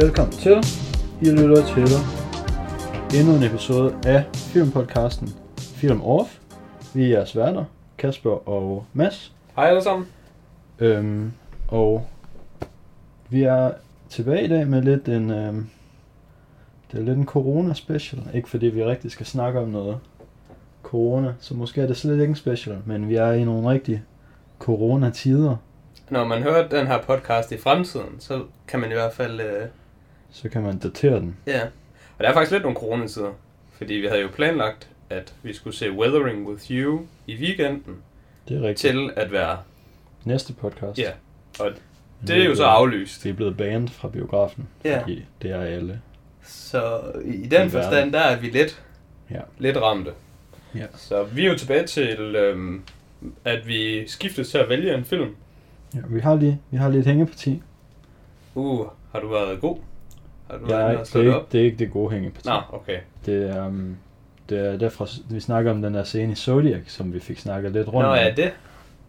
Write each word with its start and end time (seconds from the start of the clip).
Velkommen 0.00 0.32
til. 0.32 0.56
I 1.22 1.30
lytter 1.30 1.66
til 1.66 1.88
endnu 3.18 3.36
en 3.36 3.42
episode 3.42 3.96
af 4.06 4.24
filmpodcasten 4.34 5.28
Film 5.58 6.02
Off. 6.02 6.38
Vi 6.94 7.04
er 7.04 7.08
jeres 7.08 7.36
værter, 7.36 7.64
Kasper 7.98 8.48
og 8.48 8.84
Mads. 8.92 9.34
Hej 9.56 9.66
alle 9.66 9.82
sammen. 9.82 10.08
Øhm, 10.78 11.32
og 11.68 12.06
vi 13.28 13.42
er 13.42 13.70
tilbage 14.08 14.44
i 14.44 14.48
dag 14.48 14.66
med 14.66 14.82
lidt 14.82 15.08
en, 15.08 15.30
øhm, 15.30 15.68
det 16.92 17.00
er 17.00 17.04
lidt 17.04 17.18
en 17.18 17.26
corona 17.26 17.74
special. 17.74 18.22
Ikke 18.34 18.48
fordi 18.48 18.66
vi 18.66 18.84
rigtig 18.84 19.10
skal 19.10 19.26
snakke 19.26 19.60
om 19.60 19.68
noget 19.68 19.98
corona, 20.82 21.34
så 21.40 21.54
måske 21.54 21.80
er 21.80 21.86
det 21.86 21.96
slet 21.96 22.12
ikke 22.12 22.30
en 22.30 22.36
special, 22.36 22.78
men 22.84 23.08
vi 23.08 23.14
er 23.14 23.32
i 23.32 23.44
nogle 23.44 23.70
rigtige 23.70 24.02
corona-tider. 24.58 25.56
Når 26.10 26.24
man 26.24 26.42
hører 26.42 26.68
den 26.68 26.86
her 26.86 27.02
podcast 27.02 27.52
i 27.52 27.58
fremtiden, 27.58 28.20
så 28.20 28.42
kan 28.68 28.80
man 28.80 28.90
i 28.90 28.94
hvert 28.94 29.12
fald... 29.12 29.40
Øh, 29.40 29.68
Så 30.32 30.48
kan 30.48 30.62
man 30.62 30.78
datere 30.78 31.16
den. 31.20 31.36
ja. 31.46 31.60
Og 32.18 32.24
der 32.24 32.30
er 32.30 32.34
faktisk 32.34 32.52
lidt 32.52 32.62
nogle 32.62 32.76
coronatider. 32.78 33.30
Fordi 33.72 33.94
vi 33.94 34.06
havde 34.06 34.20
jo 34.22 34.28
planlagt, 34.28 34.88
at 35.10 35.34
vi 35.42 35.52
skulle 35.52 35.76
se 35.76 35.92
Weathering 35.92 36.48
with 36.48 36.70
You 36.70 37.00
i 37.26 37.36
weekenden 37.36 37.96
Det 38.48 38.56
er 38.56 38.60
rigtigt. 38.62 38.78
til 38.94 39.10
at 39.16 39.32
være... 39.32 39.58
Næste 40.24 40.52
podcast. 40.52 40.98
Ja. 40.98 41.10
Og 41.60 41.70
det 42.26 42.36
er 42.40 42.44
jo 42.44 42.54
så 42.54 42.64
aflyst. 42.64 43.22
Det 43.22 43.28
er 43.30 43.32
blevet 43.34 43.56
banet 43.56 43.90
fra 43.90 44.08
biografen, 44.08 44.68
Ja. 44.84 45.02
fordi 45.02 45.24
det 45.42 45.50
er 45.50 45.60
alle. 45.60 46.00
Så 46.42 47.00
i 47.24 47.28
I 47.34 47.46
den 47.46 47.70
forstand, 47.70 47.94
verden. 47.94 48.12
der 48.12 48.20
er 48.20 48.40
vi 48.40 48.46
lidt, 48.46 48.82
Ja. 49.30 49.40
lidt 49.58 49.76
ramte. 49.76 50.10
Ja. 50.74 50.86
Så 50.96 51.22
vi 51.24 51.46
er 51.46 51.50
jo 51.52 51.58
tilbage 51.58 51.86
til, 51.86 52.18
øhm, 52.36 52.82
at 53.44 53.66
vi 53.66 54.08
skiftes 54.08 54.50
til 54.50 54.58
at 54.58 54.68
vælge 54.68 54.94
en 54.94 55.04
film. 55.04 55.36
ja 55.94 56.00
vi 56.08 56.20
har 56.20 56.34
lige, 56.34 56.60
vi 56.70 56.76
har 56.76 56.88
lige 56.88 57.00
et 57.00 57.06
hængeparti. 57.06 57.62
Uh, 58.54 58.86
har 59.12 59.20
du 59.20 59.28
været 59.28 59.60
god? 59.60 59.76
Har 60.50 60.58
du 60.58 60.74
Ja, 60.74 60.90
inde 60.90 61.00
det, 61.04 61.08
er 61.14 61.18
det 61.18 61.20
ikke, 61.20 61.36
op? 61.36 61.52
det 61.52 61.60
er 61.60 61.64
ikke 61.64 61.76
det 61.76 61.90
gode 61.90 62.10
hængeparti. 62.14 62.48
Nå, 62.48 62.60
okay. 62.72 62.98
Det 63.26 63.50
er, 63.50 63.66
um, 63.66 63.96
det 64.48 64.58
er 64.66 64.76
derfra, 64.76 65.06
vi 65.30 65.40
snakker 65.40 65.70
om 65.70 65.82
den 65.82 65.94
der 65.94 66.02
scene 66.04 66.32
i 66.32 66.34
Zodiac, 66.34 66.80
som 66.86 67.12
vi 67.14 67.20
fik 67.20 67.38
snakket 67.38 67.72
lidt 67.72 67.88
rundt 67.88 68.06
Nå, 68.08 68.12
om. 68.12 68.16
ja, 68.16 68.32
det. 68.36 68.52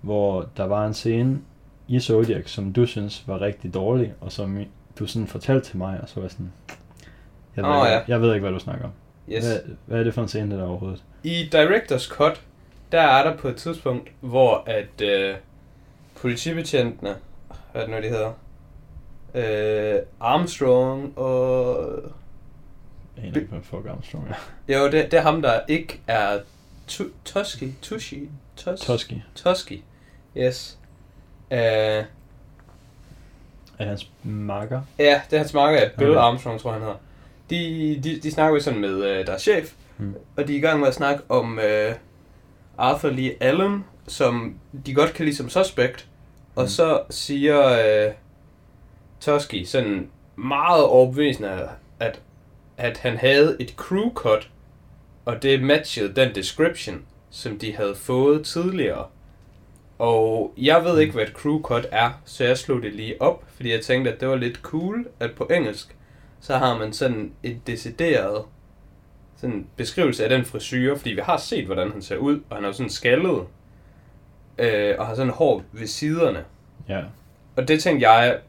Hvor 0.02 0.46
der 0.58 0.64
var 0.64 0.86
en 0.88 0.94
scene 0.94 1.40
i 1.88 2.00
Zodiac, 2.00 2.50
som 2.50 2.74
du 2.74 2.86
synes 2.86 3.24
var 3.28 3.42
rigtig 3.42 3.74
dårlig, 3.74 4.14
og 4.22 4.32
som 4.32 4.60
du 5.00 5.06
sådan 5.06 5.28
fortalte 5.28 5.68
til 5.70 5.78
mig, 5.78 6.00
og 6.02 6.10
så 6.10 6.20
var 6.20 6.28
sådan... 6.28 6.52
Jeg 7.56 7.64
ved, 7.64 7.72
ikke, 7.76 7.88
ja. 7.88 8.00
jeg 8.08 8.22
ved 8.22 8.34
ikke, 8.34 8.42
hvad 8.44 8.52
du 8.54 8.60
snakker 8.60 8.86
om. 8.86 8.92
Yes. 9.30 9.46
Hvad, 9.48 9.58
hvad 9.86 10.00
er 10.00 10.04
det 10.04 10.14
for 10.14 10.22
en 10.22 10.28
scene, 10.28 10.52
det 10.52 10.60
der 10.60 10.66
overhovedet? 10.66 11.04
I 11.24 11.50
Directors 11.52 12.04
Cut, 12.04 12.42
der 12.92 13.02
er 13.02 13.30
der 13.30 13.38
på 13.38 13.48
et 13.48 13.56
tidspunkt, 13.56 14.10
hvor 14.20 14.64
at 14.66 15.02
øh, 15.02 15.36
politibetjentene, 16.22 17.16
hvad 17.72 17.82
er 17.82 17.86
det 17.86 17.96
nu, 17.96 18.02
de 18.02 18.10
hedder? 18.10 18.32
Øh, 19.36 20.00
Armstrong 20.20 21.18
og... 21.18 22.00
Jeg 23.18 23.26
aner 23.26 23.36
ikke, 23.36 23.48
hvad 23.50 23.60
fuck 23.64 23.86
Armstrong 23.90 24.28
er. 24.30 24.74
Jo, 24.74 24.86
det, 24.86 25.12
det 25.12 25.14
er 25.14 25.22
ham, 25.22 25.42
der 25.42 25.60
ikke 25.68 26.02
er 26.08 26.40
tu, 26.88 27.04
Toski, 27.26 27.74
Tushi, 27.82 28.30
Tos, 28.56 28.80
Toski 28.80 29.24
Toski. 29.36 29.84
Yes. 30.38 30.78
Øh, 31.52 31.58
er 31.58 32.06
hans 33.86 34.10
makker. 34.24 34.82
ja, 35.00 35.22
det 35.30 35.36
er 35.36 35.40
hans 35.40 35.54
marker, 35.54 35.90
Bill 35.98 36.10
Okay. 36.10 36.20
Armstrong, 36.22 36.60
tror 36.60 36.72
han 36.72 36.82
hedder. 36.82 36.96
De, 37.50 38.00
de, 38.04 38.20
de 38.24 38.32
snakker 38.32 38.54
jo 38.58 38.64
sådan 38.64 38.80
med 38.80 39.04
øh, 39.04 39.28
deres 39.28 39.42
chef, 39.42 39.74
Hmm. 39.98 40.16
og 40.38 40.48
de 40.48 40.54
er 40.54 40.58
i 40.58 40.62
gang 40.62 40.80
med 40.80 40.88
at 40.88 40.94
snakke 40.94 41.24
om 41.30 41.60
øh, 41.60 41.96
Arthur 42.78 43.10
Lee 43.10 43.44
Allen, 43.44 43.86
som 44.08 44.56
de 44.86 44.94
godt 44.94 45.14
kan 45.14 45.26
lide 45.26 45.38
som 45.38 45.50
suspect. 45.50 46.08
Og 46.56 46.64
Mm. 46.64 46.68
så 46.68 47.02
siger 47.10 47.68
øh, 48.08 48.14
Toski 49.22 49.66
sådan 49.66 50.10
meget 50.36 50.86
overbevisende, 50.86 51.70
at, 52.00 52.22
at 52.78 52.98
han 52.98 53.18
havde 53.18 53.58
et 53.60 53.70
crew 53.70 54.14
cut, 54.14 54.50
og 55.26 55.44
det 55.44 55.64
matchede 55.64 56.16
den 56.16 56.36
description, 56.36 57.06
som 57.30 57.60
de 57.60 57.76
havde 57.76 57.96
fået 57.96 58.46
tidligere. 58.46 59.06
Og 60.00 60.54
jeg 60.58 60.84
ved 60.84 61.00
ikke, 61.00 61.14
hvad 61.14 61.24
et 61.24 61.34
crew 61.34 61.62
cut 61.62 61.88
er, 61.92 62.22
så 62.26 62.44
jeg 62.44 62.58
slog 62.58 62.82
det 62.82 62.94
lige 62.94 63.22
op, 63.22 63.44
fordi 63.56 63.72
jeg 63.72 63.82
tænkte, 63.82 64.14
at 64.14 64.20
det 64.20 64.28
var 64.28 64.36
lidt 64.36 64.58
cool, 64.58 65.08
at 65.20 65.32
på 65.32 65.44
engelsk, 65.44 65.96
så 66.40 66.58
har 66.58 66.78
man 66.78 66.94
sådan 66.94 67.32
et 67.44 67.68
decideret 67.68 68.44
sådan 69.38 69.68
beskrivelse 69.76 70.24
af 70.24 70.30
den 70.30 70.46
frisyr, 70.46 70.96
fordi 70.96 71.10
vi 71.10 71.22
har 71.22 71.38
set, 71.38 71.66
hvordan 71.66 71.92
han 71.92 72.02
ser 72.02 72.18
ud, 72.18 72.40
og 72.50 72.56
han 72.56 72.64
er 72.64 72.68
jo 72.70 72.74
sådan 72.74 72.90
skaldet, 72.90 73.42
øh, 74.58 74.96
og 75.00 75.08
har 75.08 75.16
sådan 75.16 75.34
hår 75.34 75.64
ved 75.72 75.88
siderne. 75.88 76.46
Ja. 76.90 77.04
Og 77.56 77.68
det 77.68 77.84
tænkte 77.84 78.10
jeg, 78.10 78.40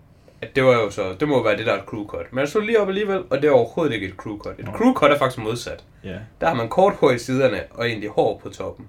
at 0.42 0.56
det 0.56 0.64
var 0.64 0.72
jo 0.72 0.90
så, 0.90 1.14
det 1.20 1.28
må 1.28 1.42
være 1.44 1.56
det, 1.56 1.66
der 1.66 1.72
er 1.72 1.78
et 1.78 1.84
crew 1.84 2.06
cut. 2.06 2.26
Men 2.32 2.38
jeg 2.40 2.48
slog 2.48 2.62
lige 2.64 2.80
op 2.80 2.88
alligevel, 2.88 3.22
og 3.30 3.42
det 3.42 3.48
er 3.48 3.52
overhovedet 3.52 3.94
ikke 3.94 4.06
et 4.06 4.14
crew 4.14 4.38
cut. 4.38 4.54
Et 4.58 4.66
crew 4.74 4.94
cut 4.94 5.10
er 5.10 5.18
faktisk 5.18 5.38
modsat. 5.38 5.84
Ja. 6.04 6.16
Der 6.40 6.46
har 6.48 6.54
man 6.54 6.68
kort 6.68 6.94
hår 6.94 7.10
i 7.10 7.18
siderne, 7.18 7.60
og 7.70 7.86
egentlig 7.88 8.08
hår 8.10 8.40
på 8.42 8.48
toppen. 8.48 8.86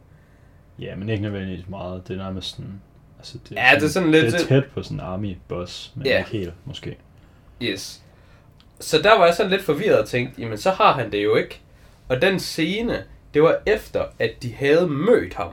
Ja, 0.80 0.96
men 0.96 1.09
ikke 1.09 1.24
nødvendigvis 1.24 1.69
meget. 1.69 2.08
Det 2.08 2.13
er 2.13 2.24
nærmest 2.24 2.50
sådan... 2.56 2.81
Altså, 3.19 3.38
det 3.50 3.56
Ja, 3.56 3.72
det 3.75 3.84
er 3.84 3.88
sådan 3.88 4.12
lidt- 4.12 4.25
Det 4.25 4.34
er 4.42 4.46
tæt 4.47 4.63
på 4.74 4.84
sådan 4.84 4.97
en 4.97 5.02
army 5.06 5.38
bus, 5.47 5.92
men 5.96 6.06
Ja. 6.06 6.18
ikke 6.18 6.30
helt, 6.31 6.53
måske. 6.66 6.97
Yes. 7.62 8.02
Så 8.80 8.97
der 9.02 9.18
var 9.18 9.25
jeg 9.25 9.34
sådan 9.36 9.52
lidt 9.52 9.63
forvirret 9.63 10.00
og 10.00 10.08
tænkte, 10.08 10.42
jamen 10.42 10.58
så 10.58 10.72
har 10.72 10.94
han 10.94 11.12
det 11.12 11.24
jo 11.24 11.36
ikke. 11.36 11.59
Og 12.09 12.22
den 12.22 12.40
scene, 12.40 13.03
det 13.34 13.44
var 13.44 13.58
efter, 13.66 14.03
at 14.19 14.31
de 14.44 14.53
havde 14.53 14.88
mødt 14.88 15.34
ham. 15.34 15.50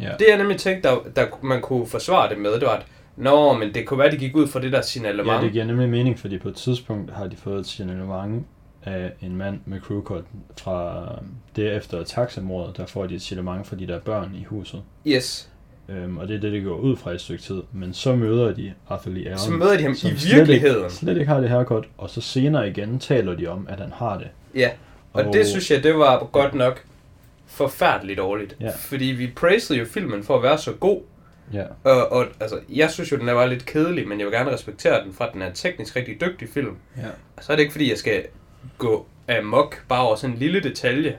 Ja. 0.00 0.10
Det 0.18 0.26
jeg 0.28 0.36
nemlig 0.38 0.56
tænkte, 0.58 0.88
der, 0.88 0.96
der 1.16 1.26
man 1.42 1.60
kunne 1.60 1.86
forsvare 1.86 2.28
det 2.28 2.38
med, 2.38 2.52
det 2.52 2.62
var, 2.62 2.74
at 2.76 2.86
Nå, 3.18 3.52
men 3.52 3.74
det 3.74 3.86
kunne 3.86 3.98
være, 3.98 4.10
de 4.10 4.16
gik 4.16 4.36
ud 4.36 4.46
fra 4.46 4.60
det 4.60 4.72
der 4.72 4.80
signalement. 4.82 5.38
Ja, 5.38 5.44
det 5.44 5.52
giver 5.52 5.64
nemlig 5.64 5.88
mening, 5.88 6.18
fordi 6.18 6.38
på 6.38 6.48
et 6.48 6.54
tidspunkt 6.54 7.12
har 7.12 7.26
de 7.26 7.36
fået 7.36 7.60
et 7.60 7.66
signalement 7.66 8.46
af 8.84 9.12
en 9.22 9.36
mand 9.36 9.60
med 9.66 9.80
crewcut 9.80 10.24
fra 10.58 11.08
det 11.56 11.76
efter 11.76 12.04
taxamordet, 12.04 12.76
der 12.76 12.86
får 12.86 13.06
de 13.06 13.14
et 13.14 13.22
signalement 13.22 13.66
for 13.66 13.76
de 13.76 13.86
der 13.86 13.98
børn 14.00 14.34
i 14.40 14.44
huset. 14.44 14.82
Yes. 15.06 15.50
Øhm, 15.88 16.18
og 16.18 16.28
det 16.28 16.36
er 16.36 16.40
det, 16.40 16.52
det 16.52 16.64
går 16.64 16.76
ud 16.76 16.96
fra 16.96 17.12
et 17.12 17.20
stykke 17.20 17.42
tid. 17.42 17.62
Men 17.72 17.94
så 17.94 18.16
møder 18.16 18.52
de 18.52 18.72
Arthur 18.88 19.10
Lee 19.10 19.24
Allen, 19.24 19.38
Så 19.38 19.50
møder 19.50 19.76
de 19.76 19.82
ham 19.82 19.92
i 19.92 19.96
slet 19.96 20.36
virkeligheden. 20.36 20.84
Ikke, 20.84 20.94
slet 20.94 21.16
ikke 21.16 21.32
har 21.32 21.40
det 21.40 21.48
haircut, 21.48 21.84
og 21.98 22.10
så 22.10 22.20
senere 22.20 22.68
igen 22.68 22.98
taler 22.98 23.34
de 23.34 23.46
om, 23.46 23.66
at 23.70 23.80
han 23.80 23.92
har 23.92 24.18
det. 24.18 24.28
Ja, 24.54 24.70
og, 25.12 25.24
og 25.24 25.32
det 25.32 25.46
synes 25.46 25.70
jeg, 25.70 25.82
det 25.82 25.94
var 25.94 26.28
godt 26.32 26.54
nok 26.54 26.84
forfærdeligt 27.46 28.18
dårligt. 28.18 28.56
Ja. 28.60 28.70
Fordi 28.78 29.04
vi 29.04 29.26
praisede 29.36 29.78
jo 29.78 29.84
filmen 29.84 30.24
for 30.24 30.36
at 30.36 30.42
være 30.42 30.58
så 30.58 30.72
god. 30.72 31.00
Ja, 31.52 31.64
Og, 31.84 32.12
og 32.12 32.26
altså, 32.40 32.60
jeg 32.68 32.90
synes 32.90 33.12
jo, 33.12 33.16
den 33.16 33.26
var 33.26 33.46
lidt 33.46 33.66
kedelig, 33.66 34.08
men 34.08 34.18
jeg 34.18 34.26
vil 34.26 34.34
gerne 34.34 34.50
respektere 34.52 35.04
den, 35.04 35.12
for 35.12 35.24
at 35.24 35.32
den 35.32 35.42
er 35.42 35.52
teknisk 35.52 35.96
rigtig 35.96 36.20
dygtig 36.20 36.48
film. 36.48 36.76
ja. 36.96 37.06
Og 37.36 37.44
så 37.44 37.52
er 37.52 37.56
det 37.56 37.62
ikke, 37.62 37.72
fordi 37.72 37.90
jeg 37.90 37.98
skal 37.98 38.26
gå 38.78 39.06
amok 39.28 39.84
bare 39.88 40.02
over 40.06 40.16
sådan 40.16 40.34
en 40.34 40.38
lille 40.40 40.60
detalje. 40.60 41.18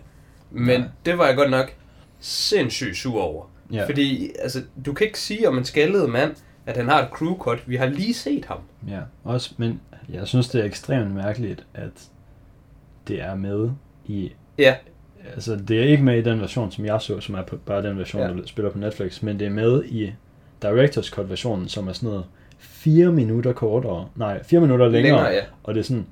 Men 0.51 0.79
Nej. 0.79 0.89
det 1.05 1.17
var 1.17 1.25
jeg 1.27 1.35
godt 1.35 1.49
nok 1.49 1.73
sindssygt 2.19 2.97
sur 2.97 3.21
over. 3.21 3.45
ja. 3.71 3.85
Fordi 3.85 4.31
altså, 4.39 4.63
du 4.85 4.93
kan 4.93 5.07
ikke 5.07 5.19
sige 5.19 5.47
om 5.47 5.57
en 5.57 5.65
skaldet 5.65 6.09
mand, 6.09 6.35
at 6.65 6.77
han 6.77 6.87
har 6.87 7.01
et 7.03 7.09
crew 7.11 7.37
cut. 7.37 7.63
Vi 7.69 7.75
har 7.75 7.85
lige 7.85 8.13
set 8.13 8.45
ham. 8.45 8.57
Ja, 8.87 8.99
også, 9.23 9.53
men 9.57 9.81
jeg 10.09 10.27
synes, 10.27 10.49
det 10.49 10.61
er 10.61 10.65
ekstremt 10.65 11.11
mærkeligt, 11.15 11.65
at 11.73 11.91
det 13.07 13.21
er 13.21 13.35
med 13.35 13.69
i... 14.05 14.31
Ja. 14.57 14.75
Altså, 15.33 15.55
det 15.67 15.79
er 15.79 15.83
ikke 15.83 16.03
med 16.03 16.17
i 16.17 16.21
den 16.21 16.41
version, 16.41 16.71
som 16.71 16.85
jeg 16.85 17.01
så, 17.01 17.19
som 17.19 17.35
er 17.35 17.41
på, 17.43 17.57
bare 17.65 17.83
den 17.83 17.97
version, 17.97 18.21
Ja. 18.21 18.27
der 18.27 18.35
spiller 18.45 18.71
på 18.71 18.77
Netflix, 18.77 19.21
men 19.21 19.39
det 19.39 19.45
er 19.47 19.51
med 19.51 19.83
i 19.85 20.11
Directors 20.61 21.07
Cut-versionen, 21.07 21.67
som 21.67 21.87
er 21.87 21.93
sådan 21.93 22.09
noget 22.09 22.23
fire 22.59 23.11
minutter 23.11 23.53
kortere, 23.53 24.07
nej, 24.15 24.43
fire 24.43 24.59
minutter 24.61 24.87
længere, 24.87 25.13
Længere, 25.17 25.33
ja. 25.33 25.41
og 25.63 25.73
det 25.73 25.79
er 25.79 25.83
sådan, 25.83 26.05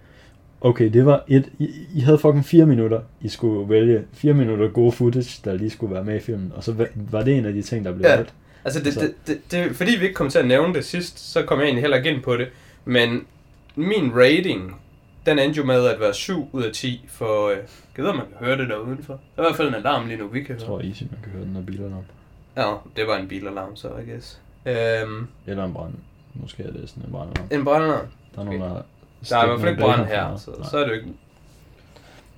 okay, 0.61 0.89
det 0.94 1.06
var 1.06 1.23
et, 1.27 1.50
I, 1.59 1.69
I 1.95 2.00
havde 2.00 2.17
fucking 2.17 2.45
fire 2.45 2.66
minutter, 2.66 3.01
I 3.22 3.27
skulle 3.29 3.69
vælge 3.69 4.03
fire 4.13 4.33
minutter 4.33 4.68
gode 4.68 4.91
footage, 4.91 5.41
der 5.45 5.53
lige 5.53 5.69
skulle 5.69 5.94
være 5.94 6.03
med 6.03 6.15
i 6.15 6.19
filmen, 6.19 6.51
og 6.56 6.63
så 6.63 6.71
va- 6.71 6.97
var 7.12 7.24
det 7.24 7.38
en 7.38 7.45
af 7.45 7.53
de 7.53 7.62
ting, 7.62 7.86
der 7.86 7.91
blev 7.91 8.06
Ja. 8.06 8.15
valgt. 8.15 8.33
Altså, 8.65 8.80
det, 8.83 8.94
det, 8.95 9.13
det, 9.27 9.38
det, 9.51 9.75
fordi 9.75 9.91
vi 10.00 10.03
ikke 10.03 10.13
kom 10.15 10.30
til 10.30 10.39
at 10.39 10.47
nævne 10.47 10.74
det 10.74 10.86
sidst, 10.86 11.31
så 11.31 11.41
kom 11.44 11.59
jeg 11.59 11.65
egentlig 11.65 11.81
heller 11.83 11.97
ikke 11.97 12.09
ind 12.09 12.21
på 12.24 12.38
det. 12.38 12.47
Men 12.86 13.21
min 13.75 14.12
rating, 14.15 14.75
den 15.27 15.39
endte 15.39 15.57
jo 15.57 15.65
med 15.65 15.85
at 15.88 16.00
være 16.00 16.13
7 16.13 16.50
ud 16.51 16.63
af 16.63 16.71
10, 16.74 17.06
for... 17.09 17.50
Øh, 17.50 17.57
jeg 17.97 18.06
om 18.06 18.15
man 18.15 18.25
kan 18.38 18.47
høre 18.47 18.57
det 18.57 18.69
der 18.69 18.75
udenfor. 18.77 19.13
Der 19.13 19.41
er 19.44 19.47
i 19.47 19.50
hvert 19.50 19.56
fald 19.56 19.68
en 19.68 19.74
alarm 19.75 20.07
lige 20.07 20.18
nu, 20.18 20.27
vi 20.27 20.39
kan 20.44 20.50
Jeg 20.50 20.57
høre. 20.68 20.68
tror 20.68 20.88
easy, 20.88 21.03
man 21.12 21.19
kan 21.24 21.31
høre 21.31 21.41
den 21.44 21.56
her 21.56 21.62
bilalarm. 21.62 22.03
Ja, 22.57 22.74
det 22.95 23.07
var 23.07 23.18
en 23.18 23.27
bilalarm, 23.27 23.75
så 23.75 23.88
I 23.88 24.09
guess. 24.12 24.39
Øhm, 24.65 25.27
Eller 25.47 25.63
en 25.65 25.74
brand. 25.74 25.94
Måske 26.33 26.63
er 26.63 26.71
det 26.71 26.89
sådan 26.89 27.03
en 27.06 27.12
brandalarm. 27.12 27.47
en 27.51 27.63
brandalarm. 27.65 28.06
Der 28.35 28.41
er 28.41 28.45
nogen, 28.45 28.62
der 28.62 28.81
Der 29.29 29.38
er 29.38 29.44
i 29.44 29.47
hvert 29.47 29.59
fald 29.59 29.71
ikke 29.71 29.81
brand 29.81 30.06
her, 30.06 30.38
så, 30.38 30.51
så 30.71 30.77
er 30.77 30.83
det 30.83 30.89
jo 30.89 30.95
ikke... 30.95 31.07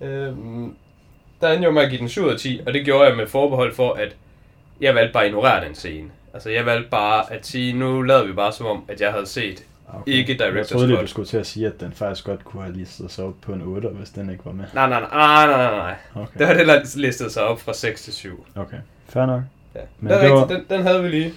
Øhm, 0.01 0.75
der 1.41 1.51
endte 1.51 1.65
jo 1.65 1.71
med 1.71 1.81
at 1.81 1.89
give 1.89 1.99
den 1.99 2.09
7 2.09 2.23
ud 2.25 2.29
af 2.31 2.37
10, 2.39 2.61
og 2.67 2.73
det 2.73 2.85
gjorde 2.85 3.07
jeg 3.07 3.17
med 3.17 3.27
forbehold 3.27 3.73
for, 3.75 3.93
at 3.93 4.15
jeg 4.81 4.95
valgte 4.95 5.13
bare 5.13 5.23
at 5.23 5.29
ignorere 5.29 5.65
den 5.65 5.75
scene. 5.75 6.09
Altså, 6.33 6.49
jeg 6.49 6.65
valgte 6.65 6.89
bare 6.89 7.33
at 7.33 7.45
sige, 7.47 7.73
nu 7.73 8.01
lavede 8.01 8.27
vi 8.27 8.33
bare 8.33 8.53
som 8.53 8.65
om, 8.65 8.83
at 8.87 9.01
jeg 9.01 9.11
havde 9.11 9.25
set 9.25 9.63
Ah, 9.93 10.01
ikke 10.07 10.37
Jeg 10.39 10.47
director's 10.47 10.71
troede 10.71 10.87
lige, 10.87 10.97
cut. 10.97 11.03
du 11.03 11.07
skulle 11.07 11.27
til 11.27 11.37
at 11.37 11.47
sige, 11.47 11.67
at 11.67 11.79
den 11.79 11.91
faktisk 11.91 12.25
godt 12.25 12.45
kunne 12.45 12.63
have 12.63 12.75
listet 12.75 13.11
sig 13.11 13.25
op 13.25 13.33
på 13.41 13.53
en 13.53 13.61
8, 13.61 13.87
hvis 13.89 14.09
den 14.09 14.29
ikke 14.29 14.45
var 14.45 14.51
med. 14.51 14.65
Nej, 14.73 14.89
nej, 14.89 14.99
nej, 14.99 15.09
nej, 15.11 15.47
nej, 15.47 15.75
nej. 15.77 15.95
Okay, 16.15 16.39
Det 16.39 16.47
har 16.47 16.53
det 16.53 16.95
listet 16.95 17.31
sig 17.31 17.43
op 17.43 17.61
fra 17.61 17.73
6 17.73 18.03
til 18.03 18.13
7. 18.13 18.45
okay. 18.55 18.77
fair 19.09 19.25
nok. 19.25 19.41
Ja. 19.75 19.79
Men 19.99 20.09
det 20.11 20.17
er 20.17 20.21
det 20.21 20.31
var- 20.31 20.47
den, 20.47 20.63
den 20.69 20.81
havde 20.81 21.03
vi 21.03 21.09
lige. 21.09 21.33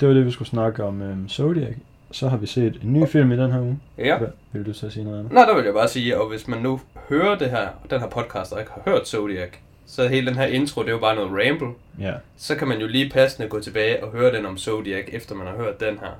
Det 0.00 0.08
var 0.08 0.14
det, 0.14 0.26
vi 0.26 0.30
skulle 0.30 0.48
snakke 0.48 0.84
om 0.84 1.00
um, 1.02 1.28
Zodiac 1.28 1.74
så 2.10 2.28
har 2.28 2.36
vi 2.36 2.46
set 2.46 2.78
en 2.82 2.92
ny 2.92 3.06
film 3.08 3.32
i 3.32 3.36
den 3.36 3.52
her 3.52 3.60
uge. 3.60 3.78
Ja. 3.98 4.18
Hvad 4.18 4.28
vil 4.52 4.66
du 4.66 4.72
så 4.72 4.90
sige 4.90 5.04
noget 5.04 5.18
andet? 5.18 5.32
Nå, 5.32 5.40
der 5.40 5.54
vil 5.54 5.64
jeg 5.64 5.74
bare 5.74 5.88
sige, 5.88 6.20
og 6.20 6.28
hvis 6.28 6.48
man 6.48 6.62
nu 6.62 6.80
hører 7.08 7.38
det 7.38 7.50
her, 7.50 7.68
den 7.90 8.00
her 8.00 8.08
podcast, 8.08 8.52
og 8.52 8.60
ikke 8.60 8.70
har 8.74 8.82
hørt 8.90 9.08
Zodiac, 9.08 9.48
så 9.86 10.08
hele 10.08 10.26
den 10.26 10.36
her 10.36 10.46
intro, 10.46 10.80
det 10.82 10.88
er 10.88 10.92
jo 10.92 10.98
bare 10.98 11.14
noget 11.14 11.30
ramble. 11.30 11.68
Ja, 12.00 12.12
Så 12.36 12.54
kan 12.56 12.68
man 12.68 12.78
jo 12.80 12.86
lige 12.86 13.10
passende 13.10 13.48
gå 13.48 13.60
tilbage 13.60 14.04
og 14.04 14.10
høre 14.10 14.36
den 14.36 14.46
om 14.46 14.58
Zodiac, 14.58 15.04
efter 15.12 15.34
man 15.34 15.46
har 15.46 15.54
hørt 15.56 15.80
den 15.80 15.98
her. 15.98 16.10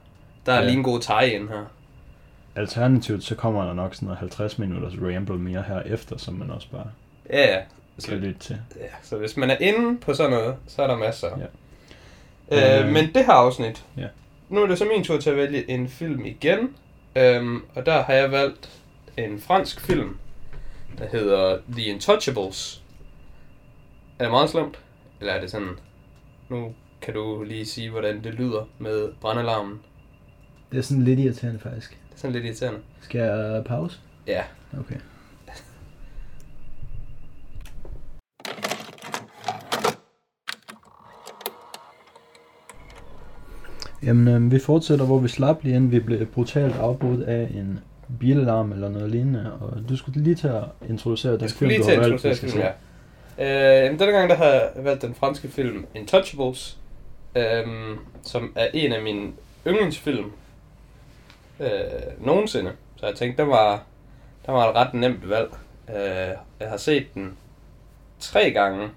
Der 0.47 0.53
er 0.53 0.57
Ja. 0.61 0.65
lige 0.65 0.77
en 0.77 0.83
god 0.83 1.01
tie-in 1.01 1.49
her. 1.49 1.65
Alternativt 2.57 3.25
så 3.25 3.35
kommer 3.35 3.65
der 3.67 3.75
nok 3.75 3.95
sådan 3.95 4.07
noget 4.07 4.19
50 4.19 4.59
minutters 4.59 4.93
ramble 5.03 5.39
mere 5.39 5.63
her 5.63 5.81
efter, 5.83 6.17
som 6.19 6.35
man 6.35 6.51
også 6.51 6.69
bare 6.71 6.87
Ja, 7.31 7.55
ja. 7.55 7.57
kan 7.95 8.01
Så, 8.03 8.15
lytte 8.15 8.39
til. 8.41 8.59
ja. 8.77 8.87
så 9.03 9.17
hvis 9.17 9.37
man 9.37 9.51
er 9.51 9.57
inde 9.57 10.01
på 10.01 10.15
sådan 10.15 10.31
noget, 10.31 10.57
så 10.67 10.83
er 10.83 10.87
der 10.87 10.97
masser. 10.97 11.29
Ja. 11.39 11.45
Øh, 12.81 12.87
Øh, 12.87 12.93
men 12.93 13.05
det 13.15 13.25
her 13.27 13.33
afsnit, 13.33 13.85
ja. 13.97 14.07
nu 14.49 14.63
er 14.63 14.67
det 14.67 14.79
så 14.79 14.85
min 14.95 15.05
tur 15.05 15.19
til 15.19 15.31
at 15.31 15.37
vælge 15.37 15.71
en 15.71 15.89
film 15.89 16.25
igen. 16.25 16.77
Øhm, 17.17 17.63
og 17.75 17.87
der 17.87 18.03
har 18.03 18.13
jeg 18.15 18.31
valgt 18.33 18.71
en 19.17 19.41
fransk 19.41 19.81
film, 19.81 20.17
der 20.99 21.09
hedder 21.13 21.59
The 21.73 21.83
Intouchables. 21.85 22.83
Er 24.19 24.25
det 24.25 24.31
meget 24.31 24.51
slemt? 24.51 24.79
Eller 25.21 25.33
er 25.33 25.41
det 25.41 25.51
sådan... 25.51 25.69
Nu 26.49 26.75
kan 27.01 27.15
du 27.15 27.43
lige 27.43 27.67
sige, 27.67 27.91
hvordan 27.91 28.25
det 28.25 28.35
lyder 28.35 28.69
med 28.79 29.09
brandalarmen. 29.21 29.81
Det 30.73 30.79
er 30.79 30.83
sådan 30.83 31.05
lidt 31.05 31.21
irriterende 31.21 31.61
faktisk. 31.61 31.99
Sådan 32.17 32.33
lidt 32.33 32.45
irriterende. 32.45 32.81
Skal 33.01 33.21
jeg 33.21 33.65
pause? 33.65 33.99
Ja. 34.27 34.43
Okay. 34.81 34.97
Jamen, 44.03 44.45
øh, 44.45 44.53
vi 44.53 44.59
fortsætter, 44.59 45.07
hvor 45.07 45.19
vi 45.19 45.29
slap 45.29 45.63
lige 45.63 45.77
inden 45.77 45.91
vi 45.93 46.01
blev 46.01 46.27
brutalt 46.27 46.77
afbrudt 46.77 47.23
af 47.23 47.51
en 47.55 47.81
bilalarm 48.21 48.73
eller 48.73 48.89
noget 48.89 49.11
lignende. 49.11 49.53
Og 49.61 49.89
du 49.89 49.97
skulle 49.97 50.23
lige 50.23 50.35
til 50.35 50.49
at 50.49 50.63
introducere 50.89 51.33
den 51.33 51.43
Jeg 51.43 51.51
film, 51.51 51.69
lige 51.69 51.79
du 51.79 51.85
til 51.85 51.93
at 51.93 51.99
valgt, 51.99 52.13
introducere 52.13 52.35
skal 52.35 52.49
filmen, 52.49 52.69
ja. 53.39 53.79
Øh, 53.79 53.85
jamen, 53.85 53.99
denne 53.99 54.13
gang 54.13 54.31
der 54.31 54.37
har 54.37 54.45
jeg 54.45 54.71
valgt 54.77 55.03
den 55.03 55.15
franske 55.15 55.49
film 55.49 55.87
Intouchables, 55.95 56.79
øhm, 57.37 57.99
som 58.23 58.53
er 58.57 58.67
en 58.75 58.93
af 58.93 59.03
mine 59.03 59.33
yndlingsfilm 59.67 60.31
øh, 61.61 62.27
nogensinde. 62.27 62.73
Så 62.97 63.07
jeg 63.07 63.15
tænkte, 63.15 63.43
den 63.43 63.51
var, 63.51 63.83
den 64.47 64.55
var 64.55 64.71
et 64.71 64.77
ret 64.77 64.95
nemt 64.95 65.29
valg. 65.29 65.49
Øh, 65.89 66.35
jeg 66.61 66.69
har 66.69 66.77
set 66.77 67.15
den 67.15 67.37
tre 68.21 68.51
gange 68.51 68.89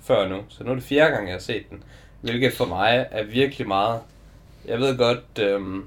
før 0.00 0.28
nu, 0.28 0.40
så 0.48 0.64
nu 0.64 0.70
er 0.70 0.74
det 0.74 0.84
fjerde 0.84 1.10
gang, 1.10 1.26
jeg 1.26 1.34
har 1.34 1.40
set 1.40 1.70
den. 1.70 1.82
Hvilket 2.20 2.52
for 2.52 2.64
mig 2.64 3.06
er 3.10 3.24
virkelig 3.24 3.68
meget. 3.68 4.00
Jeg 4.68 4.78
ved 4.78 4.98
godt, 4.98 5.38
øhm, 5.40 5.84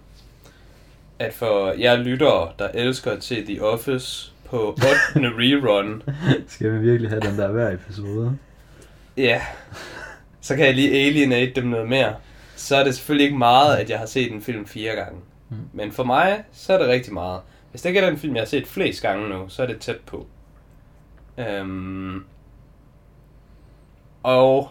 at 1.19 1.33
for 1.33 1.71
jer 1.71 1.95
lyttere, 1.95 2.51
der 2.59 2.67
elsker 2.73 3.11
at 3.11 3.23
se 3.23 3.45
The 3.45 3.63
Office 3.63 4.31
på 4.45 4.69
8. 4.69 4.85
rerun, 5.37 6.03
Skal 6.47 6.73
vi 6.73 6.77
virkelig 6.77 7.09
have 7.09 7.21
den 7.21 7.37
der 7.37 7.51
hver 7.51 7.71
episode? 7.71 8.37
Ja, 9.17 9.41
så 10.41 10.55
kan 10.55 10.65
jeg 10.65 10.75
lige 10.75 11.05
alienate 11.05 11.61
dem 11.61 11.65
noget 11.65 11.89
mere. 11.89 12.15
Så 12.55 12.75
er 12.75 12.83
det 12.83 12.95
selvfølgelig 12.95 13.25
ikke 13.25 13.37
meget, 13.37 13.77
at 13.77 13.89
jeg 13.89 13.99
har 13.99 14.05
set 14.05 14.31
en 14.31 14.41
film 14.41 14.65
fire 14.67 14.95
gange. 14.95 15.19
Mm. 15.49 15.57
Men 15.73 15.91
for 15.91 16.03
mig, 16.03 16.43
så 16.51 16.73
er 16.73 16.77
det 16.77 16.87
rigtig 16.87 17.13
meget. 17.13 17.41
Hvis 17.71 17.81
det 17.81 17.89
ikke 17.89 17.99
er 17.99 18.09
den 18.09 18.19
film, 18.19 18.35
jeg 18.35 18.41
har 18.41 18.47
set 18.47 18.67
flest 18.67 19.01
gange 19.01 19.29
nu, 19.29 19.49
så 19.49 19.63
er 19.63 19.67
det 19.67 19.79
tæt 19.79 19.99
på. 19.99 20.27
Øhm, 21.37 22.23
og 24.23 24.69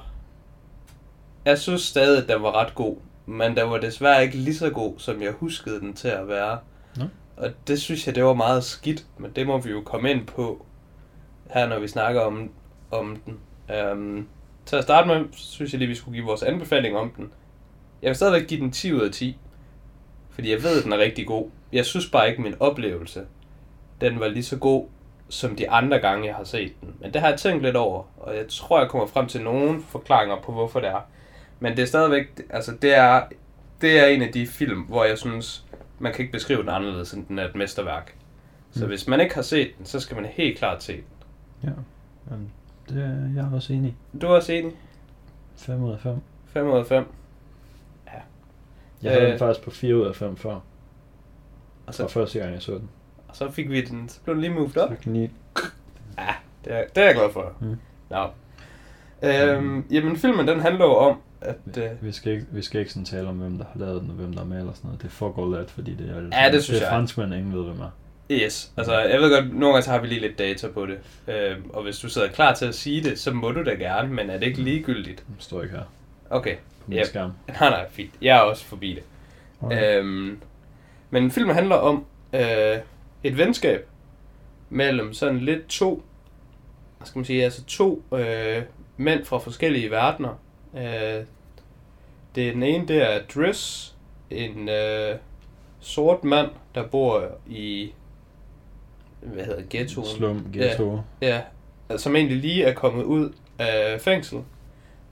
jeg 1.45 1.59
synes 1.59 1.83
stadig, 1.83 2.23
at 2.23 2.29
den 2.29 2.43
var 2.43 2.53
ret 2.53 2.75
god. 2.75 2.97
Men 3.27 3.57
den 3.57 3.71
var 3.71 3.79
desværre 3.79 4.23
ikke 4.23 4.37
lige 4.37 4.57
så 4.57 4.71
god, 4.71 4.95
som 4.99 5.23
jeg 5.23 5.33
huskede 5.33 5.81
den 5.81 5.95
til 5.95 6.09
at 6.09 6.29
være. 6.29 6.59
Nå. 6.97 7.05
Og 7.37 7.51
det 7.69 7.81
synes 7.81 8.07
jeg, 8.07 8.15
det 8.15 8.25
var 8.25 8.35
meget 8.35 8.65
skidt. 8.65 9.07
Men 9.19 9.31
det 9.37 9.47
må 9.47 9.59
vi 9.59 9.71
jo 9.71 9.81
komme 9.81 10.11
ind 10.11 10.27
på 10.27 10.67
her, 11.51 11.69
når 11.69 11.79
vi 11.79 11.89
snakker 11.89 12.21
om, 12.21 12.51
om 12.91 13.17
den. 13.27 13.39
Øhm, 13.77 14.29
til 14.67 14.77
at 14.77 14.83
starte 14.83 15.09
med, 15.09 15.25
synes 15.33 15.73
jeg 15.73 15.79
lige, 15.79 15.89
vi 15.89 15.95
skulle 15.95 16.15
give 16.15 16.27
vores 16.27 16.43
anbefaling 16.43 16.97
om 16.97 17.11
den. 17.17 17.33
Jeg 18.03 18.09
vil 18.09 18.17
stadigvæk 18.17 18.49
give 18.49 18.61
den 18.61 18.73
10 18.73 18.93
ud 18.93 19.01
af 19.01 19.13
10. 19.13 19.39
Fordi 20.37 20.51
jeg 20.51 20.63
ved, 20.63 20.79
at 20.79 20.85
den 20.85 20.93
er 20.93 20.99
rigtig 20.99 21.27
god. 21.27 21.51
Jeg 21.73 21.85
synes 21.87 22.11
bare 22.11 22.31
ikke, 22.31 22.43
min 22.43 22.55
oplevelse, 22.61 23.23
den 24.01 24.21
var 24.21 24.29
lige 24.29 24.43
så 24.45 24.57
god, 24.57 24.87
som 25.29 25.57
de 25.57 25.71
andre 25.71 25.99
gange, 25.99 26.27
jeg 26.27 26.35
har 26.35 26.45
set 26.45 26.73
den. 26.81 26.95
Men 27.01 27.13
det 27.13 27.21
har 27.21 27.29
jeg 27.29 27.39
tænkt 27.39 27.63
lidt 27.63 27.77
over, 27.77 28.03
og 28.17 28.37
jeg 28.37 28.45
tror, 28.49 28.81
jeg 28.81 28.89
kommer 28.89 29.07
frem 29.07 29.27
til 29.27 29.43
nogle 29.43 29.83
forklaringer 29.89 30.37
på, 30.41 30.53
hvorfor 30.53 30.81
det 30.81 30.89
er. 30.89 31.01
Men 31.61 31.77
det 31.77 31.83
er 31.83 31.87
stadigvæk, 31.87 32.41
altså 32.51 32.73
det 32.83 32.95
er, 32.95 33.23
det 33.81 34.01
er 34.01 34.07
en 34.07 34.23
af 34.23 34.33
de 34.33 34.47
film, 34.47 34.81
hvor 34.83 35.05
jeg 35.05 35.19
synes, 35.19 35.65
man 35.99 36.13
kan 36.13 36.21
ikke 36.23 36.33
beskrive 36.33 36.61
den 36.61 36.69
anderledes, 36.69 37.13
end 37.13 37.27
den 37.27 37.39
er 37.39 37.45
et 37.49 37.55
mesterværk. 37.55 38.15
Så 38.73 38.81
Mm. 38.85 38.89
hvis 38.89 39.09
man 39.09 39.21
ikke 39.21 39.35
har 39.35 39.43
set 39.43 39.71
den, 39.79 39.87
så 39.87 40.01
skal 40.01 40.17
man 40.17 40.27
helt 40.27 40.59
klart 40.59 40.83
se 40.83 40.93
den. 40.93 41.05
Ja. 41.65 41.69
Jamen, 42.31 42.53
det 42.89 43.03
er 43.05 43.43
jeg 43.43 43.51
også 43.55 43.73
enig. 43.73 43.97
Du 44.21 44.27
er 44.27 44.31
også 44.31 44.53
enig? 44.53 44.73
5 45.57 45.83
ud 45.83 45.93
af 45.93 46.01
5. 46.01 46.17
5 46.47 46.67
ud 46.67 46.79
af 46.79 46.87
5. 46.87 47.05
Jeg 49.03 49.13
havde 49.13 49.25
Øh. 49.25 49.31
den 49.31 49.39
faktisk 49.39 49.65
på 49.65 49.71
4 49.71 49.97
ud 49.97 50.07
af 50.07 50.17
5 50.17 50.37
før. 50.37 50.61
Og 51.87 51.95
Så 51.95 52.03
var 52.03 52.09
så, 52.09 52.13
første 52.15 52.39
gang, 52.39 52.53
jeg 52.53 52.63
så 52.63 52.73
den. 52.73 52.89
og 53.29 53.37
så 53.37 53.51
fik 53.51 53.71
vi 53.71 53.81
den, 53.85 54.09
så 54.09 54.21
blev 54.25 54.35
den 54.35 54.41
lige 54.41 54.53
moved 54.55 54.71
Så 54.71 54.81
op. 54.81 54.91
jeg 54.91 54.99
kan 54.99 55.13
lige... 55.13 55.31
Ja, 56.19 56.35
det 56.65 56.73
er, 56.73 56.85
det 56.95 57.03
er 57.03 57.07
jeg 57.07 57.15
glad 57.15 57.33
for. 57.33 57.53
Mm. 57.61 57.77
Nå. 58.11 58.27
Øhm, 59.23 59.85
jamen, 59.91 60.17
filmen 60.17 60.49
den 60.49 60.61
handler 60.61 60.85
jo 60.85 60.95
om, 60.97 61.17
at... 61.41 61.57
Øh, 61.79 61.85
Vi 62.01 62.13
skal, 62.13 62.33
ikke, 62.33 62.47
vi 62.51 62.63
skal 62.63 62.81
ikke 62.81 62.93
sådan 62.93 63.05
tale 63.05 63.29
om, 63.29 63.37
hvem 63.37 63.59
der 63.59 63.65
har 63.73 63.81
lavet 63.81 64.03
den, 64.03 64.11
og 64.11 64.17
hvem 64.17 64.33
der 64.33 64.41
er 64.41 64.45
med 64.45 64.59
eller 64.59 64.73
sådan 64.73 64.89
noget. 64.89 65.03
Det 65.03 65.11
foregår 65.11 65.51
let, 65.59 65.71
fordi 65.71 65.95
det 65.95 66.11
er... 66.11 66.43
Ja, 66.43 66.53
det 66.53 66.65
synes 66.65 66.79
det 66.79 66.87
er 66.87 66.91
jeg. 66.91 66.97
franskmænd, 66.97 67.35
ingen 67.35 67.53
ved, 67.55 67.65
hvem 67.65 67.81
er. 67.81 67.91
yes, 68.31 68.73
altså 68.77 68.99
jeg 68.99 69.21
ved 69.21 69.31
godt, 69.41 69.55
nogle 69.55 69.67
gange 69.75 69.83
så 69.83 69.91
har 69.91 69.99
vi 70.01 70.07
lige 70.07 70.21
lidt 70.21 70.39
data 70.39 70.69
på 70.69 70.87
det. 70.87 70.99
Øhm, 71.29 71.71
og 71.71 71.83
hvis 71.83 71.99
du 71.99 72.09
sidder 72.09 72.29
klar 72.29 72.55
til 72.55 72.67
at 72.67 72.75
sige 72.75 73.03
det, 73.03 73.19
så 73.19 73.33
må 73.33 73.51
du 73.51 73.65
da 73.65 73.71
gerne, 73.71 74.09
men 74.15 74.31
er 74.31 74.39
det 74.39 74.47
ikke 74.47 74.63
ligegyldigt? 74.63 75.25
Den 75.27 75.37
står 75.39 75.63
ikke 75.63 75.75
her 75.75 75.83
Okay, 76.31 76.57
min 76.87 76.99
Yep. 76.99 77.07
skærm. 77.07 77.33
nej 77.61 77.71
nej, 77.71 77.91
fint. 77.91 78.11
Jeg 78.23 78.37
er 78.37 78.41
også 78.41 78.65
forbi 78.65 78.95
det. 78.95 79.03
Okay. 79.61 79.99
Øhm, 79.99 80.41
men 81.11 81.31
filmen 81.31 81.55
handler 81.55 81.77
om 81.77 82.05
øh, 82.33 82.77
et 83.25 83.39
venskab 83.39 83.89
mellem 84.71 85.13
sådan 85.15 85.39
lidt 85.39 85.67
to, 85.69 86.03
hvad 86.99 87.07
skal 87.07 87.19
man 87.19 87.25
sige, 87.25 87.45
altså 87.45 87.65
to 87.65 88.03
øh, 88.15 88.63
mænd 88.97 89.25
fra 89.25 89.39
forskellige 89.39 89.91
verdener. 89.91 90.41
Øh, 90.77 91.25
det 92.35 92.49
er 92.49 92.53
den 92.53 92.63
ene, 92.63 92.89
det 92.89 93.03
er 93.15 93.21
Driss, 93.35 93.95
en 94.31 94.69
øh, 94.69 95.17
sort 95.81 96.25
mand, 96.25 96.51
der 96.75 96.87
bor 96.87 97.25
i, 97.47 97.93
hvad 99.21 99.45
hedder 99.45 99.63
ghettoen? 99.71 100.07
Slum, 100.07 100.47
ghetto. 100.53 101.01
Ja, 101.23 101.41
altså, 101.89 102.05
som 102.05 102.17
egentlig 102.17 102.37
lige 102.39 102.65
er 102.65 102.75
kommet 102.75 103.05
ud 103.05 103.33
af 103.59 104.01
fængsel. 104.01 104.39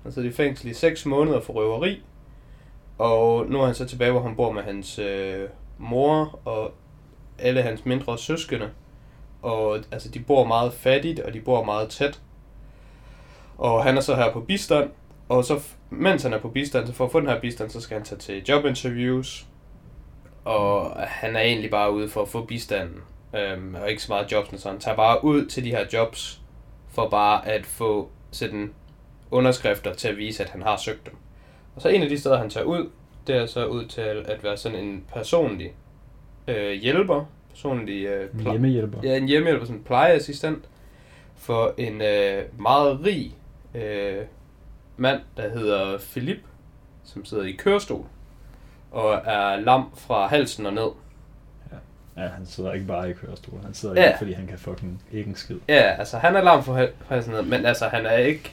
Han 0.05 0.13
sidder 0.13 0.29
i 0.29 0.33
fængsel 0.33 0.71
i 0.71 0.75
6 0.75 1.07
måneder 1.07 1.41
for 1.41 1.53
røveri. 1.53 2.03
Og 2.99 3.47
nu 3.47 3.61
er 3.61 3.67
han 3.67 3.75
så 3.75 3.85
tilbage, 3.85 4.11
hvor 4.11 4.23
han 4.23 4.37
bor 4.37 4.53
med 4.53 4.63
hans 4.63 4.99
øh, 4.99 5.49
mor 5.79 6.41
og 6.45 6.73
alle 7.39 7.63
hans 7.63 7.85
mindre 7.87 8.19
søskende. 8.19 8.71
Og 9.43 9.79
altså, 9.93 10.09
de 10.09 10.21
bor 10.21 10.45
meget 10.45 10.73
fattigt, 10.73 11.21
og 11.21 11.35
de 11.35 11.41
bor 11.41 11.65
meget 11.65 11.89
tæt. 11.89 12.21
Og 13.59 13.85
han 13.85 13.97
er 13.97 14.01
så 14.01 14.15
her 14.15 14.33
på 14.33 14.41
bistand. 14.41 14.91
Og 15.29 15.45
så, 15.45 15.61
mens 15.91 16.23
han 16.23 16.33
er 16.33 16.41
på 16.41 16.49
bistand, 16.49 16.87
så 16.87 16.93
for 16.93 17.05
at 17.05 17.13
få 17.13 17.21
den 17.21 17.29
her 17.29 17.41
bistand, 17.41 17.71
så 17.71 17.81
skal 17.81 17.97
han 17.97 18.05
tage 18.05 18.19
til 18.19 18.45
jobinterviews. 18.49 19.47
Og 20.45 20.97
han 20.97 21.37
er 21.37 21.41
egentlig 21.41 21.71
bare 21.71 21.93
ude 21.93 22.09
for 22.09 22.23
at 22.23 22.29
få 22.29 22.45
bistanden. 22.45 23.01
Øhm, 23.35 23.75
og 23.75 23.91
ikke 23.91 24.03
så 24.03 24.13
meget 24.13 24.33
jobs, 24.33 24.63
så 24.63 24.71
han 24.71 24.81
tager 24.81 24.97
bare 24.97 25.25
ud 25.25 25.47
til 25.47 25.65
de 25.65 25.71
her 25.71 25.85
jobs, 25.93 26.41
for 26.89 27.09
bare 27.09 27.49
at 27.49 27.67
få 27.67 28.09
sådan 28.31 28.73
underskrifter 29.35 29.95
til 29.95 30.09
at 30.09 30.17
vise, 30.17 30.43
at 30.45 30.51
han 30.51 30.63
har 30.63 30.77
søgt 30.77 31.07
dem. 31.07 31.15
Og 31.77 31.83
så 31.83 31.89
en 31.89 32.03
af 32.03 32.09
de 32.09 32.19
steder, 32.21 32.39
han 32.39 32.51
tager 32.51 32.65
ud, 32.65 32.91
det 33.27 33.37
er 33.37 33.47
så 33.47 33.67
ud 33.67 33.85
til 33.87 34.01
at 34.01 34.45
være 34.45 34.57
sådan 34.57 34.79
en 34.79 35.05
personlig 35.15 35.73
øh, 36.49 36.73
hjælper, 36.73 37.25
personlig 37.51 38.05
øh, 38.07 38.29
En 38.35 38.41
hjemmehjælper. 38.51 38.99
Ja, 39.03 39.17
en 39.17 39.29
hjemmehjælper, 39.29 39.67
sådan 39.67 39.79
en 39.79 39.85
plejeassistent 39.85 40.65
for 41.37 41.75
en 41.77 42.03
øh, 42.03 42.43
meget 42.61 43.01
rig 43.05 43.35
øh, 43.75 44.23
mand, 44.97 45.21
der 45.37 45.49
hedder 45.51 45.99
Philip, 45.99 46.41
som 47.05 47.25
sidder 47.25 47.45
i 47.45 47.53
kørestol 47.53 48.05
og 48.91 49.13
er 49.25 49.57
lam 49.61 49.85
fra 49.97 50.27
halsen 50.27 50.67
og 50.67 50.73
ned. 50.73 50.89
Ja, 52.17 52.27
han 52.29 52.47
sidder 52.47 52.73
ikke 52.73 52.87
bare 52.87 53.11
i 53.11 53.13
kørestol. 53.13 53.61
Han 53.65 53.75
sidder 53.75 53.95
Ja. 54.01 54.07
ikke, 54.07 54.19
fordi 54.19 54.33
han 54.33 54.47
kan 54.47 54.59
fucking 54.59 55.03
ikke 55.13 55.29
en 55.29 55.37
skid. 55.37 55.57
Ja, 55.69 55.75
altså 55.99 56.19
han 56.19 56.37
er 56.37 56.43
lam 56.43 56.63
fra 56.65 56.73
hal- 56.73 56.93
fra 57.07 57.15
halsen 57.15 57.35
og 57.35 57.43
ned, 57.45 57.51
men 57.51 57.67
altså 57.67 57.89
han 57.89 58.07
er 58.07 58.17
ikke, 58.17 58.53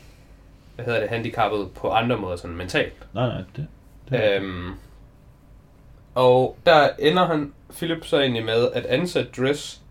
hvad 0.76 0.86
hedder 0.86 1.00
det, 1.00 1.10
handicappet 1.10 1.72
på 1.76 1.90
andre 1.90 2.18
måder, 2.18 2.36
sådan 2.36 2.56
mentalt. 2.56 3.08
Nej, 3.14 3.28
nej, 3.28 3.44
det... 3.56 3.68
det 4.10 4.36
Øhm, 4.36 4.72
og 6.16 6.58
der 6.66 6.90
ender 7.00 7.26
han, 7.26 7.54
Philip 7.76 8.06
så 8.06 8.20
egentlig 8.20 8.46
med 8.46 8.68
at 8.74 8.86
ansætte 8.86 9.32
Dress, 9.32 9.82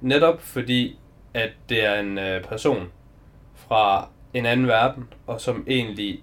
netop 0.00 0.42
fordi, 0.42 0.98
at 1.34 1.50
det 1.68 1.84
er 1.84 2.00
en 2.00 2.18
øh, 2.18 2.44
person 2.44 2.88
fra 3.54 4.08
en 4.34 4.46
anden 4.46 4.66
verden, 4.66 5.08
og 5.26 5.40
som 5.40 5.64
egentlig, 5.66 6.22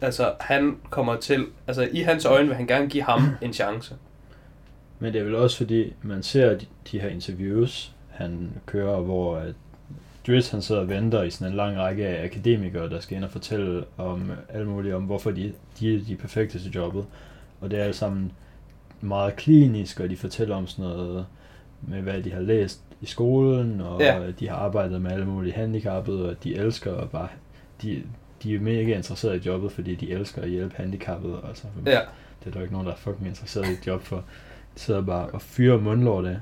altså 0.00 0.32
han 0.40 0.76
kommer 0.90 1.16
til, 1.16 1.46
altså 1.66 1.88
i 1.92 2.00
hans 2.00 2.24
øjne 2.24 2.48
vil 2.48 2.56
han 2.56 2.66
gerne 2.66 2.88
give 2.88 3.02
ham 3.02 3.22
en 3.42 3.52
chance. 3.52 3.94
Men 4.98 5.12
det 5.12 5.20
er 5.20 5.24
vel 5.24 5.34
også 5.34 5.56
fordi, 5.56 5.92
man 6.02 6.22
ser 6.22 6.58
de, 6.58 6.66
de 6.92 7.00
her 7.00 7.08
interviews, 7.08 7.92
han 8.10 8.52
kører, 8.66 9.00
hvor 9.00 9.42
at 10.30 10.34
Driss 10.34 10.50
han 10.50 10.62
sidder 10.62 10.80
og 10.80 10.88
venter 10.88 11.22
i 11.22 11.30
sådan 11.30 11.52
en 11.52 11.56
lang 11.56 11.76
række 11.78 12.06
af 12.06 12.24
akademikere, 12.24 12.88
der 12.90 13.00
skal 13.00 13.16
ind 13.16 13.24
og 13.24 13.30
fortælle 13.30 13.84
om 13.96 14.30
alt 14.48 14.66
muligt, 14.68 14.94
om 14.94 15.02
hvorfor 15.02 15.30
de, 15.30 15.52
de 15.80 15.94
er 15.94 16.00
de 16.08 16.16
perfekte 16.16 16.58
til 16.58 16.72
jobbet. 16.72 17.04
Og 17.60 17.70
det 17.70 17.78
er 17.78 17.84
alt 17.84 17.96
sammen 17.96 18.32
meget 19.00 19.36
klinisk, 19.36 20.00
og 20.00 20.10
de 20.10 20.16
fortæller 20.16 20.56
om 20.56 20.66
sådan 20.66 20.84
noget 20.90 21.26
med, 21.82 22.00
hvad 22.02 22.22
de 22.22 22.32
har 22.32 22.40
læst 22.40 22.80
i 23.00 23.06
skolen, 23.06 23.80
og 23.80 24.00
Ja. 24.00 24.20
ja. 24.22 24.30
de 24.30 24.48
har 24.48 24.56
arbejdet 24.56 25.02
med 25.02 25.10
alle 25.12 25.26
mulige 25.26 25.52
handicappede, 25.52 26.28
og 26.30 26.44
de 26.44 26.54
elsker 26.56 26.92
og 26.92 27.10
bare, 27.10 27.28
de, 27.82 28.02
de 28.42 28.54
er 28.54 28.60
mega 28.60 28.96
interesserede 28.96 29.36
i 29.36 29.40
jobbet, 29.46 29.72
fordi 29.72 29.94
de 29.94 30.10
elsker 30.10 30.42
at 30.42 30.48
hjælpe 30.50 30.74
handicappede. 30.76 31.38
Altså, 31.48 31.64
Ja. 31.86 32.00
Det 32.40 32.46
er 32.46 32.50
der 32.50 32.58
jo 32.58 32.62
ikke 32.62 32.72
nogen, 32.72 32.86
der 32.86 32.92
er 32.92 32.96
fucking 32.96 33.26
interesseret 33.26 33.68
i 33.68 33.72
et 33.72 33.86
job 33.86 34.02
for. 34.02 34.16
De 34.74 34.80
sidder 34.80 35.02
bare 35.02 35.26
og 35.26 35.42
fyrer 35.42 35.78
mundlort 35.80 36.26
af. 36.26 36.36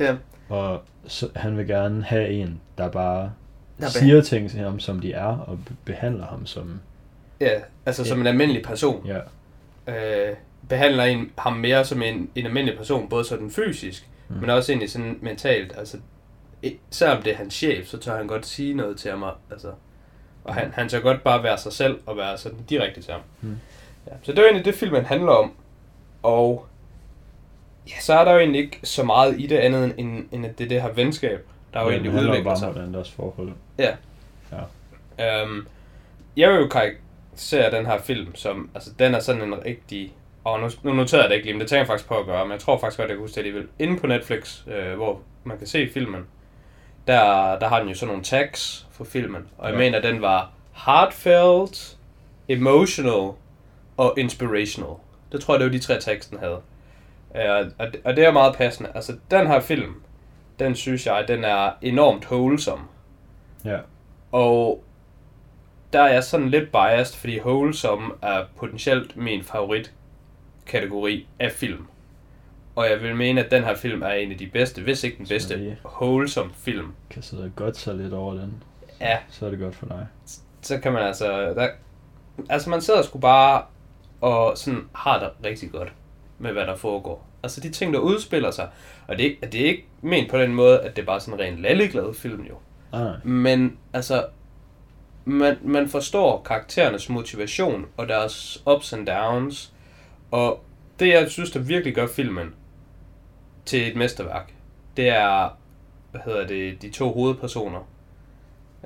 Ja. 0.00 0.16
Og 0.48 0.82
så, 1.06 1.28
han 1.36 1.56
vil 1.58 1.66
gerne 1.66 2.04
have 2.04 2.28
en, 2.28 2.60
der 2.78 2.88
bare 2.90 3.32
Der 3.80 3.88
siger 3.88 4.20
ting 4.20 4.50
til 4.50 4.58
ham, 4.60 4.80
som 4.80 5.00
de 5.00 5.12
er, 5.12 5.24
og 5.38 5.58
be- 5.66 5.74
behandler 5.84 6.26
ham 6.26 6.46
som... 6.46 6.80
Ja, 7.40 7.60
altså 7.86 8.04
som 8.04 8.20
en 8.20 8.26
almindelig 8.26 8.62
person. 8.62 9.06
Ja, 9.06 9.18
Øh, 9.86 10.36
behandler 10.68 11.04
en, 11.04 11.30
ham 11.38 11.52
mere 11.52 11.84
som 11.84 12.02
en, 12.02 12.30
en 12.34 12.46
almindelig 12.46 12.78
person, 12.78 13.08
både 13.08 13.24
sådan 13.24 13.50
fysisk, 13.50 14.08
mm. 14.28 14.34
Mm. 14.34 14.40
men 14.40 14.50
også 14.50 14.72
egentlig 14.72 14.90
sådan 14.90 15.18
mentalt. 15.22 15.74
Altså, 15.78 15.96
selvom 16.90 17.22
det 17.22 17.32
er 17.32 17.36
hans 17.36 17.54
chef, 17.54 17.86
så 17.86 17.98
tør 17.98 18.16
han 18.16 18.26
godt 18.26 18.46
sige 18.46 18.74
noget 18.74 18.96
til 18.96 19.10
ham. 19.10 19.24
Altså, 19.50 19.68
og 20.44 20.54
han, 20.54 20.70
han 20.74 20.88
tør 20.88 21.00
godt 21.00 21.22
bare 21.24 21.42
være 21.42 21.58
sig 21.58 21.72
selv 21.72 21.98
og 22.06 22.16
være 22.16 22.38
sådan 22.38 22.58
direkte 22.70 23.02
til 23.02 23.12
ham. 23.12 23.20
Mm. 23.40 23.56
Ja, 24.06 24.12
så 24.22 24.32
det 24.32 24.38
er 24.38 24.44
egentlig 24.44 24.64
det, 24.64 24.74
filmen 24.74 25.04
handler 25.04 25.32
om. 25.32 25.52
Og 26.22 26.66
ja, 27.88 28.00
så 28.00 28.14
er 28.14 28.24
der 28.24 28.32
jo 28.32 28.38
egentlig 28.38 28.60
ikke 28.60 28.80
så 28.82 29.02
meget 29.04 29.40
i 29.40 29.46
det 29.46 29.56
andet, 29.56 29.94
end, 29.96 30.24
end 30.32 30.46
at 30.46 30.58
det 30.58 30.70
det 30.70 30.82
her 30.82 30.92
venskab, 30.92 31.46
der 31.74 31.80
jo 31.80 31.84
Men 31.86 31.94
egentlig 31.94 32.12
det 32.12 32.28
udvikler 32.28 32.54
sig. 32.54 32.68
om, 32.68 32.74
hvordan 32.74 32.94
deres 32.94 33.10
forhold. 33.10 33.52
Ja. 33.78 33.90
Ja. 35.18 35.42
Øhm, 35.42 35.66
jeg 36.36 36.50
vil 36.50 36.56
jo 36.58 36.68
karakterisere 36.68 37.70
den 37.78 37.86
her 37.86 37.98
film 37.98 38.34
som, 38.34 38.70
altså 38.74 38.90
den 38.98 39.14
er 39.14 39.20
sådan 39.20 39.42
en 39.42 39.64
rigtig, 39.64 40.12
og 40.44 40.60
nu, 40.60 40.68
nu 40.82 40.92
noterede 40.92 41.22
jeg 41.22 41.30
det 41.30 41.36
ikke 41.36 41.46
lige, 41.46 41.54
men 41.54 41.60
det 41.60 41.68
tænker 41.68 41.80
jeg 41.80 41.86
faktisk 41.86 42.08
på 42.08 42.18
at 42.18 42.26
gøre, 42.26 42.44
men 42.44 42.52
jeg 42.52 42.60
tror 42.60 42.78
faktisk 42.78 42.98
godt, 42.98 43.08
jeg 43.08 43.16
kan 43.16 43.22
huske 43.22 43.34
det 43.34 43.38
alligevel. 43.38 43.68
Inde 43.78 43.98
på 44.00 44.06
Netflix, 44.06 44.60
øh, 44.66 44.94
hvor 44.96 45.20
man 45.44 45.58
kan 45.58 45.66
se 45.66 45.90
filmen, 45.94 46.20
der, 47.06 47.58
der 47.58 47.68
har 47.68 47.78
den 47.80 47.88
jo 47.88 47.94
sådan 47.94 48.08
nogle 48.08 48.22
tags 48.24 48.86
for 48.90 49.04
filmen, 49.04 49.42
og 49.58 49.66
jeg 49.68 49.74
Ja. 49.74 49.78
mener, 49.78 50.00
den 50.00 50.22
var 50.22 50.50
heartfelt, 50.86 51.96
emotional 52.48 53.30
og 53.96 54.14
inspirational. 54.16 54.94
Det 55.32 55.40
tror 55.40 55.54
jeg, 55.54 55.60
det 55.60 55.66
var 55.66 55.72
de 55.72 55.78
tre 55.78 56.00
tags, 56.00 56.26
den 56.26 56.38
havde. 56.38 56.58
Øh, 57.36 57.70
og, 57.78 57.86
det, 57.92 58.00
og 58.04 58.16
det 58.16 58.24
er 58.24 58.32
meget 58.32 58.56
passende. 58.56 58.90
Altså, 58.94 59.16
den 59.30 59.46
her 59.46 59.60
film, 59.60 59.94
den 60.58 60.74
synes 60.74 61.06
jeg, 61.06 61.24
den 61.28 61.44
er 61.44 61.70
enormt 61.82 62.24
wholesome. 62.30 62.82
Ja, 63.64 63.78
Og 64.32 64.84
der 65.92 66.02
er 66.02 66.12
jeg 66.12 66.24
sådan 66.24 66.48
lidt 66.48 66.72
biased, 66.72 67.16
fordi 67.16 67.40
Wholesome 67.40 68.12
er 68.22 68.44
potentielt 68.56 69.16
min 69.16 69.42
favoritkategori 69.44 71.26
af 71.38 71.52
film. 71.52 71.86
Og 72.76 72.90
jeg 72.90 73.02
vil 73.02 73.16
mene, 73.16 73.44
at 73.44 73.50
den 73.50 73.64
her 73.64 73.74
film 73.76 74.02
er 74.02 74.08
en 74.12 74.32
af 74.32 74.38
de 74.38 74.46
bedste, 74.46 74.82
hvis 74.82 75.04
ikke 75.04 75.18
den 75.18 75.26
Så 75.26 75.34
bedste, 75.34 75.76
Wholesome 75.84 76.50
film. 76.54 76.92
kan 77.10 77.22
sidde 77.22 77.52
godt 77.56 77.76
sig 77.76 77.94
lidt 77.94 78.12
over 78.12 78.34
den. 78.34 78.62
Ja, 79.00 79.18
Så 79.28 79.46
er 79.46 79.50
det 79.50 79.58
godt 79.58 79.74
for 79.74 79.86
dig. 79.86 80.06
så 80.62 80.78
kan 80.78 80.92
man 80.92 81.02
altså... 81.02 81.54
Der, 81.54 81.68
altså 82.48 82.70
man 82.70 82.80
sidder 82.80 83.02
sgu 83.02 83.18
bare 83.18 83.62
og 84.20 84.58
sådan 84.58 84.88
har 84.94 85.18
det 85.18 85.30
rigtig 85.44 85.70
godt 85.72 85.92
med, 86.42 86.52
hvad 86.52 86.66
der 86.66 86.76
foregår. 86.76 87.26
Altså 87.42 87.60
de 87.60 87.70
ting, 87.70 87.94
der 87.94 87.98
udspiller 87.98 88.50
sig. 88.50 88.68
Og 89.06 89.18
det, 89.18 89.36
det 89.52 89.60
er 89.60 89.66
ikke 89.66 89.84
ment 90.02 90.30
på 90.30 90.38
den 90.38 90.54
måde, 90.54 90.80
at 90.80 90.96
det 90.96 91.02
er 91.02 91.06
bare 91.06 91.20
sådan 91.20 91.40
en 91.40 91.46
ren 91.46 91.58
lalleglad 91.58 92.14
film 92.14 92.42
jo. 92.42 92.54
Nej. 92.92 93.16
Men 93.24 93.78
altså, 93.92 94.26
man, 95.24 95.58
man 95.62 95.88
forstår 95.88 96.42
karakterernes 96.42 97.08
motivation 97.08 97.86
og 97.96 98.08
deres 98.08 98.62
ups 98.66 98.92
and 98.92 99.06
downs. 99.06 99.72
Og 100.30 100.64
det, 100.98 101.08
jeg 101.08 101.30
synes, 101.30 101.50
der 101.50 101.60
virkelig 101.60 101.94
gør 101.94 102.06
filmen 102.06 102.54
til 103.64 103.88
et 103.88 103.96
mesterværk, 103.96 104.52
det 104.96 105.08
er, 105.08 105.58
hvad 106.10 106.20
hedder 106.24 106.46
det, 106.46 106.82
de 106.82 106.90
to 106.90 107.12
hovedpersoner. 107.12 107.88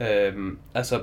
Øhm, 0.00 0.58
altså, 0.75 1.02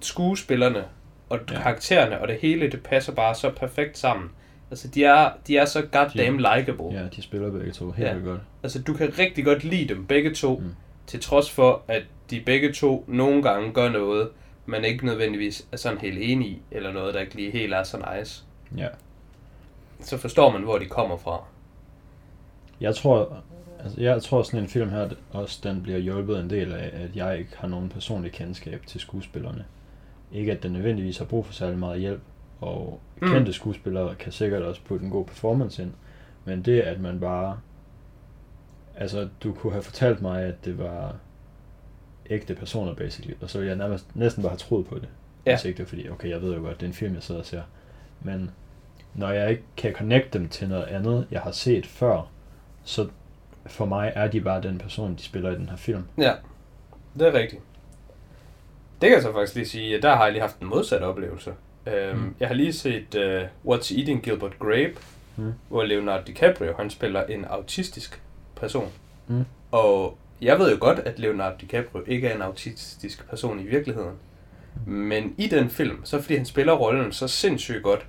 skuespillerne 0.00 0.84
og. 1.28 1.38
Ja. 1.50 1.62
karaktererne 1.62 2.20
og 2.20 2.28
det 2.28 2.38
hele, 2.42 2.70
det 2.70 2.82
passer 2.82 3.12
bare 3.12 3.34
så 3.34 3.50
perfekt 3.50 3.98
sammen. 3.98 4.30
Altså, 4.70 4.88
de 4.88 5.04
er, 5.04 5.30
de 5.46 5.56
er 5.56 5.64
så 5.64 5.82
goddamn 5.82 6.36
likeable. 6.36 6.84
Ja, 7.00 7.06
de 7.16 7.22
spiller 7.22 7.50
begge 7.50 7.72
to 7.72 7.90
helt 7.90 8.08
Ja. 8.08 8.14
godt. 8.14 8.40
Altså, 8.62 8.82
du 8.82 8.94
kan 8.94 9.18
rigtig 9.18 9.44
godt 9.44 9.64
lide 9.64 9.88
dem 9.94 10.06
begge 10.06 10.34
to. 10.34 10.56
Mm. 10.58 10.74
til 11.06 11.20
trods 11.20 11.50
for, 11.50 11.82
at 11.88 12.02
de 12.30 12.40
begge 12.46 12.72
to 12.72 13.04
nogle 13.08 13.42
gange 13.42 13.72
gør 13.72 13.88
noget, 13.88 14.28
man 14.66 14.84
ikke 14.84 15.06
nødvendigvis 15.06 15.66
er 15.72 15.76
sådan 15.76 15.98
helt 15.98 16.18
enig 16.22 16.48
i, 16.48 16.62
eller 16.70 16.92
noget, 16.92 17.14
der 17.14 17.20
ikke 17.20 17.34
lige 17.34 17.50
helt 17.50 17.74
er 17.74 17.82
så 17.82 17.96
nice. 18.16 18.44
Ja. 18.76 18.88
Så 20.00 20.16
forstår 20.18 20.52
man, 20.52 20.62
hvor 20.62 20.78
de 20.78 20.84
kommer 20.86 21.16
fra. 21.16 21.44
Jeg 22.80 22.94
tror, 22.94 23.36
altså 23.84 24.00
jeg 24.00 24.22
tror 24.22 24.42
sådan 24.42 24.60
en 24.60 24.68
film 24.68 24.90
her 24.90 25.08
også, 25.32 25.60
den 25.62 25.82
bliver 25.82 25.98
hjulpet 25.98 26.40
en 26.40 26.50
del 26.50 26.72
af, 26.72 26.90
at 26.92 27.16
jeg 27.16 27.38
ikke 27.38 27.50
har 27.56 27.68
nogen 27.68 27.88
personlig 27.88 28.32
kendskab 28.32 28.82
til 28.86 29.00
skuespillerne. 29.00 29.64
Ikke 30.32 30.52
at 30.52 30.62
den 30.62 30.72
nødvendigvis 30.72 31.18
har 31.18 31.24
brug 31.24 31.46
for 31.46 31.52
særlig 31.52 31.78
meget 31.78 32.00
hjælp, 32.00 32.20
og 32.60 33.00
Mm. 33.20 33.26
mm. 33.28 33.32
kendte 33.34 33.52
skuespillere 33.52 34.14
kan 34.14 34.32
sikkert 34.32 34.62
også 34.62 34.80
putte 34.84 35.04
en 35.04 35.10
god 35.10 35.24
performance 35.24 35.82
ind. 35.82 35.92
Men 36.44 36.62
det, 36.62 36.80
at 36.80 37.00
man 37.00 37.20
bare... 37.20 37.60
Altså, 38.96 39.28
du 39.42 39.52
kunne 39.52 39.72
have 39.72 39.82
fortalt 39.82 40.22
mig, 40.22 40.42
at 40.44 40.64
det 40.64 40.78
var 40.78 41.14
ægte 42.30 42.54
personer, 42.54 42.94
basically. 42.94 43.34
Og 43.40 43.50
så 43.50 43.58
ville 43.58 43.68
jeg 43.68 43.78
nærmest, 43.78 44.16
næsten 44.16 44.42
bare 44.42 44.50
have 44.50 44.58
troet 44.58 44.86
på 44.86 44.94
det. 44.94 45.08
Ja. 45.46 45.54
Hvis 45.56 45.64
ikke 45.64 45.78
det 45.78 45.88
fordi, 45.88 46.08
okay, 46.08 46.28
jeg 46.28 46.42
ved 46.42 46.54
jo 46.54 46.60
godt, 46.60 46.80
det 46.80 46.86
er 46.86 46.90
en 46.90 46.94
film, 46.94 47.14
jeg 47.14 47.22
sidder 47.22 47.40
og 47.40 47.46
ser. 47.46 47.62
Men 48.20 48.50
når 49.14 49.30
jeg 49.30 49.50
ikke 49.50 49.62
kan 49.76 49.92
connecte 49.92 50.38
dem 50.38 50.48
til 50.48 50.68
noget 50.68 50.84
andet, 50.84 51.26
jeg 51.30 51.40
har 51.40 51.50
set 51.50 51.86
før, 51.86 52.30
så 52.84 53.08
for 53.66 53.84
mig 53.86 54.12
er 54.14 54.28
de 54.28 54.40
bare 54.40 54.62
den 54.62 54.78
person, 54.78 55.14
de 55.14 55.22
spiller 55.22 55.50
i 55.50 55.54
den 55.54 55.68
her 55.68 55.76
film. 55.76 56.04
Ja, 56.18 56.32
det 57.18 57.26
er 57.26 57.32
rigtigt. 57.32 57.62
Det 59.00 59.08
kan 59.08 59.12
jeg 59.14 59.22
så 59.22 59.32
faktisk 59.32 59.54
lige 59.54 59.66
sige, 59.68 59.96
at 59.96 60.02
der 60.02 60.16
har 60.16 60.24
jeg 60.24 60.32
lige 60.32 60.42
haft 60.42 60.60
en 60.60 60.66
modsat 60.68 61.02
oplevelse. 61.02 61.52
Øhm, 61.86 62.18
Mm. 62.18 62.34
Jeg 62.40 62.48
har 62.48 62.54
lige 62.54 62.72
set 62.72 63.14
uh, 63.14 63.74
What's 63.74 63.98
Eating 63.98 64.22
Gilbert 64.22 64.58
Grape, 64.58 64.94
Mm. 65.38 65.52
hvor 65.68 65.82
Leonardo 65.84 66.22
DiCaprio 66.26 66.72
han 66.76 66.90
spiller 66.90 67.24
en 67.24 67.44
autistisk 67.44 68.22
person. 68.56 68.92
Mm. 69.26 69.44
Og 69.72 70.18
jeg 70.42 70.58
ved 70.58 70.72
jo 70.72 70.76
godt, 70.80 70.98
at 70.98 71.18
Leonardo 71.18 71.56
DiCaprio 71.60 72.02
ikke 72.06 72.28
er 72.28 72.34
en 72.34 72.42
autistisk 72.42 73.28
person 73.30 73.60
i 73.60 73.62
virkeligheden. 73.64 74.14
Men 74.86 75.34
i 75.38 75.46
den 75.46 75.70
film, 75.70 76.04
så 76.04 76.20
fordi 76.22 76.36
han 76.36 76.46
spiller 76.46 76.72
rollen 76.72 77.12
så 77.12 77.28
sindssygt 77.28 77.82
godt, 77.82 78.06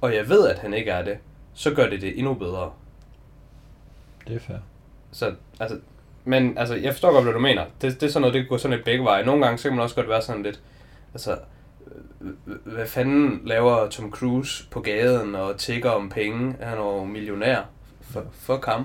og 0.00 0.14
jeg 0.14 0.28
ved, 0.28 0.48
at 0.48 0.58
han 0.58 0.74
ikke 0.74 0.90
er 0.90 1.04
det, 1.04 1.18
så 1.54 1.74
gør 1.74 1.88
det 1.88 2.00
det 2.00 2.18
endnu 2.18 2.34
bedre. 2.34 2.70
Det 4.28 4.36
er 4.36 4.40
fair. 4.40 4.56
Så, 5.12 5.34
altså, 5.60 5.78
men 6.24 6.58
altså, 6.58 6.74
jeg 6.74 6.92
forstår 6.92 7.12
godt, 7.12 7.24
hvad 7.24 7.32
du 7.34 7.38
mener. 7.38 7.64
Det, 7.82 8.00
det 8.00 8.06
er 8.06 8.10
sådan 8.10 8.20
noget, 8.20 8.34
det 8.34 8.48
går 8.48 8.56
sådan 8.56 8.76
lidt 8.76 8.84
begge 8.84 9.04
veje. 9.04 9.24
Nogle 9.24 9.44
gange, 9.44 9.58
så 9.58 9.68
kan 9.68 9.76
man 9.76 9.82
også 9.82 9.94
godt 9.94 10.08
være 10.08 10.22
sådan 10.22 10.42
lidt, 10.42 10.60
altså, 11.14 11.38
hvad 12.64 12.86
fanden 12.86 13.40
laver 13.44 13.88
Tom 13.88 14.10
Cruise 14.10 14.64
på 14.70 14.80
gaden 14.80 15.34
og 15.34 15.56
tigger 15.58 15.90
om 15.90 16.08
penge? 16.08 16.56
Han 16.60 16.78
er 16.78 16.82
jo 16.82 17.04
millionær. 17.04 17.60
For, 18.00 18.24
for 18.32 18.60
ham. 18.68 18.84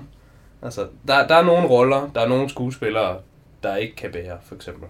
Altså, 0.62 0.86
der, 1.08 1.26
der 1.26 1.34
er 1.34 1.42
nogle 1.42 1.68
roller, 1.68 2.10
der 2.14 2.20
er 2.20 2.28
nogle 2.28 2.48
skuespillere, 2.48 3.16
der 3.62 3.76
ikke 3.76 3.96
kan 3.96 4.12
bære, 4.12 4.36
for 4.42 4.54
eksempel. 4.54 4.88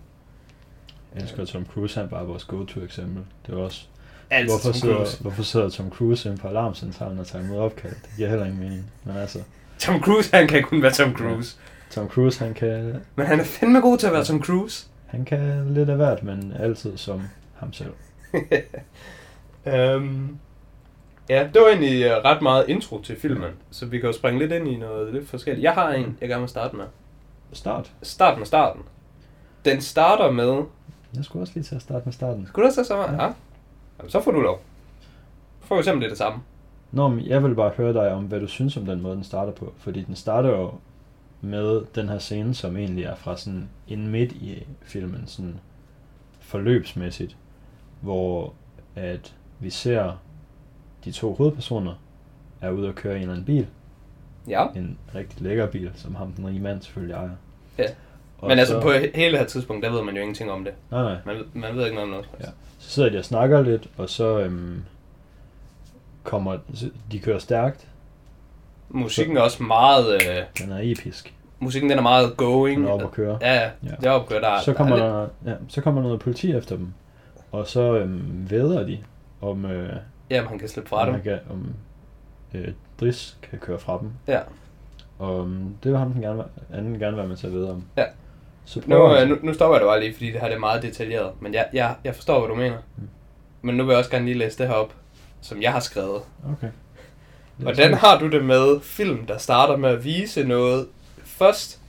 Jeg 1.14 1.22
elsker 1.22 1.44
Tom 1.44 1.66
Cruise, 1.66 1.96
han 1.96 2.04
er 2.04 2.10
bare 2.10 2.26
vores 2.26 2.44
go-to 2.44 2.80
eksempel. 2.80 3.24
Det 3.46 3.54
er 3.54 3.58
også, 3.58 3.86
Altid 4.30 4.48
hvorfor, 4.48 4.64
Tom 4.64 4.74
sidder, 4.74 4.94
Cruise. 4.96 5.20
hvorfor 5.20 5.42
sidder 5.42 5.68
Tom 5.68 5.90
Cruise 5.90 6.28
inde 6.28 6.40
på 6.40 6.48
alarmcentralen 6.48 7.18
og 7.18 7.26
tager 7.26 7.44
imod 7.44 7.58
opkald? 7.58 7.94
Det 7.94 8.10
giver 8.16 8.28
heller 8.28 8.44
ingen 8.46 8.60
mening. 8.60 8.90
Men 9.04 9.16
altså, 9.16 9.38
Tom 9.78 10.00
Cruise, 10.02 10.36
han 10.36 10.48
kan 10.48 10.62
kun 10.62 10.82
være 10.82 10.92
Tom 10.92 11.14
Cruise. 11.14 11.56
Tom 11.90 12.08
Cruise, 12.08 12.44
han 12.44 12.54
kan, 12.54 12.96
Men 13.16 13.26
han 13.26 13.40
er 13.40 13.44
fandme 13.44 13.80
god 13.80 13.98
til 13.98 14.06
at 14.06 14.12
være 14.12 14.24
Tom 14.24 14.42
Cruise. 14.42 14.86
han 15.06 15.24
kan 15.24 15.74
lidt 15.74 15.90
af 15.90 15.96
hvert, 15.96 16.22
men 16.22 16.52
altid 16.58 16.96
som 16.96 17.22
ham 17.58 17.72
selv. 17.72 17.92
Um, 19.66 20.38
ja, 21.28 21.48
det 21.54 21.62
var 21.62 21.68
egentlig 21.68 22.06
uh, 22.06 22.24
ret 22.24 22.42
meget 22.42 22.68
intro 22.68 23.02
til 23.02 23.16
filmen, 23.20 23.50
så 23.70 23.86
vi 23.86 23.98
kan 23.98 24.06
jo 24.06 24.12
springe 24.12 24.38
lidt 24.38 24.52
ind 24.52 24.68
i 24.68 24.76
noget 24.76 25.14
lidt 25.14 25.28
forskelligt. 25.28 25.64
Jeg 25.64 25.72
har 25.72 25.90
en, 25.90 26.18
jeg 26.20 26.28
gerne 26.28 26.40
vil 26.40 26.48
starte 26.48 26.76
med. 26.76 26.84
Start. 27.52 27.92
Start 28.02 28.38
med 28.38 28.46
starten. 28.46 28.82
Den 29.64 29.80
starter 29.80 30.30
med... 30.30 30.62
Jeg 31.16 31.24
skulle 31.24 31.42
også 31.42 31.52
lige 31.54 31.64
til 31.64 31.74
at 31.74 31.82
starte 31.82 32.04
med 32.04 32.12
starten. 32.12 32.46
Skulle 32.46 32.64
du 32.64 32.68
også 32.68 32.84
så 32.84 32.96
meget? 32.96 33.12
Ja. 33.12 33.24
Ja. 33.24 33.32
Jamen, 33.98 34.10
så 34.10 34.20
får 34.20 34.30
du 34.30 34.40
lov. 34.40 34.60
Får 35.60 35.76
vi 35.76 35.82
simpelthen 35.82 36.10
det 36.10 36.18
samme. 36.18 36.40
Nå, 36.92 37.08
men 37.08 37.26
jeg 37.26 37.44
vil 37.44 37.54
bare 37.54 37.70
høre 37.76 37.92
dig 37.92 38.12
om, 38.12 38.24
hvad 38.24 38.40
du 38.40 38.46
synes 38.46 38.76
om 38.76 38.86
den 38.86 39.00
måde, 39.00 39.16
den 39.16 39.24
starter 39.24 39.52
på. 39.52 39.72
Fordi 39.78 40.02
den 40.02 40.16
starter 40.16 40.48
jo 40.48 40.72
med 41.40 41.82
den 41.94 42.08
her 42.08 42.18
scene, 42.18 42.54
som 42.54 42.76
egentlig 42.76 43.04
er 43.04 43.14
fra 43.14 43.36
sådan 43.36 43.68
en 43.88 44.08
midt 44.08 44.32
i 44.32 44.66
filmen, 44.82 45.22
sådan 45.26 45.60
forløbsmæssigt, 46.40 47.36
hvor 48.00 48.52
at 48.96 49.34
vi 49.60 49.70
ser 49.70 50.12
de 51.04 51.12
to 51.12 51.34
hovedpersoner 51.34 51.94
er 52.60 52.70
ude 52.70 52.88
at 52.88 52.94
køre 52.94 53.12
i 53.12 53.16
en 53.16 53.22
eller 53.22 53.32
anden 53.34 53.46
bil, 53.46 53.66
Ja. 54.48 54.66
En 54.76 54.98
rigtig 55.14 55.42
lækker 55.42 55.66
bil, 55.66 55.90
som 55.94 56.14
ham 56.14 56.32
den 56.32 56.46
rige 56.46 56.60
mand 56.60 56.82
selvfølgelig 56.82 57.14
ejer. 57.14 57.30
Ja. 57.78 57.84
Og 58.38 58.48
Men 58.48 58.58
altså 58.58 58.74
så, 58.74 58.80
på 58.80 58.90
hele 59.14 59.30
det 59.32 59.38
her 59.38 59.46
tidspunkt, 59.46 59.84
der 59.84 59.90
ved 59.92 60.02
man 60.02 60.14
jo 60.14 60.20
ingenting 60.20 60.50
om 60.50 60.64
det. 60.64 60.72
Nej, 60.90 61.02
nej. 61.02 61.16
Man, 61.26 61.36
man 61.52 61.76
ved 61.76 61.84
ikke 61.84 61.94
noget 61.94 62.04
om 62.04 62.10
noget. 62.10 62.28
Ja. 62.40 62.44
Så 62.78 62.90
sidder 62.90 63.08
de 63.10 63.18
og 63.18 63.24
snakker 63.24 63.62
lidt, 63.62 63.88
og 63.96 64.08
så 64.08 64.38
øhm, 64.40 64.82
kommer... 66.24 66.58
De 67.12 67.18
kører 67.18 67.38
stærkt. 67.38 67.86
Musikken 68.88 69.36
er 69.36 69.40
også 69.40 69.62
meget... 69.62 70.14
Øh, 70.14 70.36
Den 70.58 70.72
er 70.72 70.78
episk. 70.82 71.34
musikken 71.58 71.90
den 71.90 71.98
er 71.98 72.02
meget 72.02 72.36
going. 72.36 72.76
Den 72.80 72.86
er 72.88 72.92
oppe 72.92 73.04
at 73.04 73.10
køre. 73.12 73.38
Ja, 73.40 73.54
ja. 73.54 73.70
Ja. 73.84 73.90
Det 74.00 74.06
er 74.06 74.10
oppe 74.10 74.24
at 74.36 74.40
køre. 74.42 74.50
Der, 74.54 74.60
Så 74.60 74.72
kommer 74.72 74.96
der, 74.96 75.04
er 75.22 75.28
lidt- 75.44 75.52
ja, 75.52 75.54
så 75.68 75.80
kommer 75.80 76.00
der 76.00 76.08
noget 76.08 76.20
politi 76.20 76.52
efter 76.52 76.76
dem. 76.76 76.92
Og 77.52 77.66
så 77.66 77.80
øhm, 77.96 78.46
væder 78.50 78.86
de, 78.86 78.98
om, 79.40 79.64
øh, 79.64 79.96
Ja, 80.30 80.44
man 80.44 80.58
kan 80.58 80.68
slippe 80.68 80.88
fra 80.90 81.06
om, 81.08 81.12
dem. 81.12 81.22
kan, 81.22 81.38
om 81.50 81.74
øh, 82.54 82.68
Dris 83.00 83.36
kan 83.50 83.58
køre 83.58 83.78
fra 83.78 83.98
dem. 84.00 84.10
Ja. 84.26 84.40
Og 85.18 85.40
øhm, 85.40 85.74
det 85.82 85.90
vil 85.92 85.98
ham 85.98 86.12
den 86.12 86.22
gerne, 86.22 86.44
anden 86.72 86.98
gerne 86.98 87.16
være 87.16 87.26
med 87.28 87.36
til 87.36 87.46
at 87.46 87.52
vide 87.52 87.70
om. 87.70 87.84
Ja. 87.96 88.04
Så 88.64 88.82
Nu, 88.86 89.16
øh, 89.16 89.28
nu, 89.28 89.36
nu 89.42 89.54
stopper 89.54 89.76
jeg 89.76 89.80
det 89.80 89.88
bare 89.88 90.00
lige, 90.00 90.14
fordi 90.14 90.26
det 90.32 90.40
her 90.40 90.48
det 90.48 90.54
er 90.54 90.58
meget 90.60 90.82
detaljeret. 90.82 91.30
Men 91.40 91.54
jeg, 91.54 91.66
jeg, 91.72 91.94
jeg 92.04 92.14
forstår, 92.14 92.38
hvad 92.38 92.48
du 92.48 92.54
mener. 92.54 92.76
Mm. 92.96 93.08
Men 93.62 93.76
nu 93.76 93.84
vil 93.84 93.90
jeg 93.92 93.98
også 93.98 94.10
gerne 94.10 94.24
lige 94.24 94.38
læse 94.38 94.58
det 94.58 94.66
her 94.68 94.74
op, 94.74 94.92
som 95.40 95.62
jeg 95.62 95.72
har 95.72 95.80
skrevet. 95.80 96.20
Okay. 96.52 96.68
Hvordan 97.56 97.94
har 97.94 98.18
du 98.18 98.28
det 98.30 98.44
med 98.44 98.80
film, 98.80 99.26
der 99.26 99.38
starter 99.38 99.76
med 99.76 99.88
at 99.88 100.04
vise 100.04 100.44
noget 100.44 100.86
først, 101.24 101.80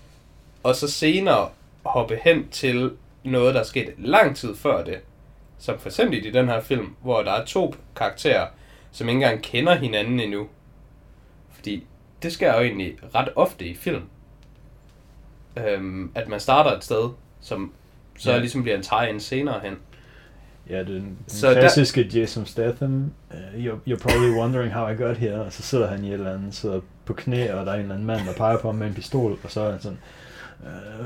og 0.64 0.76
så 0.76 0.88
senere 0.92 1.50
hoppe 1.84 2.20
hen 2.24 2.48
til 2.48 2.92
noget, 3.24 3.54
der 3.54 3.60
er 3.60 3.66
sket 3.66 3.90
lang 3.98 4.36
tid 4.36 4.56
før 4.56 4.84
det? 4.84 4.98
Som 5.60 5.80
for 5.80 5.90
eksempel 5.90 6.26
i 6.26 6.32
den 6.32 6.48
her 6.48 6.62
film, 6.62 6.96
hvor 7.02 7.24
der 7.24 7.32
er 7.32 7.46
to 7.46 7.76
karakterer, 7.96 8.48
som 8.92 9.10
ikke 9.10 9.18
engang 9.18 9.44
kender 9.44 9.76
hinanden 9.76 10.20
endnu. 10.20 10.48
Fordi 11.52 11.84
det 12.24 12.34
sker 12.34 12.54
jo 12.56 12.60
egentlig 12.62 12.98
ret 13.16 13.30
ofte 13.36 13.66
i 13.66 13.76
film. 13.76 14.02
Øhm, 15.58 16.12
at 16.16 16.28
man 16.28 16.40
starter 16.40 16.72
et 16.72 16.84
sted, 16.84 17.10
som 17.42 17.74
så 18.18 18.32
Ja. 18.32 18.38
ligesom 18.40 18.64
bliver 18.64 18.78
en 18.78 18.84
tie-in 18.84 19.20
senere 19.20 19.60
hen. 19.64 19.78
Ja, 20.70 20.80
den, 20.80 20.88
den 20.88 21.18
Så 21.28 21.54
klassiske 21.54 22.04
der... 22.04 22.20
Jason 22.20 22.46
Statham. 22.46 23.12
Uh, 23.32 23.66
you're, 23.66 23.78
you're 23.90 23.98
probably 23.98 24.32
wondering 24.40 24.74
how 24.74 24.90
I 24.90 24.96
got 24.96 25.18
here. 25.18 25.42
Og 25.42 25.54
så 25.54 25.62
sidder 25.62 25.88
han 25.88 26.04
i 26.04 26.08
et 26.08 26.14
eller 26.14 26.34
andet, 26.34 26.56
sidder 26.56 26.82
på 27.06 27.14
knæ, 27.14 27.54
og 27.54 27.66
der 27.66 27.72
er 27.72 27.76
en 27.76 27.82
eller 27.82 27.94
anden 27.94 28.08
mand, 28.08 28.26
der 28.28 28.34
peger 28.34 28.58
på 28.58 28.68
ham 28.68 28.76
med 28.76 28.88
en 28.88 28.94
pistol. 28.94 29.38
Og 29.44 29.52
så 29.52 29.62
er 29.62 29.72
han 29.72 29.82
sådan, 29.82 29.98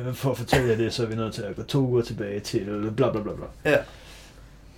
uh, 0.07 0.13
for 0.13 0.31
at 0.31 0.37
fortælle 0.37 0.69
jer 0.69 0.77
det, 0.77 0.93
så 0.93 1.03
er 1.03 1.07
vi 1.07 1.15
nødt 1.15 1.33
til 1.33 1.41
at 1.41 1.55
gå 1.55 1.63
to 1.63 1.79
uger 1.79 2.01
tilbage 2.01 2.39
til 2.39 2.91
bla 2.95 3.11
bla 3.11 3.21
bla 3.21 3.31
bla. 3.33 3.71
Ja. 3.71 3.77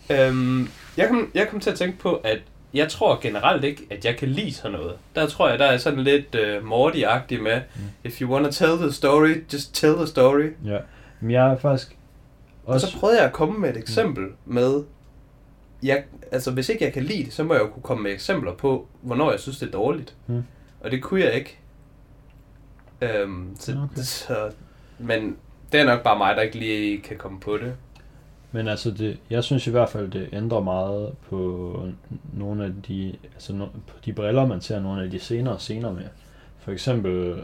Øhm, 0.10 0.70
jeg, 0.98 1.08
kom, 1.08 1.32
jeg 1.34 1.48
kom 1.48 1.60
til 1.60 1.70
at 1.70 1.78
tænke 1.78 1.98
på, 2.00 2.16
at 2.16 2.40
jeg 2.74 2.90
tror 2.90 3.20
generelt 3.22 3.64
ikke, 3.64 3.88
at 3.90 4.06
jeg 4.06 4.18
kan 4.18 4.28
lide 4.28 4.54
sådan 4.54 4.72
noget. 4.72 4.96
Der 5.16 5.28
tror 5.28 5.50
jeg, 5.50 5.60
der 5.60 5.66
er 5.66 5.78
sådan 5.78 6.04
lidt 6.04 6.36
uh, 6.36 6.72
Morty-agtig 6.72 7.42
med, 7.42 7.62
mm. 7.76 7.82
if 8.04 8.22
you 8.22 8.34
wanna 8.34 8.52
tell 8.52 8.78
the 8.78 8.92
story, 8.92 9.44
just 9.54 9.76
tell 9.76 9.96
the 9.96 10.08
story. 10.08 10.50
Ja, 10.66 10.78
men 11.20 11.32
jeg 11.32 11.52
er 11.52 11.58
faktisk 11.58 11.98
Og 12.66 12.74
også... 12.74 12.88
så 12.88 13.00
prøvede 13.00 13.18
jeg 13.18 13.28
at 13.28 13.34
komme 13.34 13.60
med 13.60 13.70
et 13.70 13.78
eksempel 13.78 14.24
mm. 14.24 14.54
med, 14.54 14.84
jeg, 15.84 16.04
altså 16.32 16.52
hvis 16.52 16.70
ikke 16.70 16.86
jeg 16.86 16.94
kan 16.94 17.04
lide 17.04 17.26
det, 17.26 17.34
så 17.34 17.44
må 17.44 17.54
jeg 17.54 17.62
jo 17.62 17.68
kunne 17.68 17.84
komme 17.84 18.04
med 18.04 18.12
eksempler 18.12 18.54
på, 18.54 18.88
hvornår 19.02 19.32
jeg 19.32 19.40
synes, 19.40 19.58
det 19.58 19.68
er 19.68 19.72
dårligt. 19.72 20.16
Mm. 20.28 20.44
Og 20.80 20.92
det 20.92 21.04
kunne 21.04 21.22
jeg 21.22 21.34
ikke. 21.34 21.60
Øhm, 23.02 23.56
så, 23.60 23.72
okay. 23.72 24.02
så, 24.02 24.52
men 25.00 25.38
det 25.72 25.80
er 25.80 25.86
nok 25.86 26.04
bare 26.04 26.18
mig, 26.18 26.36
der 26.36 26.42
ikke 26.42 26.60
lige 26.60 27.02
kan 27.02 27.18
komme 27.18 27.40
på 27.40 27.58
det. 27.58 27.76
Men 28.56 28.68
altså, 28.68 28.92
det, 28.92 29.20
jeg 29.30 29.44
synes 29.44 29.68
i 29.68 29.72
hvert 29.72 29.90
fald, 29.90 30.12
det 30.12 30.30
ændrer 30.34 30.60
meget 30.60 31.14
på 31.30 31.82
nogle 32.34 32.66
af 32.66 32.72
de, 32.88 33.16
altså 33.34 33.54
no, 33.54 33.66
på 33.66 33.98
de 34.06 34.14
briller, 34.14 34.46
man 34.46 34.62
ser 34.62 34.80
nogle 34.80 35.04
af 35.04 35.12
de 35.12 35.20
senere 35.20 35.60
scener 35.60 35.94
med. 35.94 36.04
For 36.58 36.72
eksempel, 36.72 37.44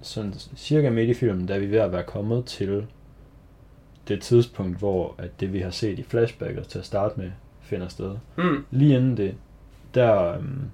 sådan 0.00 0.34
cirka 0.56 0.90
midt 0.90 1.10
i 1.10 1.14
filmen, 1.14 1.46
da 1.46 1.58
vi 1.58 1.64
er 1.64 1.68
ved 1.68 1.78
at 1.78 1.92
være 1.92 2.02
kommet 2.02 2.44
til 2.44 2.86
det 4.08 4.20
tidspunkt, 4.20 4.78
hvor 4.78 5.14
at 5.18 5.40
det 5.40 5.52
vi 5.52 5.60
har 5.60 5.70
set 5.70 5.98
i 5.98 6.02
flashbacket 6.02 6.68
til 6.68 6.78
at 6.78 6.86
starte 6.86 7.20
med, 7.20 7.30
finder 7.60 7.88
sted. 7.88 8.16
Mm. 8.36 8.64
Lige 8.70 8.96
inden 8.96 9.16
det, 9.16 9.34
der 9.94 10.34
øhm, 10.34 10.70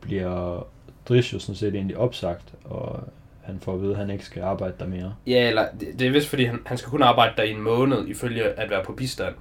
bliver 0.00 0.66
Drish 1.08 1.34
jo 1.34 1.38
sådan 1.38 1.54
set 1.54 1.74
egentlig 1.74 1.96
opsagt, 1.96 2.54
og 2.64 3.02
han 3.48 3.60
får 3.60 3.74
at 3.74 3.80
vide, 3.82 3.90
at 3.90 3.96
han 3.96 4.10
ikke 4.10 4.24
skal 4.24 4.42
arbejde 4.42 4.74
der 4.78 4.86
mere. 4.86 5.14
Ja, 5.26 5.48
eller 5.48 5.66
det, 5.80 5.98
det 5.98 6.06
er 6.06 6.10
vist 6.10 6.28
fordi, 6.28 6.44
han, 6.44 6.58
han 6.66 6.78
skal 6.78 6.90
kun 6.90 7.02
arbejde 7.02 7.32
der 7.36 7.42
i 7.42 7.50
en 7.50 7.60
måned, 7.60 8.06
ifølge 8.08 8.44
at 8.44 8.70
være 8.70 8.84
på 8.84 8.92
bistand. 8.92 9.34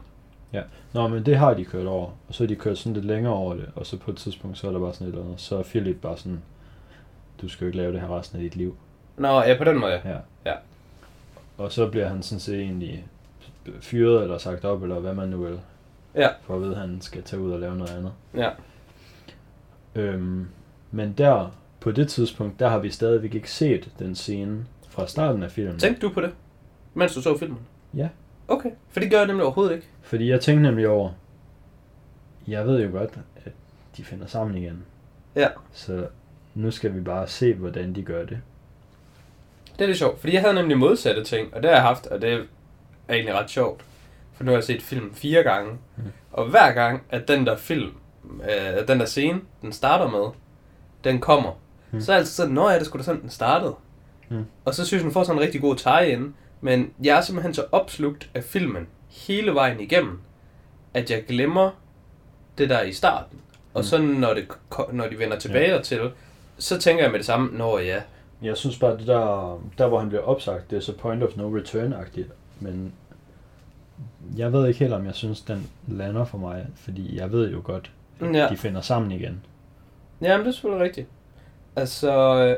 Nå, 0.93 1.07
men 1.07 1.25
det 1.25 1.37
har 1.37 1.53
de 1.53 1.65
kørt 1.65 1.85
over, 1.87 2.05
og 2.27 2.33
så 2.33 2.43
har 2.43 2.47
de 2.47 2.55
kørt 2.55 2.77
sådan 2.77 2.93
lidt 2.93 3.05
længere 3.05 3.33
over 3.33 3.53
det, 3.53 3.69
og 3.75 3.85
så 3.85 3.97
på 3.97 4.11
et 4.11 4.17
tidspunkt, 4.17 4.57
så 4.57 4.67
er 4.67 4.71
der 4.71 4.79
bare 4.79 4.93
sådan 4.93 5.07
et 5.07 5.11
eller 5.11 5.25
andet, 5.25 5.39
så 5.41 5.57
er 5.57 5.63
Philip 5.63 5.95
bare 6.01 6.17
sådan, 6.17 6.41
du 7.41 7.47
skal 7.49 7.65
jo 7.65 7.67
ikke 7.67 7.77
lave 7.77 7.93
det 7.93 8.01
her 8.01 8.17
resten 8.19 8.37
af 8.37 8.43
dit 8.43 8.55
liv. 8.55 8.77
Nå, 9.17 9.27
ja, 9.41 9.57
på 9.57 9.63
den 9.63 9.79
måde, 9.79 9.91
ja. 9.91 10.09
Ja. 10.09 10.17
Ja. 10.45 10.53
Og 11.57 11.71
så 11.71 11.87
bliver 11.87 12.07
han 12.07 12.23
sådan 12.23 12.39
set 12.39 12.59
egentlig 12.59 13.05
fyret 13.81 14.23
eller 14.23 14.37
sagt 14.37 14.65
op, 14.65 14.83
eller 14.83 14.99
hvad 14.99 15.13
man 15.13 15.27
nu 15.29 15.37
vil, 15.37 15.59
Ja. 16.15 16.27
for 16.41 16.55
at 16.55 16.61
vide, 16.61 16.71
at 16.75 16.81
han 16.81 17.01
skal 17.01 17.23
tage 17.23 17.41
ud 17.41 17.51
og 17.51 17.59
lave 17.59 17.75
noget 17.77 17.91
andet. 17.97 18.11
Ja. 18.37 18.49
Øhm, 19.95 20.47
men 20.91 21.13
der, 21.17 21.51
på 21.79 21.91
det 21.91 22.09
tidspunkt, 22.09 22.59
der 22.59 22.67
har 22.69 22.79
vi 22.79 22.89
stadigvæk 22.89 23.35
ikke 23.35 23.51
set 23.51 23.89
den 23.99 24.15
scene 24.15 24.65
fra 24.89 25.07
starten 25.07 25.43
af 25.43 25.51
filmen. 25.51 25.79
Tænkte 25.79 26.07
du 26.07 26.13
på 26.13 26.21
det, 26.21 26.31
mens 26.93 27.13
du 27.13 27.21
så 27.21 27.37
filmen? 27.37 27.59
Ja. 27.93 28.09
Okay, 28.47 28.69
for 28.89 28.99
det 28.99 29.11
gør 29.11 29.17
jeg 29.17 29.27
nemlig 29.27 29.43
overhovedet 29.45 29.75
ikke. 29.75 29.87
Fordi 30.01 30.29
jeg 30.29 30.41
tænkte 30.41 30.63
nemlig 30.63 30.87
over, 30.87 31.11
jeg 32.47 32.67
ved 32.67 32.83
jo 32.83 32.91
godt, 32.91 33.19
at 33.45 33.51
de 33.97 34.03
finder 34.03 34.25
sammen 34.27 34.57
igen. 34.57 34.83
Ja. 35.35 35.47
Så 35.71 36.07
nu 36.55 36.71
skal 36.71 36.95
vi 36.95 37.01
bare 37.01 37.27
se, 37.27 37.53
hvordan 37.53 37.95
de 37.95 38.01
gør 38.03 38.25
det. 38.25 38.39
Det 39.73 39.81
er 39.81 39.87
lidt 39.87 39.97
sjovt, 39.97 40.19
fordi 40.19 40.33
jeg 40.33 40.41
havde 40.41 40.53
nemlig 40.55 40.77
modsatte 40.77 41.23
ting, 41.23 41.53
og 41.53 41.63
det 41.63 41.69
har 41.69 41.75
jeg 41.77 41.83
haft, 41.85 42.07
og 42.07 42.21
det 42.21 42.33
er 42.33 42.43
egentlig 43.13 43.33
ret 43.35 43.49
sjovt. 43.49 43.85
For 44.33 44.43
nu 44.43 44.51
har 44.51 44.57
jeg 44.57 44.63
set 44.63 44.81
film 44.81 45.13
fire 45.13 45.43
gange, 45.43 45.71
Mm. 45.71 46.03
mm. 46.03 46.11
og 46.31 46.49
hver 46.49 46.71
gang, 46.71 47.03
at 47.09 47.27
den 47.27 47.45
der 47.45 47.55
film, 47.57 47.91
øh, 48.43 48.87
den 48.87 48.99
der 48.99 49.05
scene, 49.05 49.41
den 49.61 49.71
starter 49.71 50.09
med, 50.09 50.31
den 51.03 51.19
kommer, 51.21 51.51
Mm. 51.91 52.01
så 52.01 52.11
er 52.11 52.15
jeg 52.15 52.19
altid 52.19 52.33
sådan, 52.33 52.53
nå 52.53 52.69
ja, 52.69 52.77
det 52.79 52.85
skulle 52.85 52.99
da 53.01 53.05
sådan, 53.05 53.21
den 53.21 53.29
startede. 53.29 53.75
Mm. 54.29 54.45
Og 54.65 54.73
så 54.73 54.85
synes 54.85 54.99
jeg, 55.01 55.05
den 55.05 55.13
får 55.13 55.23
sådan 55.23 55.37
en 55.39 55.43
rigtig 55.45 55.61
god 55.61 55.75
tie-in, 55.75 56.33
men 56.61 56.91
jeg 57.03 57.17
er 57.17 57.21
simpelthen 57.21 57.53
så 57.53 57.65
opslugt 57.71 58.29
af 58.33 58.43
filmen 58.43 58.87
hele 59.09 59.53
vejen 59.53 59.79
igennem, 59.79 60.19
at 60.93 61.11
jeg 61.11 61.23
glemmer 61.27 61.69
det 62.57 62.69
der 62.69 62.81
i 62.81 62.93
starten. 62.93 63.39
Og 63.73 63.79
Mm. 63.79 63.83
så 63.83 63.97
når, 64.01 64.33
det, 64.33 64.47
når 64.93 65.07
de 65.07 65.19
vender 65.19 65.39
tilbage 65.39 65.75
ja. 65.75 65.81
til, 65.81 66.11
så 66.57 66.79
tænker 66.79 67.03
jeg 67.03 67.11
med 67.11 67.19
det 67.19 67.25
samme, 67.25 67.57
nå 67.57 67.79
ja, 67.79 68.01
Jeg 68.41 68.57
synes 68.57 68.79
bare, 68.79 68.97
det 68.97 69.07
der, 69.07 69.61
der 69.77 69.87
hvor 69.87 69.99
han 69.99 70.09
bliver 70.09 70.23
opsagt, 70.23 70.69
det 70.71 70.75
er 70.77 70.79
så 70.81 70.93
point 70.97 71.23
of 71.23 71.35
no 71.35 71.57
return-agtigt. 71.59 72.31
Men 72.59 72.93
jeg 74.37 74.53
ved 74.53 74.67
ikke 74.67 74.79
helt, 74.79 74.93
om 74.93 75.05
jeg 75.05 75.15
synes, 75.15 75.41
den 75.41 75.69
lander 75.87 76.25
for 76.25 76.37
mig. 76.37 76.67
Fordi 76.75 77.17
jeg 77.17 77.31
ved 77.31 77.51
jo 77.51 77.61
godt, 77.63 77.91
at 78.19 78.35
Ja. 78.35 78.47
de 78.49 78.57
finder 78.57 78.81
sammen 78.81 79.11
igen. 79.11 79.41
Ja, 80.21 80.37
men 80.37 80.45
det 80.45 80.47
er 80.47 80.53
selvfølgelig 80.53 80.83
rigtigt. 80.85 81.07
Altså, 81.77 82.11
øh, 82.11 82.55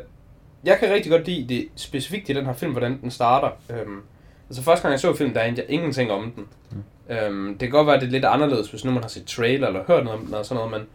jeg 0.63 0.77
kan 0.79 0.93
rigtig 0.93 1.11
godt 1.11 1.27
lide 1.27 1.55
det 1.55 1.67
specifikt 1.75 2.29
i 2.29 2.33
den 2.33 2.45
her 2.45 2.53
film, 2.53 2.71
hvordan 2.71 3.01
den 3.01 3.11
starter. 3.11 3.49
Øhm, 3.69 4.01
altså 4.49 4.63
første 4.63 4.81
gang 4.81 4.91
jeg 4.91 4.99
så 4.99 5.13
filmen, 5.13 5.35
der 5.35 5.41
anede 5.41 5.61
jeg 5.61 5.69
ingenting 5.69 6.11
om 6.11 6.31
den. 6.31 6.47
Mm. 6.71 7.15
Øhm, 7.15 7.49
det 7.51 7.59
kan 7.59 7.69
godt 7.69 7.87
være, 7.87 7.95
at 7.95 8.01
det 8.01 8.07
er 8.07 8.11
lidt 8.11 8.25
anderledes, 8.25 8.69
hvis 8.69 8.85
nu 8.85 8.91
man 8.91 9.01
har 9.01 9.09
set 9.09 9.25
trailer 9.25 9.67
eller 9.67 9.83
hørt 9.87 10.03
noget 10.03 10.19
om 10.19 10.25
den 10.25 10.35
og 10.35 10.45
sådan 10.45 10.63
noget, 10.63 10.71
men 10.71 10.87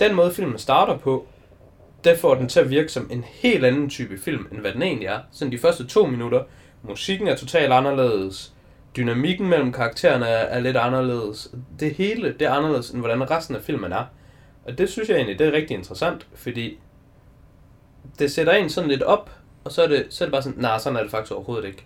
den 0.00 0.16
måde 0.16 0.32
filmen 0.32 0.58
starter 0.58 0.96
på, 0.96 1.26
det 2.04 2.18
får 2.18 2.34
den 2.34 2.48
til 2.48 2.60
at 2.60 2.70
virke 2.70 2.88
som 2.88 3.08
en 3.10 3.24
helt 3.24 3.64
anden 3.64 3.90
type 3.90 4.18
film, 4.18 4.46
end 4.52 4.60
hvad 4.60 4.72
den 4.72 4.82
egentlig 4.82 5.06
er. 5.06 5.18
Sådan 5.32 5.52
de 5.52 5.58
første 5.58 5.86
to 5.86 6.06
minutter, 6.06 6.42
musikken 6.82 7.28
er 7.28 7.36
totalt 7.36 7.72
anderledes, 7.72 8.52
dynamikken 8.96 9.48
mellem 9.48 9.72
karaktererne 9.72 10.26
er, 10.26 10.44
er 10.44 10.60
lidt 10.60 10.76
anderledes. 10.76 11.50
Det 11.80 11.94
hele, 11.94 12.32
det 12.32 12.42
er 12.42 12.50
anderledes, 12.50 12.90
end 12.90 13.00
hvordan 13.00 13.30
resten 13.30 13.56
af 13.56 13.62
filmen 13.62 13.92
er. 13.92 14.04
Og 14.64 14.78
det 14.78 14.88
synes 14.88 15.08
jeg 15.08 15.16
egentlig, 15.16 15.38
det 15.38 15.46
er 15.46 15.52
rigtig 15.52 15.76
interessant, 15.76 16.26
fordi 16.34 16.78
det 18.18 18.32
sætter 18.32 18.52
en 18.52 18.70
sådan 18.70 18.90
lidt 18.90 19.02
op, 19.02 19.30
og 19.64 19.72
så 19.72 19.82
er 19.82 19.88
det, 19.88 20.06
så 20.10 20.24
er 20.24 20.26
det 20.26 20.32
bare 20.32 20.42
sådan, 20.42 20.60
nej, 20.62 20.78
sådan 20.78 20.96
er 20.96 21.02
det 21.02 21.10
faktisk 21.10 21.32
overhovedet 21.32 21.64
ikke. 21.68 21.84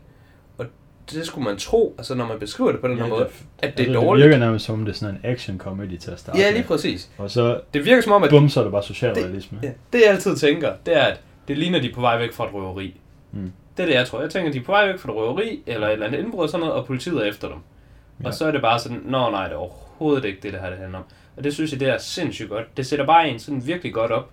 Og 0.59 0.67
det 1.11 1.27
skulle 1.27 1.45
man 1.45 1.57
tro, 1.57 1.95
altså 1.99 2.15
når 2.15 2.27
man 2.27 2.39
beskriver 2.39 2.73
det 2.73 2.81
på 2.81 2.89
den 2.89 2.99
her 2.99 3.07
måde, 3.07 3.29
at 3.59 3.79
det 3.79 3.83
er 3.85 3.87
altså, 3.89 4.01
dårligt. 4.07 4.23
Det 4.25 4.31
virker 4.31 4.45
nærmest 4.47 4.65
som, 4.65 4.75
om 4.79 4.85
det 4.85 4.93
er 4.93 4.97
sådan 4.97 5.15
en 5.15 5.21
action 5.25 5.59
comedy 5.59 5.97
til 5.99 6.11
at 6.11 6.19
starte 6.21 6.39
Ja, 6.39 6.49
lige 6.51 6.59
med. 6.61 6.69
præcis. 6.69 7.11
Og 7.19 7.31
så, 7.31 7.61
Det 7.75 7.85
virker 7.85 8.03
som 8.03 8.13
om, 8.13 8.23
at 8.23 8.31
bum, 8.31 8.49
så 8.49 8.61
er 8.61 8.65
det 8.65 8.73
bare 8.73 8.83
socialrealisme. 8.83 9.59
Ja, 9.63 9.69
det 9.93 10.01
jeg 10.01 10.11
altid 10.11 10.37
tænker, 10.37 10.73
det 10.87 10.97
er, 10.97 11.03
at 11.05 11.21
det 11.49 11.59
ligner, 11.59 11.81
de 11.81 11.91
er 11.91 11.95
på 11.95 12.01
vej 12.01 12.19
væk 12.19 12.33
fra 12.33 12.47
et 12.47 12.55
røveri. 12.55 13.01
Mm. 13.33 13.53
Det 13.77 13.83
er 13.83 13.87
det, 13.87 13.95
jeg 13.95 14.07
tror. 14.07 14.21
Jeg 14.21 14.31
tænker, 14.31 14.53
de 14.53 14.59
er 14.59 14.63
på 14.65 14.73
vej 14.73 14.87
væk 14.87 14.99
fra 14.99 15.13
et 15.13 15.17
røveri, 15.17 15.63
eller 15.67 15.87
et 15.87 15.93
eller 15.93 16.07
andet 16.07 16.19
indbrud 16.19 16.43
og 16.43 16.49
sådan 16.49 16.61
noget, 16.61 16.75
og 16.75 16.87
politiet 16.87 17.17
er 17.27 17.31
efter 17.31 17.49
dem. 17.49 17.57
Ja. 17.57 18.23
Ja. 18.23 18.29
Og 18.29 18.35
så 18.35 18.47
er 18.47 18.51
det 18.51 18.61
bare 18.63 18.79
sådan, 18.79 19.01
nå 19.05 19.31
nej, 19.31 19.45
det 19.45 19.53
er 19.53 19.57
overhovedet 19.57 20.25
ikke 20.25 20.39
det, 20.43 20.53
det 20.53 20.61
her 20.61 20.71
det 20.71 20.79
handler 20.79 20.99
om. 20.99 21.05
Og 21.37 21.45
det 21.45 21.55
synes 21.55 21.73
jeg, 21.73 21.81
det 21.81 21.89
er 21.89 21.99
sindssygt 21.99 22.49
godt. 22.49 22.77
Det 22.77 22.87
sætter 22.87 23.07
bare 23.07 23.29
en 23.29 23.39
sådan 23.39 23.67
virkelig 23.67 23.95
godt 23.95 24.11
op. 24.11 24.31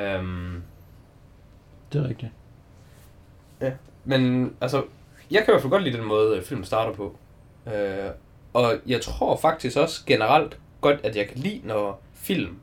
Øhm, 0.00 0.62
Det 1.92 2.04
er 2.04 2.08
rigtigt. 2.08 2.32
men 4.04 4.52
altså, 4.60 4.84
jeg 5.30 5.44
kan 5.44 5.48
i 5.48 5.52
hvert 5.52 5.62
fald 5.62 5.70
godt 5.70 5.82
lide 5.82 5.96
den 5.96 6.06
måde, 6.06 6.36
øh, 6.36 6.42
filmen 6.42 6.64
starter 6.64 6.92
på. 6.92 7.16
Øh, 7.66 8.10
og 8.52 8.74
jeg 8.86 9.00
tror 9.00 9.36
faktisk 9.36 9.76
også 9.76 10.02
generelt 10.06 10.58
godt, 10.80 11.00
at 11.02 11.16
jeg 11.16 11.28
kan 11.28 11.38
lide, 11.38 11.60
når 11.64 12.02
film 12.14 12.56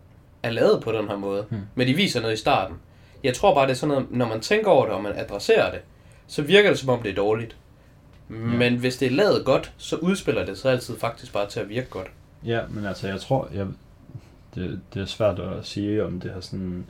er 0.43 0.49
lavet 0.49 0.83
på 0.83 0.91
den 0.91 1.07
her 1.07 1.17
måde. 1.17 1.45
Hmm. 1.49 1.61
Men 1.75 1.87
de 1.87 1.93
viser 1.93 2.21
noget 2.21 2.33
i 2.33 2.37
starten. 2.37 2.77
Jeg 3.23 3.33
tror 3.33 3.53
bare, 3.53 3.65
det 3.65 3.71
er 3.71 3.75
sådan 3.75 3.95
noget, 3.95 4.11
når 4.11 4.27
man 4.27 4.39
tænker 4.39 4.71
over 4.71 4.85
det, 4.85 4.95
og 4.95 5.03
man 5.03 5.13
adresserer 5.15 5.71
det, 5.71 5.79
så 6.27 6.41
virker 6.41 6.69
det 6.69 6.79
som 6.79 6.89
om, 6.89 7.01
det 7.01 7.11
er 7.11 7.15
dårligt. 7.15 7.55
Men 8.27 8.75
hvis 8.75 8.97
det 8.97 9.05
er 9.05 9.11
lavet 9.11 9.45
godt, 9.45 9.73
så 9.77 9.95
udspiller 9.95 10.45
det 10.45 10.57
sig 10.57 10.71
altid 10.71 10.99
faktisk 10.99 11.33
bare 11.33 11.49
til 11.49 11.59
at 11.59 11.69
virke 11.69 11.89
godt. 11.89 12.07
Ja, 12.45 12.61
men 12.69 12.85
altså, 12.85 13.07
jeg 13.07 13.21
tror, 13.21 13.49
jeg, 13.53 13.67
det, 14.55 14.81
det 14.93 15.01
er 15.01 15.05
svært 15.05 15.39
at 15.39 15.65
sige, 15.65 16.05
om 16.05 16.19
det 16.19 16.31
har 16.31 16.39
sådan 16.39 16.85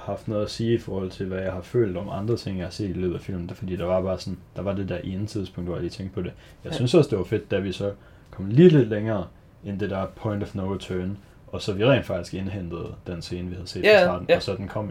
haft 0.00 0.28
noget 0.28 0.42
at 0.44 0.50
sige 0.50 0.74
i 0.74 0.78
forhold 0.78 1.10
til, 1.10 1.26
hvad 1.26 1.38
jeg 1.42 1.52
har 1.52 1.60
følt 1.60 1.96
om 1.96 2.08
andre 2.08 2.36
ting, 2.36 2.58
jeg 2.58 2.66
har 2.66 2.70
set 2.70 2.90
i 2.90 2.92
løbet 2.92 3.14
af 3.14 3.20
filmen. 3.20 3.50
Fordi, 3.50 3.76
der 3.76 3.84
var 3.84 4.02
bare 4.02 4.18
sådan, 4.18 4.38
der 4.56 4.62
var 4.62 4.74
det 4.74 4.88
der 4.88 4.98
ene 4.98 5.26
tidspunkt, 5.26 5.68
hvor 5.68 5.76
jeg 5.76 5.82
lige 5.82 5.90
tænkte 5.90 6.14
på 6.14 6.20
det. 6.22 6.32
Jeg 6.64 6.70
Ja. 6.72 6.76
synes 6.76 6.94
også, 6.94 7.10
det 7.10 7.18
var 7.18 7.24
fedt, 7.24 7.50
da 7.50 7.58
vi 7.58 7.72
så 7.72 7.92
kom 8.30 8.46
lige 8.46 8.68
lidt 8.68 8.88
længere 8.88 9.26
end 9.64 9.80
det 9.80 9.90
der 9.90 10.06
point 10.06 10.42
of 10.42 10.54
no 10.54 10.74
return, 10.74 11.18
og 11.46 11.62
så 11.62 11.72
vi 11.72 11.84
rent 11.84 12.06
faktisk 12.06 12.34
indhentede 12.34 12.94
den 13.06 13.22
scene, 13.22 13.48
vi 13.48 13.54
havde 13.54 13.66
set 13.68 13.84
Ja, 13.84 13.96
fra 13.98 14.04
starten, 14.04 14.26
ja. 14.28 14.36
og 14.36 14.42
så 14.42 14.54
den 14.56 14.68
kom 14.68 14.90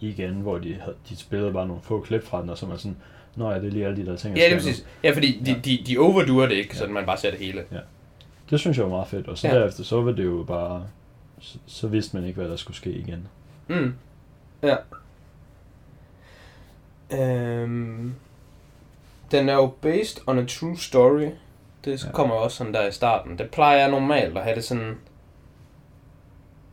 igen, 0.00 0.32
hvor 0.34 0.58
de, 0.58 0.74
havde, 0.80 0.96
de 1.08 1.16
spillede 1.16 1.52
bare 1.52 1.66
nogle 1.66 1.82
få 1.82 2.00
klip 2.00 2.24
fra 2.24 2.40
den, 2.42 2.50
og 2.50 2.58
så 2.58 2.66
man 2.66 2.78
sådan, 2.78 2.96
nå 3.36 3.50
ja, 3.50 3.58
det 3.58 3.66
er 3.66 3.70
lige 3.70 3.86
alle 3.86 3.96
de 3.96 4.06
der 4.10 4.16
ting, 4.16 4.36
Ja, 4.36 4.40
det 4.44 4.52
er 4.54 4.58
sker 4.58 4.68
nu." 4.68 4.70
præcis. 4.72 4.86
Ja, 5.04 5.10
fordi 5.14 5.40
de, 5.46 5.50
Ja. 5.50 5.56
de, 5.64 5.78
de 5.86 5.98
overduer 5.98 6.46
det 6.46 6.54
ikke, 6.54 6.70
Ja. 6.74 6.78
så 6.78 6.86
man 6.86 7.06
bare 7.06 7.16
ser 7.16 7.30
det 7.30 7.38
hele. 7.38 7.62
Det 8.50 8.60
synes 8.60 8.76
jeg 8.76 8.84
var 8.84 8.90
meget 8.90 9.08
fedt, 9.08 9.28
og 9.28 9.38
så 9.38 9.48
Ja. 9.48 9.54
ja. 9.54 9.60
derefter, 9.60 9.84
så 9.84 10.02
var 10.02 10.12
det 10.12 10.24
jo 10.24 10.44
bare, 10.48 10.84
så, 11.40 11.58
så 11.66 11.88
vidste 11.88 12.16
man 12.16 12.26
ikke, 12.26 12.40
hvad 12.40 12.50
der 12.50 12.56
skulle 12.56 12.76
ske 12.76 12.90
igen. 12.92 13.28
Mm. 13.68 13.94
Ja. 14.62 14.76
Øhm, 17.12 18.14
den 19.30 19.48
er 19.48 19.54
jo 19.54 19.66
based 19.80 20.22
on 20.26 20.38
a 20.38 20.44
true 20.46 20.78
story. 20.78 21.28
Det 21.84 22.04
Ja. 22.04 22.10
kommer 22.12 22.34
også 22.34 22.56
sådan 22.56 22.74
der 22.74 22.86
i 22.86 22.92
starten. 22.92 23.38
Det 23.38 23.50
plejer 23.50 23.78
jeg 23.78 23.90
normalt 23.90 24.36
at 24.38 24.44
have 24.44 24.56
det 24.56 24.64
sådan 24.64 24.98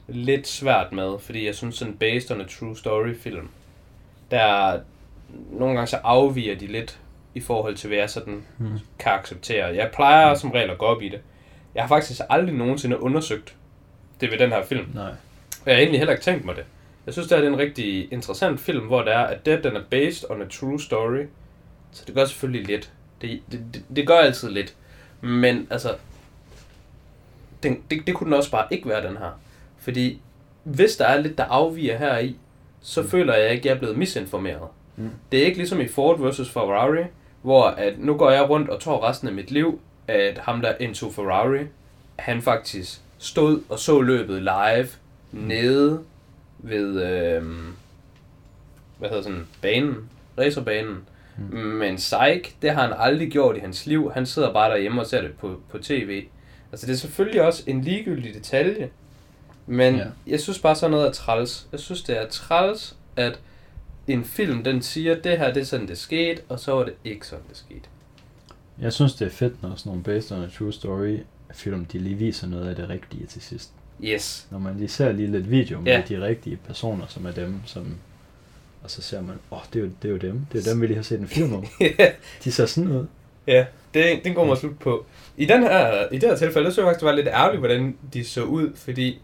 lidt 0.08 0.48
svært 0.48 0.92
med, 0.92 1.20
fordi 1.20 1.46
jeg 1.46 1.56
synes 1.56 1.76
sådan 1.76 1.98
based 1.98 2.32
on 2.32 2.42
a 2.42 2.46
true 2.60 2.78
story 2.78 3.16
film, 3.20 3.50
der 4.32 4.80
nogle 5.52 5.74
gange 5.76 5.88
så 5.88 5.98
afviger 6.04 6.56
de 6.56 6.68
lidt 6.68 7.00
i 7.36 7.40
forhold 7.40 7.76
til, 7.76 7.88
hvad 7.88 7.98
jeg 7.98 8.10
sådan 8.10 8.46
Hmm. 8.58 8.80
kan 9.00 9.12
acceptere. 9.12 9.66
Jeg 9.76 9.90
plejer 9.94 10.36
som 10.36 10.52
regel 10.52 10.70
at 10.70 10.78
gå 10.78 10.86
op 10.86 11.02
i 11.02 11.10
det. 11.10 11.22
Jeg 11.76 11.84
har 11.84 11.88
faktisk 11.88 12.22
aldrig 12.30 12.56
nogensinde 12.56 13.02
undersøgt 13.02 13.56
det 14.22 14.32
ved 14.32 14.38
den 14.38 14.50
her 14.52 14.64
film. 14.66 14.92
Nej. 14.94 15.10
Og 15.62 15.66
jeg 15.66 15.76
har 15.76 15.80
egentlig 15.82 16.00
heller 16.00 16.14
ikke 16.14 16.24
tænkt 16.24 16.46
mig 16.46 16.56
det. 16.56 16.66
Jeg 17.08 17.14
synes, 17.14 17.28
det 17.28 17.38
er 17.38 17.48
en 17.48 17.58
rigtig 17.58 18.14
interessant 18.14 18.60
film, 18.60 18.86
hvor 18.86 19.02
det 19.02 19.14
er, 19.14 19.20
at 19.20 19.46
det, 19.46 19.64
den 19.64 19.76
er 19.76 19.84
based 19.90 20.32
on 20.32 20.42
a 20.42 20.46
true 20.46 20.80
story. 20.80 21.26
Så 21.92 22.04
det 22.08 22.16
gør 22.16 22.26
selvfølgelig 22.26 22.68
lidt. 22.68 22.92
Det, 23.22 23.42
det, 23.52 23.60
det, 23.74 23.84
det 23.96 24.08
gør 24.08 24.18
altid 24.18 24.50
lidt. 24.50 24.76
Men 25.22 25.68
altså, 25.70 25.96
den, 27.64 27.84
det, 27.92 28.08
det 28.08 28.16
kunne 28.16 28.26
den 28.26 28.38
også 28.38 28.52
bare 28.52 28.68
ikke 28.72 28.90
være, 28.90 29.08
den 29.08 29.18
her. 29.18 29.40
Fordi 29.78 30.22
hvis 30.64 30.96
der 30.96 31.06
er 31.06 31.22
lidt, 31.22 31.38
der 31.38 31.44
afviger 31.44 31.98
her 31.98 32.18
i, 32.18 32.36
så 32.82 33.02
mm. 33.02 33.10
føler 33.10 33.36
jeg 33.36 33.52
ikke, 33.52 33.62
at 33.62 33.66
jeg 33.66 33.74
er 33.74 33.80
blevet 33.80 33.98
misinformeret. 33.98 34.68
Mm. 34.96 35.10
Det 35.32 35.42
er 35.42 35.46
ikke 35.46 35.58
ligesom 35.58 35.82
i 35.82 35.88
Ford 35.88 36.30
vs. 36.30 36.50
Ferrari, 36.50 37.04
hvor 37.42 37.66
at 37.66 38.00
nu 38.00 38.18
går 38.18 38.32
jeg 38.32 38.50
rundt 38.50 38.70
og 38.70 38.80
tror 38.80 39.10
resten 39.10 39.28
af 39.28 39.34
mit 39.34 39.52
liv, 39.52 39.82
at 40.08 40.38
ham 40.38 40.62
der 40.62 40.74
Enzo 40.80 41.12
Ferrari, 41.12 41.66
han 42.16 42.42
faktisk 42.42 43.02
stod 43.18 43.62
og 43.70 43.80
så 43.80 44.02
løbet 44.02 44.42
live 44.42 44.88
nede 45.32 46.04
ved, 46.60 47.04
øhm, 47.04 47.74
hvad 49.00 49.10
hedder 49.10 49.24
sådan, 49.24 49.48
banen, 49.62 50.10
racerbanen. 50.38 50.98
Mm. 51.38 51.58
Men 51.58 51.96
Psych, 51.96 52.56
det 52.62 52.72
har 52.72 52.82
han 52.82 52.94
aldrig 52.98 53.32
gjort 53.32 53.58
i 53.58 53.60
hans 53.60 53.86
liv. 53.86 54.12
Han 54.14 54.26
sidder 54.26 54.54
bare 54.54 54.72
derhjemme 54.72 55.02
og 55.02 55.08
ser 55.08 55.22
det 55.22 55.34
på, 55.34 55.62
på 55.70 55.78
tv. 55.78 56.24
Altså 56.72 56.86
det 56.86 56.94
er 56.94 56.98
selvfølgelig 56.98 57.42
også 57.42 57.64
en 57.68 57.82
ligegyldig 57.82 58.34
detalje. 58.34 58.90
Men. 59.68 59.96
Ja. 59.96 60.06
jeg 60.28 60.40
synes 60.40 60.60
bare 60.60 60.76
sådan 60.76 60.92
noget 60.92 61.08
er 61.08 61.12
træls. 61.12 61.68
Jeg 61.72 61.80
synes 61.80 62.04
det 62.04 62.22
er 62.22 62.28
træls, 62.28 62.96
at 63.16 63.40
en 64.08 64.26
film 64.26 64.64
den 64.64 64.82
siger, 64.82 65.16
det 65.22 65.38
her 65.38 65.54
det 65.54 65.62
er 65.62 65.66
sådan 65.66 65.88
det 65.88 65.98
skete, 65.98 66.42
og 66.50 66.60
så 66.60 66.72
var 66.72 66.84
det 66.84 66.94
ikke 67.04 67.28
sådan 67.28 67.46
det 67.50 67.58
skete. 67.58 67.90
Jeg 68.82 68.94
synes, 68.94 69.14
det 69.16 69.26
er 69.26 69.30
fedt, 69.30 69.64
når 69.64 69.76
sådan 69.76 69.90
nogle 69.90 70.04
based 70.04 70.38
on 70.38 70.44
a 70.44 70.48
true 70.58 70.74
story 70.74 71.18
film, 71.54 71.86
de 71.86 71.98
lige 71.98 72.16
viser 72.16 72.48
noget 72.48 72.70
af 72.70 72.76
det 72.76 72.90
rigtige 72.90 73.26
til 73.26 73.42
sidst. 73.42 73.72
Yes. 74.04 74.48
Når 74.52 74.60
man 74.60 74.78
lige 74.78 74.88
ser 74.90 75.12
lige 75.12 75.32
lidt 75.32 75.52
video 75.52 75.80
med 75.82 75.92
Ja. 75.92 76.04
de 76.10 76.22
rigtige 76.26 76.58
personer, 76.68 77.06
som 77.08 77.26
er 77.26 77.32
dem, 77.32 77.56
som... 77.66 77.96
Og 78.84 78.92
så 78.92 79.02
ser 79.02 79.22
man, 79.22 79.36
åh, 79.52 79.58
oh, 79.58 79.64
det, 79.74 79.80
er 79.80 79.84
jo, 79.84 79.92
det 80.02 80.08
er 80.08 80.12
jo 80.12 80.18
dem. 80.18 80.46
Det 80.52 80.68
er 80.68 80.72
dem, 80.72 80.82
vi 80.82 80.88
lige 80.88 80.96
har 80.96 81.04
set 81.04 81.20
en 81.20 81.28
film 81.28 81.54
om. 81.54 81.66
De 82.44 82.52
ser 82.52 82.66
sådan 82.66 82.92
ud. 82.92 83.06
ja, 83.48 83.66
det, 83.94 84.20
den 84.24 84.34
går 84.34 84.46
mig 84.46 84.58
slut 84.58 84.80
på. 84.80 85.06
I, 85.38 85.46
den 85.46 85.64
her, 85.64 86.08
I 86.12 86.18
det 86.18 86.30
her 86.30 86.36
tilfælde, 86.38 86.66
der 86.66 86.72
synes 86.72 86.78
jeg 86.78 86.86
faktisk, 86.86 87.00
det 87.00 87.06
var 87.06 87.16
lidt 87.16 87.28
ærgerligt, 87.28 87.60
hvordan 87.62 87.98
de 88.14 88.24
så 88.26 88.44
ud, 88.44 88.76
fordi 88.76 89.22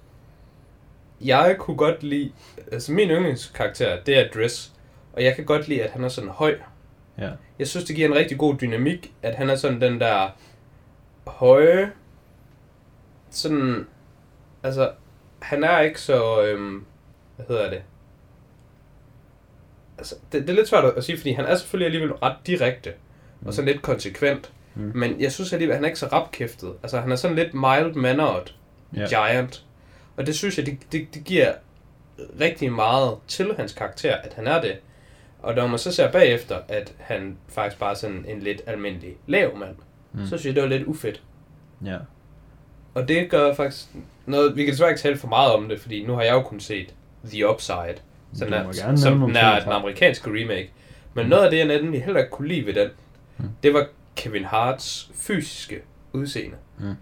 jeg 1.21 1.55
kunne 1.59 1.77
godt 1.77 2.03
lide, 2.03 2.31
altså 2.71 2.91
min 2.91 3.09
yndlingskarakter, 3.09 3.97
det 4.05 4.17
er 4.17 4.27
Dress, 4.33 4.71
og 5.13 5.23
jeg 5.23 5.35
kan 5.35 5.45
godt 5.45 5.67
lide, 5.67 5.83
at 5.83 5.91
han 5.91 6.03
er 6.03 6.07
sådan 6.09 6.29
høj. 6.29 6.57
Ja. 7.17 7.29
Jeg 7.59 7.67
synes, 7.67 7.85
det 7.85 7.95
giver 7.95 8.07
en 8.07 8.15
rigtig 8.15 8.37
god 8.37 8.55
dynamik, 8.61 9.13
at 9.21 9.35
han 9.35 9.49
er 9.49 9.55
sådan 9.55 9.81
den 9.81 9.99
der 9.99 10.29
høje, 11.27 11.91
sådan, 13.29 13.87
altså, 14.63 14.91
han 15.41 15.63
er 15.63 15.79
ikke 15.79 16.01
så, 16.01 16.41
øhm, 16.43 16.85
hvad 17.35 17.45
hedder 17.47 17.69
det? 17.69 17.81
Altså, 19.97 20.15
det, 20.31 20.41
det 20.41 20.49
er 20.49 20.53
lidt 20.53 20.67
svært 20.67 20.85
at 20.85 21.03
sige, 21.03 21.17
fordi 21.17 21.31
han 21.31 21.45
er 21.45 21.55
selvfølgelig 21.55 21.85
alligevel 21.85 22.13
ret 22.13 22.35
direkte, 22.47 22.93
mm. 23.41 23.47
og 23.47 23.53
sådan 23.53 23.71
lidt 23.71 23.81
konsekvent, 23.81 24.51
Mm. 24.75 24.91
men 24.95 25.21
jeg 25.21 25.31
synes 25.31 25.53
alligevel, 25.53 25.71
at 25.71 25.77
han 25.77 25.83
er 25.83 25.87
ikke 25.87 25.99
så 25.99 26.07
rapkæftet. 26.07 26.73
Altså, 26.83 26.99
han 27.01 27.11
er 27.11 27.15
sådan 27.15 27.35
lidt 27.35 27.53
mild-mannered 27.53 28.53
Ja. 28.95 29.05
giant, 29.07 29.65
og 30.17 30.25
det 30.25 30.35
synes 30.35 30.57
jeg, 30.57 30.65
det, 30.65 30.77
det, 30.91 31.07
det 31.13 31.23
giver 31.23 31.53
rigtig 32.39 32.71
meget 32.73 33.15
til 33.27 33.55
hans 33.57 33.73
karakter, 33.73 34.15
at 34.15 34.33
han 34.33 34.47
er 34.47 34.61
det. 34.61 34.79
Og 35.41 35.55
når 35.55 35.67
man 35.67 35.79
så 35.79 35.91
ser 35.91 36.11
bagefter, 36.11 36.59
at 36.67 36.93
han 36.99 37.37
faktisk 37.47 37.79
bare 37.79 37.89
er 37.91 37.95
sådan 37.95 38.25
en 38.27 38.39
lidt 38.39 38.61
almindelig 38.67 39.15
lav 39.27 39.57
mand. 39.57 39.75
Mm. 40.13 40.21
så 40.21 40.27
synes 40.27 40.45
jeg, 40.45 40.55
det 40.55 40.63
var 40.63 40.69
lidt 40.69 40.87
ufedt. 40.87 41.23
Ja. 41.85 41.97
Og 42.93 43.07
det 43.07 43.29
gør 43.29 43.53
faktisk 43.53 43.85
noget, 44.25 44.55
vi 44.55 44.63
kan 44.63 44.71
desværre 44.71 44.89
ikke 44.91 45.01
tale 45.01 45.17
for 45.17 45.27
meget 45.27 45.51
om 45.53 45.69
det, 45.69 45.79
fordi 45.79 46.05
nu 46.05 46.13
har 46.13 46.21
jeg 46.21 46.33
jo 46.33 46.41
kun 46.41 46.59
set 46.59 46.93
The 47.29 47.49
Upside, 47.49 47.95
som 48.33 48.47
Du 48.47 48.53
er, 48.53 48.95
som 48.95 49.23
er 49.35 49.59
den 49.59 49.71
amerikanske 49.71 50.29
remake. 50.29 50.71
Men 51.13 51.23
Mm. 51.25 51.29
noget 51.29 51.43
af 51.43 51.51
det, 51.51 51.57
jeg 51.57 51.65
nemlig 51.81 52.03
heller 52.03 52.19
ikke 52.19 52.31
kunne 52.31 52.47
lide 52.47 52.65
ved 52.65 52.73
den, 52.73 52.89
Mm. 53.37 53.45
det 53.63 53.73
var 53.73 53.85
Kevin 54.15 54.45
Harts 54.45 55.11
fysiske 55.15 55.79
udseende. 56.13 56.55
Mm. 56.79 56.93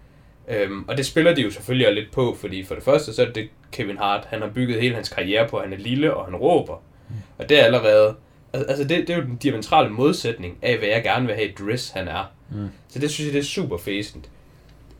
Øhm, 0.48 0.84
og 0.88 0.96
det 0.96 1.06
spiller 1.06 1.34
de 1.34 1.42
jo 1.42 1.50
selvfølgelig 1.50 1.88
også 1.88 2.00
lidt 2.00 2.12
på, 2.12 2.36
fordi 2.40 2.64
for 2.64 2.74
det 2.74 2.84
første, 2.84 3.12
så 3.14 3.22
er 3.26 3.30
det 3.32 3.48
Kevin 3.72 3.98
Hart, 3.98 4.24
han 4.30 4.40
har 4.40 4.48
bygget 4.48 4.80
hele 4.80 4.94
hans 4.94 5.08
karriere 5.08 5.48
på, 5.48 5.56
at 5.56 5.68
han 5.68 5.78
er 5.78 5.82
lille, 5.82 6.14
og 6.14 6.24
han 6.24 6.36
råber. 6.36 6.82
Mm. 7.08 7.14
Og 7.38 7.48
det 7.48 7.60
er 7.60 7.64
allerede, 7.64 8.14
al- 8.52 8.64
altså 8.68 8.84
det, 8.84 8.98
det 9.08 9.10
er 9.10 9.16
jo 9.16 9.22
den 9.22 9.36
diametrale 9.36 9.90
modsætning 9.90 10.58
af, 10.62 10.78
hvad 10.78 10.88
jeg 10.88 11.02
gerne 11.02 11.26
vil 11.26 11.34
have 11.34 11.48
Dress 11.58 11.90
han 11.90 12.08
er. 12.08 12.32
Mm. 12.50 12.68
Så 12.88 12.98
det 12.98 13.10
synes 13.10 13.26
jeg, 13.26 13.34
det 13.34 13.40
er 13.40 13.44
super 13.44 13.78
fæsent. 13.78 14.30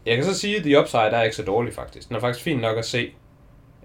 Jeg 0.07 0.17
kan 0.17 0.25
så 0.25 0.35
sige, 0.39 0.57
at 0.57 0.63
The 0.63 0.81
Upside 0.81 1.03
er 1.03 1.23
ikke 1.23 1.37
så 1.37 1.43
dårlig 1.43 1.75
faktisk. 1.75 2.09
Den 2.09 2.17
er 2.17 2.21
faktisk 2.21 2.45
fin 2.45 2.59
nok 2.59 2.79
at 2.79 2.85
se. 2.85 3.11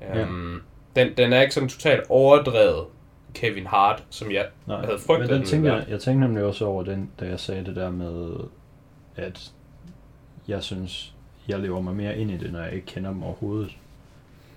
Ja. 0.01 0.23
Um, 0.23 0.61
den, 0.95 1.17
den 1.17 1.33
er 1.33 1.41
ikke 1.41 1.53
sådan 1.53 1.69
totalt 1.69 2.03
overdrevet 2.09 2.85
Kevin 3.33 3.67
Hart, 3.67 4.03
som 4.09 4.31
jeg 4.31 4.45
Nej, 4.65 4.85
havde 4.85 4.99
frygtet, 4.99 5.31
men 5.31 5.45
den 5.45 5.63
være. 5.63 5.75
jeg, 5.75 5.85
jeg 5.89 5.99
tænkte 5.99 6.27
nemlig 6.27 6.43
også 6.43 6.65
over 6.65 6.83
den, 6.83 7.11
da 7.19 7.25
jeg 7.25 7.39
sagde 7.39 7.65
det 7.65 7.75
der 7.75 7.89
med, 7.89 8.31
at 9.15 9.51
jeg 10.47 10.63
synes, 10.63 11.13
jeg 11.47 11.59
lever 11.59 11.81
mig 11.81 11.95
mere 11.95 12.17
ind 12.17 12.31
i 12.31 12.37
det, 12.37 12.51
når 12.51 12.61
jeg 12.61 12.73
ikke 12.73 12.85
kender 12.85 13.09
dem 13.09 13.23
overhovedet. 13.23 13.77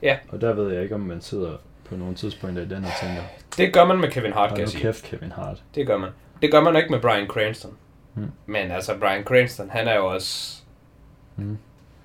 Ja. 0.03 0.17
Og 0.29 0.41
der 0.41 0.53
ved 0.53 0.73
jeg 0.73 0.83
ikke, 0.83 0.95
om 0.95 1.01
man 1.01 1.21
sidder 1.21 1.53
på 1.85 1.97
nogle 1.97 2.15
tidspunkter 2.15 2.63
i 2.63 2.67
den 2.67 2.85
og 2.85 2.91
tænker, 3.03 3.23
Det 3.57 3.73
gør 3.73 3.85
man 3.85 4.01
med 4.01 4.11
Kevin 4.11 4.33
Hart, 4.33 4.51
kan 4.51 4.61
jeg 4.61 4.69
sige. 4.69 4.83
kæft 4.83 5.05
Kevin 5.05 5.33
Hart. 5.33 5.63
Det 5.75 5.87
gør 5.87 5.99
man. 5.99 6.11
Det 6.43 6.53
gør 6.53 6.61
man 6.61 6.77
ikke 6.77 6.89
med 6.89 7.01
Brian 7.01 7.27
Cranston. 7.27 7.77
Hmm. 8.15 8.31
Men 8.47 8.71
altså, 8.71 8.99
Brian 8.99 9.25
Cranston, 9.25 9.71
han 9.71 9.89
er 9.89 9.97
jo 9.97 10.07
også... 10.07 10.60
Mm. 11.41 11.59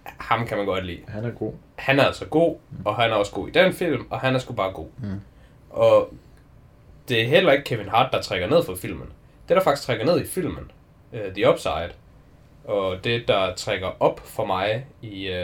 Ham 0.03 0.47
kan 0.47 0.57
man 0.57 0.65
godt 0.65 0.85
lide. 0.85 0.99
Han 1.07 1.25
er 1.25 1.31
god. 1.31 1.53
Han 1.75 1.99
er 1.99 2.03
altså 2.03 2.25
god, 2.25 2.55
og 2.85 2.95
han 2.95 3.11
er 3.11 3.15
også 3.15 3.31
god 3.31 3.47
i 3.47 3.51
den 3.51 3.73
film, 3.73 4.07
og 4.09 4.19
han 4.19 4.35
er 4.35 4.39
sgu 4.39 4.53
bare 4.53 4.71
god. 4.71 4.87
Mm. 4.97 5.21
Og 5.69 6.13
det 7.09 7.21
er 7.21 7.27
heller 7.27 7.51
ikke 7.51 7.63
Kevin 7.63 7.89
Hart, 7.89 8.11
der 8.13 8.21
trækker 8.21 8.47
ned 8.49 8.63
for 8.65 8.75
filmen. 8.75 9.07
Det, 9.49 9.57
der 9.57 9.63
faktisk 9.63 9.87
trækker 9.87 10.05
ned 10.05 10.21
i 10.21 10.25
filmen, 10.25 10.71
uh, 11.13 11.19
The 11.35 11.49
Upside, 11.49 11.89
og 12.63 13.03
det, 13.03 13.27
der 13.27 13.55
trækker 13.55 13.91
op 13.99 14.19
for 14.19 14.45
mig 14.45 14.85
i 15.01 15.29
uh, 15.29 15.35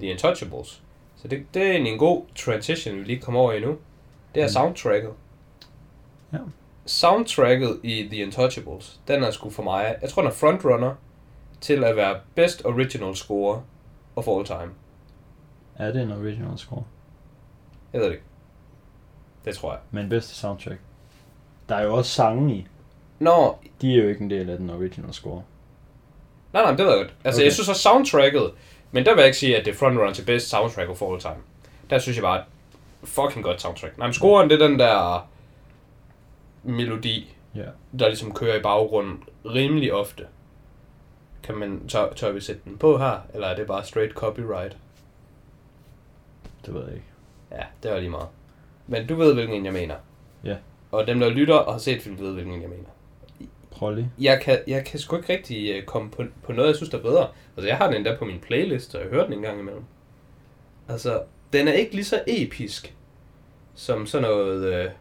The 0.00 0.10
Intouchables. 0.10 0.82
Så 1.16 1.28
det, 1.28 1.46
det 1.54 1.62
er 1.62 1.70
egentlig 1.70 1.92
en 1.92 1.98
god 1.98 2.22
transition, 2.36 2.96
vi 2.98 3.04
lige 3.04 3.18
kommer 3.20 3.40
over 3.40 3.52
i 3.52 3.60
nu. 3.60 3.76
Det 4.34 4.42
er 4.42 4.46
Mm. 4.46 4.52
soundtracket. 4.52 5.10
Ja. 6.32 6.38
Soundtracket 6.86 7.80
i 7.82 8.08
The 8.10 8.16
Intouchables, 8.16 9.00
den 9.08 9.22
er 9.22 9.30
sgu 9.30 9.50
for 9.50 9.62
mig, 9.62 9.96
jeg 10.02 10.10
tror 10.10 10.22
den 10.22 10.30
er 10.30 10.34
frontrunner 10.34 10.94
til 11.62 11.84
at 11.84 11.96
være 11.96 12.20
best 12.34 12.64
original 12.64 13.16
score 13.16 13.62
of 14.16 14.28
all 14.28 14.44
time. 14.44 14.70
Er 15.76 15.92
det 15.92 16.02
en 16.02 16.12
original 16.12 16.58
score? 16.58 16.84
Jeg 17.92 18.00
ved 18.00 18.06
det 18.06 18.12
ikke. 18.14 18.24
Det 19.44 19.54
tror 19.56 19.72
jeg. 19.72 19.80
Men 19.90 20.08
bedste 20.08 20.34
soundtrack. 20.34 20.80
Der 21.68 21.74
er 21.76 21.82
jo 21.84 21.94
også 21.94 22.10
sange 22.10 22.54
i. 22.54 22.66
Nå, 23.18 23.56
De 23.80 23.92
er 23.94 24.02
jo 24.02 24.08
ikke 24.08 24.20
en 24.20 24.30
del 24.30 24.50
af 24.50 24.58
den 24.58 24.70
original 24.70 25.12
score. 25.12 25.42
Nej, 26.52 26.62
nej, 26.62 26.70
det 26.70 26.86
ved 26.86 26.92
jeg 26.96 27.04
godt. 27.04 27.14
Altså, 27.24 27.40
okay. 27.40 27.44
Jeg 27.44 27.52
synes 27.52 27.68
også 27.68 27.82
soundtracket, 27.82 28.50
men 28.92 29.04
der 29.04 29.10
vil 29.14 29.18
jeg 29.20 29.26
ikke 29.26 29.38
sige, 29.38 29.56
at 29.58 29.64
det 29.64 29.70
er 29.74 29.76
frontrunner 29.78 30.12
til 30.12 30.24
bedst 30.24 30.48
soundtrack 30.48 30.88
of 30.90 31.02
all 31.02 31.20
time. 31.20 31.36
Der 31.90 31.98
synes 31.98 32.16
jeg 32.16 32.22
bare, 32.22 32.38
at 32.38 32.44
fucking 33.04 33.44
godt 33.44 33.60
soundtrack. 33.62 33.98
Nej, 33.98 34.06
men 34.06 34.14
scoren, 34.14 34.50
det 34.50 34.62
er 34.62 34.66
den 34.68 34.78
der 34.78 35.28
melodi, 36.62 37.36
Ja. 37.54 37.64
der 37.98 38.06
ligesom 38.08 38.34
kører 38.34 38.56
i 38.58 38.62
baggrunden 38.62 39.22
rimelig 39.44 39.92
ofte. 39.92 40.26
Kan 41.42 41.56
man, 41.56 41.88
tør, 41.88 42.12
tør 42.12 42.32
vi 42.32 42.40
sætte 42.40 42.62
den 42.64 42.78
på 42.78 42.98
her, 42.98 43.20
eller 43.34 43.46
er 43.46 43.56
det 43.56 43.66
bare 43.66 43.84
straight 43.84 44.12
copyright? 44.12 44.76
Det 46.66 46.74
ved 46.74 46.84
jeg 46.84 46.94
ikke. 46.94 47.06
Ja, 47.50 47.62
det 47.82 47.90
var 47.90 47.98
lige 47.98 48.10
meget. 48.10 48.28
Men 48.86 49.06
du 49.06 49.14
ved, 49.14 49.34
hvilken 49.34 49.56
en 49.56 49.64
jeg 49.64 49.72
mener. 49.72 49.94
Ja. 50.44 50.56
Og 50.90 51.06
dem, 51.06 51.20
der 51.20 51.28
lytter 51.28 51.54
og 51.54 51.72
har 51.72 51.78
set 51.78 52.02
filmen, 52.02 52.20
ved, 52.20 52.32
hvilken 52.32 52.54
en 52.54 52.62
jeg 52.62 52.70
mener. 52.70 52.88
Prøv 53.70 53.94
lige. 53.94 54.10
Jeg 54.18 54.40
kan, 54.40 54.58
jeg 54.66 54.84
kan 54.84 54.98
sgu 54.98 55.16
ikke 55.16 55.32
rigtig 55.32 55.70
øh, 55.70 55.84
komme 55.84 56.10
på, 56.10 56.24
på 56.42 56.52
noget, 56.52 56.68
jeg 56.68 56.76
synes, 56.76 56.90
der 56.90 56.98
er 56.98 57.02
bedre. 57.02 57.28
Altså, 57.56 57.68
jeg 57.68 57.76
har 57.76 57.86
den 57.86 57.96
endda 57.96 58.16
på 58.16 58.24
min 58.24 58.40
playlist, 58.40 58.94
og 58.94 59.00
jeg 59.00 59.10
hører 59.10 59.24
den 59.24 59.32
en 59.32 59.42
gang 59.42 59.60
imellem. 59.60 59.84
Altså, 60.88 61.22
den 61.52 61.68
er 61.68 61.72
ikke 61.72 61.94
lige 61.94 62.04
så 62.04 62.22
episk, 62.26 62.94
som 63.74 64.06
sådan 64.06 64.28
noget 64.28 64.86
uh, 64.86 64.92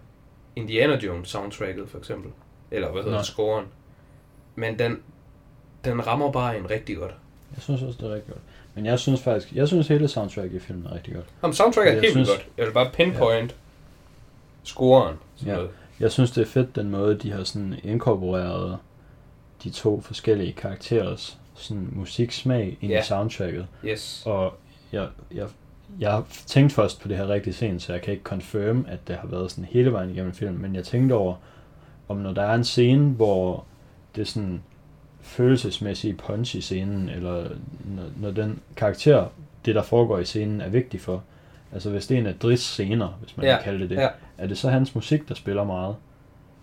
Indiana 0.55 0.95
Jones 0.95 1.29
soundtracket, 1.29 1.89
for 1.89 1.97
eksempel. 1.97 2.31
Eller 2.71 2.91
hvad 2.91 3.03
hedder 3.03 3.17
det, 3.17 3.25
scoren. 3.25 3.65
Men 4.55 4.79
den, 4.79 5.03
den 5.85 6.07
rammer 6.07 6.31
bare 6.31 6.57
en 6.57 6.69
rigtig 6.69 6.97
godt. 6.97 7.11
Jeg 7.55 7.61
synes 7.63 7.81
også, 7.81 7.97
det 8.01 8.09
er 8.09 8.13
rigtig 8.15 8.33
godt. 8.33 8.41
Men 8.75 8.85
jeg 8.85 8.99
synes 8.99 9.21
faktisk, 9.21 9.53
jeg 9.53 9.67
synes 9.67 9.87
hele 9.87 10.07
soundtracket 10.07 10.53
i 10.53 10.59
filmen 10.59 10.85
er 10.85 10.93
rigtig 10.95 11.13
godt. 11.13 11.25
Om 11.41 11.53
soundtrack 11.53 11.87
er 11.87 11.91
helt 12.01 12.11
synes- 12.11 12.29
godt. 12.29 12.47
Jeg 12.57 12.65
vil 12.65 12.71
bare 12.73 12.89
pinpoint 12.93 13.51
ja. 13.51 13.55
scoren. 14.63 15.15
Sådan 15.35 15.49
Ja. 15.51 15.55
noget. 15.55 15.71
Jeg 15.99 16.11
synes, 16.11 16.31
det 16.31 16.41
er 16.41 16.45
fedt 16.45 16.75
den 16.75 16.89
måde, 16.89 17.15
de 17.15 17.31
har 17.31 17.43
sådan 17.43 17.75
inkorporeret 17.83 18.77
de 19.63 19.69
to 19.69 20.01
forskellige 20.01 20.53
karakterers 20.53 21.37
sådan 21.55 21.89
musiksmag 21.91 22.77
ind 22.81 22.91
Ja. 22.91 22.99
i 23.01 23.03
soundtracket. 23.03 23.67
Yes. 23.85 24.23
Og 24.25 24.53
jeg, 24.91 25.07
jeg, 25.33 25.47
jeg 25.99 26.11
har 26.11 26.25
tænkt 26.45 26.73
først 26.73 27.01
på 27.01 27.07
det 27.07 27.17
her 27.17 27.27
rigtig 27.27 27.55
sent, 27.55 27.81
så 27.81 27.93
jeg 27.93 28.01
kan 28.01 28.11
ikke 28.11 28.23
confirm, 28.23 28.85
at 28.89 28.99
det 29.07 29.15
har 29.15 29.27
været 29.27 29.51
sådan 29.51 29.65
hele 29.65 29.91
vejen 29.93 30.09
igennem 30.09 30.33
filmen, 30.33 30.61
men 30.61 30.75
jeg 30.75 30.83
tænkte 30.83 31.13
over, 31.13 31.35
om 32.07 32.17
når 32.17 32.33
der 32.33 32.41
er 32.43 32.53
en 32.55 32.63
scene, 32.63 33.09
hvor 33.09 33.65
det 34.15 34.27
sådan 34.27 34.61
følelsesmæssige 35.21 36.13
punch 36.13 36.55
i 36.55 36.61
scenen, 36.61 37.09
eller 37.09 37.49
når, 37.85 38.03
når 38.17 38.31
den 38.31 38.59
karakter, 38.75 39.25
det 39.65 39.75
der 39.75 39.83
foregår 39.83 40.19
i 40.19 40.25
scenen, 40.25 40.61
er 40.61 40.69
vigtig 40.69 41.01
for. 41.01 41.23
Altså 41.73 41.89
hvis 41.89 42.07
det 42.07 42.15
er 42.15 42.19
en 42.21 42.27
af 42.27 42.35
Dris 42.35 42.59
scener, 42.59 43.07
hvis 43.21 43.37
man 43.37 43.45
Ja, 43.45 43.55
kan 43.55 43.63
kalde 43.63 43.79
det 43.79 43.89
det, 43.89 43.95
ja. 43.95 44.07
er 44.37 44.47
det 44.47 44.57
så 44.57 44.69
hans 44.69 44.95
musik, 44.95 45.29
der 45.29 45.35
spiller 45.35 45.63
meget? 45.63 45.95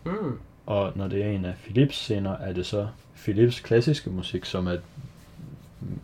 Mm. 0.05 0.39
Og 0.67 0.93
når 0.95 1.09
det 1.09 1.25
er 1.25 1.31
en 1.31 1.45
af 1.45 1.55
Philips 1.63 1.97
scener, 1.97 2.37
er 2.37 2.53
det 2.53 2.67
så 2.67 2.89
Philips 3.17 3.61
klassiske 3.61 4.11
musik, 4.11 4.45
som 4.45 4.67
er 4.67 4.77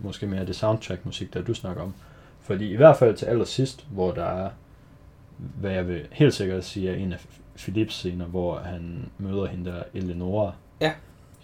måske 0.00 0.26
mere 0.26 0.46
det 0.46 0.56
soundtrack 0.56 1.06
musik, 1.06 1.34
der 1.34 1.42
du 1.42 1.54
snakker 1.54 1.82
om. 1.82 1.94
Fordi 2.40 2.72
i 2.72 2.76
hvert 2.76 2.96
fald 2.96 3.16
til 3.16 3.26
allersidst, 3.26 3.86
hvor 3.90 4.12
der 4.12 4.24
er, 4.24 4.50
hvad 5.60 5.70
jeg 5.72 5.88
vil 5.88 6.06
helt 6.12 6.34
sikkert 6.34 6.64
sige, 6.64 6.90
er 6.90 6.94
en 6.94 7.12
af 7.12 7.26
Philips 7.56 7.94
scener, 7.94 8.24
hvor 8.24 8.58
han 8.58 9.08
møder 9.18 9.46
hende 9.46 9.70
der 9.70 9.82
Eleonora 9.94 10.52
Ja. 10.80 10.92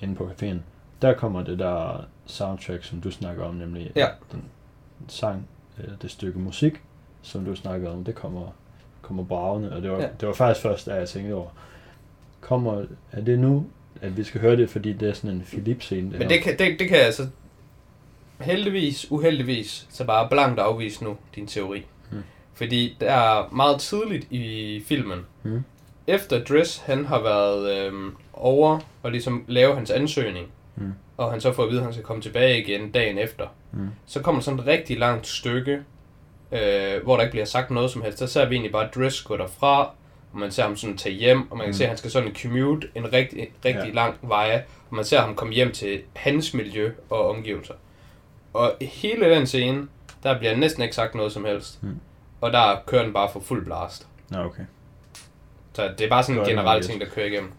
inde 0.03 0.15
på 0.15 0.31
caféen. 0.31 0.57
Der 1.03 1.15
kommer 1.15 1.43
det 1.45 1.59
der 1.59 2.05
soundtrack, 2.27 2.85
som 2.85 3.01
du 3.01 3.11
snakker 3.11 3.45
om, 3.45 3.55
nemlig 3.55 3.93
Ja. 3.97 4.07
den 4.33 4.43
sang, 5.09 5.49
eller 5.79 5.97
det 5.97 6.11
stykke 6.11 6.39
musik, 6.39 6.81
som 7.23 7.45
du 7.45 7.55
snakkede 7.57 7.93
om, 7.93 8.05
det 8.05 8.15
kommer, 8.15 8.55
kommer 9.03 9.25
bravende, 9.25 9.73
og 9.73 9.83
det 9.83 9.91
var, 9.91 10.01
Ja. 10.01 10.09
det 10.21 10.29
var 10.29 10.35
faktisk 10.35 10.63
først, 10.63 10.87
da 10.87 10.95
jeg 10.95 11.09
tænkte 11.09 11.33
over, 11.35 11.49
kommer, 12.41 12.85
er 13.13 13.21
det 13.21 13.39
nu, 13.39 13.67
at 14.01 14.17
vi 14.17 14.25
skal 14.25 14.41
høre 14.41 14.57
det, 14.57 14.71
fordi 14.71 14.93
det 14.93 15.09
er 15.09 15.13
sådan 15.13 15.31
en 15.37 15.43
Philips-scene? 15.47 16.19
Men 16.19 16.29
det 16.29 16.43
kan, 16.43 16.59
det, 16.59 16.79
det 16.79 16.89
kan 16.89 16.99
jeg 16.99 17.15
så 17.15 17.27
heldigvis, 18.41 19.11
uheldigvis, 19.11 19.87
så 19.91 20.05
bare 20.05 20.29
blankt 20.29 20.61
afvise 20.61 21.05
nu, 21.05 21.17
din 21.35 21.47
teori. 21.47 21.87
Hmm. 22.11 22.23
Fordi 22.55 22.97
det 23.01 23.09
er 23.09 23.49
meget 23.55 23.81
tidligt 23.81 24.27
i 24.33 24.83
filmen, 24.87 25.19
Hmm. 25.43 25.65
efter 26.07 26.45
Driss 26.45 26.79
han 26.79 27.05
har 27.05 27.23
været 27.23 27.77
øhm, 27.87 28.15
over 28.33 28.79
og 29.03 29.11
ligesom 29.11 29.45
lave 29.49 29.75
hans 29.75 29.91
ansøgning, 29.91 30.47
Hmm. 30.75 30.93
og 31.17 31.31
han 31.31 31.41
så 31.41 31.53
får 31.53 31.63
at 31.63 31.69
vide, 31.69 31.79
at 31.81 31.85
han 31.85 31.93
skal 31.93 32.05
komme 32.05 32.23
tilbage 32.23 32.61
igen 32.63 32.91
dagen 32.91 33.19
efter, 33.19 33.47
Hmm. 33.71 33.89
så 34.07 34.21
kommer 34.23 34.41
sådan 34.41 34.61
et 34.61 34.67
rigtig 34.67 34.99
langt 34.99 35.27
stykke, 35.27 35.83
øh, 36.53 37.03
hvor 37.03 37.17
der 37.17 37.21
ikke 37.23 37.31
bliver 37.31 37.45
sagt 37.45 37.71
noget 37.71 37.91
som 37.91 38.03
helst. 38.03 38.21
Der 38.21 38.27
ser 38.27 38.49
vi 38.49 38.55
egentlig 38.55 38.73
bare 38.73 38.89
Driss 38.95 39.23
gå 39.23 39.37
derfra, 39.37 39.81
og 40.33 40.39
man 40.39 40.51
ser 40.51 40.63
ham 40.63 40.77
sådan 40.77 40.97
tage 40.97 41.15
hjem, 41.15 41.51
og 41.51 41.57
man 41.57 41.65
kan 41.65 41.71
Mm. 41.71 41.75
se, 41.75 41.85
at 41.85 41.89
han 41.89 41.99
skal 41.99 42.11
sådan 42.11 42.35
commute 42.43 42.89
en 42.95 43.13
rigtig, 43.13 43.49
rigtig 43.65 43.87
Ja. 43.89 43.95
lang 43.95 44.19
vej, 44.23 44.63
og 44.91 44.97
man 44.97 45.05
ser 45.05 45.21
ham 45.21 45.35
komme 45.35 45.55
hjem 45.55 45.73
til 45.73 46.03
hans 46.17 46.55
miljø 46.55 46.93
og 47.11 47.29
omgivelser. 47.31 47.75
Og 48.53 48.73
hele 48.81 49.31
den 49.35 49.47
scene, 49.47 49.89
der 50.23 50.39
bliver 50.39 50.57
næsten 50.57 50.83
ikke 50.83 50.95
sagt 50.95 51.15
noget 51.15 51.33
som 51.33 51.45
helst. 51.45 51.83
Mm. 51.83 52.01
Og 52.41 52.53
der 52.53 52.83
kører 52.87 53.03
den 53.03 53.13
bare 53.13 53.29
for 53.33 53.41
fuld 53.41 53.65
blast. 53.65 54.07
Nå, 54.29 54.39
okay. 54.39 54.63
Så 55.73 55.91
det 55.99 56.05
er 56.05 56.09
bare 56.09 56.23
sådan 56.23 56.41
en 56.41 56.47
generel 56.47 56.83
ting, 56.83 57.01
der 57.01 57.07
kører 57.07 57.27
igennem. 57.27 57.53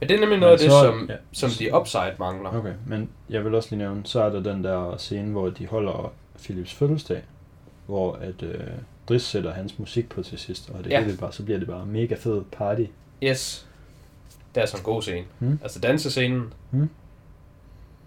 Ja. 0.00 0.06
Det 0.06 0.16
er 0.16 0.20
nemlig 0.20 0.38
noget 0.38 0.52
af 0.52 0.58
Men 0.58 0.64
det, 0.64 0.72
så- 0.72 0.80
som, 0.84 1.06
ja. 1.10 1.14
som 1.32 1.50
The 1.50 1.76
Upside 1.76 2.12
mangler. 2.18 2.58
Okay, 2.58 2.72
men 2.86 3.08
jeg 3.30 3.44
vil 3.44 3.54
også 3.54 3.68
lige 3.70 3.78
nævne, 3.78 4.00
så 4.04 4.22
er 4.22 4.30
der 4.30 4.40
den 4.42 4.64
der 4.64 4.96
scene, 4.96 5.30
hvor 5.32 5.50
de 5.50 5.66
holder 5.66 6.12
Philips 6.42 6.74
fødselsdag, 6.74 7.22
hvor 7.86 8.12
at 8.12 8.42
øh, 8.42 8.60
Driss 9.08 9.24
sætter 9.26 9.52
hans 9.52 9.78
musik 9.78 10.08
på 10.08 10.22
til 10.22 10.38
sidst, 10.38 10.70
og 10.70 10.84
det 10.84 10.90
Ja. 10.90 11.02
hele 11.04 11.16
bare, 11.16 11.32
så 11.32 11.42
bliver 11.44 11.58
det 11.58 11.68
bare 11.68 11.86
mega 11.86 12.14
fed 12.14 12.42
party. 12.52 12.84
Yes. 13.22 13.66
Det 14.54 14.62
er 14.62 14.66
sådan 14.66 14.80
en 14.80 14.84
god 14.84 15.02
scene. 15.02 15.24
Mm. 15.40 15.58
Altså 15.62 15.80
dansescenen, 15.80 16.52
Mm. 16.70 16.88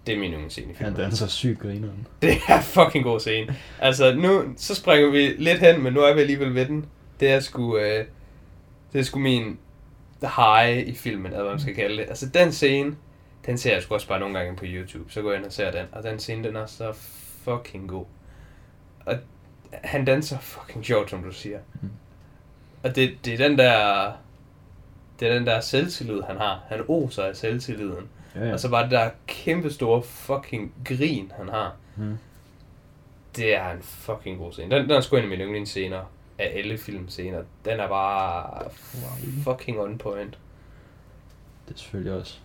det 0.06 0.14
er 0.14 0.18
min 0.18 0.30
yndlingsscene 0.32 0.66
i 0.72 0.74
Han 0.74 0.86
filmen. 0.86 1.00
danser 1.00 1.26
sygt 1.26 1.58
grineren. 1.58 2.06
Det 2.22 2.30
er 2.48 2.60
fucking 2.60 3.04
god 3.04 3.20
scene. 3.20 3.54
Altså 3.78 4.14
nu, 4.14 4.42
så 4.56 4.74
springer 4.74 5.10
vi 5.10 5.34
lidt 5.38 5.58
hen, 5.58 5.82
men 5.82 5.92
nu 5.92 6.00
er 6.00 6.14
vi 6.14 6.20
alligevel 6.20 6.54
ved 6.54 6.66
den. 6.66 6.84
Det 7.20 7.30
er 7.30 7.40
sgu, 7.40 7.76
øh, 7.78 8.04
det 8.92 8.98
er 8.98 9.02
sgu 9.02 9.18
min 9.18 9.58
high 10.28 10.88
i 10.88 10.94
filmen, 10.94 11.26
eller 11.26 11.42
hvad 11.42 11.52
man 11.52 11.60
skal 11.60 11.74
kalde 11.74 11.96
det. 11.96 12.08
Altså 12.08 12.28
den 12.28 12.52
scene, 12.52 12.96
den 13.46 13.58
ser 13.58 13.72
jeg 13.72 13.82
sgu 13.82 13.94
også 13.94 14.08
bare 14.08 14.20
nogle 14.20 14.38
gange 14.38 14.56
på 14.56 14.64
YouTube. 14.66 15.12
Så 15.12 15.22
går 15.22 15.30
jeg 15.30 15.38
ind 15.38 15.46
og 15.46 15.52
ser 15.52 15.70
den, 15.70 15.86
og 15.92 16.02
den 16.02 16.18
scene, 16.18 16.48
den 16.48 16.56
er 16.56 16.66
så 16.66 16.92
fucking 17.44 17.88
god. 17.88 18.04
Og 19.06 19.14
han 19.72 20.04
danser 20.04 20.38
fucking 20.38 20.84
sjovt, 20.84 21.10
som 21.10 21.22
du 21.22 21.32
siger. 21.32 21.58
Mm. 21.80 21.90
Og 22.82 22.96
det, 22.96 23.18
det 23.24 23.34
er 23.34 23.48
den 23.48 23.58
der, 23.58 24.12
det 25.20 25.28
er 25.28 25.34
den 25.34 25.46
der 25.46 25.60
selvtillid, 25.60 26.22
han 26.22 26.36
har. 26.36 26.62
Han 26.68 26.84
oser 26.88 27.22
af 27.22 27.36
selvtilliden. 27.36 28.08
Ja, 28.34 28.46
ja. 28.46 28.52
Og 28.52 28.60
så 28.60 28.70
bare 28.70 28.82
det 28.82 28.90
der 28.90 29.10
kæmpe 29.26 29.70
store 29.70 30.02
fucking 30.02 30.72
grin, 30.84 31.32
han 31.36 31.48
har. 31.48 31.76
Mm. 31.96 32.18
Det 33.36 33.56
er 33.56 33.70
en 33.70 33.82
fucking 33.82 34.38
god 34.38 34.52
scene. 34.52 34.76
Den, 34.76 34.82
den 34.82 34.90
er 34.90 35.00
sgu 35.00 35.16
en 35.16 35.22
af 35.22 35.28
mine 35.28 35.44
yndlingsscener 35.44 36.02
af 36.38 36.52
alle 36.56 36.78
filmscener. 36.78 37.42
Den 37.64 37.80
er 37.80 37.88
bare 37.88 38.70
fucking 39.44 39.80
on 39.80 39.98
point. 39.98 40.38
Det 41.68 41.74
er 41.74 41.78
selvfølgelig 41.78 42.12
også, 42.12 42.38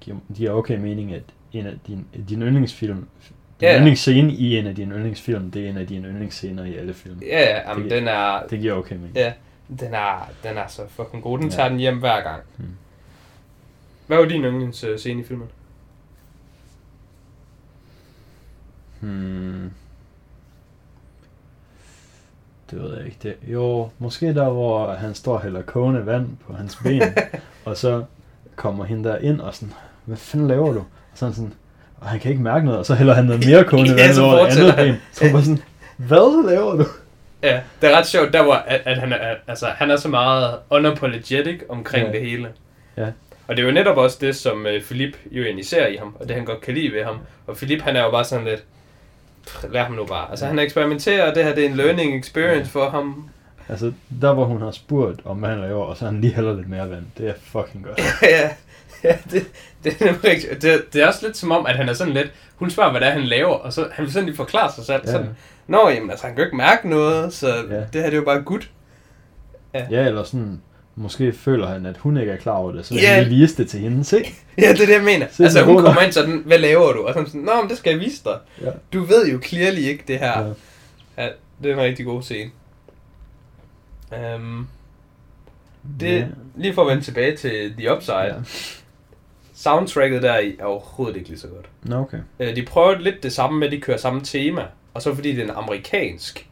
giver, 0.00 0.16
giver 0.34 0.50
okay 0.50 0.78
mening, 0.78 1.12
at 1.14 1.22
en 1.52 1.66
af 1.66 1.74
din, 1.86 2.06
din 2.28 2.42
yndlingsfilm, 2.42 2.96
din 2.96 3.68
ja. 3.68 3.76
yndlingsscene 3.76 4.32
i 4.32 4.56
en 4.58 4.66
af 4.66 4.74
dine 4.74 4.94
yndlingsfilm, 4.94 5.50
det 5.50 5.64
er 5.66 5.70
en 5.70 5.76
af 5.76 5.86
dine 5.86 6.08
yndlingsscener 6.08 6.64
i 6.64 6.76
alle 6.76 6.94
film. 6.94 7.22
Ja, 7.22 7.68
jamen, 7.70 7.82
Det- 7.84 7.90
den 7.92 8.08
er, 8.08 8.46
Det 8.46 8.60
giver 8.60 8.74
okay 8.74 8.94
mening. 8.96 9.14
ja, 9.16 9.32
den 9.80 9.94
er, 9.94 10.30
den 10.42 10.56
er 10.58 10.66
så 10.66 10.88
fucking 10.88 11.22
god. 11.22 11.38
Den 11.38 11.46
Ja. 11.48 11.52
tager 11.54 11.68
den 11.68 11.78
hjem 11.78 11.98
hver 11.98 12.20
gang. 12.22 12.42
Hmm. 12.56 12.68
Hvad 14.06 14.18
var 14.18 14.24
din 14.24 14.44
yndlingsscene 14.44 15.20
i 15.20 15.24
filmen? 15.24 15.48
Hmm. 19.00 19.70
Det 22.70 22.82
ved 22.82 22.96
jeg 22.96 23.04
ikke. 23.06 23.16
Det, 23.22 23.34
jo, 23.52 23.88
måske 23.98 24.34
der, 24.34 24.48
hvor 24.50 24.92
han 24.92 25.14
står 25.14 25.34
og 25.34 25.42
hælder 25.42 25.62
kogende 25.62 26.06
vand 26.06 26.28
på 26.46 26.52
hans 26.52 26.76
ben, 26.82 27.02
og 27.64 27.76
så 27.76 28.04
kommer 28.56 28.84
hende 28.84 29.08
der 29.08 29.18
ind 29.18 29.40
og 29.40 29.54
sådan, 29.54 29.72
hvad 30.04 30.16
fanden 30.16 30.48
laver 30.48 30.72
du? 30.72 30.78
Og 30.78 30.86
sådan 31.14 31.34
sådan, 31.34 31.52
og 32.00 32.06
han 32.08 32.20
kan 32.20 32.30
ikke 32.30 32.42
mærke 32.42 32.64
noget, 32.64 32.78
og 32.78 32.86
så 32.86 32.94
hælder 32.94 33.14
han 33.14 33.24
noget 33.24 33.46
mere 33.46 33.64
kogende 33.70 33.94
Ja, 33.96 34.06
vand 34.08 34.18
over 34.18 34.38
det 34.50 34.58
andet 34.58 34.74
ben. 34.76 34.94
Så 35.12 35.32
var 35.32 35.40
sådan, 35.40 35.62
hvad 35.96 36.50
laver 36.50 36.76
du? 36.76 36.84
Ja, 37.42 37.60
det 37.82 37.92
er 37.92 37.98
ret 37.98 38.06
sjovt, 38.06 38.32
der 38.32 38.42
hvor 38.42 38.54
at, 38.54 38.80
at 38.84 38.98
han, 38.98 39.12
er, 39.12 39.34
altså, 39.46 39.66
han 39.66 39.90
er 39.90 39.96
så 39.96 40.08
meget 40.08 40.54
unapologetic 40.70 41.60
omkring 41.68 42.06
Ja. 42.06 42.12
det 42.12 42.20
hele. 42.20 42.48
Ja. 42.96 43.06
Og 43.48 43.56
det 43.56 43.62
er 43.62 43.66
jo 43.66 43.72
netop 43.72 43.96
også 43.96 44.18
det, 44.20 44.36
som 44.36 44.66
uh, 44.76 44.82
Philip 44.82 45.16
jo 45.30 45.42
egentlig 45.42 45.66
ser 45.66 45.86
i 45.86 45.96
ham, 45.96 46.16
og 46.20 46.28
det 46.28 46.36
han 46.36 46.44
godt 46.44 46.60
kan 46.60 46.74
lide 46.74 46.92
ved 46.92 47.04
ham. 47.04 47.18
Og 47.46 47.56
Philip, 47.56 47.82
han 47.82 47.96
er 47.96 48.02
jo 48.04 48.10
bare 48.10 48.24
sådan 48.24 48.44
lidt, 48.44 48.60
"Pff, 48.60 48.64
lad 49.70 49.82
ham 49.82 49.92
nu 49.92 50.04
bare. 50.06 50.30
Altså, 50.30 50.44
Ja. 50.44 50.48
han 50.50 50.58
eksperimenterer, 50.58 51.28
og 51.30 51.34
det 51.34 51.44
her 51.44 51.54
det 51.54 51.64
er 51.64 51.68
en 51.68 51.76
learning 51.76 52.18
experience 52.18 52.70
for 52.70 52.90
ham. 52.90 53.28
Altså, 53.68 53.92
der 54.20 54.34
hvor 54.34 54.44
hun 54.44 54.62
har 54.62 54.70
spurgt 54.70 55.20
om, 55.24 55.36
hvad 55.36 55.48
han 55.50 55.60
laver, 55.60 55.84
og 55.84 55.96
så 55.96 56.04
han 56.04 56.20
lige 56.20 56.34
hælder 56.34 56.54
lidt 56.56 56.68
mere 56.68 56.90
vand. 56.90 57.04
Det 57.18 57.28
er 57.28 57.34
fucking 57.44 57.84
godt. 57.84 58.00
ja, 58.22 58.50
ja 59.04 59.16
det, 59.30 59.46
det 59.84 60.02
er 60.02 60.24
rigtigt. 60.24 60.62
Det, 60.62 60.92
det 60.92 61.02
er 61.02 61.06
også 61.06 61.26
lidt 61.26 61.36
som 61.36 61.50
om, 61.52 61.66
at 61.66 61.76
han 61.76 61.88
er 61.88 61.92
sådan 61.92 62.12
lidt, 62.12 62.32
hun 62.56 62.70
spørger, 62.70 62.90
hvad 62.90 63.00
det 63.00 63.08
er, 63.08 63.12
han 63.12 63.24
laver, 63.24 63.54
og 63.54 63.72
så 63.72 63.86
han 63.92 64.04
vil 64.04 64.12
sådan 64.12 64.26
lige 64.26 64.36
forklare 64.36 64.72
sig 64.72 64.84
selv. 64.84 65.02
Ja. 65.06 65.10
Sådan, 65.10 65.28
Nå, 65.66 65.88
jamen 65.88 66.10
altså, 66.10 66.26
han 66.26 66.34
kan 66.34 66.42
jo 66.42 66.44
ikke 66.46 66.56
mærke 66.56 66.88
noget, 66.88 67.32
så 67.32 67.46
Ja. 67.48 67.76
det 67.76 67.86
her 67.94 68.02
det 68.02 68.12
er 68.12 68.16
jo 68.16 68.24
bare 68.24 68.42
godt. 68.42 68.70
Ja, 69.74 70.06
eller 70.06 70.22
sådan, 70.22 70.60
måske 70.94 71.32
føler 71.32 71.66
han, 71.68 71.86
at 71.86 71.96
hun 71.96 72.16
ikke 72.16 72.32
er 72.32 72.36
klar 72.36 72.52
over 72.56 72.72
det, 72.72 72.86
så 72.86 72.94
yeah. 72.94 73.14
han 73.14 73.24
vil 73.24 73.30
vise 73.30 73.56
det 73.56 73.68
til 73.68 73.80
hende. 73.80 74.04
Se, 74.04 74.16
Ja, 74.58 74.72
det 74.72 74.80
er 74.80 74.86
det, 74.86 74.94
jeg 74.94 75.02
mener. 75.02 75.26
Se, 75.30 75.42
altså, 75.44 75.62
hun 75.64 75.76
kommer 75.82 76.00
ind 76.02 76.12
sådan, 76.12 76.42
hvad 76.46 76.58
laver 76.58 76.92
du? 76.92 77.02
Og 77.06 77.12
sådan 77.14 77.26
sådan, 77.26 77.40
nå, 77.40 77.52
men 77.60 77.70
det 77.70 77.78
skal 77.78 77.90
jeg 77.90 78.00
vise 78.00 78.24
dig. 78.24 78.38
Ja. 78.62 78.70
Du 78.92 79.04
ved 79.04 79.28
jo 79.32 79.40
clearly 79.42 79.78
ikke 79.78 80.04
det 80.08 80.18
her. 80.18 80.40
Ja. 80.40 80.52
Ja, 81.24 81.28
det 81.62 81.70
er 81.70 81.74
en 81.74 81.80
rigtig 81.80 82.04
god 82.06 82.22
scene. 82.22 82.50
Um, 84.36 84.68
Det, 86.00 86.18
Ja. 86.18 86.26
lige 86.56 86.74
for 86.74 86.82
at 86.82 86.88
vende 86.88 87.02
tilbage 87.04 87.36
til 87.36 87.74
The 87.78 87.94
Upside. 87.96 88.16
Ja. 88.24 88.34
Soundtracket 89.54 90.22
der 90.22 90.32
er 90.32 90.64
overhovedet 90.64 91.16
ikke 91.16 91.28
lige 91.28 91.38
så 91.40 91.48
godt. 91.48 91.66
Nå, 91.82 91.96
okay. 91.96 92.18
Øh, 92.40 92.56
De 92.56 92.62
prøver 92.62 92.98
lidt 92.98 93.22
det 93.22 93.32
samme 93.32 93.58
med, 93.58 93.66
at 93.66 93.72
de 93.72 93.80
kører 93.80 93.96
samme 93.96 94.20
tema. 94.24 94.62
Og 94.94 95.02
så 95.02 95.14
fordi 95.14 95.30
det 95.32 95.38
er 95.40 95.44
en 95.44 95.50
amerikansk 95.56 96.48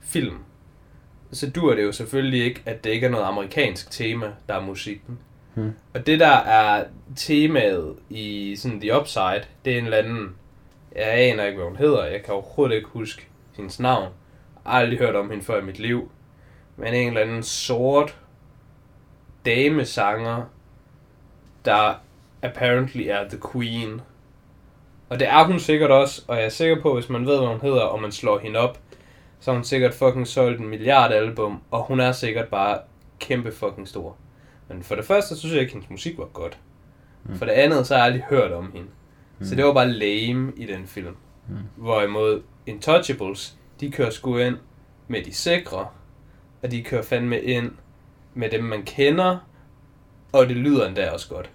film, 0.00 0.36
så 1.34 1.50
dur 1.50 1.74
det 1.74 1.82
jo 1.82 1.92
selvfølgelig 1.92 2.44
ikke, 2.44 2.62
at 2.66 2.84
det 2.84 2.90
ikke 2.90 3.06
er 3.06 3.10
noget 3.10 3.24
amerikansk 3.24 3.90
tema, 3.90 4.32
der 4.48 4.54
er 4.54 4.60
musikken. 4.60 5.18
Hmm. 5.54 5.72
Og 5.94 6.06
det 6.06 6.20
der 6.20 6.36
er 6.36 6.84
temaet 7.16 7.96
i 8.10 8.56
sådan 8.56 8.80
The 8.80 9.00
Upside, 9.00 9.44
det 9.64 9.72
er 9.72 9.78
en 9.78 9.84
eller 9.84 9.96
anden, 9.96 10.34
jeg 10.96 11.08
aner 11.08 11.44
ikke, 11.44 11.56
hvad 11.56 11.68
hun 11.68 11.76
hedder, 11.76 12.04
jeg 12.04 12.22
kan 12.22 12.34
overhovedet 12.34 12.76
ikke 12.76 12.88
huske 12.88 13.28
hendes 13.56 13.80
navn. 13.80 14.08
Jeg 14.64 14.72
har 14.72 14.78
aldrig 14.78 14.98
hørt 14.98 15.16
om 15.16 15.30
hende 15.30 15.44
før 15.44 15.60
i 15.60 15.64
mit 15.64 15.78
liv. 15.78 16.10
Men 16.76 16.94
en 16.94 17.08
eller 17.08 17.20
anden 17.20 17.42
sort 17.42 18.16
damesanger, 19.44 20.42
der 21.64 21.94
apparently 22.42 23.02
er 23.08 23.28
The 23.28 23.38
Queen. 23.52 24.00
Og 25.08 25.20
det 25.20 25.28
er 25.28 25.44
hun 25.44 25.60
sikkert 25.60 25.90
også, 25.90 26.22
og 26.28 26.36
jeg 26.36 26.44
er 26.44 26.48
sikker 26.48 26.82
på, 26.82 26.94
hvis 26.94 27.08
man 27.08 27.26
ved, 27.26 27.38
hvad 27.38 27.48
hun 27.48 27.60
hedder, 27.60 27.82
og 27.82 28.02
man 28.02 28.12
slår 28.12 28.38
hende 28.38 28.58
op, 28.58 28.78
så 29.44 29.50
har 29.50 29.56
hun 29.56 29.64
sikkert 29.64 29.94
fucking 29.94 30.26
solgt 30.26 30.60
en 30.60 30.68
milliard 30.68 31.12
album, 31.12 31.60
og 31.70 31.82
hun 31.82 32.00
er 32.00 32.12
sikkert 32.12 32.48
bare 32.48 32.78
kæmpe 33.18 33.52
fucking 33.52 33.88
stor. 33.88 34.16
Men 34.68 34.82
for 34.82 34.94
det 34.94 35.04
første, 35.04 35.34
så 35.34 35.40
synes 35.40 35.54
jeg 35.54 35.60
ikke, 35.60 35.70
at 35.70 35.72
hendes 35.72 35.90
musik 35.90 36.18
var 36.18 36.24
godt. 36.24 36.58
Mm. 37.24 37.36
For 37.36 37.44
det 37.44 37.52
andet, 37.52 37.86
så 37.86 37.94
har 37.94 38.04
jeg 38.04 38.06
aldrig 38.06 38.24
hørt 38.30 38.52
om 38.52 38.72
hende. 38.72 38.88
Mm. 39.38 39.46
Så 39.46 39.54
det 39.54 39.64
var 39.64 39.72
bare 39.72 39.88
lame 39.88 40.52
i 40.56 40.66
den 40.66 40.86
film. 40.86 41.16
Mm. 41.48 41.56
Hvorimod 41.76 42.42
Intouchables, 42.66 43.56
de 43.80 43.90
kører 43.90 44.10
sgu 44.10 44.36
ind 44.36 44.56
med 45.08 45.24
de 45.24 45.34
sikre, 45.34 45.86
og 46.62 46.70
de 46.70 46.82
kører 46.82 47.02
fandme 47.02 47.40
ind 47.40 47.72
med 48.34 48.50
dem, 48.50 48.64
man 48.64 48.82
kender, 48.82 49.38
og 50.32 50.48
det 50.48 50.56
lyder 50.56 50.88
endda 50.88 51.10
også 51.10 51.28
godt. 51.28 51.50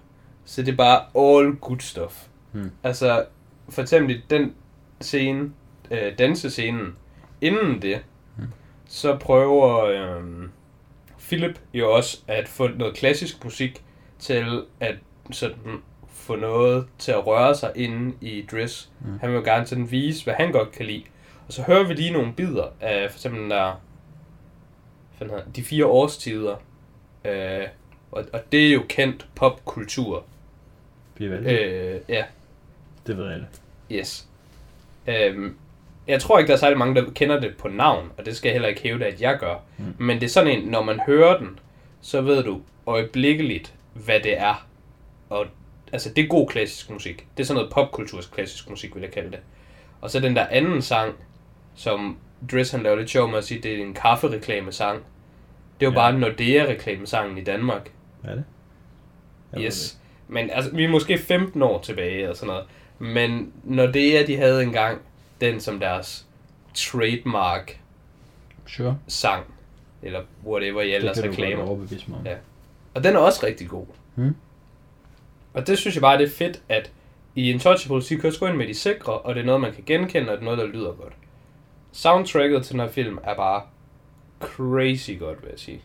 Så 0.45 0.61
det 0.61 0.71
er 0.71 0.77
bare 0.77 1.01
all 1.15 1.55
good 1.55 1.79
stuff. 1.79 2.27
Mm. 2.53 2.71
Altså, 2.83 3.25
for 3.69 3.81
eksempel 3.81 4.21
den 4.29 4.53
scene, 5.01 5.51
øh, 5.91 6.17
dansescenen, 6.17 6.95
inden 7.41 7.81
det, 7.81 8.01
Mm. 8.37 8.43
så 8.85 9.17
prøver 9.17 9.83
øh, 9.85 10.23
Philip 11.19 11.59
jo 11.73 11.91
også 11.91 12.21
at 12.27 12.47
få 12.47 12.67
noget 12.67 12.95
klassisk 12.95 13.43
musik 13.43 13.83
til 14.19 14.63
at 14.79 14.95
sådan 15.31 15.55
få 16.07 16.35
noget 16.35 16.87
til 16.97 17.11
at 17.11 17.27
røre 17.27 17.55
sig 17.55 17.71
inde 17.75 18.15
i 18.21 18.45
Dress. 18.51 18.91
Mm. 19.01 19.19
Han 19.19 19.29
vil 19.29 19.35
jo 19.35 19.43
gerne 19.43 19.65
sådan 19.65 19.91
vise, 19.91 20.23
hvad 20.23 20.33
han 20.33 20.51
godt 20.51 20.71
kan 20.71 20.85
lide. 20.85 21.03
Og 21.47 21.53
så 21.53 21.61
hører 21.63 21.87
vi 21.87 21.93
lige 21.93 22.11
nogle 22.13 22.33
bidder 22.33 22.67
af 22.81 23.11
for 23.11 23.17
eksempel 23.17 23.49
der, 23.49 23.81
den? 25.19 25.29
de 25.55 25.63
fire 25.63 25.85
årstider. 25.85 26.55
Øh, 27.25 27.67
og, 28.11 28.25
og 28.33 28.39
det 28.51 28.67
er 28.67 28.73
jo 28.73 28.83
kendt 28.89 29.27
popkultur. 29.35 30.23
Øh, 31.19 31.99
ja, 32.09 32.23
Det 33.07 33.17
ved 33.17 33.35
ikke. 33.35 33.47
yes. 33.91 34.27
Øhm, 35.07 35.57
jeg 36.09 36.21
tror 36.21 36.39
ikke, 36.39 36.47
der 36.47 36.53
er 36.53 36.57
særlig 36.59 36.77
mange, 36.77 36.95
der 36.95 37.11
kender 37.15 37.39
det 37.39 37.57
på 37.57 37.67
navn, 37.67 38.11
og 38.17 38.25
det 38.25 38.37
skal 38.37 38.49
jeg 38.49 38.53
heller 38.53 38.69
ikke 38.69 38.81
hæve 38.81 38.99
det, 38.99 39.05
at 39.05 39.21
jeg 39.21 39.37
gør. 39.39 39.55
Mm. 39.77 39.85
Men 39.97 40.17
det 40.19 40.23
er 40.25 40.29
sådan 40.29 40.59
en, 40.59 40.67
når 40.67 40.83
man 40.83 40.99
hører 41.05 41.37
den, 41.37 41.59
så 42.01 42.21
ved 42.21 42.43
du 42.43 42.61
øjeblikkeligt, 42.85 43.73
hvad 43.93 44.19
det 44.19 44.39
er. 44.39 44.67
Og 45.29 45.45
altså, 45.93 46.09
det 46.13 46.23
er 46.23 46.27
god 46.27 46.47
klassisk 46.47 46.89
musik. 46.89 47.27
Det 47.37 47.43
er 47.43 47.47
sådan 47.47 47.55
noget 47.55 47.73
popkulturs 47.73 48.25
klassisk 48.25 48.69
musik, 48.69 48.95
vil 48.95 49.01
jeg 49.01 49.11
kalde 49.11 49.31
det. 49.31 49.39
Og 50.01 50.09
så 50.09 50.19
den 50.19 50.35
der 50.35 50.47
anden 50.47 50.81
sang, 50.81 51.13
som 51.75 52.17
Driss 52.51 52.71
han 52.71 52.83
laver 52.83 52.95
lidt 52.95 53.09
sjov 53.09 53.29
med 53.29 53.37
at 53.37 53.43
sige, 53.43 53.61
det 53.61 53.73
er 53.79 53.83
en 53.85 53.93
kaffereklamesang. 53.93 54.99
Det 55.79 55.85
jo 55.85 55.91
Ja. 55.91 55.95
bare 55.95 56.19
Nordea-reklamesangen 56.19 57.37
i 57.37 57.43
Danmark. 57.43 57.91
Er 58.23 58.35
det? 58.35 58.43
Jeg 59.53 59.61
Yes. 59.61 59.99
Men 60.27 60.49
altså, 60.49 60.75
vi 60.75 60.83
er 60.83 60.89
måske 60.89 61.17
15 61.17 61.61
år 61.61 61.81
tilbage 61.81 62.29
og 62.29 62.35
sådan 62.35 62.47
noget. 62.47 62.65
Men 62.99 63.53
Nordea, 63.63 64.25
de 64.25 64.37
havde 64.37 64.63
engang 64.63 65.01
den 65.41 65.59
som 65.59 65.79
deres 65.79 66.27
trademark 66.73 67.67
det. 67.67 67.77
Sure. 68.67 68.97
sang. 69.07 69.45
Eller 70.01 70.23
whatever 70.45 70.81
Det 70.81 70.95
ellers 70.95 71.15
kan 71.19 71.23
du 71.23 71.29
godt 71.29 71.39
reklamer. 71.39 71.65
mig 72.07 72.19
om. 72.19 72.25
Ja. 72.25 72.35
Og 72.93 73.03
den 73.03 73.15
er 73.15 73.19
også 73.19 73.45
rigtig 73.45 73.69
god. 73.69 73.85
Hmm. 74.15 74.35
Og 75.53 75.67
det 75.67 75.77
synes 75.77 75.95
jeg 75.95 76.01
bare, 76.01 76.17
det 76.17 76.25
er 76.27 76.31
fedt, 76.35 76.61
at 76.69 76.91
i 77.35 77.49
Intouchables, 77.51 78.07
de 78.07 78.17
kører 78.17 78.33
sgu 78.33 78.45
ind 78.45 78.57
med 78.57 78.67
de 78.67 78.73
sikre, 78.73 79.13
og 79.19 79.35
det 79.35 79.41
er 79.41 79.45
noget, 79.45 79.61
man 79.61 79.73
kan 79.73 79.83
genkende, 79.85 80.29
og 80.29 80.33
det 80.33 80.39
er 80.41 80.43
noget, 80.45 80.57
der 80.57 80.65
lyder 80.65 80.93
godt. 80.93 81.13
Soundtracket 81.91 82.63
til 82.65 82.71
den 82.73 82.79
her 82.81 82.87
film 82.89 83.17
er 83.23 83.35
bare 83.35 83.61
crazy 84.39 85.19
godt, 85.19 85.41
vil 85.41 85.49
jeg 85.49 85.59
sige. 85.59 85.81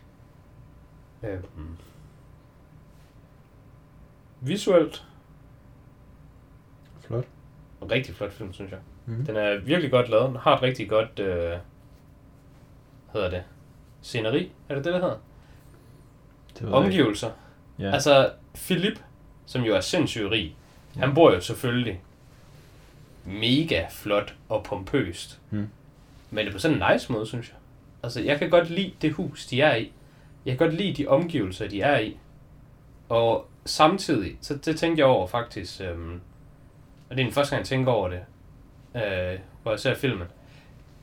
Øhm. 1.23 1.77
Visuelt, 4.41 5.03
Flot. 7.07 7.25
en 7.81 7.91
rigtig 7.91 8.15
flot 8.15 8.33
film, 8.33 8.53
synes 8.53 8.71
jeg. 8.71 8.79
Mm. 9.05 9.25
Den 9.25 9.35
er 9.35 9.57
virkelig 9.59 9.91
godt 9.91 10.09
lavet. 10.09 10.27
Den 10.29 10.35
har 10.37 10.55
et 10.55 10.61
rigtig 10.61 10.89
godt, 10.89 11.19
øh, 11.19 11.57
hedder 13.13 13.29
det, 13.29 13.43
sceneri, 14.01 14.51
er 14.69 14.75
det 14.75 14.83
det, 14.85 14.93
der 14.93 14.99
hedder? 14.99 15.17
Det. 16.59 16.73
Omgivelser. 16.73 17.31
Ja. 17.79 17.91
Altså, 17.91 18.31
Philip, 18.55 18.99
som 19.45 19.61
jo 19.63 19.75
er 19.75 19.79
sindssygt 19.81 20.31
rig, 20.31 20.55
Ja. 20.95 20.99
han 20.99 21.13
bor 21.15 21.33
jo 21.33 21.41
selvfølgelig 21.41 22.01
mega 23.25 23.85
flot 23.89 24.35
og 24.49 24.63
pompøst. 24.63 25.39
Hmm. 25.49 25.69
Men 26.31 26.37
det 26.45 26.47
er 26.47 26.51
på 26.53 26.59
sådan 26.59 26.77
en 26.83 26.83
nice 26.93 27.11
måde, 27.11 27.25
synes 27.25 27.47
jeg. 27.49 27.55
Altså, 28.03 28.21
jeg 28.21 28.39
kan 28.39 28.49
godt 28.49 28.69
lide 28.69 28.93
det 29.01 29.11
hus, 29.13 29.45
de 29.47 29.61
er 29.61 29.75
i. 29.75 29.91
Jeg 30.45 30.57
kan 30.57 30.67
godt 30.67 30.77
lide 30.77 30.93
de 31.03 31.07
omgivelser, 31.07 31.67
de 31.67 31.81
er 31.81 31.99
i. 31.99 32.17
Og 33.09 33.47
samtidig, 33.65 34.37
så 34.41 34.55
det 34.57 34.79
tænkte 34.79 34.99
jeg 34.99 35.07
over 35.07 35.27
faktisk, 35.27 35.81
øhm, 35.81 36.21
og 37.09 37.15
det 37.15 37.21
er 37.21 37.25
den 37.25 37.33
første 37.33 37.51
gang, 37.55 37.59
jeg 37.59 37.67
tænker 37.67 37.91
over 37.91 38.09
det, 38.09 38.19
øh, 38.95 39.39
hvor 39.63 39.71
jeg 39.71 39.79
ser 39.79 39.95
filmen. 39.95 40.27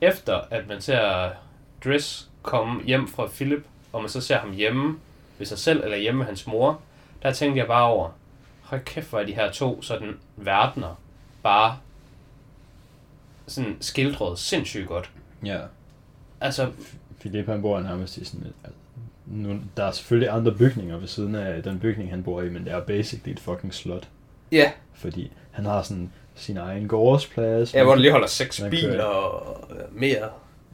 Efter 0.01 0.41
at 0.51 0.67
man 0.67 0.81
ser 0.81 1.29
Driss 1.83 2.29
komme 2.41 2.83
hjem 2.83 3.07
fra 3.07 3.27
Philip, 3.27 3.63
og 3.93 4.01
man 4.01 4.09
så 4.09 4.21
ser 4.21 4.37
ham 4.37 4.51
hjemme 4.53 4.99
ved 5.37 5.45
sig 5.45 5.57
selv, 5.57 5.83
eller 5.83 5.97
hjemme 5.97 6.17
med 6.17 6.25
hans 6.25 6.47
mor, 6.47 6.81
der 7.23 7.33
tænkte 7.33 7.59
jeg 7.59 7.67
bare 7.67 7.83
over, 7.83 8.09
hold 8.61 8.81
kæft, 8.81 9.09
hvor 9.09 9.19
er 9.19 9.25
de 9.25 9.33
her 9.35 9.51
to 9.51 9.81
sådan 9.81 10.17
verdener 10.35 10.99
bare 11.43 11.77
sådan 13.47 13.77
skildret 13.81 14.39
sindssygt 14.39 14.87
godt. 14.87 15.11
ja. 15.45 15.59
Altså, 16.41 16.71
Philip 17.19 17.45
han 17.47 17.61
bor 17.61 17.79
nærmest 17.79 18.17
i 18.17 18.25
sådan 18.25 18.45
et, 18.47 18.53
nu, 19.25 19.59
der 19.77 19.83
er 19.83 19.91
selvfølgelig 19.91 20.29
andre 20.29 20.51
bygninger 20.51 20.97
ved 20.97 21.07
siden 21.07 21.35
af 21.35 21.63
den 21.63 21.79
bygning, 21.79 22.09
han 22.09 22.23
bor 22.23 22.41
i, 22.41 22.49
men 22.49 22.65
det 22.65 22.73
er 22.73 22.81
basically 22.81 23.31
et 23.33 23.39
fucking 23.39 23.73
slot. 23.73 24.07
ja, 24.51 24.71
Fordi 24.93 25.31
han 25.51 25.65
har 25.65 25.81
sådan 25.81 26.11
sin 26.35 26.57
egen 26.57 26.87
gårdsplads. 26.87 27.73
ja 27.73 27.83
hvor 27.83 27.93
der 27.93 28.01
lige 28.01 28.11
holder 28.11 28.27
seks 28.27 28.61
Man 28.61 28.69
biler 28.69 28.91
kører- 28.91 29.05
og 29.05 29.57
mere. 29.91 30.29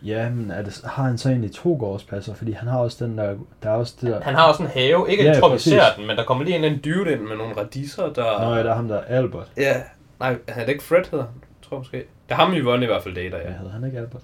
Ja, 0.05 0.29
men 0.29 0.51
er 0.51 0.61
det, 0.61 0.81
har 0.85 1.03
han 1.03 1.17
så 1.17 1.29
egentlig 1.29 1.51
to 1.51 1.75
gårdspladser? 1.79 2.33
Fordi 2.33 2.51
han 2.51 2.67
har 2.67 2.79
også 2.79 3.05
den 3.05 3.17
der, 3.17 3.35
der 3.63 3.69
er 3.69 3.73
også 3.73 3.95
det 4.01 4.09
der... 4.11 4.21
Han 4.21 4.35
har 4.35 4.47
også 4.49 4.63
en 4.63 4.69
have, 4.69 5.05
ikke 5.11 5.23
Ja, 5.23 5.33
ja, 5.33 5.39
præcis. 5.39 5.73
den, 5.97 6.07
men 6.07 6.17
der 6.17 6.23
kommer 6.23 6.43
lige 6.43 6.55
en 6.55 6.63
eller 6.63 6.69
anden 6.77 6.93
dyve 6.93 7.11
ind 7.11 7.21
med 7.21 7.37
nogle 7.37 7.57
radiser, 7.57 8.13
der... 8.13 8.41
Nå 8.49 8.55
ja, 8.55 8.63
der 8.63 8.69
er 8.71 8.75
ham 8.75 8.87
der 8.87 9.01
Albert. 9.01 9.51
Ja, 9.57 9.81
nej, 10.19 10.37
er 10.47 10.59
det 10.59 10.69
ikke 10.69 10.83
Fred 10.83 11.03
hedder 11.11 11.25
han? 11.25 11.33
Tror 11.61 11.77
jeg 11.77 11.79
måske. 11.79 11.97
Det 11.97 12.05
er 12.29 12.35
ham, 12.35 12.53
Yvonne 12.53 12.83
i 12.85 12.87
hvert 12.87 13.03
fald 13.03 13.15
dater, 13.15 13.37
Ja, 13.37 13.43
ja. 13.51 13.57
hedder 13.57 13.71
han 13.71 13.83
ikke 13.83 13.97
Albert? 13.97 14.21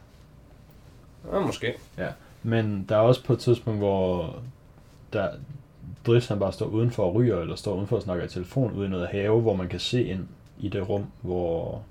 Ja, 1.33 1.39
måske. 1.39 1.73
Men 2.43 2.85
der 2.89 2.95
er 2.95 2.99
også 2.99 3.23
på 3.23 3.33
et 3.33 3.39
tidspunkt, 3.39 3.79
hvor 3.79 4.35
der, 5.13 5.27
Driss 6.07 6.27
han 6.27 6.39
bare 6.39 6.53
står 6.53 6.65
udenfor 6.65 7.03
og 7.03 7.15
ryger, 7.15 7.41
eller 7.41 7.55
står 7.55 7.75
udenfor 7.75 7.95
og 7.95 8.01
snakker 8.01 8.25
i 8.25 8.27
telefon 8.27 8.71
ude 8.73 8.85
i 8.85 8.89
noget 8.89 9.07
have, 9.07 9.41
hvor 9.41 9.55
man 9.55 9.67
kan 9.67 9.79
se 9.79 10.03
ind 10.03 10.27
i 10.59 10.69
det 10.69 10.89
rum, 10.89 11.05
hvor 11.21 11.81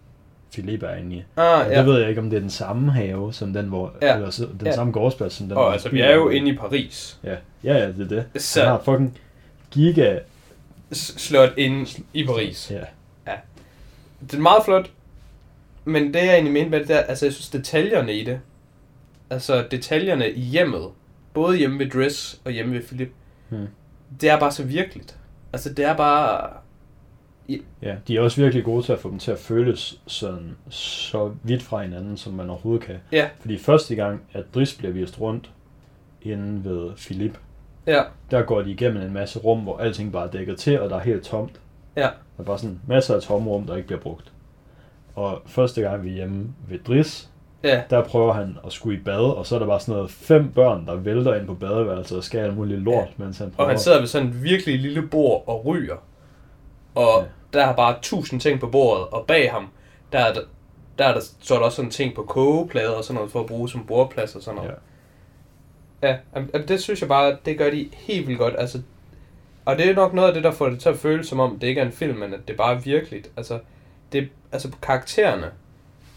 Philip 0.53 0.83
er 0.83 0.95
inde 0.95 1.17
i. 1.17 1.23
Ah, 1.37 1.67
ja. 1.71 1.79
det 1.79 1.87
ved 1.87 2.01
jeg 2.01 2.09
ikke, 2.09 2.21
om 2.21 2.31
det 2.31 2.37
er 2.37 2.41
den 2.41 2.51
samme 2.51 2.93
have, 2.93 3.33
som 3.33 3.53
den, 3.53 3.67
hvor, 3.69 3.93
Ja. 4.03 4.15
eller 4.15 4.31
den 4.59 4.67
Ja. 4.67 4.73
samme 4.73 4.93
gårdsplads, 4.93 5.33
som 5.33 5.49
den, 5.49 5.57
Og 5.57 5.73
altså, 5.73 5.89
vi 5.89 6.01
er 6.01 6.15
jo 6.15 6.29
inde 6.29 6.51
i 6.51 6.57
Paris. 6.57 7.19
Ja, 7.25 7.37
ja, 7.65 7.75
ja 7.79 7.89
det 7.89 8.01
er 8.13 8.25
det. 8.33 8.43
Så 8.43 8.61
Han 8.61 8.69
har 8.71 8.83
fucking 8.85 9.19
giga... 9.71 10.19
s- 10.95 11.15
slået 11.23 11.53
ind 11.57 11.87
i 12.13 12.27
Paris. 12.27 12.71
Ja, 12.71 12.81
Det 14.31 14.35
er 14.35 14.41
meget 14.43 14.65
flot, 14.65 14.91
men 15.85 16.15
det 16.15 16.21
jeg 16.21 16.33
egentlig 16.35 16.53
mente 16.53 16.71
med 16.71 16.81
det 16.81 16.89
der, 16.89 16.99
altså 16.99 17.27
jeg 17.27 17.33
synes 17.33 17.49
detaljerne 17.51 18.15
i 18.15 18.25
det, 18.25 18.41
altså 19.31 19.65
detaljerne 19.71 20.31
i 20.31 20.41
hjemmet, 20.41 20.89
både 21.35 21.57
hjemme 21.57 21.79
ved 21.79 21.91
Driss 21.91 22.41
og 22.45 22.53
hjemme 22.53 22.75
ved 22.75 22.83
Philip, 22.83 23.13
Hmm. 23.49 23.67
det 24.21 24.29
er 24.31 24.39
bare 24.41 24.53
så 24.53 24.63
virkeligt. 24.63 25.17
Altså 25.53 25.73
det 25.75 25.85
er 25.85 25.97
bare, 25.97 26.51
ja, 27.83 27.97
de 28.09 28.17
er 28.17 28.21
også 28.21 28.41
virkelig 28.43 28.65
gode 28.65 28.83
til 28.83 28.93
at 28.93 28.99
få 28.99 29.11
dem 29.11 29.19
til 29.19 29.31
at 29.31 29.39
føles 29.39 30.01
sådan, 30.07 30.57
så 30.69 31.31
vidt 31.43 31.63
fra 31.63 31.83
hinanden, 31.83 32.17
som 32.17 32.33
man 32.33 32.51
overhovedet 32.51 32.87
kan. 32.87 32.97
Ja. 33.13 33.29
Fordi 33.41 33.59
første 33.59 33.95
gang, 33.95 34.23
at 34.33 34.45
Driss 34.55 34.75
bliver 34.75 34.93
vist 34.93 35.21
rundt 35.21 35.51
inde 36.23 36.65
ved 36.71 36.91
Philip, 36.97 37.39
ja, 37.87 38.03
der 38.31 38.43
går 38.43 38.63
de 38.63 38.71
igennem 38.71 39.03
en 39.03 39.13
masse 39.13 39.39
rum, 39.39 39.61
hvor 39.61 39.79
alting 39.79 40.13
bare 40.13 40.27
er 40.27 40.31
dækket 40.31 40.59
til, 40.59 40.81
og 40.81 40.91
der 40.91 40.97
er 40.97 41.01
helt 41.01 41.23
tomt. 41.23 41.61
Ja. 41.97 42.01
Der 42.03 42.09
er 42.39 42.43
bare 42.43 42.59
sådan 42.59 42.81
masser 42.87 43.15
af 43.15 43.23
tomme 43.23 43.51
rum, 43.51 43.67
der 43.67 43.77
ikke 43.77 43.87
bliver 43.87 44.01
brugt. 44.01 44.33
Og 45.15 45.43
første 45.47 45.81
gang 45.83 46.05
vi 46.05 46.09
er 46.11 46.15
hjemme 46.15 46.55
ved 46.69 46.79
Driss, 46.79 47.31
Ja. 47.65 47.83
Der 47.91 48.05
prøver 48.05 48.33
han 48.33 48.57
at 48.67 48.73
skulle 48.73 48.99
i 48.99 49.03
bad, 49.03 49.37
og 49.37 49.47
så 49.47 49.55
er 49.55 49.59
der 49.59 49.67
bare 49.67 49.81
sådan 49.81 49.95
noget 49.95 50.11
fem 50.11 50.53
børn, 50.53 50.87
der 50.87 50.95
vælter 50.95 51.35
ind 51.35 51.47
på 51.47 51.55
badeværelset 51.55 52.19
og 52.19 52.25
skal 52.25 52.41
alt 52.41 52.57
muligt 52.57 52.81
lort, 52.81 53.09
ja. 53.19 53.25
mens 53.25 53.39
han 53.39 53.51
prøver. 53.51 53.65
Og 53.65 53.71
han 53.71 53.79
sidder 53.79 53.99
ved 53.99 54.07
sådan 54.07 54.29
et 54.29 54.43
virkelig 54.43 54.79
lille 54.79 55.03
bord 55.03 55.45
og 55.47 55.67
ryger. 55.67 55.97
Og 56.95 57.23
ja. 57.23 57.59
der 57.59 57.67
er 57.67 57.77
bare 57.77 57.97
tusind 58.03 58.41
ting 58.41 58.61
på 58.61 58.67
bordet, 58.67 59.07
og 59.07 59.27
bag 59.27 59.53
ham, 59.53 59.69
der 60.13 60.19
er 60.19 60.33
der, 60.33 60.41
der, 60.99 61.05
er 61.05 61.15
der 61.15 61.21
så 61.41 61.55
er 61.55 61.59
der 61.59 61.65
også 61.65 61.77
sådan 61.77 61.91
ting 61.91 62.15
på 62.15 62.23
kogeplader 62.23 62.91
og 62.91 63.05
sådan 63.05 63.15
noget, 63.15 63.33
for 63.33 63.41
at 63.41 63.47
bruge 63.47 63.69
som 63.69 63.87
bordplads 63.87 64.37
og 64.37 64.43
sådan 64.43 64.57
noget. 64.57 64.71
Ja. 64.71 64.77
Ja, 66.03 66.17
jamen, 66.35 66.51
det 66.69 66.83
synes 66.83 67.01
jeg 67.01 67.09
bare, 67.09 67.37
det 67.45 67.59
gør 67.59 67.71
de 67.71 67.89
helt 67.93 68.27
vildt 68.27 68.39
godt. 68.39 68.55
Altså, 68.59 68.83
og 69.65 69.79
det 69.79 69.91
er 69.91 69.95
nok 69.95 70.15
noget 70.15 70.29
af 70.29 70.35
det, 70.35 70.45
der 70.45 70.51
får 70.51 70.69
det 70.69 70.81
til 70.81 70.89
at 70.89 70.97
føles 70.97 71.27
som 71.27 71.41
om, 71.41 71.59
det 71.59 71.67
ikke 71.67 71.81
er 71.81 71.87
en 71.87 71.93
film, 71.93 72.19
men 72.19 72.35
at 72.35 72.49
det 72.49 72.57
bare 72.57 72.75
er 72.75 72.79
virkeligt. 72.81 73.31
Altså, 73.37 73.59
det, 74.13 74.29
altså 74.53 74.71
karaktererne, 74.83 75.51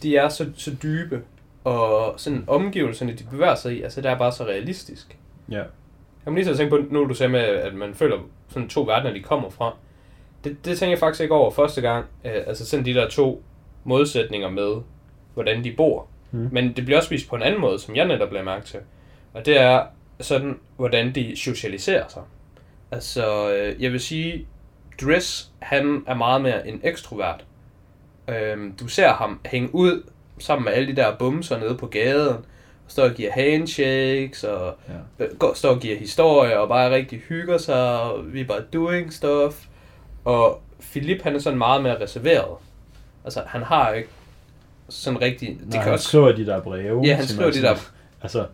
de 0.04 0.18
er 0.18 0.30
så, 0.30 0.46
så 0.56 0.72
dybe, 0.84 1.22
og 1.64 2.14
sådan 2.18 2.44
omgivelserne, 2.48 3.14
de 3.14 3.24
bevæger 3.24 3.56
sig 3.56 3.78
i, 3.78 3.82
altså 3.82 4.02
det 4.02 4.12
er 4.12 4.18
bare 4.18 4.32
så 4.32 4.44
realistisk. 4.44 5.18
Ja. 5.50 5.64
Jeg 6.26 6.34
må 6.34 6.36
lige 6.36 6.46
så 6.46 6.58
tænke 6.58 6.70
på, 6.70 6.84
nu 6.90 7.06
du 7.06 7.14
sagde 7.14 7.32
med, 7.32 7.40
at 7.40 7.74
man 7.74 7.96
føler 7.96 8.18
sådan 8.50 8.70
to 8.70 8.82
verdener, 8.82 9.14
de 9.14 9.24
kommer 9.24 9.50
fra. 9.50 9.76
Det, 10.44 10.66
det 10.66 10.78
tænker 10.78 10.92
jeg 10.92 11.00
faktisk 11.00 11.22
ikke 11.22 11.36
over 11.36 11.52
første 11.52 11.82
gang. 11.82 12.06
Øh, 12.26 12.32
altså 12.48 12.66
sådan 12.66 12.86
de 12.86 12.94
der 12.94 13.10
to 13.10 13.44
modsætninger 13.84 14.50
med, 14.50 14.76
hvordan 15.34 15.64
de 15.64 15.72
bor. 15.78 16.08
Mm. 16.32 16.50
Men 16.52 16.74
det 16.74 16.86
bliver 16.86 16.98
også 16.98 17.10
vist 17.10 17.30
på 17.30 17.36
en 17.36 17.42
anden 17.44 17.62
måde, 17.62 17.80
som 17.80 17.96
jeg 17.96 18.08
netop 18.08 18.30
bliver 18.30 18.44
mærke 18.44 18.66
til. 18.66 18.80
Og 19.34 19.46
det 19.46 19.62
er 19.62 19.84
sådan, 20.20 20.60
hvordan 20.78 21.16
de 21.16 21.36
socialiserer 21.36 22.08
sig. 22.10 22.22
Altså, 22.92 23.54
øh, 23.54 23.84
jeg 23.84 23.92
vil 23.92 24.00
sige, 24.00 24.48
Dress, 25.02 25.50
han 25.60 26.04
er 26.08 26.16
meget 26.16 26.42
mere 26.42 26.68
en 26.68 26.80
ekstrovert. 26.84 27.46
Øhm, 28.28 28.74
du 28.80 28.88
ser 28.88 29.10
ham 29.14 29.40
hænge 29.46 29.76
ud 29.76 30.04
sammen 30.40 30.66
med 30.66 30.74
alle 30.74 30.88
de 30.88 30.96
der 30.96 31.16
bumser 31.18 31.60
nede 31.60 31.76
på 31.78 31.88
gaden, 31.88 32.36
og 32.38 32.44
står 32.88 33.04
og 33.04 33.12
giver 33.12 33.32
handshakes, 33.32 34.44
og 34.44 34.76
Ja. 35.20 35.26
øh, 35.26 35.38
går, 35.38 35.54
står 35.54 35.70
og 35.70 35.80
giver 35.80 35.98
historier, 35.98 36.58
og 36.58 36.68
bare 36.68 36.92
rigtig 36.96 37.20
hygger 37.20 37.58
sig, 37.58 38.02
og 38.02 38.34
vi 38.34 38.42
er 38.42 38.46
bare 38.46 38.62
doing 38.74 39.14
stuff. 39.14 39.66
Og 40.28 40.62
Philip, 40.92 41.22
han 41.22 41.36
er 41.36 41.40
sådan 41.40 41.58
meget 41.58 41.84
mere 41.84 42.02
reserveret. 42.02 42.58
Altså, 43.24 43.44
han 43.48 43.64
har 43.64 43.92
ikke 43.94 44.10
sådan 44.90 45.22
rigtig... 45.22 45.48
Det 45.50 45.60
Nej, 45.62 45.72
kan 45.72 45.82
han 45.82 45.94
også... 45.94 46.08
skriver 46.08 46.32
de 46.32 46.46
der 46.46 46.62
breve. 46.62 47.02
Ja, 47.06 47.16
han 47.16 47.28
skriver 47.28 47.48
er 47.48 47.52
de 47.54 47.62
der- 47.62 47.76
Altså, 48.22 48.46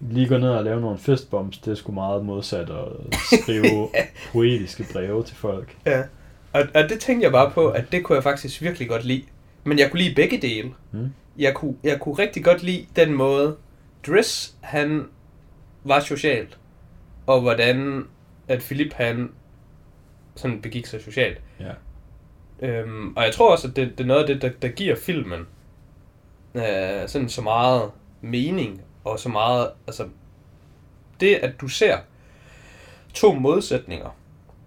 lige 0.00 0.28
gå 0.28 0.38
ned 0.38 0.48
og 0.48 0.64
lave 0.64 0.80
nogle 0.80 0.98
fistbumps, 0.98 1.58
det 1.58 1.70
er 1.70 1.74
sgu 1.74 1.92
meget 1.92 2.24
modsat 2.24 2.70
at 2.70 2.86
skrive 3.42 3.88
poetiske 4.32 4.86
breve 4.92 5.24
til 5.24 5.36
folk. 5.36 5.76
Ja. 5.86 6.02
Og, 6.52 6.62
og 6.74 6.82
det 6.88 7.00
tænkte 7.00 7.24
jeg 7.24 7.32
bare 7.32 7.50
på, 7.50 7.68
at 7.68 7.84
det 7.92 8.04
kunne 8.04 8.16
jeg 8.16 8.22
faktisk 8.22 8.62
virkelig 8.62 8.88
godt 8.88 9.04
lide. 9.04 9.22
Men 9.64 9.78
jeg 9.78 9.90
kunne 9.90 10.00
lide 10.02 10.14
begge 10.14 10.38
dele. 10.40 10.70
Mm. 10.92 11.10
Jeg 11.38 11.54
kunne, 11.54 11.76
jeg 11.84 12.00
kunne 12.00 12.14
rigtig 12.14 12.44
godt 12.44 12.62
lide 12.62 12.86
den 12.96 13.12
måde, 13.14 13.56
Driss, 14.06 14.54
han 14.60 15.04
var 15.84 16.00
socialt. 16.00 16.58
Og 17.26 17.40
hvordan, 17.40 18.04
at 18.48 18.58
Philip, 18.58 18.92
han 18.92 19.30
sådan 20.38 20.60
begik 20.62 20.86
sig 20.86 21.00
socialt. 21.00 21.40
Ja. 21.60 21.72
Øhm, 22.68 23.16
og 23.16 23.24
jeg 23.24 23.32
tror 23.34 23.52
også, 23.52 23.68
at 23.68 23.76
det, 23.76 23.98
det 23.98 24.04
er 24.04 24.08
noget 24.08 24.20
af 24.20 24.26
det, 24.26 24.42
der, 24.42 24.50
der 24.62 24.68
giver 24.68 24.96
filmen 24.96 25.40
øh, 26.54 26.62
sådan 27.06 27.28
så 27.28 27.42
meget 27.42 27.82
mening, 28.20 28.80
og 29.04 29.18
så 29.18 29.28
meget, 29.28 29.68
altså, 29.86 30.04
det 31.20 31.34
at 31.34 31.60
du 31.60 31.68
ser 31.68 31.96
to 33.14 33.34
modsætninger, 33.34 34.16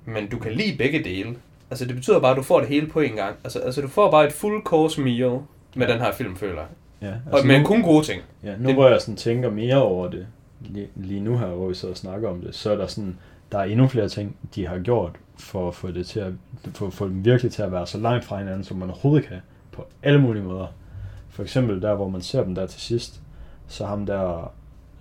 men 0.06 0.28
du 0.30 0.40
kan 0.40 0.52
lide 0.52 0.78
begge 0.78 1.04
dele, 1.04 1.36
altså 1.70 1.86
det 1.86 1.96
betyder 1.96 2.20
bare, 2.20 2.32
at 2.32 2.38
du 2.38 2.44
får 2.44 2.60
det 2.60 2.70
hele 2.70 2.88
på 2.88 3.00
en 3.00 3.14
gang. 3.16 3.36
Altså, 3.44 3.60
altså 3.60 3.82
du 3.82 3.88
får 3.88 4.12
bare 4.12 4.26
et 4.28 4.34
full 4.34 4.62
course 4.64 5.02
meal 5.02 5.40
med 5.76 5.88
Ja. 5.88 5.94
den 5.94 6.02
her 6.02 6.12
film, 6.12 6.36
føler 6.36 6.62
jeg. 6.62 6.68
Ja, 7.02 7.14
Og, 7.38 7.46
men 7.48 7.62
nu, 7.62 7.68
kun 7.68 7.82
gode 7.82 8.06
ting. 8.06 8.22
ja, 8.44 8.56
nu 8.58 8.68
det- 8.68 8.76
hvor 8.76 8.88
jeg 8.90 9.02
sådan 9.02 9.16
tænker 9.16 9.50
mere 9.50 9.82
over 9.84 10.10
det, 10.10 10.28
lige, 10.60 10.88
lige 10.96 11.20
nu 11.22 11.38
her, 11.38 11.48
hvor 11.48 11.68
vi 11.68 11.74
sidder 11.74 11.94
og 11.94 11.98
snakker 11.98 12.30
om 12.30 12.42
det, 12.42 12.56
så 12.56 12.72
er 12.72 12.76
der 12.76 12.88
sådan, 12.88 13.18
der 13.52 13.60
er 13.60 13.64
endnu 13.64 13.88
flere 13.88 14.10
ting, 14.10 14.36
de 14.56 14.68
har 14.68 14.80
gjort 14.80 15.12
for 15.42 15.68
at 15.68 15.76
få 15.76 15.92
det 15.92 16.06
til 16.08 16.20
at, 16.20 16.34
for 16.74 16.90
få 16.90 17.08
dem 17.08 17.26
virkelig 17.26 17.52
til 17.52 17.62
at 17.62 17.72
være 17.72 17.88
så 17.88 17.98
langt 17.98 18.26
fra 18.26 18.38
hinanden, 18.38 18.64
som 18.64 18.78
man 18.78 18.90
overhovedet 18.90 19.28
kan, 19.28 19.38
på 19.72 19.86
alle 20.04 20.22
mulige 20.22 20.44
måder. 20.44 20.68
For 21.30 21.44
eksempel 21.44 21.82
der, 21.82 21.96
hvor 21.96 22.10
man 22.10 22.22
ser 22.22 22.44
dem 22.44 22.56
der 22.56 22.66
til 22.68 22.82
sidst, 22.82 23.22
så 23.68 23.86
ham 23.86 24.06
der, 24.06 24.54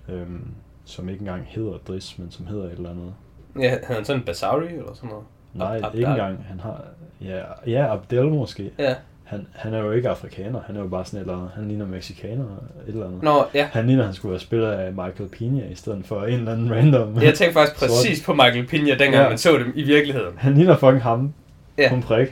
øhm, 0.09 0.49
som 0.85 1.09
ikke 1.09 1.21
engang 1.21 1.45
hedder 1.49 1.79
Driss, 1.79 2.19
men 2.19 2.31
som 2.31 2.47
hedder 2.47 2.65
et 2.65 2.73
eller 2.73 2.91
andet. 2.91 3.15
Ja, 3.59 3.77
han 3.85 4.05
sådan 4.05 4.21
en 4.21 4.27
Basauri 4.27 4.67
eller 4.75 4.95
sådan 4.95 5.11
noget? 5.11 5.25
Nej, 5.55 5.81
Ab- 5.81 5.95
ikke 5.95 6.07
engang. 6.11 6.45
Han 6.45 6.61
har, 6.61 6.85
ja, 7.21 7.43
ja, 7.67 7.93
Abdel 7.93 8.29
måske. 8.29 8.71
Ja. 8.79 8.95
Han, 9.31 9.47
han 9.53 9.75
er 9.75 9.79
jo 9.79 9.91
ikke 9.93 10.09
afrikaner, 10.09 10.61
han 10.67 10.77
er 10.77 10.81
jo 10.81 10.87
bare 10.89 11.05
sådan 11.05 11.21
et 11.21 11.31
eller 11.31 11.49
han 11.55 11.69
ligner 11.69 11.87
mexikaner 11.87 12.45
et 12.45 12.93
eller 12.93 13.07
andet. 13.07 13.23
Nå, 13.23 13.45
ja. 13.55 13.69
Han 13.73 13.87
ligner, 13.87 14.05
han 14.05 14.15
skulle 14.15 14.31
være 14.31 14.41
spillet 14.41 14.67
af 14.67 14.93
Michael 14.93 15.29
Pena 15.29 15.63
i 15.71 15.75
stedet 15.75 16.07
for 16.07 16.23
en 16.25 16.35
eller 16.35 16.53
anden 16.53 16.73
random. 16.75 17.15
Jeg 17.23 17.35
tænkte 17.35 17.53
faktisk 17.53 17.79
Sort. 17.81 17.89
præcis 17.89 18.25
på 18.25 18.35
Michael 18.35 18.67
Pena, 18.67 18.91
dengang 18.91 19.15
Ja. 19.15 19.29
man 19.29 19.39
så 19.39 19.59
dem 19.59 19.73
i 19.75 19.83
virkeligheden. 19.83 20.33
Han 20.39 20.55
ligner 20.55 20.77
fucking 20.77 21.03
ham 21.03 21.35
Ja. 21.79 21.95
en 21.95 22.03
prik. 22.03 22.29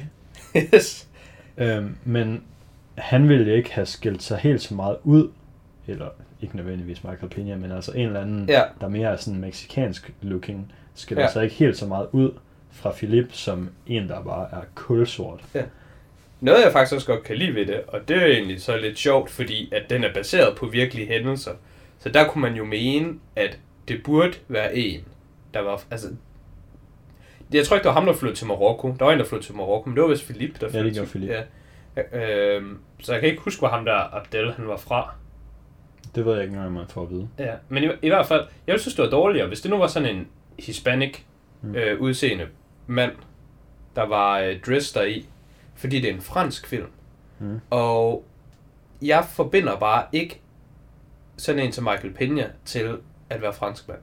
Yes. 0.74 1.08
Øhm, 1.58 1.96
men 2.04 2.42
han 2.94 3.28
ville 3.28 3.56
ikke 3.56 3.72
have 3.72 3.86
skilt 3.86 4.22
sig 4.22 4.38
helt 4.38 4.62
så 4.62 4.74
meget 4.74 4.96
ud, 5.04 5.28
eller 5.86 6.06
ikke 6.42 6.56
nødvendigvis 6.56 7.04
Michael 7.04 7.28
Pena, 7.30 7.56
men 7.56 7.72
altså 7.72 7.92
en 7.92 8.06
eller 8.06 8.20
anden, 8.20 8.44
Ja. 8.48 8.62
der 8.80 8.88
mere 8.88 9.12
er 9.12 9.16
sådan 9.16 9.40
meksikansk 9.40 10.12
looking, 10.22 10.72
skiller 10.94 11.24
Ja. 11.24 11.30
sig 11.32 11.44
ikke 11.44 11.54
helt 11.56 11.76
så 11.76 11.86
meget 11.86 12.06
ud 12.12 12.30
fra 12.70 12.92
Philip 12.92 13.28
som 13.32 13.68
en, 13.86 14.08
der 14.08 14.22
bare 14.22 14.46
er 14.52 14.60
kulsort. 14.74 15.40
Noget 16.40 16.64
jeg 16.64 16.72
faktisk 16.72 16.94
også 16.94 17.06
godt 17.06 17.22
kan 17.22 17.36
lide 17.36 17.54
ved 17.54 17.66
det, 17.66 17.80
og 17.88 18.08
det 18.08 18.16
er 18.16 18.26
egentlig 18.26 18.62
så 18.62 18.76
lidt 18.76 18.98
sjovt, 18.98 19.30
fordi 19.30 19.72
at 19.72 19.90
den 19.90 20.04
er 20.04 20.12
baseret 20.14 20.56
på 20.56 20.66
virkelige 20.66 21.06
hændelser. 21.06 21.52
Så 21.98 22.08
der 22.08 22.28
kunne 22.28 22.42
man 22.42 22.54
jo 22.54 22.64
mene, 22.64 23.14
at 23.36 23.58
det 23.88 24.02
burde 24.04 24.32
være 24.48 24.76
en, 24.76 25.04
der 25.54 25.60
var... 25.60 25.82
Altså, 25.90 26.08
jeg 27.52 27.66
tror 27.66 27.76
ikke, 27.76 27.84
det 27.84 27.88
var 27.88 27.94
ham, 27.94 28.06
der 28.06 28.12
flyttede 28.12 28.38
til 28.38 28.46
Marokko. 28.46 28.94
Der 28.98 29.04
var 29.04 29.12
en, 29.12 29.18
der 29.18 29.24
flyttede 29.24 29.48
til 29.48 29.56
Marokko, 29.56 29.88
men 29.88 29.96
det 29.96 30.02
var 30.02 30.08
vist 30.08 30.24
Philip, 30.24 30.52
der 30.60 30.66
det 30.66 30.70
flyttede 30.70 30.94
gjorde 30.94 31.10
til... 31.10 31.18
Philip. 31.18 31.30
Ja. 31.30 32.54
Øhm, 32.56 32.78
så 33.00 33.12
jeg 33.12 33.20
kan 33.20 33.30
ikke 33.30 33.42
huske, 33.42 33.58
hvor 33.58 33.68
ham 33.68 33.84
der 33.84 34.16
Abdel 34.16 34.52
han 34.52 34.68
var 34.68 34.76
fra. 34.76 35.14
Det 36.14 36.24
ved 36.24 36.32
jeg 36.34 36.42
ikke 36.42 36.52
engang, 36.52 36.66
om 36.66 36.72
man 36.72 36.84
får 36.88 37.02
at 37.02 37.10
vide. 37.10 37.28
Ja, 37.38 37.52
men 37.68 37.84
i, 37.84 37.88
i 38.02 38.08
hvert 38.08 38.26
fald, 38.26 38.40
jeg 38.40 38.72
ville 38.72 38.80
synes, 38.80 38.94
det 38.94 39.02
var 39.04 39.10
dårligere, 39.10 39.48
hvis 39.48 39.60
det 39.60 39.70
nu 39.70 39.78
var 39.78 39.86
sådan 39.86 40.16
en 40.16 40.28
hispanic 40.58 41.18
Mm. 41.62 41.74
øh, 41.74 42.00
udseende 42.00 42.46
mand, 42.86 43.12
der 43.96 44.06
var 44.06 44.38
øh, 44.40 44.60
dressed 44.66 45.00
der 45.00 45.06
i, 45.06 45.26
fordi 45.78 46.00
det 46.00 46.10
er 46.10 46.14
en 46.14 46.20
fransk 46.20 46.66
film. 46.66 46.86
Mm. 47.38 47.60
Og 47.70 48.24
jeg 49.02 49.24
forbinder 49.24 49.76
bare 49.78 50.04
ikke 50.12 50.40
sådan 51.36 51.62
en 51.66 51.72
som 51.72 51.84
Michael 51.84 52.14
Pena 52.14 52.46
til 52.64 52.96
at 53.30 53.42
være 53.42 53.52
fransk 53.52 53.88
mand. 53.88 53.98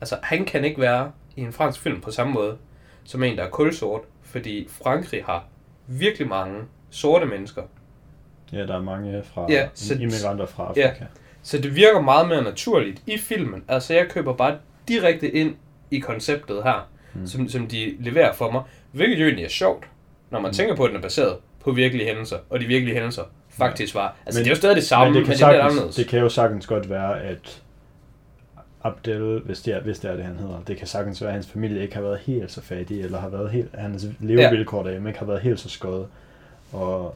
Altså, 0.00 0.18
han 0.22 0.44
kan 0.44 0.64
ikke 0.64 0.80
være 0.80 1.12
i 1.36 1.40
en 1.40 1.52
fransk 1.52 1.80
film 1.80 2.00
på 2.00 2.10
samme 2.10 2.32
måde, 2.32 2.56
som 3.04 3.22
en, 3.22 3.36
der 3.36 3.44
er 3.44 3.50
kulsort, 3.50 4.00
fordi 4.22 4.68
Frankrig 4.70 5.24
har 5.24 5.44
virkelig 5.86 6.28
mange 6.28 6.60
sorte 6.90 7.26
mennesker. 7.26 7.62
Ja, 8.52 8.66
der 8.66 8.76
er 8.76 8.82
mange 8.82 9.22
fra 9.24 9.46
Ja, 9.48 9.54
ja, 9.54 9.68
så- 9.74 9.94
immigranter 9.94 10.46
fra 10.46 10.72
ja. 10.76 10.82
Afrika. 10.82 11.04
Så 11.42 11.58
det 11.58 11.74
virker 11.74 12.00
meget 12.00 12.28
mere 12.28 12.42
naturligt 12.42 13.02
i 13.06 13.18
filmen. 13.18 13.64
Altså, 13.68 13.94
jeg 13.94 14.08
køber 14.10 14.32
bare 14.32 14.58
direkte 14.88 15.30
ind 15.30 15.56
i 15.90 15.98
konceptet 15.98 16.62
her, 16.62 16.88
mm. 17.14 17.26
som, 17.26 17.48
som 17.48 17.66
de 17.66 17.96
leverer 18.00 18.32
for 18.32 18.50
mig. 18.50 18.62
Hvilket 18.92 19.18
jo 19.20 19.24
egentlig 19.24 19.44
er 19.44 19.48
sjovt, 19.48 19.86
når 20.30 20.40
man 20.40 20.48
Mm. 20.48 20.52
tænker 20.54 20.76
på, 20.76 20.84
at 20.84 20.88
den 20.88 20.96
er 20.96 21.02
baseret 21.02 21.36
på 21.64 21.72
virkelige 21.72 22.06
hændelser, 22.06 22.36
og 22.50 22.60
de 22.60 22.64
virkelige 22.66 22.94
hændelser 22.94 23.22
faktisk 23.50 23.94
var. 23.94 24.16
Altså, 24.26 24.40
Men- 24.40 24.44
det 24.44 24.50
er 24.50 24.54
jo 24.54 24.56
stadig 24.56 24.76
det 24.76 24.84
samme, 24.84 25.04
men 25.04 25.12
men 25.12 25.18
det 25.20 25.24
kan, 25.26 25.30
det 25.32 25.38
lidt 25.38 25.38
sagtens, 25.40 25.72
anderledes. 25.72 25.96
det 25.96 26.08
kan 26.08 26.18
jo 26.20 26.28
sagtens 26.28 26.66
godt 26.66 26.90
være, 26.90 27.20
at 27.22 27.62
Abdel, 28.84 29.40
hvis 29.44 29.60
det, 29.60 29.74
er, 29.74 29.80
hvis 29.80 29.98
det 29.98 30.10
er 30.10 30.16
det, 30.16 30.24
han 30.24 30.36
hedder, 30.36 30.60
det 30.66 30.76
kan 30.76 30.86
sagtens 30.86 31.20
være, 31.20 31.30
at 31.30 31.34
hans 31.34 31.46
familie 31.46 31.82
ikke 31.82 31.94
har 31.94 32.02
været 32.02 32.18
helt 32.18 32.52
så 32.52 32.60
fattig, 32.62 33.00
eller 33.00 33.20
har 33.20 33.28
været 33.28 33.50
helt, 33.50 33.68
hans 33.74 34.06
levevilkår 34.20 34.82
derhjemme 34.82 35.08
ikke 35.08 35.18
har 35.18 35.26
været 35.26 35.40
helt 35.40 35.60
så 35.60 35.68
skøde, 35.68 36.06
og 36.72 37.14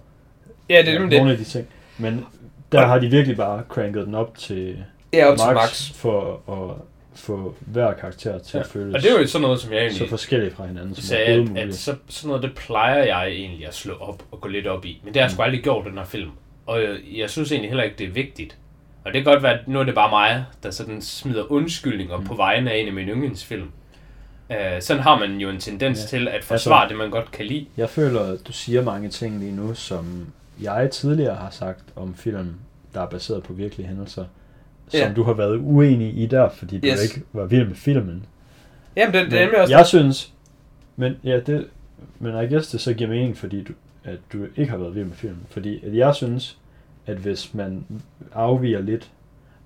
Ja, 0.71 0.79
det 0.83 0.89
er 0.95 0.99
nemlig 0.99 1.19
nogle 1.19 1.33
det. 1.33 1.39
af 1.39 1.45
de 1.45 1.51
ting. 1.51 1.67
Men 1.99 2.27
der 2.73 2.87
har 2.87 2.99
de 2.99 3.07
virkelig 3.09 3.37
bare 3.37 3.63
cranket 3.69 4.07
den 4.07 4.15
op 4.15 4.37
til 4.39 4.85
Ja, 5.13 5.27
op 5.27 5.37
til 5.39 5.47
max, 5.47 5.55
max. 5.55 5.93
for 5.93 6.41
at 6.49 6.77
få 7.15 7.55
hver 7.61 7.93
karakter 7.93 8.39
til 8.39 8.57
Ja. 8.57 8.63
at 8.63 8.67
føles 8.67 8.95
Og 8.95 9.03
det 9.03 9.11
er 9.11 9.21
jo 9.21 9.27
sådan 9.27 9.43
noget, 9.43 9.61
som 9.61 9.73
jeg 9.73 9.81
så 9.81 9.85
egentlig 9.97 10.11
forskellige 10.11 10.51
fra 10.51 10.67
hinanden 10.67 10.95
som 10.95 11.03
sagde, 11.05 11.25
at, 11.57 11.69
at 11.69 11.75
så, 11.75 11.97
sådan 12.09 12.29
noget, 12.29 12.43
det 12.43 12.55
plejer 12.55 13.05
jeg 13.05 13.27
egentlig 13.29 13.67
at 13.67 13.75
slå 13.75 13.95
op 13.95 14.23
og 14.31 14.41
gå 14.41 14.49
lidt 14.49 14.67
op 14.67 14.85
i. 14.85 15.01
Men 15.05 15.15
det 15.15 15.21
har 15.23 15.27
jeg 15.27 15.31
sgu 15.33 15.43
Mm. 15.43 15.45
aldrig 15.45 15.63
gjort 15.63 15.87
den 15.87 15.99
her 15.99 16.05
film. 16.05 16.31
Og 16.67 16.83
jeg, 16.83 16.97
jeg 17.17 17.31
synes 17.31 17.53
egentlig 17.53 17.71
heller 17.71 17.85
ikke, 17.85 17.97
det 17.99 18.07
er 18.07 18.13
vigtigt. 18.13 18.57
Og 19.05 19.13
det 19.15 19.25
kan 19.25 19.33
godt 19.33 19.43
være, 19.43 19.53
at 19.61 19.69
nu 19.69 19.81
er 19.81 19.85
det 19.85 19.95
bare 19.95 20.11
mig, 20.11 20.45
der 20.63 20.71
sådan 20.71 21.03
smider 21.03 21.53
undskyldninger 21.53 22.17
Mm. 22.19 22.25
på 22.25 22.35
vegne 22.35 22.71
af 22.73 22.79
en 22.79 22.87
af 22.87 22.93
mine 22.93 23.13
yndlingsfilm. 23.13 23.71
Uh, 24.51 24.57
sådan 24.81 25.03
har 25.03 25.19
man 25.19 25.37
jo 25.39 25.49
en 25.51 25.59
tendens 25.61 25.99
Ja. 25.99 26.03
ja. 26.03 26.07
til 26.09 26.29
at 26.29 26.45
forsvare 26.45 26.83
altså, 26.83 26.89
det, 26.93 26.99
man 26.99 27.11
godt 27.11 27.31
kan 27.33 27.47
lide. 27.47 27.67
Jeg 27.77 27.91
føler, 27.91 28.21
at 28.21 28.39
du 28.47 28.53
siger 28.53 28.83
mange 28.83 29.09
ting 29.09 29.39
lige 29.39 29.53
nu, 29.57 29.75
som 29.75 30.27
jeg 30.63 30.91
tidligere 30.91 31.35
har 31.35 31.51
sagt 31.51 31.85
om 31.97 32.15
film, 32.15 32.55
der 32.95 33.01
er 33.01 33.07
baseret 33.07 33.43
på 33.43 33.53
virkelige 33.53 33.87
hændelser, 33.89 34.25
som 34.89 35.01
Ja. 35.01 35.13
du 35.17 35.23
har 35.23 35.33
været 35.33 35.57
uenig 35.63 36.19
i 36.19 36.27
der, 36.27 36.49
fordi 36.49 36.79
du 36.81 36.87
Yes. 36.87 37.03
ikke 37.15 37.27
var 37.33 37.45
vild 37.45 37.67
med 37.67 37.75
filmen. 37.77 38.27
Jamen, 38.97 39.15
det, 39.15 39.31
det 39.31 39.41
er 39.43 39.63
også... 39.63 39.77
jeg 39.77 39.87
synes, 39.87 40.33
men 40.97 41.17
ja, 41.25 41.41
det, 41.41 41.67
men 42.19 42.45
I 42.45 42.47
guess 42.53 42.71
det 42.71 42.81
så 42.81 42.93
giver 42.95 43.11
mening, 43.11 43.37
fordi 43.37 43.63
du, 43.65 43.73
at 44.05 44.19
du 44.33 44.47
ikke 44.57 44.71
har 44.71 44.79
været 44.79 44.95
vild 44.95 45.05
med 45.05 45.15
filmen. 45.17 45.41
Fordi 45.51 45.87
at 45.87 45.97
jeg 45.97 46.15
synes, 46.15 46.59
at 47.07 47.17
hvis 47.17 47.55
man 47.55 47.85
afviger 48.35 48.81
lidt, 48.81 49.11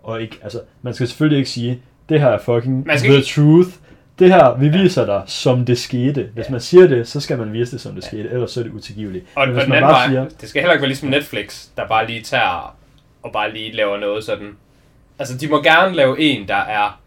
og 0.02 0.22
ikke, 0.22 0.38
altså, 0.42 0.60
man 0.82 0.94
skal 0.94 1.08
selvfølgelig 1.08 1.38
ikke 1.38 1.50
sige, 1.50 1.82
det 2.08 2.20
her 2.20 2.28
er 2.28 2.38
fucking 2.38 2.86
Man 2.86 2.98
skal 2.98 3.10
the 3.10 3.18
ikke- 3.18 3.28
truth. 3.28 3.70
Det 4.18 4.28
her, 4.28 4.56
vi 4.56 4.68
viser 4.68 5.06
dig, 5.06 5.22
som 5.26 5.64
det 5.64 5.78
skete. 5.78 6.28
Hvis 6.34 6.50
man 6.50 6.60
siger 6.60 6.86
det, 6.86 7.08
så 7.08 7.20
skal 7.20 7.38
man 7.38 7.52
vise 7.52 7.72
det, 7.72 7.80
som 7.80 7.94
det 7.94 8.04
skete, 8.04 8.28
ellers 8.30 8.50
så 8.50 8.60
er 8.60 8.64
det 8.64 8.72
utilgiveligt. 8.72 9.24
Og, 9.34 9.48
Men 9.48 9.56
hvis 9.56 9.68
man 9.68 9.82
bare 9.82 9.92
vej, 9.92 10.08
siger, 10.08 10.28
det 10.40 10.48
skal 10.48 10.62
heller 10.62 10.72
ikke 10.72 10.82
være 10.82 10.88
ligesom 10.88 11.08
Netflix, 11.08 11.66
der 11.76 11.88
bare 11.88 12.06
lige 12.06 12.20
tager 12.22 12.76
og 13.22 13.32
bare 13.32 13.52
lige 13.52 13.72
laver 13.76 13.96
noget 13.98 14.24
sådan. 14.24 14.56
Altså, 15.18 15.36
de 15.38 15.48
må 15.48 15.62
gerne 15.62 15.94
lave 15.94 16.20
en, 16.20 16.48
der 16.48 16.54
er 16.56 17.00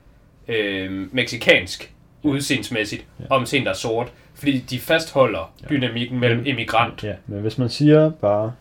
øh, 0.48 1.16
meksikansk 1.16 1.94
udseendsmæssigt, 2.24 3.06
Ja. 3.20 3.26
om 3.30 3.46
en, 3.54 3.64
der 3.64 3.70
er 3.70 3.74
sort. 3.76 4.12
Fordi 4.36 4.58
de 4.60 4.80
fastholder 4.80 5.54
Ja. 5.64 5.68
dynamikken 5.68 6.20
mellem 6.20 6.46
immigrant. 6.46 7.04
Ja, 7.04 7.14
men 7.28 7.42
hvis 7.42 7.58
man 7.58 7.70
siger 7.70 8.10
bare, 8.10 8.54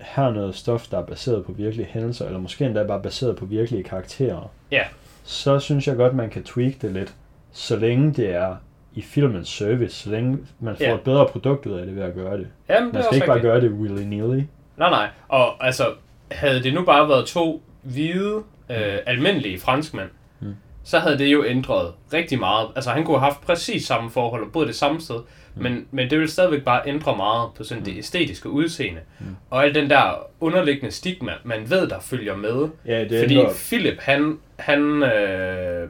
her 0.00 0.22
er 0.24 0.30
noget 0.32 0.54
stof, 0.54 0.86
der 0.90 0.98
er 0.98 1.02
baseret 1.04 1.44
på 1.44 1.52
virkelige 1.52 1.86
hændelser, 1.90 2.26
eller 2.26 2.38
måske 2.38 2.64
endda 2.64 2.82
bare 2.84 3.02
baseret 3.02 3.36
på 3.36 3.44
virkelige 3.44 3.82
karakterer, 3.84 4.50
Ja. 4.70 4.82
så 5.24 5.58
synes 5.58 5.86
jeg 5.86 5.96
godt, 5.96 6.14
man 6.14 6.30
kan 6.30 6.42
tweak 6.44 6.72
det 6.82 6.92
lidt, 6.92 7.14
så 7.52 7.76
længe 7.76 8.12
det 8.12 8.30
er 8.34 8.56
i 8.94 9.02
filmens 9.02 9.48
service, 9.48 9.94
så 9.96 10.10
længe 10.10 10.38
man 10.60 10.76
får 10.76 10.84
Ja. 10.84 10.94
et 10.94 11.00
bedre 11.00 11.26
produkt 11.28 11.66
ud 11.66 11.72
af 11.78 11.86
det 11.86 11.96
ved 11.96 12.02
at 12.02 12.14
gøre 12.14 12.38
det. 12.38 12.46
Jamen, 12.68 12.86
det 12.86 12.94
Man 12.94 13.02
skal 13.02 13.14
ikke 13.14 13.26
bare 13.26 13.36
rigtigt. 13.36 13.52
gøre 13.52 13.60
det 13.60 13.70
willy-nilly. 13.70 14.42
Nej, 14.76 14.90
nej. 14.90 15.08
Og 15.28 15.66
altså, 15.66 15.86
havde 16.30 16.62
det 16.62 16.74
nu 16.74 16.84
bare 16.84 17.08
været 17.08 17.26
to 17.26 17.62
hvide, 17.82 18.42
øh, 18.70 18.98
almindelige 19.06 19.58
franskmænd, 19.60 20.08
Mm. 20.40 20.46
mm. 20.48 20.54
så 20.84 20.98
havde 20.98 21.18
det 21.18 21.26
jo 21.26 21.44
ændret 21.44 21.92
rigtig 22.12 22.38
meget. 22.38 22.68
Altså, 22.76 22.90
han 22.90 23.04
kunne 23.04 23.18
have 23.18 23.30
haft 23.32 23.40
præcis 23.46 23.86
samme 23.86 24.10
forhold 24.10 24.44
og 24.44 24.52
boet 24.52 24.66
det 24.68 24.76
samme 24.76 25.00
sted, 25.00 25.16
mm. 25.54 25.62
men, 25.62 25.86
men 25.90 26.10
det 26.10 26.18
ville 26.18 26.30
stadigvæk 26.30 26.62
bare 26.64 26.82
ændre 26.86 27.16
meget 27.16 27.48
på 27.56 27.64
sådan 27.64 27.84
det 27.84 27.98
æstetiske 27.98 28.48
udseende. 28.48 29.00
Mm. 29.20 29.26
Mm. 29.26 29.36
Og 29.50 29.64
al 29.64 29.74
den 29.74 29.90
der 29.90 30.26
underliggende 30.40 30.90
stigma, 30.90 31.32
man 31.44 31.70
ved, 31.70 31.88
der 31.88 32.00
følger 32.00 32.36
med. 32.36 32.68
Ja, 32.86 33.04
det 33.04 33.20
Fordi 33.22 33.36
ændrer- 33.38 33.52
Philip, 33.68 33.98
han, 34.00 34.38
han, 34.58 35.02
øh, 35.02 35.88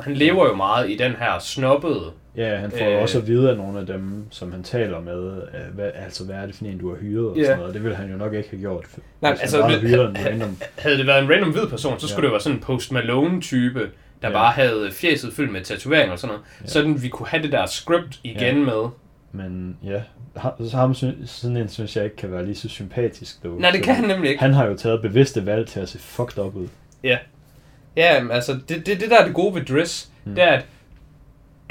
han 0.00 0.14
lever 0.14 0.46
jo 0.46 0.54
meget 0.54 0.90
i 0.90 0.96
den 0.96 1.12
her 1.12 1.38
snobbede 1.38 2.12
Ja, 2.38 2.56
han 2.56 2.70
får 2.70 2.86
øh, 2.96 3.02
også 3.02 3.18
at 3.18 3.26
vide 3.26 3.50
af 3.50 3.56
nogle 3.56 3.80
af 3.80 3.86
dem, 3.86 4.24
som 4.30 4.52
han 4.52 4.62
taler 4.62 5.00
med, 5.00 5.32
øh, 5.32 5.74
hvad, 5.74 5.90
altså 5.94 6.24
hvad 6.24 6.36
er 6.36 6.46
det 6.46 6.54
for 6.54 6.64
en, 6.64 6.78
du 6.78 6.88
har 6.90 6.96
hyret 6.96 7.28
og 7.30 7.36
Ja. 7.36 7.44
sådan 7.44 7.58
noget. 7.58 7.74
Det 7.74 7.82
ville 7.82 7.96
han 7.96 8.10
jo 8.10 8.16
nok 8.16 8.34
ikke 8.34 8.48
have 8.50 8.60
gjort, 8.60 8.84
hvis 8.94 9.04
Nej, 9.20 9.30
han 9.30 9.40
altså, 9.40 9.58
bare 9.60 9.70
havde 9.70 9.82
men- 9.82 9.90
hyret 9.90 10.10
en 10.10 10.16
random. 10.26 10.56
Havde 10.78 10.98
det 10.98 11.06
været 11.06 11.22
en 11.24 11.30
random 11.30 11.50
hvid 11.52 11.66
person, 11.66 12.00
så 12.00 12.08
skulle 12.08 12.20
Ja. 12.22 12.26
det 12.26 12.32
være 12.32 12.40
sådan 12.40 12.56
en 12.56 12.62
Post 12.62 12.92
Malone-type, 12.92 13.80
der 14.22 14.28
Ja. 14.28 14.32
bare 14.34 14.52
havde 14.52 14.88
fjeset 14.92 15.32
fyldt 15.32 15.52
med 15.52 15.60
tatoveringer 15.62 16.12
og 16.12 16.18
sådan 16.18 16.28
noget. 16.34 16.44
Ja. 16.62 16.66
Sådan 16.68 17.02
vi 17.02 17.08
kunne 17.08 17.26
have 17.28 17.42
det 17.42 17.52
der 17.52 17.66
script 17.66 18.20
igen 18.24 18.58
Ja. 18.58 18.64
med. 18.64 18.88
Men 19.32 19.76
ja, 19.84 20.02
så 20.70 20.76
ham, 20.76 20.94
sådan 20.94 21.56
en 21.56 21.68
synes 21.68 21.96
jeg 21.96 22.04
ikke 22.04 22.16
kan 22.16 22.32
være 22.32 22.44
lige 22.46 22.54
så 22.56 22.68
sympatisk. 22.68 23.44
Dog. 23.44 23.60
Nej, 23.60 23.70
det 23.70 23.82
kan 23.82 23.94
han 23.94 24.04
nemlig 24.08 24.30
ikke. 24.30 24.42
Han 24.42 24.54
har 24.54 24.66
jo 24.66 24.76
taget 24.76 25.02
bevidste 25.02 25.46
valg 25.46 25.66
til 25.68 25.80
at 25.80 25.88
se 25.88 25.98
fucked 25.98 26.38
up 26.44 26.54
ud. 26.56 26.68
Ja, 27.96 28.22
men 28.22 28.30
altså, 28.30 28.52
det, 28.68 28.86
det, 28.86 29.00
det 29.00 29.10
der 29.10 29.18
er 29.20 29.24
det 29.26 29.34
gode 29.34 29.54
ved 29.54 29.62
Dress, 29.64 30.10
Mm. 30.24 30.30
mm. 30.30 30.34
det 30.34 30.44
er, 30.44 30.48
at 30.48 30.64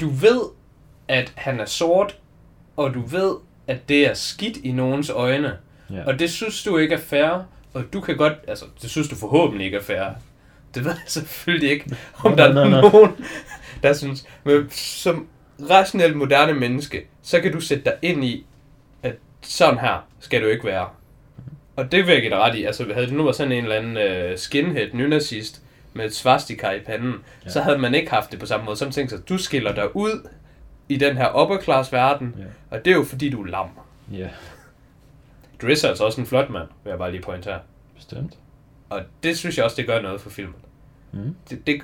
du 0.00 0.08
ved, 0.08 0.40
at 1.08 1.32
han 1.36 1.60
er 1.60 1.64
sort, 1.64 2.16
og 2.76 2.94
du 2.94 3.00
ved, 3.06 3.34
at 3.66 3.88
det 3.88 4.06
er 4.06 4.14
skidt 4.14 4.56
i 4.56 4.72
nogens 4.72 5.10
øjne. 5.10 5.56
Ja. 5.90 6.04
Og 6.06 6.18
det 6.18 6.30
synes 6.30 6.62
du 6.62 6.76
ikke 6.76 6.94
er 6.94 6.98
fair, 6.98 7.44
og 7.74 7.84
du 7.92 8.00
kan 8.00 8.16
godt, 8.16 8.32
altså, 8.48 8.64
det 8.82 8.90
synes 8.90 9.08
du 9.08 9.14
forhåbentlig 9.16 9.64
ikke 9.64 9.76
er 9.76 9.82
fair. 9.82 10.04
Det 10.74 10.84
ved 10.84 10.90
jeg 10.92 11.00
selvfølgelig 11.06 11.70
ikke, 11.70 11.96
om 12.24 12.36
der 12.36 12.52
nej, 12.52 12.62
er 12.62 12.68
nej. 12.68 12.80
nogen, 12.80 13.10
der 13.82 13.92
synes. 13.92 14.24
Men 14.44 14.70
som 14.70 15.26
rationelt 15.70 16.16
moderne 16.16 16.54
menneske, 16.54 17.06
så 17.22 17.40
kan 17.40 17.52
du 17.52 17.60
sætte 17.60 17.84
dig 17.84 17.94
ind 18.02 18.24
i, 18.24 18.46
at 19.02 19.14
sådan 19.42 19.78
her 19.78 20.06
skal 20.20 20.42
du 20.42 20.46
ikke 20.46 20.64
være. 20.64 20.88
Og 21.76 21.92
det 21.92 22.06
vil 22.06 22.12
jeg 22.12 22.22
give 22.22 22.30
dig 22.30 22.38
ret 22.38 22.54
i. 22.54 22.64
Altså, 22.64 22.86
havde 22.94 23.06
det 23.06 23.14
nu 23.14 23.22
været 23.22 23.36
sådan 23.36 23.52
en 23.52 23.64
eller 23.64 23.76
anden 23.76 24.30
uh, 24.32 24.38
skinhead, 24.38 24.88
nynazist, 24.92 25.62
med 25.92 26.04
et 26.04 26.14
svastika 26.14 26.70
i 26.70 26.80
panden, 26.80 27.14
Ja. 27.44 27.50
så 27.50 27.60
havde 27.60 27.78
man 27.78 27.94
ikke 27.94 28.10
haft 28.10 28.30
det 28.30 28.38
på 28.40 28.46
samme 28.46 28.64
måde. 28.64 28.76
Så 28.76 28.90
tænkte 28.90 29.16
sig, 29.16 29.28
du 29.28 29.38
skiller 29.38 29.74
dig 29.74 29.96
ud 29.96 30.28
i 30.88 30.96
den 30.96 31.16
her 31.16 31.42
upper 31.42 31.60
class 31.60 31.92
verden, 31.92 32.34
Ja. 32.38 32.44
og 32.76 32.84
det 32.84 32.90
er 32.90 32.94
jo 32.96 33.04
fordi, 33.04 33.30
du 33.30 33.42
er 33.42 33.46
lam. 33.46 33.68
ja, 34.12 34.28
Dress 35.62 35.84
er 35.84 35.88
altså 35.88 36.04
også 36.04 36.20
en 36.20 36.26
flot 36.26 36.50
mand, 36.50 36.68
vil 36.84 36.90
jeg 36.90 36.98
bare 36.98 37.10
lige 37.10 37.22
pointere. 37.22 37.58
bestemt. 37.96 38.38
Og 38.90 39.00
det 39.22 39.38
synes 39.38 39.56
jeg 39.56 39.64
også, 39.64 39.76
det 39.76 39.86
gør 39.86 40.00
noget 40.00 40.20
for 40.20 40.30
filmen. 40.30 40.54
Mm. 41.12 41.34
Det, 41.50 41.66
det, 41.66 41.80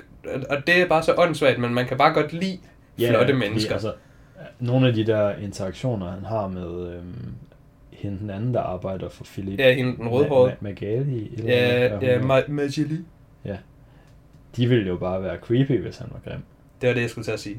og 0.49 0.67
det 0.67 0.81
er 0.81 0.87
bare 0.87 1.03
så 1.03 1.13
åndssvagt, 1.17 1.59
men 1.59 1.73
man 1.73 1.85
kan 1.87 1.97
bare 1.97 2.13
godt 2.13 2.33
lide 2.33 2.59
flotte 2.99 3.33
mennesker. 3.33 3.73
altså, 3.73 3.93
nogle 4.59 4.87
af 4.87 4.93
de 4.93 5.05
der 5.05 5.35
interaktioner, 5.35 6.11
han 6.11 6.25
har 6.25 6.47
med 6.47 6.93
øhm, 6.95 7.33
hende 7.91 8.19
den 8.19 8.29
anden, 8.29 8.53
der 8.53 8.61
arbejder 8.61 9.09
for 9.09 9.23
Philip. 9.23 9.59
Ja, 9.59 9.73
hende 9.73 9.97
den 9.97 10.07
rødhårede. 10.07 10.51
Ma- 10.51 10.55
Ma- 10.55 10.63
Magali, 10.63 11.33
eller 11.33 11.51
Ja, 11.53 11.83
ja, 11.83 11.99
hedder. 11.99 12.41
Ma- 12.41 12.51
Majili. 12.51 12.97
De 14.55 14.67
ville 14.67 14.87
jo 14.87 14.97
bare 14.97 15.23
være 15.23 15.37
creepy, 15.37 15.81
hvis 15.81 15.97
han 15.97 16.07
var 16.11 16.19
grim. 16.31 16.39
Det 16.81 16.87
var 16.89 16.93
det, 16.95 17.01
jeg 17.01 17.09
skulle 17.09 17.25
til 17.25 17.31
at 17.31 17.39
sige. 17.39 17.57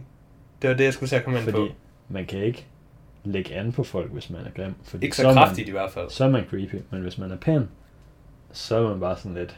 Det 0.62 0.70
var 0.70 0.76
det, 0.76 0.84
jeg 0.84 0.92
skulle 0.92 1.08
til 1.08 1.16
at 1.16 1.24
komme 1.24 1.38
ind 1.38 1.44
Fordi 1.50 1.68
på. 1.68 1.74
man 2.08 2.26
kan 2.26 2.38
ikke 2.42 2.66
lægge 3.24 3.54
an 3.54 3.72
på 3.72 3.84
folk, 3.84 4.10
hvis 4.12 4.30
man 4.30 4.40
er 4.46 4.50
grim. 4.62 4.74
Fordi 4.84 5.04
Ikke 5.04 5.16
så 5.16 5.22
man- 5.22 5.34
kraftigt 5.34 5.68
i 5.68 5.70
hvert 5.70 5.90
fald. 5.92 6.10
så 6.10 6.24
er 6.24 6.28
man 6.30 6.44
creepy, 6.50 6.74
men 6.90 7.02
hvis 7.02 7.18
man 7.18 7.30
er 7.30 7.36
pæn, 7.36 7.68
så 8.52 8.76
er 8.76 8.88
man 8.88 9.00
bare 9.00 9.16
sådan 9.16 9.34
lidt, 9.34 9.56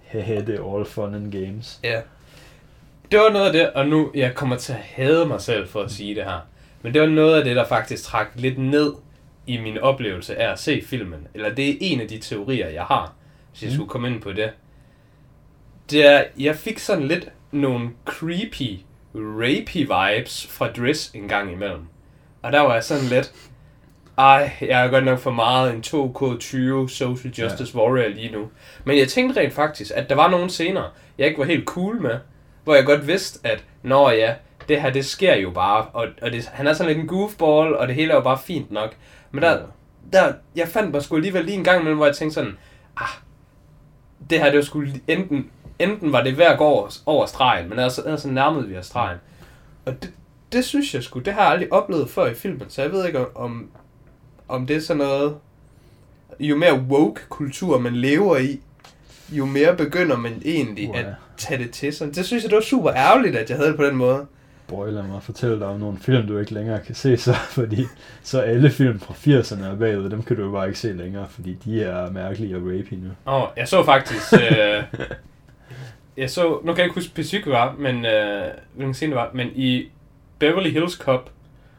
hehe, 0.00 0.46
det 0.46 0.54
er 0.54 0.76
all 0.76 0.84
fun 0.84 1.14
and 1.14 1.32
games. 1.32 1.80
Ja. 1.84 2.00
Det 3.10 3.18
var 3.18 3.30
noget 3.32 3.46
af 3.46 3.52
det, 3.52 3.70
og 3.70 3.88
nu 3.88 4.10
jeg 4.14 4.34
kommer 4.34 4.56
til 4.56 4.72
at 4.72 4.78
hade 4.78 5.26
mig 5.26 5.40
selv 5.40 5.68
for 5.68 5.82
at 5.82 5.90
sige 5.90 6.14
det 6.14 6.24
her. 6.24 6.46
Men 6.82 6.94
det 6.94 7.00
var 7.02 7.08
noget 7.08 7.38
af 7.38 7.44
det, 7.44 7.56
der 7.56 7.64
faktisk 7.66 8.02
trak 8.04 8.28
lidt 8.34 8.58
ned 8.58 8.92
i 9.46 9.58
min 9.60 9.78
oplevelse 9.78 10.36
af 10.36 10.52
at 10.52 10.58
se 10.58 10.82
filmen. 10.86 11.26
Eller 11.34 11.54
det 11.54 11.70
er 11.70 11.76
en 11.80 12.00
af 12.00 12.08
de 12.08 12.18
teorier, 12.18 12.68
jeg 12.68 12.82
har, 12.84 13.14
hvis 13.50 13.62
jeg 13.62 13.68
Mm. 13.70 13.74
skulle 13.74 13.88
komme 13.88 14.08
ind 14.10 14.20
på 14.22 14.32
det. 14.32 14.50
Det 15.90 16.06
er, 16.06 16.24
jeg 16.38 16.56
fik 16.56 16.78
sådan 16.78 17.04
lidt 17.08 17.28
nogle 17.52 17.90
creepy, 18.04 18.78
rapey 19.14 19.80
vibes 19.80 20.46
fra 20.46 20.68
Dress 20.68 21.10
en 21.14 21.28
gang 21.28 21.52
imellem. 21.52 21.82
Og 22.42 22.52
der 22.52 22.60
var 22.60 22.74
jeg 22.74 22.84
sådan 22.84 23.04
lidt, 23.04 23.32
ej, 24.18 24.52
jeg 24.60 24.86
er 24.86 24.90
godt 24.90 25.04
nok 25.04 25.18
for 25.18 25.30
meget 25.30 25.74
en 25.74 25.80
2K20 25.86 26.88
social 26.88 27.32
justice 27.38 27.78
ja. 27.78 27.80
warrior 27.80 28.08
lige 28.08 28.32
nu. 28.32 28.48
Men 28.84 28.98
jeg 28.98 29.08
tænkte 29.08 29.40
rent 29.40 29.52
faktisk, 29.52 29.92
at 29.94 30.08
der 30.08 30.14
var 30.14 30.30
nogle 30.30 30.50
scener, 30.50 30.94
jeg 31.18 31.26
ikke 31.26 31.38
var 31.38 31.44
helt 31.44 31.64
cool 31.64 32.00
med, 32.02 32.18
hvor 32.64 32.74
jeg 32.74 32.84
godt 32.84 33.06
vidste, 33.06 33.48
at 33.48 33.64
når 33.82 34.10
ja, 34.10 34.34
det 34.68 34.82
her, 34.82 34.90
det 34.90 35.06
sker 35.06 35.36
jo 35.36 35.50
bare, 35.50 35.86
og, 35.92 36.06
og 36.22 36.32
det, 36.32 36.46
han 36.46 36.66
er 36.66 36.72
sådan 36.72 36.92
lidt 36.92 36.98
en 36.98 37.08
goofball, 37.08 37.76
og 37.76 37.88
det 37.88 37.96
hele 37.96 38.10
er 38.12 38.16
jo 38.16 38.22
bare 38.22 38.38
fint 38.38 38.70
nok. 38.70 38.96
Men 39.30 39.42
der, 39.42 39.58
der 40.12 40.32
jeg 40.56 40.68
fandt 40.68 40.92
mig 40.92 41.02
sgu 41.02 41.16
alligevel 41.16 41.44
lige 41.44 41.56
en 41.56 41.64
gang 41.64 41.80
imellem, 41.80 41.96
hvor 41.96 42.06
jeg 42.06 42.16
tænkte 42.16 42.34
sådan, 42.34 42.58
ah, 42.96 43.08
det 44.30 44.38
her, 44.38 44.46
det 44.46 44.56
var 44.56 44.62
sgu 44.62 44.84
enten, 45.08 45.50
enten 45.80 46.12
var 46.12 46.22
det 46.22 46.38
ved 46.38 46.44
at 46.44 46.58
gå 46.58 46.64
over, 46.64 46.98
over 47.06 47.26
stregen, 47.26 47.68
men 47.68 47.78
altså, 47.78 48.02
altså 48.02 48.28
nærmede 48.28 48.68
vi 48.68 48.76
os 48.76 48.86
stregen. 48.86 49.18
Og 49.84 50.02
det, 50.02 50.12
det 50.52 50.64
synes 50.64 50.94
jeg 50.94 51.02
sgu, 51.02 51.20
det 51.20 51.32
har 51.32 51.42
jeg 51.42 51.50
aldrig 51.50 51.72
oplevet 51.72 52.10
før 52.10 52.26
i 52.26 52.34
filmen, 52.34 52.64
så 52.68 52.82
jeg 52.82 52.92
ved 52.92 53.06
ikke 53.06 53.36
om, 53.36 53.70
om 54.48 54.66
det 54.66 54.76
er 54.76 54.80
sådan 54.80 54.98
noget, 54.98 55.36
jo 56.40 56.56
mere 56.56 56.74
woke 56.74 57.20
kultur 57.28 57.78
man 57.78 57.96
lever 57.96 58.36
i, 58.36 58.60
jo 59.30 59.46
mere 59.46 59.76
begynder 59.76 60.16
man 60.16 60.42
egentlig 60.44 60.88
Uha. 60.88 61.00
at 61.00 61.06
tage 61.36 61.62
det 61.62 61.70
til 61.70 61.92
sig. 61.92 62.14
Det 62.14 62.26
synes 62.26 62.42
jeg, 62.42 62.50
det 62.50 62.56
var 62.56 62.62
super 62.62 62.92
ærgerligt, 62.92 63.36
at 63.36 63.50
jeg 63.50 63.56
havde 63.56 63.68
det 63.68 63.76
på 63.76 63.84
den 63.84 63.96
måde. 63.96 64.26
Boy, 64.66 64.86
lad 64.88 65.02
mig 65.02 65.22
fortælle 65.22 65.58
dig 65.58 65.66
om 65.66 65.80
nogle 65.80 65.98
film, 65.98 66.26
du 66.26 66.38
ikke 66.38 66.54
længere 66.54 66.80
kan 66.80 66.94
se 66.94 67.16
så, 67.16 67.34
fordi 67.58 67.86
så 68.22 68.40
alle 68.40 68.70
film 68.70 69.00
fra 69.00 69.14
80'erne 69.14 69.64
er 69.64 69.76
bagud, 69.76 70.10
dem 70.10 70.22
kan 70.22 70.36
du 70.36 70.44
jo 70.44 70.50
bare 70.50 70.66
ikke 70.66 70.78
se 70.78 70.92
længere, 70.92 71.26
fordi 71.28 71.54
de 71.64 71.82
er 71.82 72.10
mærkelige 72.10 72.56
og 72.56 72.62
rapey 72.62 72.92
nu. 72.92 73.10
Åh, 73.26 73.42
oh, 73.42 73.48
jeg 73.56 73.68
så 73.68 73.84
faktisk... 73.84 74.32
øh, 74.32 74.82
jeg 76.16 76.30
så... 76.30 76.50
Nu 76.64 76.72
kan 76.72 76.76
jeg 76.76 76.84
ikke 76.84 76.94
huske 76.94 77.12
det 77.14 77.46
var, 77.52 77.74
men... 77.78 78.04
Øh, 78.04 78.46
hvilken 78.74 78.94
scene 78.94 79.10
det 79.10 79.16
var, 79.20 79.30
men 79.34 79.48
i 79.54 79.88
Beverly 80.38 80.70
Hills 80.70 80.92
Cop 80.94 81.30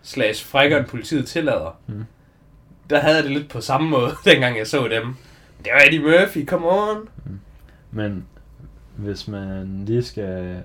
slash 0.02 0.46
frækkeren 0.46 0.86
politiet 0.86 1.28
tillader, 1.28 1.80
Mm. 1.88 2.06
der 2.90 3.00
havde 3.00 3.16
jeg 3.16 3.24
det 3.24 3.32
lidt 3.32 3.50
på 3.50 3.62
samme 3.62 3.90
måde, 3.90 4.12
dengang 4.26 4.58
jeg 4.58 4.68
så 4.68 4.88
dem. 4.88 5.16
Det 5.66 5.72
var 5.74 5.82
Eddie 5.88 6.00
Murphy, 6.02 6.48
come 6.48 6.68
on! 6.70 7.10
Men 7.92 8.26
hvis 8.96 9.28
man 9.28 9.86
lige 9.86 10.04
skal 10.04 10.64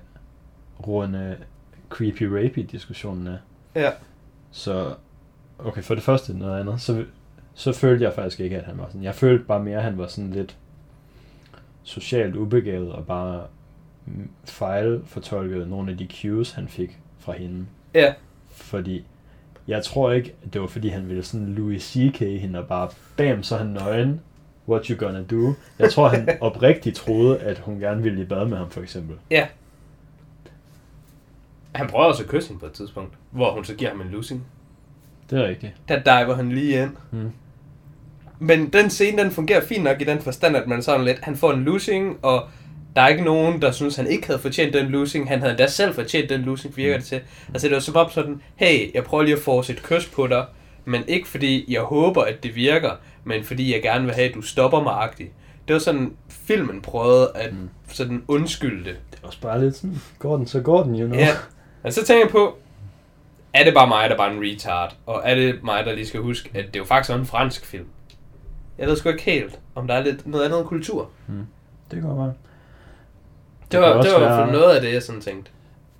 runde 0.87 1.37
creepy 1.89 2.23
rapey 2.23 2.67
diskussionen 2.71 3.27
af, 3.27 3.37
Ja. 3.75 3.91
så 4.51 4.93
okay, 5.59 5.81
for 5.81 5.95
det 5.95 6.03
første 6.03 6.37
noget 6.37 6.59
andet, 6.59 6.81
så, 6.81 7.05
så 7.53 7.73
følte 7.73 8.05
jeg 8.05 8.13
faktisk 8.13 8.39
ikke, 8.39 8.57
at 8.57 8.63
han 8.63 8.77
var 8.77 8.85
sådan. 8.87 9.03
Jeg 9.03 9.15
følte 9.15 9.45
bare 9.45 9.63
mere, 9.63 9.77
at 9.77 9.83
han 9.83 9.97
var 9.97 10.07
sådan 10.07 10.31
lidt 10.31 10.55
socialt 11.83 12.35
ubegavet 12.35 12.91
og 12.91 13.05
bare 13.07 13.37
mm, 13.37 13.47
fejlfortolkede 14.45 15.69
nogle 15.69 15.91
af 15.91 15.97
de 15.97 16.07
cues, 16.21 16.51
han 16.51 16.67
fik 16.67 16.99
fra 17.19 17.33
hende. 17.33 17.65
Ja. 17.93 18.13
Fordi 18.51 19.05
jeg 19.67 19.83
tror 19.83 20.11
ikke, 20.11 20.33
at 20.45 20.53
det 20.53 20.61
var 20.61 20.67
fordi, 20.67 20.87
han 20.87 21.07
ville 21.07 21.23
sådan 21.23 21.47
Louis 21.47 21.83
C.K. 21.83 22.17
hende 22.17 22.59
og 22.59 22.67
bare, 22.67 22.89
bam, 23.17 23.43
så 23.43 23.57
han 23.57 23.67
nøgen. 23.67 24.21
What 24.69 24.85
you 24.85 24.97
gonna 24.97 25.23
do? 25.23 25.53
Jeg 25.79 25.91
tror, 25.91 26.07
han 26.07 26.29
oprigtigt 26.41 26.95
troede, 26.95 27.39
at 27.39 27.59
hun 27.59 27.79
gerne 27.79 28.03
ville 28.03 28.21
i 28.21 28.25
bad 28.25 28.45
med 28.45 28.57
ham, 28.57 28.69
for 28.69 28.81
eksempel. 28.81 29.15
Han 31.75 31.87
prøver 31.87 32.05
også 32.05 32.23
at 32.23 32.29
kysse 32.29 32.49
hende 32.49 32.59
på 32.59 32.65
et 32.65 32.71
tidspunkt, 32.71 33.13
hvor 33.31 33.51
hun 33.51 33.65
så 33.65 33.75
giver 33.75 33.91
ham 33.91 34.01
en 34.01 34.07
losing. 34.07 34.45
Det 35.29 35.39
er 35.39 35.47
rigtigt. 35.47 35.73
Der 35.87 35.99
diver 35.99 36.35
han 36.35 36.51
lige 36.51 36.83
ind. 36.83 36.91
Mm. 37.11 37.31
Men 38.39 38.69
den 38.69 38.89
scene, 38.89 39.23
den 39.23 39.31
fungerer 39.31 39.61
fint 39.61 39.83
nok 39.83 40.01
i 40.01 40.03
den 40.03 40.19
forstand, 40.19 40.57
at 40.57 40.67
man 40.67 40.83
sådan 40.83 41.05
lidt, 41.05 41.19
han 41.19 41.35
får 41.35 41.53
en 41.53 41.63
losing, 41.63 42.17
og 42.21 42.47
der 42.97 43.03
er 43.03 43.07
ikke 43.07 43.23
nogen, 43.23 43.61
der 43.61 43.71
synes, 43.71 43.95
han 43.95 44.07
ikke 44.07 44.27
havde 44.27 44.39
fortjent 44.39 44.73
den 44.73 44.85
losing. 44.85 45.27
Han 45.27 45.39
havde 45.39 45.51
endda 45.51 45.67
selv 45.67 45.93
fortjent 45.93 46.29
den 46.29 46.41
losing, 46.41 46.77
virker 46.77 46.97
det 46.97 47.05
til. 47.05 47.21
Altså 47.53 47.67
det 47.67 47.73
var 47.75 47.79
som 47.79 47.95
om 47.95 48.09
sådan, 48.09 48.41
hey, 48.55 48.93
jeg 48.93 49.03
prøver 49.03 49.23
lige 49.23 49.35
at 49.35 49.41
få 49.41 49.59
et 49.59 49.79
kys 49.83 50.05
på 50.05 50.27
dig, 50.27 50.45
men 50.85 51.03
ikke 51.07 51.27
fordi 51.27 51.73
jeg 51.73 51.81
håber, 51.81 52.21
at 52.23 52.43
det 52.43 52.55
virker, 52.55 52.91
men 53.23 53.43
fordi 53.43 53.73
jeg 53.73 53.81
gerne 53.81 54.05
vil 54.05 54.13
have, 54.13 54.29
at 54.29 54.35
du 54.35 54.41
stopper 54.41 54.83
mig 54.83 54.93
agtigt. 54.93 55.31
Det 55.67 55.73
var 55.73 55.79
sådan, 55.79 56.13
filmen 56.29 56.81
prøvede 56.81 57.31
at 57.35 57.53
Mm. 57.53 57.69
sådan 57.87 58.23
undskylde 58.27 58.85
det. 58.85 58.95
Det 59.11 59.19
er 59.23 59.27
også 59.27 59.41
bare 59.41 59.61
lidt 59.61 59.75
sådan, 59.75 59.95
går 60.19 60.37
den, 60.37 60.47
så 60.47 60.61
går 60.61 60.83
den, 60.83 60.99
you 60.99 61.07
know. 61.07 61.19
Ja. 61.19 61.29
Og 61.83 61.93
så 61.93 62.05
tænker 62.05 62.23
jeg 62.25 62.31
på, 62.31 62.57
er 63.53 63.63
det 63.63 63.73
bare 63.73 63.87
mig, 63.87 64.09
der 64.09 64.17
bare 64.17 64.29
er 64.33 64.37
en 64.37 64.41
retard? 64.43 64.95
Og 65.05 65.21
er 65.25 65.35
det 65.35 65.59
mig, 65.63 65.85
der 65.85 65.93
lige 65.95 66.07
skal 66.07 66.19
huske, 66.19 66.49
at 66.53 66.65
det 66.73 66.79
jo 66.79 66.85
faktisk 66.85 67.09
er 67.11 67.15
en 67.19 67.25
fransk 67.25 67.65
film? 67.65 67.85
Jeg 68.77 68.87
ved 68.87 68.95
sgu 68.95 69.09
ikke 69.09 69.23
helt, 69.23 69.59
om 69.75 69.87
der 69.87 69.93
er 69.93 70.03
lidt 70.03 70.27
noget 70.27 70.45
andet 70.45 70.65
kultur. 70.65 71.09
Det 71.91 72.01
går 72.01 72.15
bare. 72.15 72.33
Det 73.71 73.79
var, 73.79 74.01
det 74.01 74.11
var 74.13 74.19
være- 74.19 74.51
noget 74.51 74.75
af 74.75 74.81
det, 74.81 74.93
jeg 74.93 75.03
sådan 75.03 75.21
tænkte. 75.21 75.51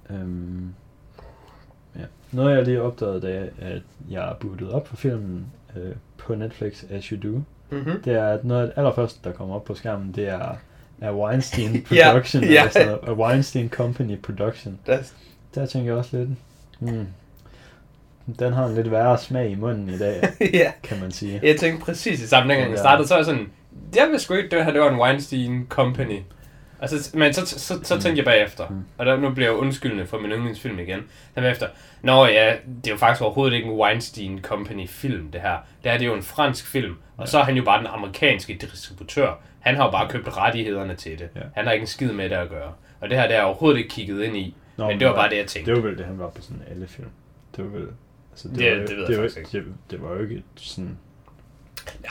Øhm, 0.09 0.73
ja. 1.95 2.01
Noget 2.31 2.55
jeg 2.57 2.65
lige 2.65 2.81
opdagede, 2.81 3.21
da 3.21 3.49
at 3.65 3.81
jeg 4.09 4.33
bootede 4.39 4.73
op 4.73 4.87
for 4.87 4.95
filmen 4.95 5.45
øh, 5.75 5.95
på 6.17 6.35
Netflix, 6.35 6.83
As 6.89 7.05
You 7.05 7.17
Do, 7.33 7.41
Mm-hmm. 7.69 8.01
det 8.01 8.13
er, 8.13 8.27
at 8.27 8.45
noget 8.45 8.61
af 8.61 8.67
det 8.67 8.77
allerførste, 8.77 9.19
der 9.23 9.31
kommer 9.31 9.55
op 9.55 9.63
på 9.65 9.75
skærmen, 9.75 10.11
det 10.15 10.27
er, 10.29 10.55
er 11.01 11.11
Weinstein 11.11 11.85
Ja, 11.91 12.07
Production, 12.11 12.43
ja. 12.43 12.49
eller 12.49 12.69
sådan 12.69 12.87
noget, 12.87 13.17
Weinstein 13.17 13.69
Company 13.69 14.17
Production. 14.21 14.79
Der, 14.85 14.97
Der 15.55 15.65
tænker 15.65 15.91
jeg 15.91 15.97
også 15.97 16.17
lidt, 16.17 16.29
hmm, 16.79 17.07
den 18.39 18.53
har 18.53 18.65
en 18.65 18.75
lidt 18.75 18.91
værre 18.91 19.17
smag 19.17 19.49
i 19.49 19.55
munden 19.55 19.89
i 19.89 19.97
dag, 19.97 20.29
ja, 20.53 20.71
kan 20.83 20.99
man 21.01 21.11
sige. 21.11 21.39
jeg 21.43 21.57
tænkte 21.59 21.85
præcis 21.85 22.21
i 22.23 22.27
samme 22.27 22.49
dengang 22.53 22.69
jeg 22.71 22.77
Ja. 22.77 22.81
startede, 22.81 23.07
så 23.07 23.15
jeg 23.15 23.25
sådan, 23.25 23.49
jeg 23.95 24.07
vidste 24.11 24.25
sgu 24.25 24.33
ikke, 24.33 24.55
det 24.55 24.65
her 24.65 24.71
det 24.71 24.81
var 24.81 24.89
en 24.91 24.99
Weinstein 24.99 25.65
Company. 25.69 26.19
Altså, 26.81 27.17
men 27.17 27.33
så, 27.33 27.45
så, 27.45 27.79
så, 27.83 27.95
Mm. 27.95 28.01
tænkte 28.01 28.17
jeg 28.17 28.25
bagefter, 28.25 28.67
Mm. 28.69 28.83
og 28.97 29.05
der, 29.05 29.17
nu 29.17 29.29
bliver 29.29 29.49
jeg 29.49 29.57
undskyldende 29.57 30.05
for 30.07 30.17
min 30.19 30.31
yndlingsfilm 30.31 30.79
igen. 30.79 30.99
Den 31.35 31.43
efter, 31.43 31.67
nå 32.01 32.25
ja, 32.25 32.55
det 32.83 32.87
er 32.87 32.91
jo 32.91 32.97
faktisk 32.97 33.21
overhovedet 33.21 33.55
ikke 33.55 33.67
en 33.69 33.79
Weinstein 33.79 34.41
Company 34.41 34.87
film, 34.87 35.31
det 35.31 35.41
her. 35.41 35.57
Det 35.83 35.91
her 35.91 35.97
det 35.97 36.05
er 36.05 36.09
jo 36.09 36.15
en 36.15 36.23
fransk 36.23 36.67
film, 36.67 36.95
og 37.17 37.27
så 37.27 37.39
er 37.39 37.43
han 37.43 37.55
jo 37.57 37.63
bare 37.63 37.77
den 37.79 37.87
amerikanske 37.87 38.53
distributør. 38.61 39.33
Han 39.59 39.75
har 39.75 39.85
jo 39.85 39.91
bare 39.91 40.09
købt 40.09 40.37
rettighederne 40.37 40.95
til 40.95 41.19
det. 41.19 41.29
Ja. 41.35 41.41
Han 41.55 41.65
har 41.65 41.71
ikke 41.71 41.83
en 41.83 41.87
skid 41.87 42.11
med 42.11 42.29
det 42.29 42.35
at 42.35 42.49
gøre. 42.49 42.73
Og 43.01 43.09
det 43.09 43.17
her, 43.17 43.27
det 43.27 43.31
er 43.33 43.37
jeg 43.37 43.45
overhovedet 43.45 43.77
ikke 43.77 43.89
kigget 43.89 44.23
ind 44.23 44.37
i. 44.37 44.55
Nå, 44.77 44.87
men 44.87 44.99
det 44.99 45.07
var 45.07 45.13
bare 45.15 45.29
det, 45.29 45.37
jeg 45.37 45.47
tænkte. 45.47 45.71
Det 45.75 45.83
var 45.83 45.89
vel 45.89 45.97
det, 45.97 46.05
han 46.05 46.19
var 46.19 46.29
på 46.29 46.41
sådan 46.41 46.61
alle 46.71 46.87
film. 46.87 47.07
Det 47.55 47.63
var 47.63 47.69
vel... 47.79 47.87
Altså, 48.31 48.49
Ja, 48.59 48.69
var, 48.69 48.75
jo- 48.75 48.81
det 48.87 48.97
ved 48.97 49.07
det 49.07 49.17
var, 49.17 49.23
faktisk 49.23 49.51
Det, 49.51 49.65
det 49.91 50.01
var 50.01 50.13
jo 50.13 50.21
ikke 50.21 50.43
sådan... 50.55 50.97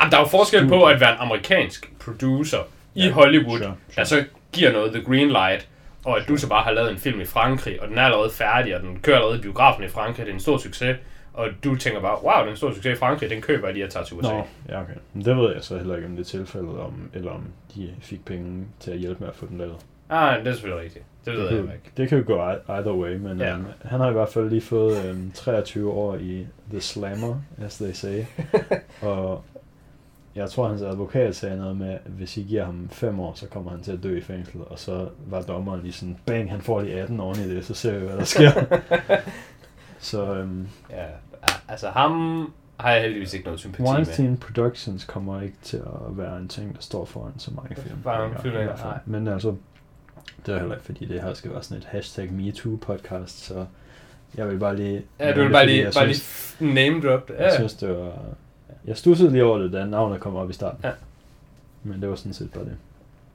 Jamen, 0.00 0.10
der 0.12 0.16
er 0.18 0.20
jo 0.22 0.28
forskel 0.28 0.68
på 0.68 0.84
at 0.84 1.00
være 1.00 1.10
en 1.12 1.18
amerikansk 1.18 1.92
producer 2.00 2.58
i 2.94 3.04
Ja, 3.06 3.10
Hollywood, 3.12 3.58
sure, 3.58 3.74
der 3.96 4.04
så 4.04 4.24
giver 4.56 4.72
noget 4.72 4.92
the 4.92 5.02
green 5.04 5.28
light, 5.28 5.68
og 6.04 6.18
at 6.20 6.28
du 6.28 6.36
så 6.36 6.48
bare 6.48 6.62
har 6.62 6.72
lavet 6.72 6.90
en 6.90 6.98
film 6.98 7.20
i 7.20 7.24
Frankrig, 7.24 7.82
og 7.82 7.88
den 7.88 7.98
er 7.98 8.02
allerede 8.02 8.30
færdig, 8.30 8.76
og 8.76 8.82
den 8.82 8.98
kører 9.02 9.16
allerede 9.16 9.38
i 9.38 9.42
biografen 9.42 9.84
i 9.84 9.88
Frankrig, 9.88 10.26
det 10.26 10.30
er 10.30 10.34
en 10.34 10.40
stor 10.40 10.56
succes, 10.58 10.96
og 11.34 11.48
du 11.64 11.76
tænker 11.76 12.00
bare, 12.00 12.18
wow, 12.24 12.38
det 12.40 12.46
er 12.46 12.50
en 12.50 12.56
stor 12.56 12.70
succes 12.72 12.96
i 12.96 12.98
Frankrig, 12.98 13.30
den 13.30 13.40
køber 13.42 13.66
jeg 13.66 13.74
lige 13.74 13.84
at 13.84 13.90
tage 13.90 14.04
til 14.04 14.16
USA. 14.16 14.32
Nå, 14.32 14.46
ja 14.68 14.80
okay. 14.82 14.92
Men 15.12 15.24
det 15.24 15.36
ved 15.36 15.52
jeg 15.54 15.64
så 15.64 15.76
heller 15.76 15.96
ikke, 15.96 16.06
om 16.08 16.16
det 16.16 16.20
er 16.20 16.24
tilfældet, 16.38 16.78
om, 16.78 17.10
eller 17.14 17.30
om 17.30 17.44
de 17.74 17.90
fik 18.00 18.24
penge 18.24 18.64
til 18.80 18.90
at 18.90 18.98
hjælpe 18.98 19.20
med 19.20 19.28
at 19.28 19.34
få 19.34 19.46
den 19.46 19.58
lavet. 19.58 19.76
Ah, 20.10 20.38
det 20.38 20.46
er 20.46 20.52
selvfølgelig 20.52 20.84
rigtigt. 20.84 21.04
Det 21.24 21.32
ved 21.34 21.42
det, 21.44 21.50
jeg 21.50 21.64
kan, 21.64 21.72
ikke. 21.74 21.90
det 21.96 22.08
kan 22.08 22.18
jo 22.18 22.24
gå 22.26 22.36
ei- 22.50 22.72
either 22.76 22.92
way, 22.92 23.16
men 23.16 23.38
Ja. 23.40 23.48
ja. 23.48 23.54
um, 23.54 23.66
han 23.84 24.00
har 24.00 24.08
i 24.10 24.12
hvert 24.12 24.28
fald 24.28 24.48
lige 24.50 24.60
fået 24.60 25.10
um, 25.10 25.30
23 25.34 25.90
år 25.92 26.16
i 26.16 26.46
The 26.70 26.80
Slammer, 26.80 27.36
as 27.64 27.76
they 27.76 27.92
say. 27.92 28.24
og 29.02 29.44
jeg 30.36 30.50
tror, 30.50 30.68
hans 30.68 30.82
advokat 30.82 31.36
sagde 31.36 31.56
noget 31.56 31.76
med, 31.76 31.90
at 31.90 32.00
hvis 32.06 32.36
I 32.36 32.42
giver 32.42 32.64
ham 32.64 32.88
5 32.92 33.20
år, 33.20 33.32
så 33.34 33.46
kommer 33.46 33.70
han 33.70 33.82
til 33.82 33.92
at 33.92 34.02
dø 34.02 34.18
i 34.18 34.20
fængsel. 34.20 34.60
Og 34.66 34.78
så 34.78 35.08
var 35.26 35.42
dommeren 35.42 35.80
lige 35.82 35.92
sådan, 35.92 36.16
bang, 36.26 36.50
han 36.50 36.60
får 36.60 36.80
lige 36.80 37.00
18 37.00 37.20
år 37.20 37.34
i 37.34 37.54
det, 37.54 37.64
så 37.64 37.74
ser 37.74 37.98
vi, 37.98 38.06
hvad 38.06 38.16
der 38.16 38.24
sker. 38.24 38.50
så 39.98 40.40
um, 40.42 40.68
Ja, 40.90 41.06
altså 41.68 41.88
ham 41.88 42.52
har 42.80 42.92
jeg 42.92 43.02
heldigvis 43.02 43.34
ikke 43.34 43.44
noget 43.44 43.60
sympati 43.60 43.82
med. 43.82 43.90
Weinstein 43.90 44.36
Productions 44.36 45.04
kommer 45.04 45.40
ikke 45.40 45.56
til 45.62 45.76
at 45.76 46.18
være 46.18 46.38
en 46.38 46.48
ting, 46.48 46.74
der 46.74 46.80
står 46.80 47.04
foran 47.04 47.32
så 47.38 47.50
mange 47.50 47.76
film. 47.76 48.02
Bare 48.04 48.26
en 48.26 48.34
film, 48.42 48.54
nej. 48.54 48.98
Men 49.06 49.28
altså, 49.28 49.54
det 50.46 50.54
er 50.54 50.58
heller 50.58 50.74
ikke, 50.74 50.86
fordi 50.86 51.04
det 51.04 51.22
her 51.22 51.34
skal 51.34 51.50
være 51.50 51.62
sådan 51.62 51.78
et 51.78 51.84
hashtag 51.84 52.28
MeToo-podcast, 52.28 53.26
så 53.26 53.66
jeg 54.36 54.48
vil 54.48 54.58
bare 54.58 54.76
lige... 54.76 55.02
Ja, 55.20 55.32
du 55.32 55.42
vil 55.42 55.50
bare 55.52 55.66
lige, 55.66 55.90
bare 55.94 56.06
lige 56.06 56.74
name 56.74 57.00
drop 57.00 57.28
det. 57.28 57.34
Jeg 57.38 57.52
synes, 57.52 57.74
det 57.74 57.88
var... 57.88 58.12
Jeg 58.86 58.96
stussede 58.96 59.32
lige 59.32 59.44
over 59.44 59.58
det, 59.58 59.72
da 59.72 59.84
navnet 59.84 60.20
kom 60.20 60.36
op 60.36 60.50
i 60.50 60.52
starten. 60.52 60.80
Ja. 60.84 60.90
Men 61.82 62.00
det 62.02 62.08
var 62.10 62.16
sådan 62.16 62.32
set 62.32 62.52
bare 62.52 62.64
det. 62.64 62.76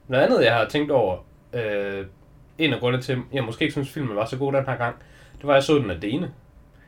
Noget 0.08 0.24
andet, 0.24 0.44
jeg 0.44 0.54
har 0.54 0.68
tænkt 0.68 0.90
over, 0.90 1.16
øh, 1.52 2.06
en 2.58 2.72
af 2.72 2.80
grundene 2.80 3.02
til, 3.02 3.12
at 3.12 3.18
jeg 3.32 3.44
måske 3.44 3.62
ikke 3.62 3.72
synes, 3.72 3.90
filmen 3.90 4.16
var 4.16 4.24
så 4.26 4.36
god 4.36 4.52
den 4.52 4.64
her 4.66 4.76
gang, 4.76 4.96
det 5.38 5.46
var, 5.46 5.50
at 5.52 5.54
jeg 5.56 5.62
så 5.62 5.74
den 5.78 5.90
alene. 5.90 6.30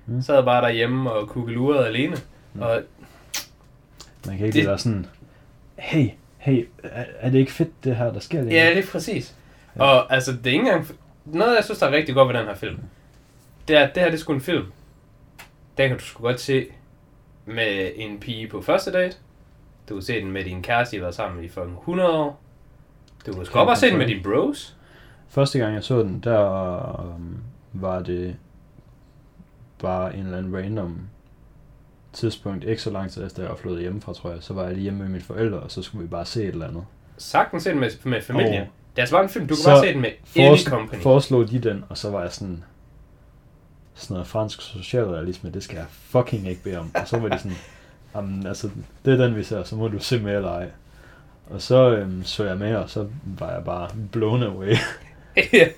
Mm. 0.07 0.23
Sad 0.23 0.45
bare 0.45 0.63
derhjemme 0.63 1.13
og 1.13 1.29
kugelurede 1.29 1.87
alene. 1.87 2.17
Mm. 2.55 2.63
Og 2.63 2.83
Man 4.27 4.37
kan 4.39 4.47
ikke 4.47 4.59
Det- 4.59 4.67
være 4.69 4.79
sådan... 4.79 5.07
Hey, 5.77 6.09
hey, 6.39 6.67
er, 6.83 7.05
er 7.21 7.31
det 7.31 7.39
ikke 7.39 7.53
fedt, 7.53 7.85
det 7.85 7.97
her, 7.97 8.13
der 8.13 8.21
sker 8.21 8.39
lige 8.43 8.51
nu?" 8.51 8.57
ja, 8.57 8.71
det 8.75 8.79
er 8.85 8.91
præcis. 8.93 9.35
Ja. 9.77 9.83
Og 9.83 10.13
altså, 10.15 10.33
det 10.33 10.47
er 10.47 10.51
ikke 10.51 10.59
engang... 10.59 10.87
Noget, 11.25 11.57
jeg 11.57 11.65
synes, 11.65 11.79
der 11.79 11.87
er 11.87 11.91
rigtig 11.93 12.15
godt 12.15 12.29
ved 12.29 12.39
den 12.41 12.47
her 12.47 12.55
film, 12.55 12.79
det 13.69 13.77
er, 13.77 13.85
at 13.87 13.95
det 13.95 14.03
her 14.03 14.11
det 14.11 14.17
er 14.17 14.21
sgu 14.21 14.33
en 14.33 14.41
film. 14.41 14.65
Den 15.79 15.89
kan 15.89 15.99
du 15.99 16.05
sgu 16.05 16.23
godt 16.23 16.41
se 16.41 16.67
med 17.47 17.91
en 17.97 18.19
pige 18.21 18.49
på 18.49 18.61
første 18.63 18.93
date. 18.93 19.17
Du 19.89 19.95
kan 19.95 20.03
se 20.03 20.21
den 20.21 20.33
med 20.33 20.45
din 20.45 20.63
kæreste, 20.63 20.97
I 20.97 20.99
har 20.99 21.05
været 21.05 21.15
sammen 21.15 21.45
i 21.45 21.49
fucking 21.49 21.79
100 21.79 22.11
år. 22.11 22.41
Du 23.27 23.33
kan 23.33 23.45
sgu 23.45 23.59
godt 23.59 23.67
bare 23.67 23.77
se 23.77 23.87
den 23.91 23.99
med 23.99 24.07
dine 24.07 24.23
bros. 24.23 24.77
Første 25.29 25.59
gang 25.59 25.75
jeg 25.75 25.85
så 25.85 25.99
den, 26.03 26.21
der 26.21 27.15
um, 27.17 27.37
var 27.73 28.03
det 28.03 28.37
bare 29.79 30.17
en 30.17 30.25
eller 30.25 30.39
anden 30.39 30.57
random 30.57 31.01
tidspunkt, 32.13 32.65
ikke 32.65 32.83
så 32.83 32.91
lang 32.91 33.11
tid 33.11 33.27
efter 33.27 33.43
jeg 33.43 33.51
var 33.51 33.57
flyttet 33.57 33.81
hjemmefra, 33.81 34.13
tror 34.13 34.31
jeg. 34.31 34.43
Så 34.43 34.55
var 34.55 34.63
jeg 34.65 34.73
lige 34.73 34.83
hjemme 34.83 34.99
med 34.99 35.09
mine 35.09 35.21
forældre, 35.25 35.59
og 35.61 35.71
så 35.71 35.83
skulle 35.83 36.03
vi 36.03 36.09
bare 36.09 36.25
se 36.25 36.43
et 36.43 36.49
eller 36.49 36.69
andet. 36.69 36.85
Sagtens 37.17 37.63
se 37.63 37.71
den 37.71 37.81
med, 37.81 37.91
med 38.05 38.23
familien. 38.23 38.61
Og- 38.63 38.69
Det 38.97 38.99
er 38.99 39.03
altså 39.03 39.15
bare 39.15 39.23
en 39.25 39.29
film, 39.31 39.47
du 39.47 39.55
kan 39.55 39.71
bare 39.73 39.81
se 39.87 39.93
den 39.93 40.01
med 40.01 40.11
any 40.37 40.49
Foresl- 40.57 40.69
company. 40.71 41.01
foreslog 41.01 41.51
de 41.51 41.59
den, 41.59 41.85
og 41.89 41.99
så 41.99 42.11
var 42.11 42.21
jeg 42.23 42.33
sådan, 42.33 42.65
sådan 43.95 44.15
noget 44.15 44.27
fransk 44.27 44.63
socialrealisme, 44.63 45.51
det 45.51 45.63
skal 45.63 45.77
jeg 45.77 45.87
fucking 45.89 46.49
ikke 46.49 46.63
bede 46.63 46.79
om. 46.79 46.91
Og 46.95 47.09
så 47.09 47.19
var 47.19 47.29
de 47.29 47.39
sådan, 47.39 47.57
Jamen, 48.15 48.47
altså, 48.47 48.71
det 49.05 49.13
er 49.13 49.27
den, 49.27 49.37
vi 49.37 49.43
ser, 49.43 49.63
så 49.63 49.77
må 49.77 49.89
du 49.89 49.99
se 49.99 50.19
med 50.19 50.37
eller 50.37 50.51
ej. 50.51 50.71
Og 51.51 51.63
så 51.63 51.91
øhm, 51.91 52.25
så 52.25 52.45
jeg 52.45 52.57
med, 52.57 52.77
og 52.77 52.91
så 52.91 53.09
var 53.25 53.53
jeg 53.53 53.65
bare 53.65 53.91
blown 54.13 54.43
away. 54.43 54.77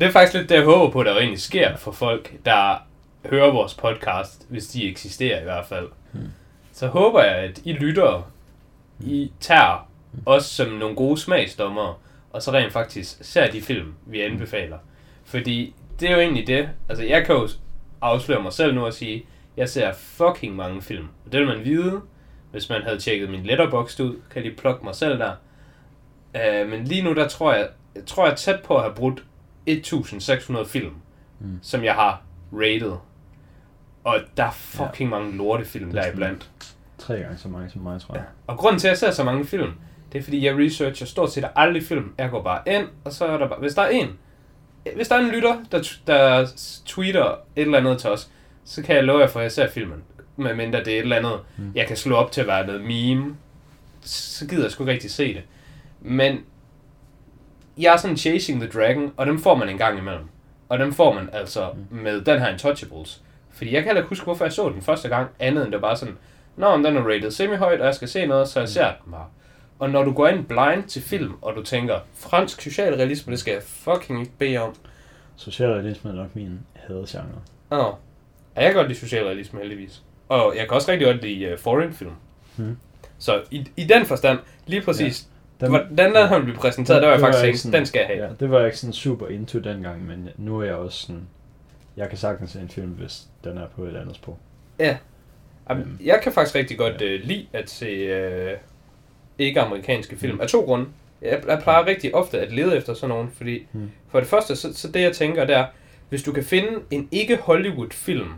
Det 0.00 0.06
er 0.06 0.12
faktisk 0.12 0.34
lidt 0.34 0.48
det, 0.48 0.54
jeg 0.54 0.64
håber 0.64 0.92
på, 0.92 1.02
der 1.02 1.16
egentlig 1.16 1.40
sker 1.40 1.76
for 1.76 1.92
folk, 1.92 2.32
der 2.44 2.86
hører 3.26 3.52
vores 3.52 3.74
podcast, 3.74 4.46
hvis 4.48 4.66
de 4.66 4.88
eksisterer 4.88 5.40
i 5.40 5.44
hvert 5.44 5.66
fald. 5.66 5.88
Hmm. 6.12 6.28
Så 6.72 6.86
håber 6.86 7.22
jeg, 7.22 7.36
at 7.36 7.60
I 7.64 7.72
lyttere, 7.72 8.24
I 9.00 9.32
tager 9.40 9.88
os 10.26 10.44
som 10.44 10.68
nogle 10.68 10.96
gode 10.96 11.20
smagsdommere, 11.20 11.94
og 12.32 12.42
så 12.42 12.52
rent 12.52 12.72
faktisk 12.72 13.16
ser 13.20 13.50
de 13.50 13.62
film, 13.62 13.94
vi 14.06 14.20
anbefaler. 14.20 14.78
Fordi 15.24 15.74
det 16.00 16.08
er 16.10 16.14
jo 16.14 16.20
egentlig 16.20 16.46
det, 16.46 16.68
altså 16.88 17.04
jeg 17.04 17.26
kan 17.26 17.34
jo 17.34 17.48
afsløre 18.00 18.42
mig 18.42 18.52
selv 18.52 18.74
nu 18.74 18.84
og 18.86 18.92
sige, 18.94 19.24
jeg 19.56 19.68
ser 19.68 19.92
fucking 19.92 20.56
mange 20.56 20.82
film. 20.82 21.08
Og 21.26 21.32
det 21.32 21.40
vil 21.40 21.48
man 21.48 21.64
vide, 21.64 22.00
hvis 22.50 22.68
man 22.68 22.82
havde 22.82 22.98
tjekket 22.98 23.30
min 23.30 23.42
letterbox 23.42 24.00
ud, 24.00 24.20
kan 24.30 24.44
de 24.44 24.50
plukke 24.58 24.84
mig 24.84 24.94
selv 24.94 25.18
der. 25.18 25.32
Uh, 26.34 26.70
men 26.70 26.84
lige 26.84 27.02
nu, 27.02 27.14
der 27.14 27.28
tror 27.28 27.52
jeg, 27.52 27.68
jeg 27.94 28.06
tror 28.06 28.24
jeg 28.24 28.32
er 28.32 28.36
tæt 28.36 28.60
på 28.64 28.76
at 28.76 28.82
have 28.82 28.94
brudt 28.94 29.24
1600 29.66 30.66
film, 30.66 30.94
Mm. 31.42 31.58
som 31.62 31.84
jeg 31.84 31.94
har 31.94 32.22
rated. 32.52 32.92
Og 34.04 34.16
der 34.36 34.44
er 34.44 34.50
fucking 34.50 35.10
ja. 35.10 35.18
mange 35.18 35.36
lortefilm 35.36 35.88
er 35.88 35.92
der 35.92 36.12
iblandt. 36.12 36.50
Tre 36.98 37.18
gange 37.18 37.38
så 37.38 37.48
mange 37.48 37.70
som 37.70 37.82
mig, 37.82 38.00
tror 38.00 38.14
jeg. 38.14 38.24
Og 38.46 38.56
grunden 38.58 38.78
til, 38.80 38.88
at 38.88 38.90
jeg 38.90 38.98
ser 38.98 39.10
så 39.10 39.24
mange 39.24 39.44
film, 39.44 39.72
det 40.12 40.18
er 40.18 40.22
fordi, 40.22 40.46
jeg 40.46 40.56
researcher 40.58 41.06
stort 41.06 41.32
set 41.32 41.44
aldrig 41.56 41.82
film. 41.82 42.14
Jeg 42.18 42.30
går 42.30 42.42
bare 42.42 42.62
ind, 42.66 42.88
og 43.04 43.12
så 43.12 43.26
er 43.26 43.38
der 43.38 43.48
bare... 43.48 43.58
Hvis 43.60 43.74
der 43.74 43.82
er 43.82 43.88
en, 43.88 44.18
hvis 44.94 45.08
der 45.08 45.14
er 45.16 45.20
en 45.20 45.28
lytter, 45.30 45.56
der, 45.72 45.82
der 46.06 46.46
tweeter 46.86 47.24
et 47.56 47.62
eller 47.62 47.78
andet 47.78 47.98
til 47.98 48.10
os, 48.10 48.28
så 48.64 48.82
kan 48.82 48.96
jeg 48.96 49.04
love 49.04 49.20
jer 49.20 49.26
for, 49.26 49.40
at 49.40 49.44
jeg 49.44 49.52
ser 49.52 49.68
filmen. 49.70 50.02
Medmindre 50.36 50.78
det 50.78 50.88
er 50.88 50.96
et 50.96 51.02
eller 51.02 51.16
andet, 51.16 51.40
Mm. 51.56 51.72
jeg 51.74 51.86
kan 51.86 51.96
slå 51.96 52.16
op 52.16 52.32
til 52.32 52.40
at 52.40 52.46
være 52.46 52.66
noget 52.66 52.80
meme. 52.80 53.36
Så 54.00 54.46
gider 54.46 54.62
jeg 54.62 54.70
sgu 54.70 54.82
ikke 54.82 54.92
rigtig 54.92 55.10
se 55.10 55.34
det. 55.34 55.42
Men 56.00 56.38
jeg 57.78 57.92
er 57.92 57.96
sådan 57.96 58.16
Chasing 58.16 58.60
the 58.60 58.70
Dragon, 58.70 59.12
og 59.16 59.26
dem 59.26 59.38
får 59.42 59.54
man 59.54 59.68
en 59.68 59.78
gang 59.78 59.98
imellem. 59.98 60.24
Og 60.68 60.78
dem 60.78 60.92
får 60.92 61.12
man 61.14 61.28
altså 61.32 61.68
Mm. 61.90 61.96
med 61.96 62.20
den 62.20 62.38
her 62.40 62.52
Untouchables. 62.52 63.22
Fordi 63.52 63.72
jeg 63.74 63.82
kan 63.82 63.88
heller 63.88 64.00
ikke 64.00 64.08
huske, 64.08 64.24
hvorfor 64.24 64.44
jeg 64.44 64.52
så 64.52 64.68
den 64.68 64.82
første 64.82 65.08
gang, 65.08 65.28
andet 65.38 65.64
end 65.64 65.72
det 65.72 65.80
bare 65.80 65.96
sådan, 65.96 66.16
Nå, 66.56 66.76
men 66.76 66.84
den 66.84 66.96
er 66.96 67.02
rated 67.02 67.30
semi-højt, 67.30 67.80
og 67.80 67.86
jeg 67.86 67.94
skal 67.94 68.08
se 68.08 68.26
noget, 68.26 68.48
så 68.48 68.60
jeg 68.60 68.64
Mm. 68.64 68.72
ser 68.72 68.92
den 69.04 69.12
bare. 69.12 69.26
Og 69.80 69.90
når 69.90 70.04
du 70.04 70.12
går 70.12 70.28
ind 70.28 70.44
blind 70.44 70.84
til 70.84 71.02
film, 71.02 71.32
og 71.42 71.54
du 71.56 71.62
tænker, 71.62 71.98
fransk 72.14 72.60
socialrealisme, 72.60 73.30
det 73.30 73.40
skal 73.40 73.52
jeg 73.52 73.62
fucking 73.62 74.20
ikke 74.20 74.32
bede 74.38 74.58
om. 74.58 74.74
Socialrealisme 75.36 76.10
er 76.10 76.14
nok 76.14 76.36
min 76.36 76.60
hadegenre. 76.74 77.24
Åh, 77.70 77.86
oh. 77.86 77.94
jeg 78.56 78.64
kan 78.64 78.74
godt 78.74 78.88
lide 78.88 78.98
socialrealisme 78.98 79.60
heldigvis. 79.60 80.02
Og 80.28 80.54
jeg 80.56 80.62
kan 80.68 80.74
også 80.74 80.90
rigtig 80.92 81.06
godt 81.06 81.22
lide 81.22 81.52
uh, 81.52 81.58
foreign 81.58 81.92
film. 81.92 82.10
Mm. 82.56 82.76
Så 83.18 83.42
i, 83.50 83.68
i 83.76 83.84
den 83.84 84.06
forstand, 84.06 84.38
lige 84.66 84.82
præcis, 84.82 85.28
ja. 85.60 85.66
Den, 85.66 85.74
den, 85.74 85.98
den 85.98 86.16
han 86.28 86.44
blev 86.44 86.56
præsenteret, 86.56 87.02
Den- 87.02 87.02
der 87.02 87.08
var 87.08 87.14
jeg 87.14 87.18
det 87.18 87.26
var 87.26 87.42
faktisk 87.42 87.62
tænkt, 87.62 87.76
den 87.76 87.86
skal 87.86 87.98
jeg 87.98 88.06
have. 88.06 88.24
Ja, 88.28 88.30
det 88.40 88.50
var 88.50 88.58
jeg 88.58 88.66
ikke 88.66 88.78
sådan 88.78 88.92
super 88.92 89.26
into 89.26 89.58
dengang, 89.58 90.06
men 90.06 90.28
nu 90.36 90.60
er 90.60 90.64
jeg 90.64 90.74
også 90.74 90.98
sådan... 91.06 91.28
Jeg 91.96 92.08
kan 92.08 92.18
sagtens 92.18 92.50
se 92.50 92.60
en 92.60 92.68
film, 92.68 92.88
hvis 92.90 93.22
den 93.44 93.58
er 93.58 93.66
på 93.76 93.84
et 93.84 93.96
andet 93.96 94.16
sprog. 94.16 94.38
Jamen, 94.78 94.98
Øhm. 95.70 95.98
jeg 96.04 96.20
kan 96.22 96.32
faktisk 96.32 96.54
rigtig 96.56 96.78
godt 96.78 97.02
øh, 97.02 97.20
lide 97.24 97.46
at 97.52 97.70
se 97.70 97.86
øh, 97.86 98.56
ikke-amerikanske 99.40 100.16
film. 100.16 100.40
Af 100.40 100.48
to 100.48 100.60
grunde. 100.60 100.86
Jeg, 101.22 101.42
jeg 101.48 101.60
plejer 101.62 101.86
rigtig 101.86 102.14
ofte 102.14 102.40
at 102.40 102.52
lede 102.52 102.76
efter 102.76 102.94
sådan 102.94 103.08
nogen, 103.08 103.30
fordi 103.36 103.66
Mm. 103.72 103.90
for 104.08 104.20
det 104.20 104.28
første, 104.28 104.56
så, 104.56 104.74
så 104.74 104.88
det 104.92 105.00
jeg 105.02 105.12
tænker, 105.12 105.44
det 105.44 105.56
er, 105.56 105.66
hvis 106.08 106.22
du 106.22 106.32
kan 106.32 106.44
finde 106.44 106.68
en 106.90 107.08
ikke-Hollywood-film, 107.12 108.28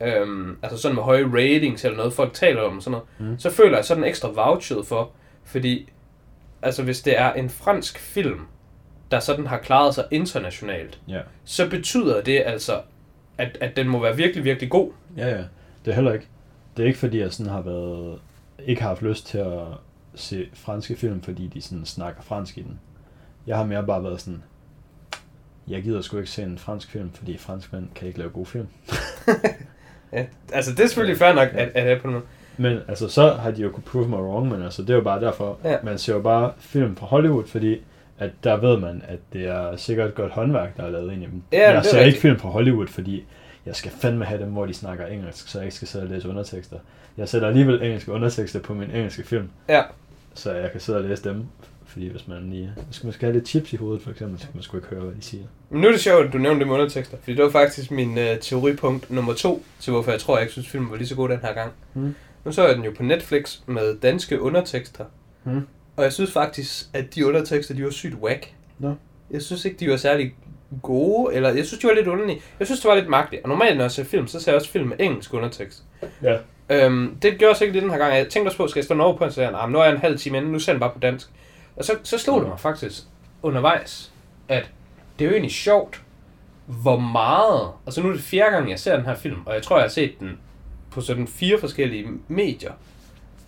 øhm, 0.00 0.56
altså 0.62 0.78
sådan 0.78 0.94
med 0.94 1.02
høje 1.02 1.24
ratings 1.34 1.84
eller 1.84 1.96
noget, 1.96 2.12
folk 2.12 2.32
taler 2.32 2.62
om 2.62 2.80
sådan 2.80 2.90
noget, 3.18 3.32
Mm. 3.32 3.38
så 3.38 3.50
føler 3.50 3.76
jeg 3.78 3.84
sådan 3.84 4.04
ekstra 4.04 4.28
vouchet 4.30 4.86
for, 4.86 5.10
fordi 5.44 5.88
altså 6.62 6.82
hvis 6.82 7.02
det 7.02 7.18
er 7.20 7.32
en 7.32 7.50
fransk 7.50 7.98
film, 7.98 8.40
der 9.10 9.20
sådan 9.20 9.46
har 9.46 9.58
klaret 9.58 9.94
sig 9.94 10.04
internationalt, 10.10 11.00
Ja. 11.08 11.20
så 11.44 11.70
betyder 11.70 12.20
det 12.22 12.42
altså, 12.46 12.80
at, 13.38 13.58
at 13.60 13.76
den 13.76 13.88
må 13.88 13.98
være 13.98 14.16
virkelig, 14.16 14.44
virkelig 14.44 14.70
god. 14.70 14.90
Ja, 15.16 15.28
ja. 15.28 15.42
Det 15.84 15.90
er 15.90 15.94
heller 15.94 16.12
ikke. 16.12 16.26
Det 16.76 16.82
er 16.82 16.86
ikke 16.86 16.98
fordi, 16.98 17.18
jeg 17.20 17.32
sådan 17.32 17.52
har 17.52 17.62
været... 17.62 18.18
Ikke 18.66 18.82
har 18.82 18.88
haft 18.88 19.02
lyst 19.02 19.26
til 19.26 19.38
at 19.38 19.62
se 20.14 20.46
franske 20.54 20.96
film, 20.96 21.22
fordi 21.22 21.46
de 21.46 21.60
sådan 21.62 21.84
snakker 21.84 22.22
fransk 22.22 22.58
i 22.58 22.62
den. 22.62 22.80
Jeg 23.46 23.56
har 23.56 23.64
mere 23.64 23.86
bare 23.86 24.04
været 24.04 24.20
sådan... 24.20 24.42
Jeg 25.68 25.82
gider 25.82 26.00
sgu 26.00 26.16
ikke 26.16 26.30
se 26.30 26.42
en 26.42 26.58
fransk 26.58 26.90
film, 26.90 27.10
fordi 27.14 27.36
franskmænd 27.36 27.88
kan 27.94 28.06
ikke 28.08 28.18
lave 28.18 28.30
gode 28.30 28.46
film. 28.46 28.66
Ja, 30.12 30.24
altså 30.52 30.70
det 30.70 30.80
er 30.80 30.86
selvfølgelig 30.86 31.18
fair 31.18 31.32
nok, 31.34 31.48
Ja. 31.54 31.62
at, 31.62 31.68
at 31.74 31.82
have 31.82 31.98
på 32.00 32.06
noget. 32.08 32.24
Men 32.56 32.78
altså, 32.88 33.08
så 33.08 33.32
har 33.34 33.50
de 33.50 33.62
jo 33.62 33.70
kunne 33.70 33.82
prove 33.82 34.08
mig 34.08 34.18
wrong, 34.18 34.48
men 34.48 34.62
altså, 34.62 34.82
det 34.82 34.90
er 34.90 34.94
jo 34.94 35.00
bare 35.02 35.20
derfor, 35.20 35.58
Ja. 35.64 35.76
man 35.82 35.98
ser 35.98 36.14
jo 36.14 36.20
bare 36.20 36.52
film 36.58 36.96
fra 36.96 37.06
Hollywood, 37.06 37.46
fordi 37.46 37.80
at 38.18 38.30
der 38.44 38.56
ved 38.56 38.78
man, 38.78 39.02
at 39.08 39.18
det 39.32 39.46
er 39.48 39.76
sikkert 39.76 40.14
godt 40.14 40.32
håndværk, 40.32 40.76
der 40.76 40.82
er 40.82 40.90
lavet 40.90 41.12
ind 41.12 41.22
i 41.22 41.26
dem. 41.26 41.42
Ja, 41.52 41.72
jeg 41.72 41.84
ser 41.84 41.90
rigtigt. 41.98 42.06
ikke 42.06 42.20
film 42.20 42.38
fra 42.38 42.48
Hollywood, 42.48 42.86
fordi 42.86 43.24
jeg 43.66 43.76
skal 43.76 43.90
fandme 43.90 44.24
have 44.24 44.40
dem, 44.42 44.48
hvor 44.52 44.66
de 44.66 44.74
snakker 44.74 45.06
engelsk, 45.06 45.48
så 45.48 45.58
jeg 45.58 45.66
ikke 45.66 45.76
skal 45.76 45.88
sidde 45.88 46.04
og 46.04 46.10
læse 46.10 46.28
undertekster. 46.28 46.76
Jeg 47.18 47.28
sætter 47.28 47.48
alligevel 47.48 47.82
engelske 47.82 48.12
undertekster 48.12 48.60
på 48.60 48.74
min 48.74 48.90
engelske 48.90 49.22
film, 49.22 49.48
Ja, 49.68 49.82
så 50.34 50.52
jeg 50.52 50.72
kan 50.72 50.80
sidde 50.80 50.98
og 50.98 51.04
læse 51.04 51.24
dem. 51.24 51.44
Fordi 51.86 52.08
hvis 52.08 52.28
man 52.28 52.50
lige... 52.50 52.72
Hvis 52.86 53.04
man 53.04 53.12
skal 53.12 53.26
have 53.26 53.34
lidt 53.38 53.48
chips 53.48 53.72
i 53.72 53.76
hovedet, 53.76 54.02
for 54.02 54.10
eksempel, 54.10 54.38
så 54.40 54.44
kan 54.46 54.50
man 54.54 54.62
sgu 54.62 54.76
ikke 54.76 54.88
høre, 54.88 55.00
hvad 55.00 55.14
de 55.14 55.22
siger. 55.22 55.42
men 55.70 55.80
nu 55.80 55.86
er 55.88 55.92
det 55.92 56.00
sjovt, 56.00 56.26
at 56.26 56.32
du 56.32 56.38
nævnte 56.38 56.58
det 56.58 56.66
med 56.66 56.74
undertekster, 56.74 57.16
fordi 57.22 57.34
det 57.36 57.44
var 57.44 57.50
faktisk 57.50 57.90
min 57.90 58.18
øh, 58.18 58.38
teoripunkt 58.40 59.10
nummer 59.10 59.32
to, 59.34 59.64
til 59.80 59.90
hvorfor 59.90 60.10
jeg 60.10 60.20
tror, 60.20 60.36
jeg 60.36 60.42
ikke 60.42 60.52
synes, 60.52 60.68
filmen 60.68 60.90
var 60.90 60.96
lige 60.96 61.08
så 61.08 61.14
god 61.16 61.28
den 61.28 61.38
her 61.42 61.52
gang. 61.52 61.72
Mm. 61.94 62.14
Nu 62.44 62.52
så 62.52 62.66
jeg 62.66 62.76
den 62.76 62.84
jo 62.84 62.92
på 62.96 63.02
Netflix 63.02 63.58
med 63.66 63.98
danske 64.00 64.40
undertekster, 64.40 65.04
Mm. 65.44 65.60
og 65.96 66.04
jeg 66.04 66.12
synes 66.12 66.32
faktisk, 66.32 66.84
at 66.92 67.14
de 67.14 67.26
undertekster, 67.26 67.74
de 67.74 67.84
var 67.84 67.90
sygt 67.90 68.14
whack. 68.14 68.52
Nå. 68.78 68.94
Jeg 69.30 69.42
synes 69.42 69.64
ikke, 69.64 69.76
de 69.80 69.90
var 69.90 69.96
særlig 69.96 70.34
gode, 70.82 71.34
eller 71.34 71.48
jeg 71.54 71.66
synes, 71.66 71.80
de 71.80 71.86
var 71.88 71.94
lidt 71.94 72.06
underlige. 72.06 72.40
Jeg 72.58 72.66
synes, 72.66 72.80
det 72.80 72.88
var 72.88 72.94
lidt 72.94 73.08
mærkeligt. 73.08 73.42
Og 73.42 73.48
normalt, 73.48 73.76
når 73.76 73.84
jeg 73.84 73.90
ser 73.90 74.04
film, 74.04 74.26
så 74.26 74.40
ser 74.40 74.52
jeg 74.52 74.56
også 74.56 74.70
film 74.70 74.88
med 74.88 74.96
engelsk 75.00 75.34
undertekst. 75.34 75.82
Ja. 76.22 76.36
Øhm, 76.70 77.18
det 77.22 77.38
gjorde 77.38 77.50
jeg 77.50 77.56
så 77.56 77.64
ikke 77.64 77.72
lige 77.72 77.82
den 77.82 77.90
her 77.90 77.98
gang. 77.98 78.14
Jeg 78.14 78.28
tænkte 78.28 78.48
også 78.48 78.56
på, 78.56 78.68
skal 78.68 78.80
jeg 78.80 78.84
stå 78.84 79.00
over 79.00 79.16
på, 79.16 79.24
og 79.24 79.32
sige, 79.32 79.50
nah, 79.50 79.70
nu 79.70 79.78
er 79.78 79.84
jeg 79.84 79.94
en 79.94 80.00
halv 80.00 80.18
time 80.18 80.38
inde, 80.38 80.52
nu 80.52 80.58
sender 80.58 80.74
jeg 80.74 80.80
bare 80.80 80.90
på 80.90 80.98
dansk. 80.98 81.28
Og 81.76 81.84
så, 81.84 81.92
så 82.02 82.18
slog 82.18 82.40
det 82.40 82.48
mig 82.48 82.60
faktisk 82.60 83.02
undervejs, 83.42 84.12
at 84.48 84.70
det 85.18 85.24
er 85.24 85.28
jo 85.28 85.32
egentlig 85.32 85.52
sjovt, 85.52 86.02
hvor 86.66 86.98
meget... 86.98 87.70
Altså 87.86 88.02
nu 88.02 88.08
er 88.08 88.12
det 88.12 88.22
fjerde 88.22 88.50
gang, 88.50 88.70
jeg 88.70 88.78
ser 88.78 88.96
den 88.96 89.04
her 89.04 89.14
film, 89.14 89.46
og 89.46 89.54
jeg 89.54 89.62
tror, 89.62 89.76
jeg 89.76 89.84
har 89.84 89.88
set 89.88 90.20
den 90.20 90.38
på 90.90 91.00
sådan 91.00 91.26
fire 91.26 91.60
forskellige 91.60 92.06
medier. 92.28 92.72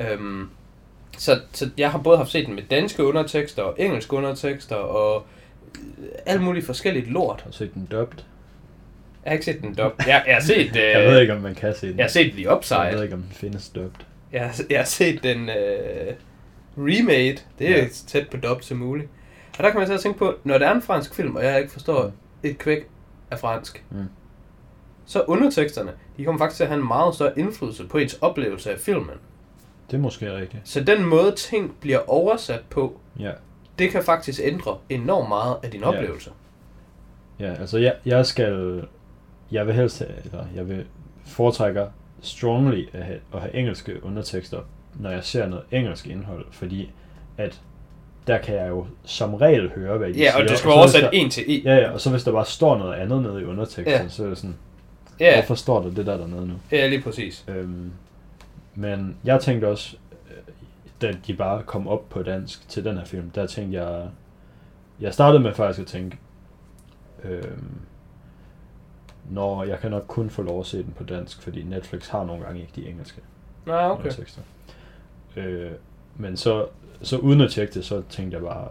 Øhm, 0.00 0.50
så, 1.18 1.40
så 1.52 1.70
jeg 1.76 1.90
har 1.90 1.98
både 1.98 2.16
haft 2.16 2.30
set 2.30 2.46
den 2.46 2.54
med 2.54 2.62
danske 2.62 3.04
undertekster 3.04 3.62
og 3.62 3.74
engelske 3.78 4.16
undertekster 4.16 4.76
og 4.76 5.26
alt 6.26 6.42
muligt 6.42 6.66
forskelligt 6.66 7.06
lort. 7.06 7.40
Har 7.40 7.50
du 7.50 7.56
set 7.56 7.74
den 7.74 7.88
dubbed? 7.90 8.18
Jeg 9.24 9.30
har 9.30 9.32
ikke 9.32 9.44
set 9.44 9.60
den 9.62 9.74
dub. 9.74 9.92
Jeg, 10.06 10.22
jeg 10.26 10.34
har 10.34 10.40
set... 10.42 10.76
Øh, 10.76 10.82
Jeg 10.96 11.10
ved 11.12 11.20
ikke, 11.20 11.32
om 11.34 11.40
man 11.40 11.54
kan 11.54 11.74
se 11.74 11.88
den. 11.88 11.96
Jeg 11.98 12.04
har 12.04 12.10
set 12.10 12.32
The 12.32 12.42
jeg 12.42 12.56
Upside. 12.56 12.90
ved 12.92 13.02
ikke, 13.02 13.14
om 13.14 13.22
den 13.22 13.32
findes 13.32 13.68
dubbed. 13.68 13.90
Jeg, 14.32 14.40
har- 14.44 14.64
jeg 14.70 14.78
har 14.78 14.84
set 14.84 15.22
den 15.22 15.48
øh, 15.48 16.14
remade. 16.78 17.36
Det 17.58 17.70
er 17.70 17.76
Ja. 17.82 17.86
tæt 18.06 18.28
på 18.30 18.36
dub 18.36 18.62
som 18.62 18.78
muligt. 18.78 19.08
Og 19.58 19.64
der 19.64 19.70
kan 19.70 19.78
man 19.80 19.86
så 19.88 19.98
tænke 19.98 20.18
på, 20.18 20.34
når 20.44 20.58
det 20.58 20.66
er 20.66 20.72
en 20.72 20.82
fransk 20.82 21.14
film, 21.14 21.36
og 21.36 21.44
jeg 21.44 21.58
ikke 21.58 21.72
forstår 21.72 22.04
Mm. 22.06 22.12
et 22.42 22.58
kvæk 22.58 22.88
af 23.30 23.38
fransk, 23.38 23.84
Mm. 23.90 23.96
så 25.06 25.22
underteksterne, 25.22 25.90
de 26.16 26.24
kommer 26.24 26.38
faktisk 26.38 26.56
til 26.56 26.64
at 26.64 26.68
have 26.70 26.80
en 26.80 26.86
meget 26.88 27.14
større 27.14 27.38
indflydelse 27.38 27.86
på 27.86 27.98
ens 27.98 28.14
oplevelse 28.20 28.72
af 28.72 28.78
filmen. 28.80 29.16
Det 29.90 29.96
er 29.96 30.00
måske 30.00 30.36
rigtigt. 30.36 30.68
Så 30.68 30.80
den 30.84 31.04
måde, 31.04 31.32
ting 31.36 31.74
bliver 31.80 31.98
oversat 32.10 32.60
på, 32.70 33.00
Ja. 33.18 33.30
det 33.78 33.90
kan 33.90 34.02
faktisk 34.02 34.40
ændre 34.44 34.78
enormt 34.88 35.28
meget 35.28 35.56
af 35.62 35.70
din 35.70 35.80
Ja. 35.80 35.86
oplevelse. 35.86 36.30
Ja, 37.40 37.54
altså 37.54 37.78
jeg, 37.78 37.94
jeg 38.04 38.26
skal... 38.26 38.82
Jeg 39.52 39.66
vil 39.66 39.74
helst 39.74 39.98
have, 39.98 40.10
eller 40.24 40.44
jeg 40.54 40.68
vil 40.68 40.84
foretrækker 41.26 41.86
strongly 42.22 42.88
at 42.92 43.04
have, 43.04 43.18
at 43.34 43.40
have 43.40 43.54
engelske 43.54 44.04
undertekster, 44.04 44.58
når 44.94 45.10
jeg 45.10 45.24
ser 45.24 45.46
noget 45.48 45.64
engelsk 45.70 46.06
indhold, 46.06 46.46
fordi 46.50 46.90
at 47.38 47.60
der 48.26 48.38
kan 48.38 48.54
jeg 48.54 48.68
jo 48.68 48.86
som 49.04 49.34
regel 49.34 49.70
høre, 49.74 49.98
hvad 49.98 50.08
de 50.08 50.14
siger. 50.14 50.24
Ja, 50.36 50.42
og 50.42 50.48
det 50.48 50.58
skal 50.58 50.68
være 50.68 50.78
oversat 50.78 51.02
der- 51.02 51.10
en 51.10 51.30
til 51.30 51.44
en. 51.46 51.62
Ja, 51.64 51.76
ja, 51.76 51.90
og 51.90 52.00
så 52.00 52.10
hvis 52.10 52.24
der 52.24 52.32
bare 52.32 52.46
står 52.46 52.78
noget 52.78 52.94
andet 52.94 53.22
nede 53.22 53.40
i 53.40 53.44
underteksten, 53.44 53.86
Ja. 54.02 54.08
så 54.08 54.24
er 54.24 54.28
det 54.28 54.38
sådan, 54.38 54.56
Ja, 55.20 55.34
hvorfor 55.34 55.54
står 55.54 55.82
der 55.82 55.90
det 55.90 56.06
der 56.06 56.16
dernede 56.16 56.46
nu? 56.48 56.54
ja 56.72 56.86
lige 56.86 57.02
præcis. 57.02 57.44
Øhm, 57.48 57.90
men 58.74 59.16
jeg 59.24 59.40
tænkte 59.40 59.68
også, 59.68 59.96
øh, 60.30 60.36
da 61.02 61.14
de 61.26 61.34
bare 61.34 61.62
kom 61.62 61.88
op 61.88 62.08
på 62.08 62.22
dansk 62.22 62.68
til 62.68 62.84
den 62.84 62.96
her 62.96 63.04
film, 63.04 63.30
der 63.30 63.46
tænkte 63.46 63.82
jeg, 63.82 64.02
jeg 65.00 65.14
startede 65.14 65.42
med 65.42 65.54
faktisk 65.54 65.80
at 65.80 65.86
tænke, 65.86 66.18
øhm, 67.24 67.70
når 69.30 69.64
jeg 69.64 69.80
kan 69.80 69.90
nok 69.90 70.04
kun 70.08 70.30
få 70.30 70.42
lov 70.42 70.60
at 70.60 70.66
se 70.66 70.76
den 70.76 70.94
på 70.98 71.04
dansk, 71.04 71.42
fordi 71.42 71.62
Netflix 71.62 72.08
har 72.08 72.24
nogle 72.24 72.44
gange 72.44 72.60
ikke 72.60 72.72
de 72.76 72.88
engelske 72.88 73.20
Nå, 73.66 73.72
okay. 73.74 73.98
undertekster. 74.00 74.40
Øh, 75.36 75.70
men 76.16 76.36
så, 76.36 76.66
så 77.02 77.16
uden 77.16 77.40
at 77.40 77.50
tjekke 77.50 77.74
det, 77.74 77.84
så 77.84 78.02
tænkte 78.10 78.34
jeg 78.36 78.44
bare, 78.44 78.68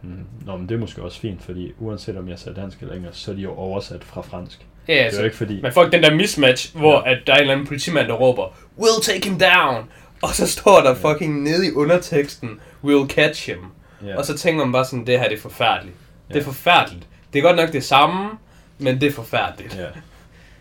hmm, 0.00 0.24
Nå, 0.46 0.56
men 0.56 0.68
det 0.68 0.74
er 0.74 0.78
måske 0.78 1.02
også 1.02 1.20
fint, 1.20 1.42
fordi 1.42 1.72
uanset 1.78 2.16
om 2.16 2.28
jeg 2.28 2.38
ser 2.38 2.52
dansk 2.54 2.80
eller 2.82 2.94
engelsk, 2.94 3.24
så 3.24 3.30
er 3.30 3.34
de 3.34 3.42
jo 3.42 3.54
oversat 3.54 4.04
fra 4.04 4.20
fransk. 4.20 4.66
Ja, 4.88 4.92
Det 4.92 5.00
er 5.00 5.04
altså, 5.04 5.20
jo 5.20 5.24
ikke 5.24 5.36
fordi... 5.36 5.60
Man 5.62 5.72
får 5.72 5.84
ikke 5.84 5.96
den 5.96 6.02
der 6.02 6.14
mismatch, 6.14 6.76
hvor 6.76 7.02
Ja. 7.08 7.12
at 7.14 7.18
der 7.26 7.32
er 7.32 7.36
en 7.36 7.40
eller 7.40 7.52
anden 7.54 7.66
politimand, 7.66 8.08
der 8.08 8.14
råber, 8.14 8.46
We'll 8.78 9.02
take 9.12 9.28
him 9.28 9.38
down! 9.38 9.84
Og 10.22 10.28
så 10.28 10.46
står 10.46 10.80
der 10.80 10.94
fucking 10.94 11.42
nede 11.42 11.66
i 11.66 11.72
underteksten, 11.72 12.50
We'll 12.84 13.06
catch 13.08 13.46
him. 13.50 13.58
Ja, 14.06 14.16
Og 14.18 14.24
så 14.24 14.36
tænker 14.38 14.64
man 14.64 14.72
bare 14.72 14.84
sådan, 14.84 15.06
det 15.06 15.18
her 15.20 15.28
det 15.28 15.36
er 15.36 15.40
forfærdeligt. 15.42 15.96
Det 16.28 16.34
Ja. 16.34 16.40
er 16.40 16.44
forfærdeligt. 16.44 17.08
Det 17.32 17.38
er 17.38 17.42
godt 17.42 17.56
nok 17.56 17.72
det 17.72 17.84
samme, 17.84 18.30
men 18.78 19.00
det 19.00 19.06
er 19.08 19.12
forfærdeligt. 19.12 19.76
ja, 19.76 19.86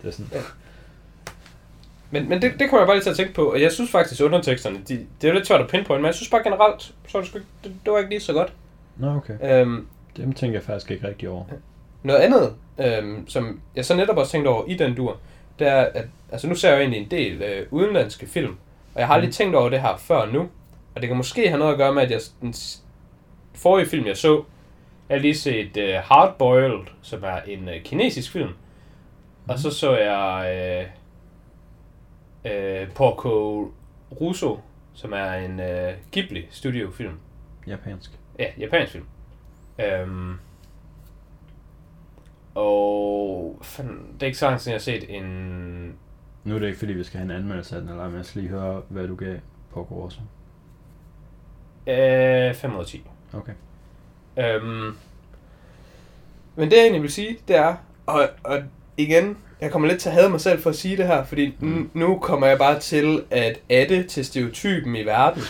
det 0.01 0.07
er 0.07 0.11
sådan, 0.11 0.27
Men, 2.11 2.29
men 2.29 2.41
det, 2.41 2.51
det 2.59 2.69
kommer 2.69 2.79
jeg 2.81 2.87
bare 2.87 2.95
lige 2.95 3.03
til 3.03 3.09
at 3.09 3.15
tænke 3.17 3.33
på, 3.33 3.51
og 3.51 3.61
jeg 3.61 3.71
synes 3.71 3.91
faktisk, 3.91 4.21
at 4.21 4.25
underteksterne, 4.25 4.77
de, 4.87 4.93
det 5.21 5.27
er 5.27 5.27
jo 5.27 5.33
lidt 5.33 5.47
svært 5.47 5.61
at 5.61 5.67
pinpoint, 5.67 6.01
men 6.01 6.05
jeg 6.05 6.15
synes 6.15 6.29
bare 6.29 6.43
generelt, 6.43 6.93
så 7.07 7.19
det, 7.19 7.27
sgu 7.27 7.37
ikke, 7.37 7.47
det, 7.63 7.75
det 7.85 7.93
var 7.93 7.97
ikke 7.99 8.09
lige 8.09 8.19
så 8.19 8.33
godt. 8.33 8.53
Nå, 8.97 9.15
okay. 9.15 9.33
Øhm, 9.61 9.87
Dem 10.17 10.33
tænker 10.33 10.57
jeg 10.59 10.63
faktisk 10.63 10.91
ikke 10.91 11.07
rigtig 11.07 11.29
over. 11.29 11.43
Noget 12.03 12.19
andet, 12.19 12.55
øhm, 12.79 13.27
som 13.27 13.61
jeg 13.75 13.85
så 13.85 13.95
netop 13.95 14.17
også 14.17 14.31
tænkte 14.31 14.49
over 14.49 14.65
i 14.67 14.73
den 14.77 14.95
dur, 14.95 15.17
det 15.59 15.67
er, 15.67 15.81
at 15.81 16.05
altså 16.31 16.47
nu 16.47 16.55
ser 16.55 16.69
jeg 16.69 16.75
jo 16.75 16.81
egentlig 16.81 17.01
en 17.01 17.11
del 17.11 17.41
øh, 17.41 17.67
udenlandske 17.71 18.27
film, 18.27 18.55
og 18.93 18.99
jeg 18.99 19.07
har 19.07 19.13
aldrig 19.13 19.27
Mm. 19.27 19.33
tænkt 19.33 19.55
over 19.55 19.69
det 19.69 19.81
her 19.81 19.97
før 19.97 20.25
nu, 20.25 20.39
og 20.95 21.01
det 21.01 21.07
kan 21.07 21.17
måske 21.17 21.47
have 21.47 21.59
noget 21.59 21.71
at 21.71 21.77
gøre 21.77 21.93
med, 21.93 22.03
at 22.03 22.11
jeg, 22.11 22.19
den 22.41 22.53
forrige 23.53 23.89
film, 23.89 24.07
jeg 24.07 24.17
så, 24.17 24.43
jeg 25.09 25.17
har 25.17 25.21
lige 25.21 25.35
set 25.35 25.77
øh, 25.77 25.95
Hardboiled, 25.95 26.87
som 27.01 27.23
er 27.23 27.41
en 27.41 27.69
øh, 27.69 27.83
kinesisk 27.83 28.31
film, 28.31 28.51
og 29.47 29.59
så 29.59 29.71
så 29.71 29.97
jeg 29.97 30.89
øh, 32.45 32.51
øh, 32.53 32.91
Porco 32.91 33.71
Russo, 34.21 34.59
som 34.93 35.13
er 35.13 35.33
en 35.33 35.59
øh, 35.59 35.93
Ghibli 36.11 36.47
studiofilm. 36.49 37.19
Japansk. 37.67 38.11
Ja, 38.39 38.45
japansk 38.59 38.91
film. 38.91 39.05
Øhm, 39.79 40.39
og 42.55 43.59
fanden, 43.61 44.13
det 44.13 44.23
er 44.23 44.27
ikke 44.27 44.37
så 44.37 44.45
lang 44.45 44.59
tid, 44.59 44.63
siden, 44.63 44.73
jeg 44.73 44.99
har 44.99 45.05
set 45.07 45.15
en... 45.15 45.95
Nu 46.43 46.55
er 46.55 46.59
det 46.59 46.67
ikke 46.67 46.79
fordi, 46.79 46.93
vi 46.93 47.03
skal 47.03 47.17
have 47.17 47.25
en 47.25 47.37
anmeldelse 47.37 47.75
af 47.75 47.81
den, 47.81 47.89
eller 47.89 48.07
men 48.07 48.17
jeg 48.17 48.25
skal 48.25 48.41
lige 48.41 48.51
høre, 48.51 48.81
hvad 48.89 49.07
du 49.07 49.15
gav 49.15 49.37
på 49.71 49.87
også. 49.89 50.19
Øh, 51.87 52.53
5 52.53 52.75
ud 52.75 52.79
af 52.79 52.85
10. 52.85 53.03
Okay. 53.33 53.53
Øhm, 54.37 54.95
men 56.55 56.69
det 56.71 56.77
jeg 56.77 56.81
egentlig 56.81 57.01
vil 57.01 57.11
sige, 57.11 57.37
det 57.47 57.55
er, 57.55 57.75
og, 58.05 58.29
og 58.43 58.59
igen, 58.97 59.37
jeg 59.61 59.71
kommer 59.71 59.87
lidt 59.87 59.99
til 60.01 60.09
at 60.09 60.15
hade 60.15 60.29
mig 60.29 60.41
selv 60.41 60.61
for 60.61 60.69
at 60.69 60.75
sige 60.75 60.97
det 60.97 61.07
her, 61.07 61.23
fordi 61.25 61.55
Mm. 61.59 61.67
mm. 61.67 61.89
nu 61.93 62.17
kommer 62.19 62.47
jeg 62.47 62.57
bare 62.57 62.79
til 62.79 63.23
at 63.31 63.59
adde 63.69 64.03
til 64.03 64.25
stereotypen 64.25 64.95
i 64.95 65.03
verden, 65.05 65.41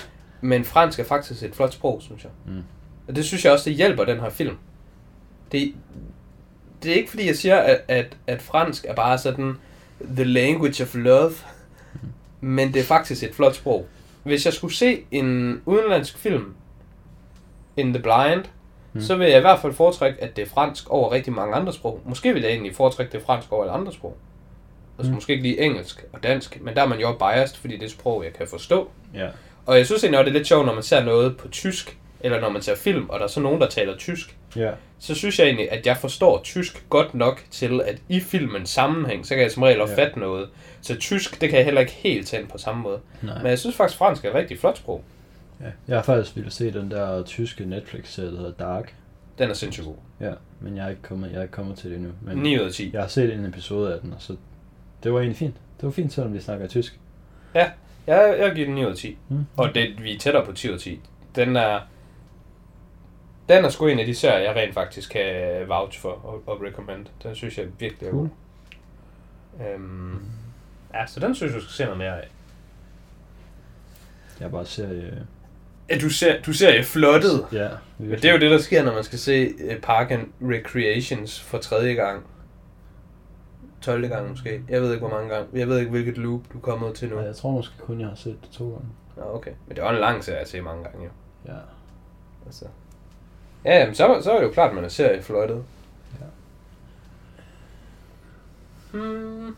men 0.42 0.66
fransk 0.66 1.00
er 1.00 1.04
faktisk 1.04 1.44
et 1.44 1.56
flot 1.56 1.74
sprog, 1.74 2.02
synes 2.02 2.24
jeg. 2.24 2.32
Mm. 2.46 2.64
Og 3.08 3.16
det 3.16 3.26
synes 3.26 3.46
jeg 3.46 3.54
også, 3.54 3.70
det 3.70 3.78
hjælper 3.78 4.04
den 4.06 4.20
her 4.20 4.30
film. 4.30 4.58
Det, 5.52 5.74
det 6.84 6.92
er 6.92 6.96
ikke 6.96 7.10
fordi, 7.10 7.28
jeg 7.28 7.36
siger, 7.36 7.58
at, 7.58 7.82
at, 7.88 8.18
at 8.28 8.42
fransk 8.42 8.86
er 8.88 8.96
bare 8.96 9.18
sådan 9.18 9.54
the 10.16 10.24
language 10.24 10.84
of 10.84 10.96
love, 10.96 11.32
men 12.42 12.74
det 12.74 12.80
er 12.80 12.84
faktisk 12.84 13.24
et 13.24 13.36
flot 13.36 13.56
sprog. 13.56 13.88
hvis 14.24 14.46
jeg 14.46 14.54
skulle 14.54 14.74
se 14.76 15.04
en 15.12 15.62
udenlandsk 15.66 16.18
film, 16.18 16.54
In 17.78 17.94
the 17.94 18.04
Blind, 18.04 18.44
Mm. 18.94 19.02
så 19.02 19.16
vil 19.16 19.28
jeg 19.28 19.38
i 19.38 19.42
hvert 19.42 19.60
fald 19.60 19.74
foretrække, 19.74 20.24
at 20.24 20.36
det 20.36 20.42
er 20.42 20.50
fransk 20.50 20.90
over 20.90 21.12
rigtig 21.12 21.34
mange 21.34 21.56
andre 21.56 21.74
sprog. 21.74 22.02
Måske 22.06 22.34
vil 22.34 22.42
jeg 22.42 22.52
egentlig 22.52 22.76
foretrække 22.76 23.12
det 23.12 23.22
fransk 23.26 23.52
over 23.52 23.64
alle 23.64 23.74
andre 23.74 23.94
sprog. 23.94 24.18
Altså 24.98 25.10
Mm. 25.12 25.16
måske 25.16 25.34
ikke 25.34 25.44
lige 25.44 25.62
engelsk 25.62 26.06
og 26.14 26.24
dansk, 26.24 26.62
men 26.62 26.76
der 26.76 26.82
er 26.82 26.88
man 26.88 27.00
jo 27.00 27.14
biased, 27.14 27.58
fordi 27.58 27.78
det 27.78 27.84
er 27.86 27.90
sprog, 27.90 28.24
jeg 28.24 28.34
kan 28.34 28.48
forstå. 28.48 28.90
Ja. 29.16 29.28
Og 29.66 29.78
jeg 29.78 29.86
synes 29.86 30.04
egentlig 30.04 30.20
også, 30.20 30.26
det 30.30 30.36
er 30.36 30.40
lidt 30.40 30.48
sjovt, 30.48 30.66
når 30.66 30.74
man 30.74 30.84
ser 30.84 31.04
noget 31.04 31.38
på 31.38 31.48
tysk, 31.48 31.98
eller 32.22 32.40
når 32.40 32.50
man 32.50 32.62
ser 32.62 32.76
film, 32.76 33.10
og 33.10 33.20
der 33.20 33.26
er 33.26 33.30
så 33.30 33.40
nogen, 33.40 33.62
der 33.62 33.68
taler 33.70 33.98
tysk. 33.98 34.38
Ja. 34.56 34.72
Så 35.00 35.16
synes 35.16 35.40
jeg 35.40 35.46
egentlig, 35.48 35.72
at 35.72 35.86
jeg 35.86 35.98
forstår 35.98 36.42
tysk 36.44 36.86
godt 36.90 37.14
nok 37.16 37.44
til, 37.52 37.82
at 37.86 37.98
i 38.10 38.20
filmens 38.20 38.70
sammenhæng, 38.70 39.26
så 39.26 39.34
kan 39.34 39.44
jeg 39.44 39.52
som 39.52 39.64
regel 39.64 39.82
opfatte 39.82 40.20
noget. 40.20 40.50
Så 40.82 40.96
tysk, 40.96 41.42
det 41.42 41.50
kan 41.50 41.58
jeg 41.58 41.66
heller 41.66 41.82
ikke 41.82 41.94
helt 41.94 42.28
tage 42.28 42.42
ind 42.42 42.50
på 42.50 42.58
samme 42.58 42.82
måde. 42.82 43.00
Nej. 43.22 43.38
Men 43.38 43.48
jeg 43.48 43.60
synes 43.60 43.76
faktisk, 43.76 43.98
fransk 43.98 44.26
er 44.26 44.30
et 44.30 44.36
rigtig 44.36 44.60
flot 44.60 44.78
sprog. 44.78 45.04
Ja. 45.62 45.72
Jeg 45.88 45.98
har 45.98 46.04
faktisk 46.04 46.36
ville 46.36 46.52
se 46.52 46.74
den 46.74 46.92
der 46.92 47.24
tyske 47.24 47.66
Netflix-serie, 47.66 48.32
der 48.32 48.38
hedder 48.38 48.52
Dark. 48.52 48.96
Den 49.38 49.50
er 49.50 49.54
sindssygt 49.54 49.86
god. 49.86 49.96
Ja, 50.20 50.34
men 50.60 50.78
jeg 50.78 50.86
er 50.86 50.90
ikke 50.90 51.02
kommet, 51.02 51.32
jeg 51.32 51.38
er 51.38 51.42
ikke 51.42 51.52
kommet 51.52 51.78
til 51.78 51.90
det 51.90 51.98
endnu. 51.98 52.12
Men 52.22 52.38
9 52.38 52.60
ud 52.60 52.66
af 52.66 52.72
10. 52.72 52.90
jeg 52.94 53.02
har 53.02 53.08
set 53.08 53.34
en 53.34 53.46
episode 53.46 53.94
af 53.94 54.00
den, 54.02 54.14
og 54.14 54.22
så 54.22 54.36
det 55.04 55.14
var 55.14 55.20
egentlig 55.20 55.38
fint. 55.38 55.56
Det 55.78 55.86
var 55.86 55.92
fint, 55.92 56.14
selvom 56.14 56.34
de 56.34 56.42
snakker 56.42 56.68
tysk. 56.68 57.00
Jeg, 58.08 58.36
jeg 58.40 58.52
giver 58.56 58.68
den 58.68 58.76
9 58.76 58.86
ud 58.86 58.90
af 58.90 58.96
10. 58.96 59.18
Mm. 59.30 59.46
Og 59.58 59.76
det, 59.76 60.04
vi 60.04 60.14
er 60.16 60.20
tættere 60.20 60.46
på 60.46 60.52
10 60.52 60.70
ud 60.70 60.74
af 60.74 60.80
10. 60.80 61.00
Den 61.36 61.56
er... 61.56 61.80
Den 63.50 63.66
er 63.66 63.70
sgu 63.70 63.88
en 63.88 64.00
af 64.00 64.06
de 64.06 64.16
serier, 64.16 64.38
jeg 64.38 64.56
rent 64.56 64.74
faktisk 64.74 65.12
kan 65.12 65.24
vouch 65.68 66.00
for 66.00 66.10
og, 66.10 66.44
og 66.48 66.62
recommend. 66.62 67.06
Den 67.24 67.36
synes 67.36 67.58
jeg 67.58 67.68
virkelig 67.80 68.08
er 68.08 68.12
Cool. 68.12 68.30
god. 69.60 69.66
Øhm, 69.74 70.26
ja, 70.94 71.06
så 71.08 71.20
den 71.20 71.36
synes 71.36 71.52
jeg, 71.54 71.62
du 71.62 71.66
skal 71.66 71.74
se 71.74 71.84
noget 71.84 71.98
mere 71.98 72.22
af. 72.22 72.28
Jeg 74.40 74.52
bare 74.52 74.66
ser... 74.66 75.12
Øh, 75.94 75.98
Ja, 76.02 76.06
du 76.06 76.10
ser, 76.10 76.42
du 76.42 76.54
ser 76.54 76.78
jo 76.78 76.84
flottet. 76.84 77.46
ja, 77.52 77.70
Men 77.98 78.12
det 78.12 78.26
er 78.26 78.34
jo 78.34 78.40
det, 78.40 78.52
der 78.52 78.58
sker, 78.58 78.84
når 78.84 78.94
man 78.94 79.04
skal 79.04 79.20
se 79.20 79.54
uh, 79.54 79.82
Park 79.82 80.12
and 80.12 80.28
Recreations 80.42 81.42
for 81.42 81.58
tredje 81.58 81.94
gang. 81.94 82.24
12. 83.82 84.08
gang 84.10 84.30
måske. 84.30 84.62
Jeg 84.70 84.82
ved 84.82 84.94
ikke, 84.94 85.08
hvor 85.08 85.16
mange 85.18 85.30
gange. 85.36 85.48
Jeg 85.54 85.68
ved 85.68 85.80
ikke, 85.80 85.92
hvilket 85.92 86.18
loop 86.18 86.42
du 86.54 86.58
er 86.58 86.62
kommet 86.62 86.94
til 86.96 87.10
nu. 87.10 87.20
Ja, 87.20 87.26
jeg 87.26 87.36
tror 87.36 87.52
måske 87.52 87.74
kun, 87.80 88.00
jeg 88.00 88.08
har 88.08 88.16
set 88.16 88.38
det 88.42 88.50
to 88.52 88.70
gange. 88.70 88.88
Nå, 89.18 89.24
okay. 89.36 89.52
Men 89.68 89.76
det 89.76 89.84
er 89.84 89.90
en 89.90 90.00
lang 90.00 90.24
serie 90.24 90.40
at 90.40 90.50
se 90.50 90.62
mange 90.62 90.84
gange, 90.84 91.04
jo. 91.04 91.10
Ja. 91.54 91.58
Altså. 92.46 92.66
Ja, 93.66 93.80
jamen, 93.80 93.96
så, 93.96 94.20
så 94.24 94.32
er 94.32 94.40
det 94.40 94.46
jo 94.48 94.52
klart, 94.52 94.70
at 94.70 94.76
man 94.76 94.84
er 94.86 94.90
serieflottet. 94.90 95.64
Ja. 96.20 96.26
Hmm. 98.92 99.56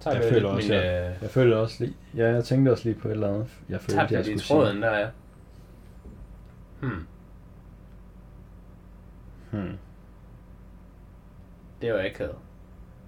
Tager 0.00 0.16
Jeg 0.20 0.32
føler 0.32 0.48
også, 0.48 0.68
min, 0.68 0.76
jeg- 0.76 1.10
øh, 1.10 1.22
Jeg 1.22 1.30
følte 1.30 1.54
også 1.56 1.84
lige... 1.84 1.96
Ja, 2.16 2.28
jeg 2.34 2.44
tænkte 2.44 2.70
også 2.72 2.84
lige 2.88 3.00
på 3.00 3.08
et 3.08 3.12
eller 3.12 3.28
andet. 3.28 3.46
Jeg 3.68 3.80
følte, 3.80 3.94
tabte 3.94 4.14
jeg 4.14 4.18
jeg 4.18 4.40
skulle 4.40 4.62
tråden, 4.64 4.82
der 4.82 4.88
er. 4.88 5.10
Hmm. 6.80 7.06
sige. 9.50 9.60
Hmm. 9.62 9.78
Det 11.82 11.92
var 11.92 12.00
ikke 12.00 12.18
havde. 12.18 12.34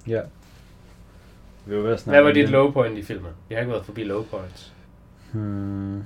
Ja. 0.09 0.21
Vi 1.67 1.77
var 1.77 1.83
ved 1.83 1.93
at 1.93 2.05
Hvad 2.05 2.23
var 2.23 2.33
dit 2.33 2.49
low 2.51 2.71
point 2.73 2.99
i 2.99 3.03
filmen? 3.03 3.31
Jeg 3.51 3.57
har 3.57 3.61
ikke 3.61 3.73
været 3.73 3.85
forbi 3.87 4.05
low 4.05 4.23
points. 4.25 4.73
Hmm. 5.33 6.05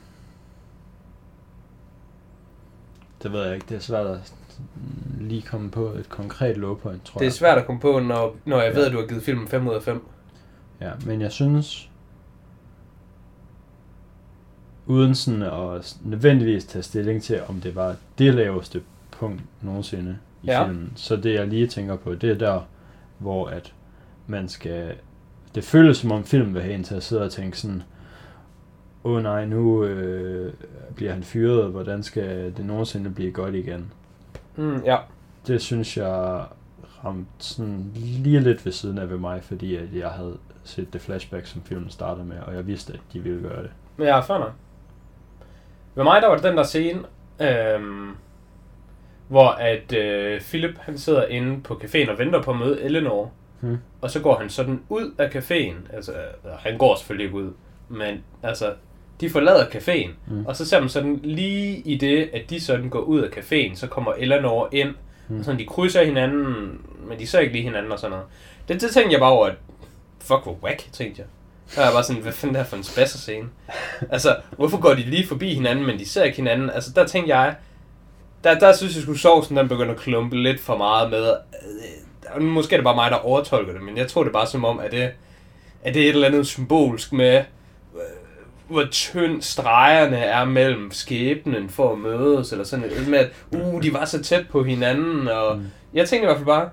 Det 3.22 3.32
ved 3.32 3.45
jeg 3.45 3.55
ikke. 3.55 3.66
Det 3.68 3.74
er 3.76 3.80
svært 3.80 4.07
at 4.07 4.34
lige 5.20 5.43
komme 5.43 5.70
på 5.70 5.87
et 5.89 6.09
konkret 6.09 6.57
low 6.57 6.74
point, 6.74 7.05
tror 7.05 7.18
Det 7.18 7.24
er 7.24 7.26
jeg. 7.26 7.32
svært 7.32 7.59
at 7.59 7.66
komme 7.66 7.80
på, 7.80 8.01
når, 8.01 8.37
når 8.45 8.61
jeg 8.62 8.72
Ja. 8.72 8.78
ved, 8.78 8.87
at 8.87 8.93
du 8.93 9.01
har 9.01 9.07
givet 9.07 9.22
filmen 9.22 9.49
5 9.49 9.68
ud 9.68 9.74
af 9.74 9.82
5. 9.82 10.07
Ja, 10.81 10.91
men 11.07 11.20
jeg 11.20 11.33
synes, 11.33 11.91
uden 14.87 15.14
sådan 15.14 15.43
at 15.43 15.97
nødvendigvis 16.05 16.64
tage 16.64 16.83
stilling 16.83 17.22
til, 17.22 17.41
om 17.49 17.61
det 17.61 17.74
var 17.74 17.97
det 18.18 18.35
laveste 18.35 18.83
punkt 19.11 19.43
nogensinde 19.62 20.18
i 20.43 20.47
Ja. 20.47 20.64
filmen, 20.66 20.93
så 20.97 21.16
det 21.16 21.35
jeg 21.35 21.49
lige 21.49 21.66
tænker 21.66 21.97
på, 21.97 22.14
det 22.14 22.31
er 22.31 22.39
der, 22.39 22.61
hvor 23.18 23.49
at 23.49 23.72
man 24.27 24.49
skal, 24.49 24.95
det 25.55 25.64
føles 25.64 25.97
som 25.97 26.12
om 26.12 26.24
filmen 26.24 26.55
vil 26.55 26.62
have 26.62 26.74
en 26.74 26.85
til 26.85 26.95
at 26.95 27.03
sidde 27.03 27.22
og 27.22 27.33
tænke 27.33 27.59
sådan, 27.59 27.83
åh 29.05 29.12
oh, 29.16 29.22
nej, 29.22 29.45
nu 29.47 29.85
øh, 29.85 30.53
bliver 30.95 31.12
han 31.12 31.22
fyret, 31.22 31.70
hvordan 31.70 32.03
skal 32.03 32.57
det 32.57 32.66
nogensinde 32.66 33.11
blive 33.11 33.33
godt 33.33 33.55
igen? 33.55 33.93
Mm, 34.57 34.83
ja. 34.85 34.97
Det 35.47 35.61
synes 35.62 35.97
jeg 35.97 36.45
ramte 37.05 37.31
sådan 37.39 37.91
lige 37.95 38.41
lidt 38.41 38.64
ved 38.64 38.72
siden 38.72 38.99
af 38.99 39.11
ved 39.11 39.18
mig, 39.18 39.43
fordi 39.45 39.77
at 39.77 39.95
jeg 39.95 40.09
havde 40.09 40.37
set 40.69 40.93
det 40.93 41.01
flashback, 41.01 41.47
som 41.47 41.62
filmen 41.62 41.91
starter 41.91 42.25
med, 42.25 42.37
og 42.47 42.55
jeg 42.55 42.67
vidste, 42.67 42.93
at 42.93 43.01
de 43.12 43.21
ville 43.21 43.43
gøre 43.43 43.62
det. 43.62 43.71
Men 43.97 44.07
jeg 44.07 44.19
er 44.19 44.23
fair 44.23 44.39
nok. 44.39 44.53
Ved 45.95 46.05
mig, 46.05 46.23
der 46.23 46.29
var 46.29 46.35
det 46.35 46.45
den 46.45 46.57
der 46.57 46.62
scene, 46.62 47.03
øhm, 47.41 48.17
hvor 49.29 49.49
at 49.49 49.93
øh, 49.93 50.41
Philip, 50.41 50.79
han 50.79 50.99
sidder 50.99 51.27
inde 51.27 51.62
på 51.62 51.81
caféen 51.85 52.11
og 52.11 52.19
venter 52.19 52.43
på 52.43 52.51
at 52.51 52.59
møde 52.59 52.83
Eleanor. 52.83 53.33
Hmm. 53.61 53.79
Og 54.01 54.11
så 54.11 54.21
går 54.21 54.37
han 54.39 54.51
sådan 54.51 54.83
ud 54.89 55.14
af 55.19 55.37
caféen. 55.37 55.97
Altså, 55.97 56.12
øh, 56.12 56.53
han 56.59 56.79
går 56.79 56.97
selvfølgelig 56.97 57.25
ikke 57.25 57.37
ud. 57.37 57.53
Men 57.89 58.25
altså, 58.43 58.75
de 59.21 59.31
forlader 59.31 59.64
caféen. 59.64 60.11
Mm. 60.27 60.47
Og 60.47 60.57
så 60.57 60.67
ser 60.67 60.81
man 60.81 60.89
sådan 60.89 61.21
lige 61.23 61.77
i 61.77 61.97
det, 61.97 62.31
at 62.33 62.51
de 62.51 62.61
sådan 62.61 62.89
går 62.89 63.01
ud 63.01 63.21
af 63.21 63.29
caféen, 63.29 63.75
så 63.75 63.87
kommer 63.87 64.12
Eleanor 64.12 64.69
ind. 64.73 64.95
Mm. 65.29 65.39
Og 65.39 65.45
sådan, 65.45 65.61
de 65.61 65.67
krydser 65.67 66.05
hinanden, 66.05 66.81
men 67.09 67.19
de 67.19 67.27
ser 67.27 67.39
ikke 67.39 67.53
lige 67.53 67.64
hinanden 67.64 67.93
og 67.93 67.99
sådan 67.99 68.11
noget. 68.11 68.27
Det, 68.69 68.81
det 68.81 68.91
tænkte 68.91 69.12
jeg 69.12 69.21
bare 69.21 69.33
over, 69.33 69.47
at 69.47 69.55
fuck, 70.27 70.43
hvor 70.43 70.59
whack, 70.62 70.93
tænkte 70.93 71.18
jeg. 71.22 71.27
Der 71.74 71.81
er 71.81 71.85
jeg 71.85 71.93
bare 71.95 72.03
sådan, 72.05 72.22
hvad 72.22 72.33
fanden 72.33 72.57
er 72.57 72.61
det 72.61 72.66
her 72.66 72.70
for 72.70 72.77
en 72.77 72.83
spasser 72.85 73.18
scene? 73.18 73.49
Altså, 74.11 74.37
hvorfor 74.57 74.81
går 74.81 74.95
de 74.95 75.01
lige 75.03 75.27
forbi 75.27 75.55
hinanden, 75.55 75.87
men 75.87 75.99
de 75.99 76.09
ser 76.09 76.22
ikke 76.24 76.37
hinanden? 76.37 76.70
Altså, 76.70 76.91
der 76.97 77.07
tænkte 77.07 77.37
jeg, 77.37 77.55
der, 78.45 78.59
der 78.59 78.77
synes 78.77 78.95
jeg 78.95 79.03
sgu, 79.03 79.14
sovsen 79.14 79.57
den 79.57 79.68
begynder 79.68 79.95
at 79.95 80.01
klumpe 80.01 80.37
lidt 80.43 80.61
for 80.61 80.77
meget 80.77 81.11
med. 81.11 81.31
Øh, 82.37 82.43
Måske 82.43 82.74
er 82.74 82.79
det 82.79 82.85
bare 82.85 82.95
mig, 82.95 83.11
der 83.11 83.16
overtolker 83.16 83.72
det, 83.72 83.83
men 83.83 83.97
jeg 83.97 84.09
tror 84.09 84.24
det 84.24 84.33
bare 84.33 84.47
som 84.47 84.64
om, 84.64 84.79
at 84.79 84.91
det, 84.93 85.11
at 85.83 85.95
det 85.95 86.03
er 86.03 86.09
et 86.09 86.14
eller 86.14 86.27
andet 86.29 86.47
symbolsk 86.47 87.12
med, 87.12 87.37
øh, 87.95 88.01
hvor 88.68 88.85
tynd 88.91 89.43
stregerne 89.43 90.16
er 90.18 90.45
mellem 90.45 90.91
skæbnen 90.93 91.68
for 91.68 91.93
at 91.93 91.99
mødes, 91.99 92.53
eller 92.53 92.64
sådan 92.64 92.85
et 92.85 93.09
med, 93.09 93.18
at 93.18 93.31
uh, 93.53 93.83
de 93.83 93.93
var 93.93 94.05
så 94.05 94.22
tæt 94.22 94.49
på 94.49 94.62
hinanden, 94.64 95.29
og 95.29 95.57
Mm. 95.59 95.66
jeg 95.95 96.09
tænkte 96.09 96.24
i 96.24 96.27
hvert 96.27 96.37
fald 96.37 96.47
bare, 96.47 96.68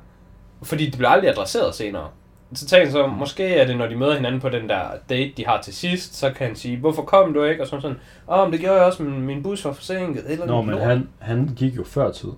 fordi 0.64 0.86
det 0.86 0.97
bliver 0.97 1.10
aldrig 1.10 1.30
adresseret 1.30 1.76
senere. 1.76 2.10
Så 2.56 2.66
tænkte 2.68 2.84
jeg 2.86 2.91
så, 2.91 3.08
måske 3.08 3.56
er 3.56 3.68
det, 3.68 3.78
når 3.78 3.88
de 3.88 3.95
møder 3.95 4.16
hinanden 4.16 4.41
på 4.41 4.49
den 4.49 4.70
der 4.70 4.82
date, 5.10 5.34
de 5.38 5.45
har 5.45 5.62
til 5.62 5.74
sidst, 5.74 6.16
så 6.16 6.32
kan 6.32 6.47
han 6.47 6.56
sige, 6.56 6.78
hvorfor 6.78 7.01
kom 7.01 7.34
du 7.34 7.43
ikke? 7.43 7.62
Og 7.64 7.68
sådan 7.68 7.82
sådan, 7.82 7.97
åh, 8.28 8.39
oh, 8.39 8.45
men 8.47 8.51
det 8.54 8.60
gjorde 8.60 8.76
jeg 8.76 8.86
også, 8.86 9.04
men 9.04 9.22
min 9.22 9.43
bus 9.43 9.66
var 9.66 9.74
forsinket. 9.74 10.24
Eller 10.28 10.45
Nå, 10.45 10.62
men 10.62 10.72
lort." 10.76 10.82
han, 10.88 11.10
han 11.20 11.49
gik 11.56 11.78
jo 11.78 11.84
før 11.84 12.12
tid. 12.12 12.30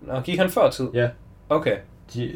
Nå, 0.00 0.20
gik 0.20 0.38
han 0.38 0.50
før 0.50 0.70
tid? 0.70 0.88
Ja. 0.94 1.08
Okay. 1.48 1.76
De, 2.14 2.32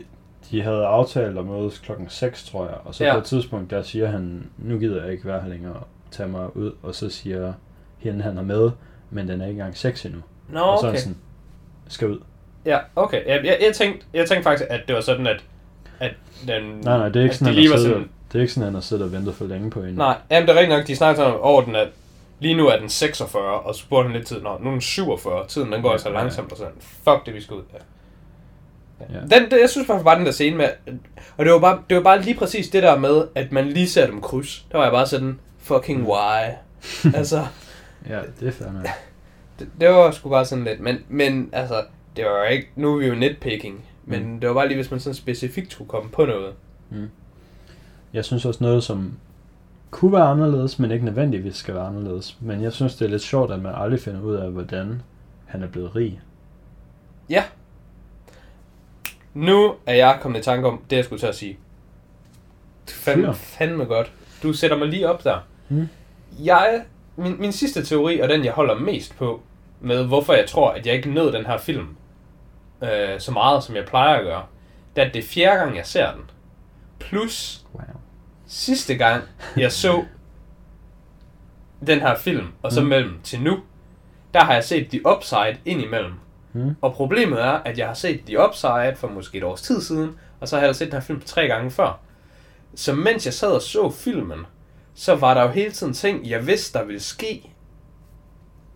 de 0.51 0.63
havde 0.63 0.87
aftalt 0.87 1.39
at 1.39 1.45
mødes 1.47 1.79
klokken 1.79 2.09
6, 2.09 2.45
tror 2.45 2.65
jeg, 2.67 2.75
og 2.85 2.95
så 2.95 3.05
Ja. 3.05 3.13
på 3.13 3.19
et 3.19 3.25
tidspunkt, 3.25 3.71
der 3.71 3.83
siger 3.83 4.07
han, 4.07 4.51
nu 4.59 4.79
gider 4.79 5.03
jeg 5.03 5.13
ikke 5.13 5.25
være 5.25 5.41
her 5.41 5.49
længere, 5.49 5.77
tag 6.11 6.29
mig 6.29 6.57
ud, 6.57 6.73
og 6.83 6.95
så 6.95 7.11
siger 7.11 7.53
hende, 7.99 8.23
han 8.23 8.39
er 8.39 8.43
med, 8.43 8.71
men 9.11 9.29
den 9.29 9.41
er 9.41 9.47
ikke 9.47 9.59
engang 9.59 9.77
6 9.77 10.05
endnu. 10.05 10.21
Nå, 10.49 10.61
og 10.61 10.79
så 10.81 10.89
okay. 10.89 10.99
sådan, 10.99 11.17
skal 11.89 12.09
ud. 12.09 12.19
Ja, 12.65 12.79
okay. 12.97 13.27
Jeg, 13.27 13.45
jeg, 13.45 13.59
jeg, 13.67 13.75
tænkte, 13.75 14.07
jeg 14.15 14.29
tænkte 14.29 14.43
faktisk, 14.43 14.71
at 14.71 14.81
det 14.87 14.95
var 14.95 15.01
sådan, 15.01 15.27
at, 15.27 15.45
at 16.03 16.15
den... 16.47 16.63
Nej, 16.85 16.99
nej, 16.99 17.09
det 17.09 17.17
er 17.17 17.23
ikke 17.23 17.33
at 17.33 17.39
sådan, 17.39 17.55
de 17.57 17.63
han 17.63 17.71
var 17.71 17.77
siddet, 17.77 17.93
sådan, 17.93 18.09
det 18.33 18.39
er 18.39 18.41
ikke 18.43 18.53
sådan, 18.53 18.65
han 18.65 18.75
har 18.75 18.81
siddet 18.81 19.05
og 19.05 19.13
ventet 19.13 19.35
for 19.35 19.45
længe 19.45 19.71
på 19.71 19.81
hende. 19.83 19.99
Nej, 19.99 20.17
jamen 20.31 20.49
det 20.49 20.57
er 20.57 20.61
rigtigt 20.61 20.79
nok, 20.79 20.87
de 20.87 20.97
snakker 20.97 21.23
sådan 21.25 21.41
over 21.41 21.63
den, 21.63 21.77
at 21.77 21.89
lige 22.41 22.55
nu 22.55 22.67
er 22.69 22.77
den 22.79 22.89
46, 22.89 23.43
og 23.61 23.75
så 23.75 23.81
spurgte 23.81 24.09
han 24.09 24.17
lidt 24.17 24.27
tid, 24.29 24.41
nå, 24.43 24.59
nu 24.61 24.67
er 24.69 24.73
den 24.73 24.81
47, 24.81 25.47
tiden 25.49 25.73
den 25.73 25.83
går 25.83 25.89
Ja, 25.89 25.93
altså 25.93 26.11
langsomt, 26.11 26.53
og 26.53 26.59
sådan, 26.59 26.73
fuck 26.81 27.27
det, 27.27 27.35
vi 27.35 27.41
skal 27.41 27.57
ud. 27.57 27.63
Ja. 27.73 27.79
Ja. 29.15 29.21
Den, 29.21 29.51
det, 29.51 29.61
jeg 29.61 29.71
synes 29.71 29.87
faktisk 29.87 30.05
bare, 30.05 30.19
den 30.19 30.27
der 30.27 30.33
scene 30.33 30.57
med, 30.57 30.69
og 31.37 31.45
det 31.45 31.53
var, 31.53 31.59
bare, 31.59 31.79
det 31.89 31.97
var 31.97 32.03
bare 32.03 32.23
lige 32.23 32.35
præcis 32.39 32.69
det 32.69 32.83
der 32.83 32.99
med, 32.99 33.25
at 33.35 33.53
man 33.53 33.69
lige 33.69 33.89
ser 33.89 34.07
dem 34.07 34.21
kryds. 34.21 34.67
Der 34.73 34.77
var 34.79 34.85
jeg 34.85 34.93
bare 34.93 35.07
sådan, 35.07 35.39
fucking 35.59 36.01
Mm. 36.01 36.07
why? 36.07 36.41
altså, 37.19 37.47
Ja, 38.09 38.19
det 38.41 38.57
er 38.61 38.73
nok. 38.73 38.87
det, 39.59 39.69
det 39.81 39.89
var 39.89 40.11
sgu 40.11 40.29
bare 40.31 40.45
sådan 40.45 40.65
lidt, 40.65 40.81
men, 40.81 40.99
men 41.09 41.51
altså, 41.53 41.83
det 42.17 42.25
var 42.25 42.31
jo 42.39 42.45
ikke, 42.45 42.69
nu 42.77 42.95
er 42.95 42.99
vi 42.99 43.07
jo 43.07 43.15
nitpicking, 43.15 43.85
men 44.05 44.33
Mm. 44.33 44.41
det 44.41 44.49
var 44.49 44.55
bare 44.55 44.69
lige, 44.69 44.77
hvis 44.77 44.91
man 44.91 45.01
sådan 45.01 45.15
specifikt 45.15 45.73
skulle 45.73 45.89
komme 45.89 46.11
på 46.11 46.25
noget. 46.25 46.55
Jeg 48.13 48.25
synes 48.25 48.45
også 48.45 48.65
noget, 48.65 48.85
som 48.85 49.13
kunne 49.91 50.13
være 50.13 50.23
anderledes, 50.27 50.79
men 50.79 50.91
ikke 50.91 51.05
nødvendigvis 51.05 51.57
skal 51.57 51.75
være 51.75 51.87
anderledes. 51.87 52.37
Men 52.41 52.63
jeg 52.63 52.73
synes, 52.73 52.97
det 52.97 53.05
er 53.05 53.09
lidt 53.11 53.23
sjovt, 53.23 53.51
at 53.53 53.63
man 53.63 53.75
aldrig 53.77 54.01
finder 54.01 54.21
ud 54.21 54.35
af, 54.35 54.51
hvordan 54.51 55.03
han 55.47 55.63
er 55.63 55.67
blevet 55.69 55.97
rig. 55.97 56.21
Nu 59.35 59.75
er 59.87 59.95
jeg 59.95 60.19
kommet 60.21 60.39
i 60.39 60.43
tanke 60.43 60.69
om 60.69 60.83
det, 60.91 60.97
jeg 60.97 61.05
skulle 61.05 61.21
til 61.21 61.27
at 61.27 61.35
sige. 61.35 61.59
Fandme, 62.89 63.35
fandme 63.35 63.85
godt. 63.85 64.13
Du 64.43 64.53
sætter 64.53 64.77
mig 64.77 64.89
lige 64.89 65.09
op 65.11 65.25
der. 65.25 65.39
Mm. 65.69 65.89
Jeg, 66.45 66.83
min, 67.17 67.41
min 67.41 67.53
sidste 67.53 67.85
teori, 67.85 68.21
og 68.21 68.29
den 68.29 68.45
jeg 68.45 68.53
holder 68.53 68.75
mest 68.79 69.17
på, 69.17 69.41
med 69.81 70.05
hvorfor 70.07 70.33
jeg 70.33 70.47
tror, 70.49 70.71
at 70.71 70.87
jeg 70.87 70.95
ikke 70.95 71.11
nød 71.11 71.33
den 71.33 71.47
her 71.47 71.59
film 71.59 71.87
øh, 72.83 73.21
så 73.21 73.33
meget, 73.33 73.65
som 73.65 73.77
jeg 73.77 73.85
plejer 73.85 74.17
at 74.19 74.25
gøre, 74.25 74.43
at 74.97 75.15
det 75.15 75.25
er 75.25 75.29
fjerde 75.29 75.59
gang, 75.59 75.77
jeg 75.77 75.87
ser 75.87 76.13
den. 76.13 76.23
Plus 76.99 77.65
Wow. 77.75 77.83
sidste 78.47 78.95
gang, 78.97 79.23
jeg 79.57 79.73
så 79.73 80.05
den 81.87 82.01
her 82.01 82.17
film, 82.17 82.47
og 82.63 82.73
så 82.73 82.81
Mm. 82.81 82.87
mellem 82.87 83.21
til 83.23 83.41
nu, 83.43 83.59
der 84.35 84.41
har 84.45 84.55
jeg 84.55 84.65
set 84.65 84.89
The 84.89 85.07
Upside 85.17 85.57
ind 85.65 85.81
imellem. 85.83 86.13
Mm. 86.53 86.77
Og 86.81 86.93
problemet 86.95 87.43
er, 87.43 87.51
at 87.65 87.79
jeg 87.79 87.87
har 87.87 87.95
set 87.95 88.21
The 88.27 88.41
Upside 88.49 88.93
for 88.97 89.09
måske 89.09 89.39
et 89.39 89.45
års 89.45 89.63
tid 89.63 89.81
siden, 89.81 90.19
og 90.41 90.49
så 90.49 90.59
har 90.59 90.65
jeg 90.67 90.77
set 90.77 90.87
den 90.87 90.93
her 90.93 91.01
film 91.01 91.21
tre 91.21 91.47
gange 91.47 91.71
før. 91.71 92.01
Så 92.75 92.93
mens 92.95 93.27
jeg 93.27 93.35
sad 93.35 93.51
og 93.53 93.63
så 93.63 93.91
filmen, 93.91 94.47
så 94.95 95.15
var 95.15 95.35
der 95.35 95.43
jo 95.43 95.49
hele 95.49 95.73
tiden 95.73 95.93
ting, 95.93 96.29
jeg 96.31 96.47
vidste, 96.47 96.79
der 96.79 96.85
ville 96.85 97.01
ske. 97.01 97.51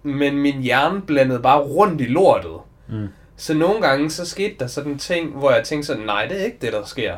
Men 0.03 0.39
min 0.39 0.63
hjerne 0.63 1.03
blandede 1.03 1.41
bare 1.43 1.61
rundt 1.61 2.01
i 2.01 2.05
lortet. 2.05 2.57
Mm. 2.89 3.09
Så 3.37 3.55
nogle 3.55 3.81
gange, 3.81 4.11
så 4.11 4.27
skete 4.27 4.55
der 4.61 4.67
sådan 4.67 4.93
en 4.93 4.99
ting, 4.99 5.31
hvor 5.31 5.51
jeg 5.51 5.65
tænkte 5.65 5.87
sådan, 5.87 6.07
nej, 6.07 6.27
det 6.27 6.41
er 6.41 6.45
ikke 6.45 6.59
det, 6.61 6.73
der 6.73 6.85
sker. 6.85 7.17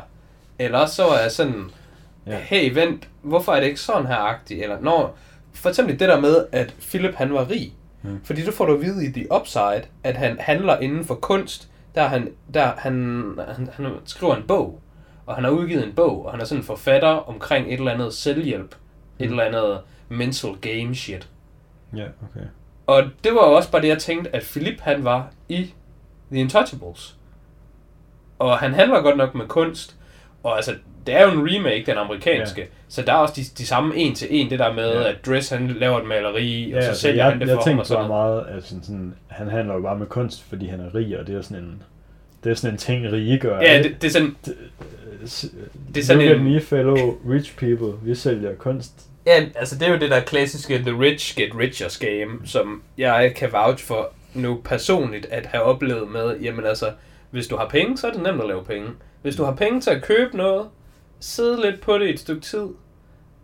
Eller 0.59 0.85
så 0.85 1.03
var 1.03 1.17
jeg 1.19 1.31
sådan, 1.31 1.69
Ja. 2.27 2.37
hey, 2.39 2.73
vent, 2.73 3.07
hvorfor 3.21 3.51
er 3.53 3.59
det 3.59 3.67
ikke 3.67 3.79
sådan 3.79 4.07
her 4.07 4.15
agtigt? 4.15 4.63
Eller 4.63 4.81
når, 4.81 5.17
for 5.53 5.69
eksempel 5.69 5.99
det 5.99 6.09
der 6.09 6.19
med, 6.19 6.45
at 6.51 6.75
Philip 6.79 7.15
han 7.15 7.33
var 7.33 7.49
rig. 7.49 7.73
Mm. 8.01 8.19
Fordi 8.23 8.45
du 8.45 8.51
får 8.51 8.65
du 8.65 8.73
at 8.73 8.81
vide 8.81 9.05
i 9.05 9.11
The 9.11 9.27
Upside, 9.35 9.81
at 10.03 10.15
han 10.17 10.37
handler 10.39 10.79
inden 10.79 11.05
for 11.05 11.15
kunst. 11.15 11.69
Der 11.95 12.07
han, 12.07 12.31
der 12.53 12.71
han, 12.77 12.93
han, 13.55 13.69
han 13.73 13.91
skriver 14.05 14.35
en 14.35 14.43
bog, 14.47 14.79
og 15.25 15.35
han 15.35 15.43
har 15.43 15.51
udgivet 15.51 15.83
en 15.87 15.93
bog, 15.95 16.25
og 16.25 16.31
han 16.31 16.41
er 16.41 16.45
sådan 16.45 16.61
en 16.61 16.65
forfatter 16.65 17.07
omkring 17.29 17.67
et 17.67 17.73
eller 17.73 17.91
andet 17.91 18.13
selvhjælp. 18.13 18.75
Mm. 19.19 19.23
Et 19.25 19.29
eller 19.29 19.43
andet 19.43 19.79
mental 20.09 20.55
game 20.61 20.95
shit. 20.95 21.27
Ja, 21.95 22.03
okay. 22.03 22.45
Og 22.87 23.03
det 23.23 23.33
var 23.33 23.39
også 23.41 23.71
bare 23.71 23.81
det, 23.81 23.87
jeg 23.87 23.99
tænkte, 23.99 24.35
at 24.35 24.43
Philip 24.43 24.79
han 24.81 25.03
var 25.03 25.31
i 25.49 25.73
The 26.31 26.39
Intouchables. 26.41 27.15
Og 28.39 28.57
han 28.57 28.73
handler 28.73 29.01
godt 29.01 29.17
nok 29.17 29.35
med 29.35 29.47
kunst. 29.47 29.95
Og 30.43 30.55
altså, 30.55 30.75
det 31.07 31.15
er 31.15 31.23
jo 31.25 31.31
en 31.41 31.49
remake, 31.55 31.83
den 31.85 31.97
amerikanske. 31.97 32.61
Ja. 32.61 32.67
Så 32.87 33.01
der 33.01 33.13
er 33.13 33.17
også 33.17 33.33
de, 33.37 33.41
de 33.57 33.65
samme 33.67 33.95
en 33.95 34.15
til 34.15 34.27
en, 34.31 34.49
det 34.49 34.59
der 34.59 34.73
med, 34.73 34.91
Ja. 34.91 35.01
ja. 35.01 35.09
at 35.09 35.25
Dress 35.25 35.49
han 35.49 35.67
laver 35.67 35.99
et 35.99 36.07
maleri, 36.07 36.73
og 36.75 36.83
så 36.83 36.87
altså, 36.89 37.01
sælger 37.01 37.23
jeg, 37.23 37.31
han 37.31 37.41
det 37.41 37.47
jeg 37.47 37.55
for 37.55 37.61
ham 37.61 37.63
tænkte 37.63 37.81
og 37.81 37.85
sådan 37.87 38.07
meget, 38.07 38.45
at 38.47 38.63
sådan, 38.63 38.83
sådan, 38.83 39.15
han 39.27 39.49
handler 39.49 39.73
jo 39.75 39.81
bare 39.81 39.97
med 39.99 40.07
kunst, 40.07 40.43
fordi 40.49 40.67
han 40.67 40.79
er 40.79 40.95
rig, 40.95 41.19
og 41.19 41.27
det 41.27 41.35
er 41.35 41.41
sådan 41.41 41.63
en, 41.63 41.83
det 42.43 42.49
er 42.51 42.53
sådan 42.55 42.73
en 42.73 42.77
ting, 42.77 43.11
rige 43.11 43.39
gør. 43.39 43.61
Ja, 43.61 43.83
det, 43.83 44.01
det 44.01 44.07
er 44.07 44.11
sådan, 44.11 44.35
det 44.45 44.55
det 45.95 46.01
er 46.01 46.05
sådan 46.05 46.27
Look 46.27 46.37
en- 46.37 46.43
me, 46.53 46.61
fellow 46.61 47.17
rich 47.29 47.55
people. 47.57 47.93
Vi 48.03 48.15
sælger 48.15 48.55
kunst. 48.55 48.91
ja, 49.25 49.45
altså 49.55 49.75
det 49.77 49.87
er 49.87 49.91
jo 49.93 49.99
det 49.99 50.09
der 50.09 50.19
klassiske 50.19 50.77
The 50.77 50.99
Rich 50.99 51.35
Get 51.37 51.51
Richer 51.59 51.97
game, 51.99 52.47
som 52.47 52.81
jeg 52.97 53.33
kan 53.35 53.51
vouch 53.51 53.85
for 53.85 54.09
nu 54.33 54.61
personligt 54.65 55.25
at 55.25 55.45
have 55.45 55.63
oplevet 55.63 56.11
med, 56.11 56.37
jamen 56.39 56.65
altså, 56.65 56.91
hvis 57.31 57.47
du 57.47 57.55
har 57.57 57.67
penge, 57.67 57.97
så 57.97 58.07
er 58.07 58.11
det 58.11 58.21
nemt 58.23 58.41
at 58.41 58.47
lave 58.47 58.63
penge. 58.65 58.89
Hvis 59.21 59.35
du 59.35 59.43
har 59.43 59.55
penge 59.55 59.81
til 59.81 59.89
at 59.89 60.03
købe 60.03 60.37
noget, 60.37 60.67
sidde 61.19 61.61
lidt 61.61 61.81
på 61.81 61.97
det 61.97 62.07
i 62.07 62.13
et 62.13 62.19
stykke 62.19 62.41
tid, 62.41 62.67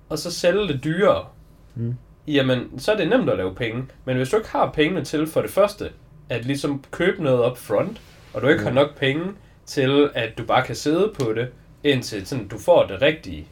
og 0.10 0.20
så 0.20 0.32
sælge 0.32 0.68
det 0.68 0.84
dyrere, 0.84 1.26
Mm. 1.78 1.96
jamen, 2.28 2.80
så 2.80 2.92
er 2.92 2.98
det 2.98 3.10
nemt 3.10 3.30
at 3.30 3.38
lave 3.38 3.56
penge. 3.56 3.86
Men 4.06 4.18
hvis 4.18 4.30
du 4.30 4.38
ikke 4.38 4.50
har 4.50 4.72
pengene 4.72 5.04
til, 5.06 5.28
for 5.28 5.42
det 5.42 5.50
første, 5.52 5.92
at 6.30 6.46
ligesom 6.46 6.84
købe 6.92 7.24
noget 7.24 7.52
up 7.52 7.58
front, 7.58 8.02
og 8.34 8.42
du 8.42 8.48
ikke 8.48 8.60
Mm. 8.60 8.66
har 8.68 8.74
nok 8.74 8.96
penge 8.98 9.24
til, 9.66 10.10
at 10.14 10.38
du 10.38 10.44
bare 10.46 10.64
kan 10.66 10.76
sidde 10.76 11.14
på 11.20 11.34
det, 11.34 11.48
indtil 11.84 12.28
sådan, 12.28 12.48
du 12.48 12.58
får 12.60 12.86
det 12.86 13.02
rigtige, 13.02 13.48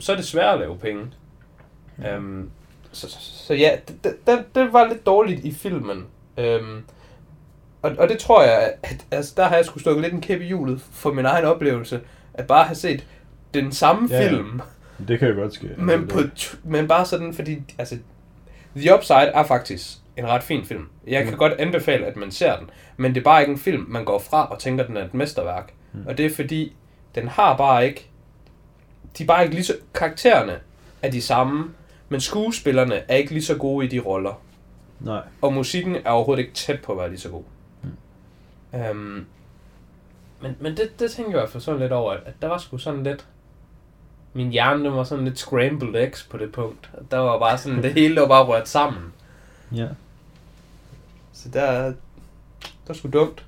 så 0.00 0.12
er 0.12 0.16
det 0.16 0.24
svært 0.24 0.54
at 0.54 0.60
lave 0.60 0.78
penge. 0.78 1.06
Ja. 2.02 2.16
Um, 2.16 2.50
så, 2.92 3.08
så, 3.10 3.16
så 3.20 3.54
ja, 3.54 3.76
det, 3.88 4.04
det, 4.04 4.14
det, 4.26 4.44
det 4.54 4.72
var 4.72 4.88
lidt 4.88 5.06
dårligt 5.06 5.44
i 5.44 5.52
filmen. 5.52 6.06
Um, 6.38 6.84
og, 7.82 7.92
og 7.98 8.08
det 8.08 8.18
tror 8.18 8.42
jeg, 8.42 8.72
at 8.82 9.06
altså, 9.10 9.34
der 9.36 9.44
har 9.48 9.56
jeg 9.56 9.64
skulle 9.64 9.80
stukket 9.82 10.02
lidt 10.02 10.14
en 10.14 10.20
kæp 10.20 10.40
i 10.40 10.44
hjulet 10.44 10.80
for 10.92 11.12
min 11.12 11.24
egen 11.24 11.44
oplevelse, 11.44 12.00
at 12.34 12.46
bare 12.46 12.64
have 12.64 12.74
set 12.74 13.06
den 13.54 13.72
samme 13.72 14.08
Ja, 14.10 14.22
ja. 14.22 14.28
film, 14.28 14.60
Det 15.08 15.18
kan 15.18 15.28
jo 15.28 15.34
godt 15.34 15.54
ske. 15.54 15.68
men, 15.78 16.08
på, 16.08 16.18
men 16.64 16.88
bare 16.88 17.04
sådan, 17.06 17.34
fordi 17.34 17.62
altså, 17.78 17.98
The 18.76 18.94
Upside 18.94 19.16
er 19.34 19.44
faktisk 19.44 19.88
en 20.16 20.26
ret 20.28 20.42
fin 20.42 20.64
film. 20.64 20.88
Jeg 21.06 21.22
kan 21.24 21.32
Mm. 21.32 21.38
godt 21.38 21.52
anbefale, 21.52 22.06
at 22.06 22.16
man 22.16 22.30
ser 22.30 22.56
den, 22.58 22.70
men 22.96 23.14
det 23.14 23.20
er 23.20 23.24
bare 23.24 23.40
ikke 23.40 23.52
en 23.52 23.58
film, 23.58 23.84
man 23.88 24.04
går 24.04 24.18
fra 24.18 24.46
og 24.46 24.58
tænker, 24.58 24.82
at 24.84 24.88
den 24.88 24.96
er 24.96 25.04
et 25.04 25.14
mesterværk. 25.14 25.72
Mm. 25.92 26.06
Og 26.06 26.18
det 26.18 26.26
er 26.26 26.30
fordi, 26.34 26.76
den 27.14 27.28
har 27.28 27.56
bare 27.56 27.86
ikke, 27.86 28.08
de 29.18 29.22
er 29.22 29.26
bare 29.26 29.42
ikke 29.42 29.54
lige 29.54 29.64
så, 29.64 29.74
karaktererne 29.94 30.58
er 31.02 31.10
de 31.10 31.22
samme, 31.22 31.70
men 32.08 32.20
skuespillerne 32.20 32.94
er 33.08 33.16
ikke 33.16 33.30
lige 33.32 33.44
så 33.44 33.56
gode 33.56 33.86
i 33.86 33.88
de 33.88 33.98
roller. 34.00 34.40
Nej. 35.00 35.22
Og 35.42 35.52
musikken 35.52 35.96
er 35.96 36.10
overhovedet 36.10 36.42
ikke 36.42 36.54
tæt 36.54 36.82
på 36.82 36.92
at 36.92 36.98
være 36.98 37.08
lige 37.08 37.20
så 37.20 37.28
god. 37.28 37.42
Mm. 37.82 38.80
Um, 38.90 39.26
men 40.40 40.56
men 40.60 40.76
det, 40.76 41.00
det 41.00 41.10
tænker 41.10 41.40
jeg 41.40 41.48
fald 41.48 41.62
sådan 41.62 41.80
lidt 41.80 41.92
over, 41.92 42.12
at, 42.12 42.34
der 42.42 42.48
var 42.48 42.58
sgu 42.58 42.78
sådan 42.78 43.02
lidt... 43.02 43.26
Min 44.32 44.50
hjerne 44.50 44.84
den 44.84 44.92
var 44.92 45.04
sådan 45.04 45.24
lidt 45.24 45.38
scrambled 45.38 46.02
eggs 46.02 46.22
på 46.22 46.36
det 46.36 46.52
punkt. 46.52 46.90
Der 47.10 47.18
var 47.18 47.38
bare 47.38 47.58
sådan, 47.58 47.82
det 47.82 47.92
hele 48.00 48.20
var 48.20 48.28
bare 48.28 48.44
rørt 48.44 48.68
sammen. 48.68 49.12
Ja. 49.74 49.88
Så 51.32 51.48
der, 51.48 51.86
det 51.86 52.88
var 52.88 52.94
sgu 52.94 53.10
dumt. 53.10 53.46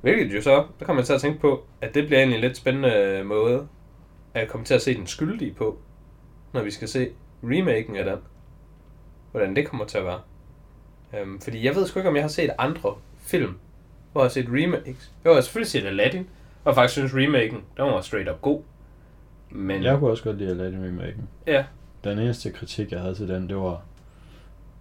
Hvilket 0.00 0.36
jo 0.36 0.42
så, 0.42 0.66
der 0.78 0.86
kommer 0.86 1.02
jeg 1.02 1.06
til 1.06 1.12
at 1.12 1.20
tænke 1.20 1.40
på, 1.40 1.64
at 1.80 1.94
det 1.94 2.06
bliver 2.06 2.18
egentlig 2.18 2.36
en 2.36 2.40
lidt 2.40 2.56
spændende 2.56 3.22
måde, 3.24 3.68
at 4.34 4.48
komme 4.48 4.66
til 4.66 4.74
at 4.74 4.82
se 4.82 4.94
den 4.94 5.06
skyldige 5.06 5.54
på, 5.54 5.78
når 6.52 6.62
vi 6.62 6.70
skal 6.70 6.88
se 6.88 7.08
remaken 7.42 7.96
af 7.96 8.04
den. 8.04 8.18
Hvordan 9.32 9.56
det 9.56 9.68
kommer 9.68 9.84
til 9.86 9.98
at 9.98 10.04
være. 10.04 10.20
Øhm, 11.20 11.40
fordi 11.40 11.64
jeg 11.64 11.74
ved 11.74 11.86
sgu 11.86 11.98
ikke, 11.98 12.08
om 12.08 12.14
jeg 12.16 12.24
har 12.24 12.28
set 12.28 12.50
andre 12.58 12.94
film, 13.18 13.54
hvor 14.12 14.20
jeg 14.20 14.24
har 14.24 14.30
set 14.30 14.46
remakes. 14.48 15.12
Jo, 15.24 15.30
jeg 15.30 15.34
har 15.36 15.40
selvfølgelig 15.40 15.70
set 15.70 15.84
Aladdin, 15.86 16.26
og 16.64 16.74
faktisk 16.74 16.92
synes 16.92 17.14
remaken, 17.14 17.56
den 17.76 17.84
var 17.84 18.00
straight 18.00 18.30
up 18.30 18.40
god. 18.42 18.62
Men 19.50 19.82
Jeg 19.82 19.98
kunne 19.98 20.10
også 20.10 20.24
godt 20.24 20.38
lide 20.38 20.50
Aladdin 20.50 20.84
remaken. 20.84 21.28
ja, 21.46 21.64
Den 22.04 22.18
eneste 22.18 22.50
kritik, 22.50 22.92
jeg 22.92 23.00
havde 23.00 23.14
til 23.14 23.28
den, 23.28 23.48
det 23.48 23.56
var, 23.56 23.82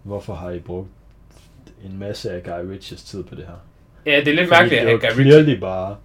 hvorfor 0.03 0.33
har 0.33 0.51
I 0.51 0.59
brugt 0.59 0.87
en 1.85 1.97
masse 1.97 2.31
af 2.31 2.43
Guy 2.43 2.71
Ritchies 2.71 3.03
tid 3.03 3.23
på 3.23 3.35
det 3.35 3.45
her? 3.45 3.53
ja, 4.05 4.19
det 4.19 4.27
er 4.27 4.33
lidt 4.33 4.47
Fordi 4.47 4.59
mærkeligt, 4.61 4.81
det 4.81 4.91
er 4.91 4.95
at 4.95 5.01
Guy 5.01 5.07
Ritchie... 5.07 5.23
clearly 5.23 5.59
bare 5.59 5.97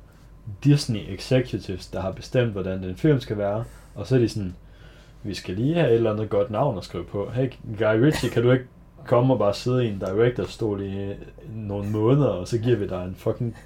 Disney 0.65 1.01
executives, 1.15 1.87
der 1.87 2.01
har 2.01 2.11
bestemt, 2.13 2.53
hvordan 2.53 2.83
den 2.83 2.97
film 2.97 3.21
skal 3.21 3.39
være. 3.39 3.65
Og 3.95 4.07
så 4.07 4.15
er 4.15 4.19
de 4.19 4.29
sådan, 4.29 4.57
vi 5.23 5.35
skal 5.35 5.55
lige 5.55 5.75
have 5.75 5.89
et 5.89 5.95
eller 5.95 6.13
andet 6.13 6.31
godt 6.31 6.51
navn 6.51 6.79
at 6.79 6.85
skrive 6.85 7.05
på. 7.05 7.31
Hey, 7.35 7.49
Guy 7.79 8.05
Ritchie, 8.05 8.31
kan 8.31 8.43
du 8.43 8.53
ikke 8.53 8.65
komme 9.07 9.35
og 9.35 9.39
bare 9.39 9.55
sidde 9.55 9.85
i 9.85 9.89
en 9.89 9.99
directorstol 9.99 10.83
i 10.83 10.99
øh, 10.99 11.15
nogle 11.49 11.91
måneder, 11.91 12.29
og 12.29 12.49
så 12.49 12.59
giver 12.59 12.77
vi 12.77 12.87
dig 12.87 13.05
en 13.05 13.15
fucking 13.19 13.57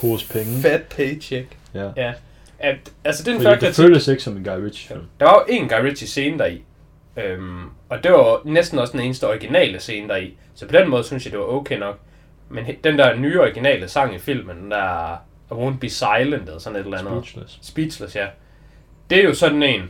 pose 0.00 0.32
penge. 0.32 0.62
Fat 0.62 0.82
paycheck. 0.82 1.56
Ja. 1.74 1.90
Ja. 1.96 2.12
At, 2.58 2.92
altså, 3.04 3.24
det 3.24 3.30
er 3.30 3.36
en 3.36 3.42
Fordi 3.42 3.54
det 3.54 3.60
kritik. 3.60 3.84
føles 3.84 4.08
ikke 4.08 4.22
som 4.22 4.36
en 4.36 4.44
Guy 4.44 4.64
Ritchie 4.64 4.88
film. 4.88 5.06
Der 5.20 5.26
var 5.26 5.44
jo 5.48 5.54
en 5.54 5.68
Guy 5.68 5.82
Ritchie 5.82 6.08
scene 6.08 6.38
deri. 6.38 6.62
Øhm, 7.16 7.64
og 7.88 8.04
det 8.04 8.12
var 8.12 8.40
næsten 8.44 8.78
også 8.78 8.92
den 8.92 9.00
eneste 9.00 9.28
originale 9.28 9.80
scene 9.80 10.08
deri. 10.08 10.34
Så 10.54 10.66
på 10.66 10.72
den 10.72 10.90
måde 10.90 11.04
synes 11.04 11.24
jeg, 11.24 11.32
det 11.32 11.40
var 11.40 11.46
okay 11.46 11.78
nok. 11.78 11.98
Men 12.48 12.64
den 12.84 12.98
der 12.98 13.16
nye 13.16 13.40
originale 13.40 13.88
sang 13.88 14.14
i 14.14 14.18
filmen, 14.18 14.56
den 14.56 14.70
der 14.70 15.14
I 15.50 15.54
Won't 15.54 15.78
Be 15.78 15.88
Silent, 15.88 16.42
eller 16.46 16.58
sådan 16.58 16.78
et 16.78 16.84
eller 16.84 16.98
andet. 16.98 17.24
Speechless. 17.26 17.58
Speechless, 17.62 18.16
ja. 18.16 18.26
Det 19.10 19.18
er 19.18 19.22
jo 19.24 19.34
sådan 19.34 19.62
en... 19.62 19.82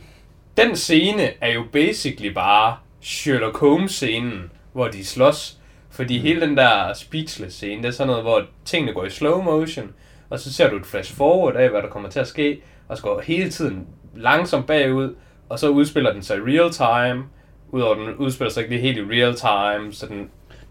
Den 0.57 0.75
scene 0.75 1.43
er 1.43 1.53
jo 1.53 1.63
basically 1.71 2.33
bare 2.33 2.77
Sherlock 3.01 3.57
Holmes-scenen, 3.57 4.51
hvor 4.73 4.87
de 4.87 5.05
slås. 5.05 5.57
Fordi 5.89 6.17
mm. 6.17 6.23
hele 6.23 6.41
den 6.41 6.57
der 6.57 6.93
Speechless-scene, 6.93 7.81
det 7.81 7.85
er 7.87 7.91
sådan 7.91 8.07
noget, 8.07 8.23
hvor 8.23 8.41
tingene 8.65 8.93
går 8.93 9.05
i 9.05 9.09
slow 9.09 9.41
motion, 9.41 9.91
og 10.29 10.39
så 10.39 10.53
ser 10.53 10.69
du 10.69 10.75
et 10.75 10.85
flash 10.85 11.15
forward 11.15 11.55
af, 11.55 11.69
hvad 11.69 11.81
der 11.81 11.89
kommer 11.89 12.09
til 12.09 12.19
at 12.19 12.27
ske, 12.27 12.61
og 12.87 12.97
så 12.97 13.03
går 13.03 13.21
hele 13.21 13.49
tiden 13.49 13.87
langsomt 14.15 14.67
bagud, 14.67 15.15
og 15.49 15.59
så 15.59 15.69
udspiller 15.69 16.13
den 16.13 16.23
sig 16.23 16.37
i 16.37 16.39
real 16.39 16.71
time, 16.71 17.25
udover 17.69 17.95
den 17.95 18.15
udspiller 18.15 18.51
sig 18.51 18.61
ikke 18.61 18.75
lige 18.75 18.81
helt 18.81 18.97
i 18.97 19.21
real 19.21 19.35
time, 19.35 19.93
så 19.93 20.07
den 20.07 20.29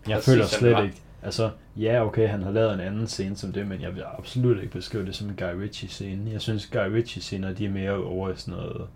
Jeg 0.09 0.17
Præcis, 0.17 0.33
føler 0.33 0.47
slet 0.47 0.73
var. 0.73 0.83
ikke... 0.83 0.97
Altså, 1.23 1.51
ja, 1.77 2.07
okay, 2.07 2.29
han 2.29 2.43
har 2.43 2.51
lavet 2.51 2.75
en 2.75 2.81
anden 2.81 3.07
scene 3.07 3.37
som 3.37 3.53
det, 3.53 3.67
men 3.67 3.81
jeg 3.81 3.95
vil 3.95 4.05
absolut 4.19 4.57
ikke 4.57 4.73
beskrive 4.73 5.07
det 5.07 5.15
som 5.15 5.29
en 5.29 5.37
Guy 5.37 5.63
Ritchie-scene. 5.63 6.31
Jeg 6.33 6.41
synes, 6.41 6.67
Guy 6.67 6.79
Ritchie-scener, 6.79 7.53
de 7.53 7.65
er 7.65 7.71
mere 7.71 7.93
over 7.93 8.31
i 8.31 8.33
sådan 8.37 8.55
noget 8.55 8.87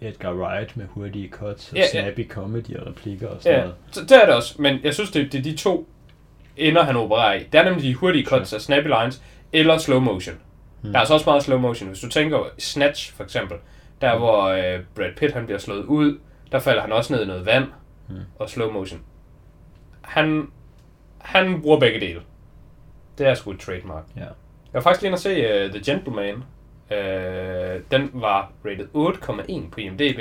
Edgar 0.00 0.32
Wright 0.34 0.76
med 0.76 0.86
hurtige 0.86 1.28
cuts 1.28 1.70
og 1.70 1.76
Ja, 1.76 1.80
ja. 1.94 2.02
snappy 2.02 2.28
comedy 2.30 2.76
og 2.76 2.86
replikker 2.86 3.28
og 3.28 3.42
sådan 3.42 3.58
Ja, 3.58 3.60
noget. 3.62 3.76
så 3.90 4.00
det 4.02 4.12
er 4.22 4.26
det 4.26 4.34
også, 4.34 4.54
men 4.62 4.78
jeg 4.84 4.94
synes, 4.94 5.10
det, 5.10 5.32
det 5.32 5.38
er 5.38 5.42
de 5.42 5.56
to 5.56 5.88
ender, 6.56 6.82
han 6.82 6.96
opererer 6.96 7.34
i. 7.34 7.44
Det 7.52 7.54
er 7.60 7.64
nemlig 7.64 7.82
de 7.82 7.94
hurtige 7.94 8.26
cuts 8.26 8.52
af 8.52 8.60
snappy 8.60 8.86
lines, 8.88 9.22
eller 9.52 9.78
slow 9.78 10.00
motion. 10.00 10.36
Hmm. 10.80 10.90
Der 10.92 10.96
er 10.98 11.00
altså 11.00 11.14
også 11.14 11.30
meget 11.30 11.42
slow 11.42 11.58
motion. 11.58 11.88
Hvis 11.88 12.00
du 12.00 12.08
tænker 12.08 12.38
Snatch, 12.58 13.14
for 13.14 13.24
eksempel, 13.24 13.56
der 14.00 14.14
Mm. 14.14 14.20
hvor 14.20 14.42
øh, 14.44 14.80
Brad 14.94 15.12
Pitt 15.16 15.34
han 15.34 15.44
bliver 15.46 15.58
slået 15.58 15.84
ud, 15.84 16.18
der 16.52 16.58
falder 16.58 16.82
han 16.82 16.92
også 16.92 17.12
ned 17.12 17.22
i 17.22 17.26
noget 17.26 17.46
vand, 17.46 17.64
Hmm. 18.06 18.18
og 18.38 18.50
slow 18.50 18.72
motion. 18.72 19.00
Han, 20.00 20.48
han 21.18 21.62
bruger 21.62 21.80
begge 21.80 22.00
dele. 22.00 22.20
Det 23.18 23.26
er 23.26 23.34
sgu 23.34 23.50
et 23.50 23.60
trademark. 23.60 24.04
Ja. 24.16 24.20
Jeg 24.20 24.28
var 24.72 24.80
faktisk 24.80 25.02
lige 25.02 25.08
inde 25.08 25.14
at 25.16 25.20
se 25.20 25.64
uh, 25.66 25.70
The 25.70 25.92
Gentleman. 25.92 26.44
Uh, 26.90 26.96
den 27.90 28.10
var 28.12 28.52
rated 28.64 28.86
8,1 28.94 29.70
på 29.70 29.80
IMDb, 29.80 30.18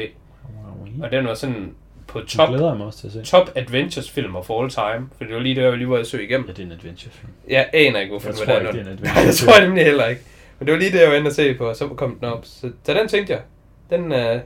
og 1.04 1.12
den 1.12 1.26
var 1.26 1.34
sådan 1.34 1.74
på 2.08 2.20
top 2.20 2.50
glæder 2.50 2.68
jeg 2.68 2.78
mig 2.78 2.86
også 2.88 3.00
til 3.00 3.08
at 3.08 3.14
se. 3.14 3.24
top 3.32 3.50
adventures 3.56 4.12
film 4.12 4.36
of 4.36 4.50
all 4.50 4.70
time. 4.70 5.10
For 5.18 5.24
det 5.24 5.34
var 5.36 5.40
lige 5.42 5.56
det, 5.56 5.62
jeg 5.62 5.78
lige 5.78 5.90
var 5.90 5.98
at 5.98 6.08
søge 6.08 6.24
igennem. 6.24 6.48
Ja, 6.48 6.54
det 6.54 6.62
er 6.62 6.66
en 6.66 6.72
adventure 6.72 7.12
film. 7.12 7.32
Jeg 7.48 7.70
aner 7.74 8.00
ikke, 8.00 8.12
hvorfor 8.12 8.28
Jeg 8.28 8.36
det 8.38 8.44
tror 8.46 8.54
var 8.54 8.60
ikke, 8.60 8.68
der. 8.68 8.84
det 8.84 8.88
er 8.88 8.92
en 8.92 9.00
Nej, 9.04 9.12
adventure 9.12 9.28
det 9.28 9.36
tror 9.36 9.54
jeg 9.58 9.66
nemlig 9.68 9.86
heller 9.86 10.08
ikke. 10.08 10.22
Men 10.60 10.68
det 10.68 10.74
var 10.74 10.80
lige 10.80 10.92
det, 10.92 11.00
jeg 11.02 11.10
var 11.10 11.16
inde 11.16 11.28
og 11.28 11.34
se 11.34 11.54
på, 11.54 11.70
og 11.70 11.76
så 11.76 11.88
kom 11.88 12.16
den 12.16 12.26
op. 12.30 12.46
Så, 12.46 12.72
så 12.84 12.94
den 12.94 13.08
tænkte 13.08 13.34
jeg, 13.34 13.42
den, 13.90 14.12
øh, 14.12 14.40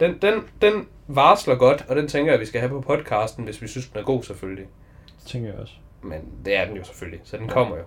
den, 0.00 0.18
den, 0.22 0.34
den 0.62 0.86
varsler 1.08 1.54
godt, 1.54 1.84
og 1.88 1.96
den 1.96 2.08
tænker 2.08 2.32
jeg, 2.32 2.40
vi 2.40 2.46
skal 2.46 2.60
have 2.60 2.68
på 2.70 2.80
podcasten, 2.80 3.44
hvis 3.44 3.62
vi 3.62 3.68
synes, 3.68 3.86
den 3.88 4.00
er 4.00 4.04
god 4.04 4.22
selvfølgelig. 4.22 4.66
Det 5.20 5.26
tænker 5.30 5.48
jeg 5.48 5.58
også. 5.58 5.74
Men 6.02 6.20
det 6.44 6.56
er 6.56 6.64
den 6.66 6.76
jo 6.76 6.84
selvfølgelig, 6.84 7.20
så 7.24 7.36
den 7.36 7.48
kommer 7.48 7.76
jo. 7.76 7.82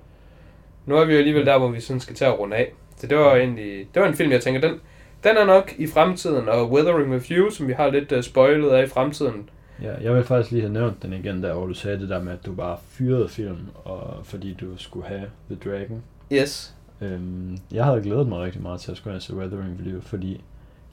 Nu 0.85 0.95
er 0.97 1.05
vi 1.05 1.11
jo 1.13 1.17
alligevel 1.17 1.45
der, 1.45 1.57
hvor 1.57 1.67
vi 1.67 1.79
sådan 1.79 1.99
skal 1.99 2.15
til 2.15 2.25
at 2.25 2.39
runde 2.39 2.55
af. 2.57 2.73
Så 2.97 3.07
det 3.07 3.17
var 3.17 3.35
egentlig, 3.35 3.87
det 3.93 4.01
var 4.01 4.07
en 4.07 4.13
film, 4.13 4.31
jeg 4.31 4.41
tænker, 4.41 4.61
den, 4.61 4.79
den 5.23 5.37
er 5.37 5.45
nok 5.45 5.73
i 5.77 5.87
fremtiden, 5.87 6.49
og 6.49 6.71
Weathering 6.71 7.11
with 7.11 7.31
You, 7.31 7.49
som 7.49 7.67
vi 7.67 7.73
har 7.73 7.89
lidt 7.89 8.11
uh, 8.11 8.21
spoilet 8.21 8.69
af 8.69 8.83
i 8.83 8.87
fremtiden. 8.87 9.49
Ja, 9.81 9.93
jeg 10.01 10.13
vil 10.13 10.23
faktisk 10.23 10.51
lige 10.51 10.61
have 10.61 10.73
nævnt 10.73 11.03
den 11.03 11.13
igen 11.13 11.43
der, 11.43 11.53
hvor 11.53 11.65
du 11.65 11.73
sagde 11.73 11.99
det 11.99 12.09
der 12.09 12.23
med, 12.23 12.33
at 12.33 12.45
du 12.45 12.53
bare 12.53 12.77
fyrede 12.89 13.29
filmen, 13.29 13.69
og 13.83 14.19
fordi 14.23 14.53
du 14.53 14.65
skulle 14.77 15.07
have 15.07 15.25
The 15.49 15.69
Dragon. 15.69 16.03
Yes. 16.31 16.73
Øhm, 17.01 17.57
jeg 17.71 17.85
havde 17.85 18.01
glædet 18.01 18.27
mig 18.27 18.39
rigtig 18.39 18.61
meget 18.61 18.81
til 18.81 18.91
at 18.91 18.97
skulle 18.97 19.13
have 19.13 19.21
se 19.21 19.35
Weathering 19.35 19.77
with 19.77 19.93
You, 19.93 20.01
fordi 20.01 20.43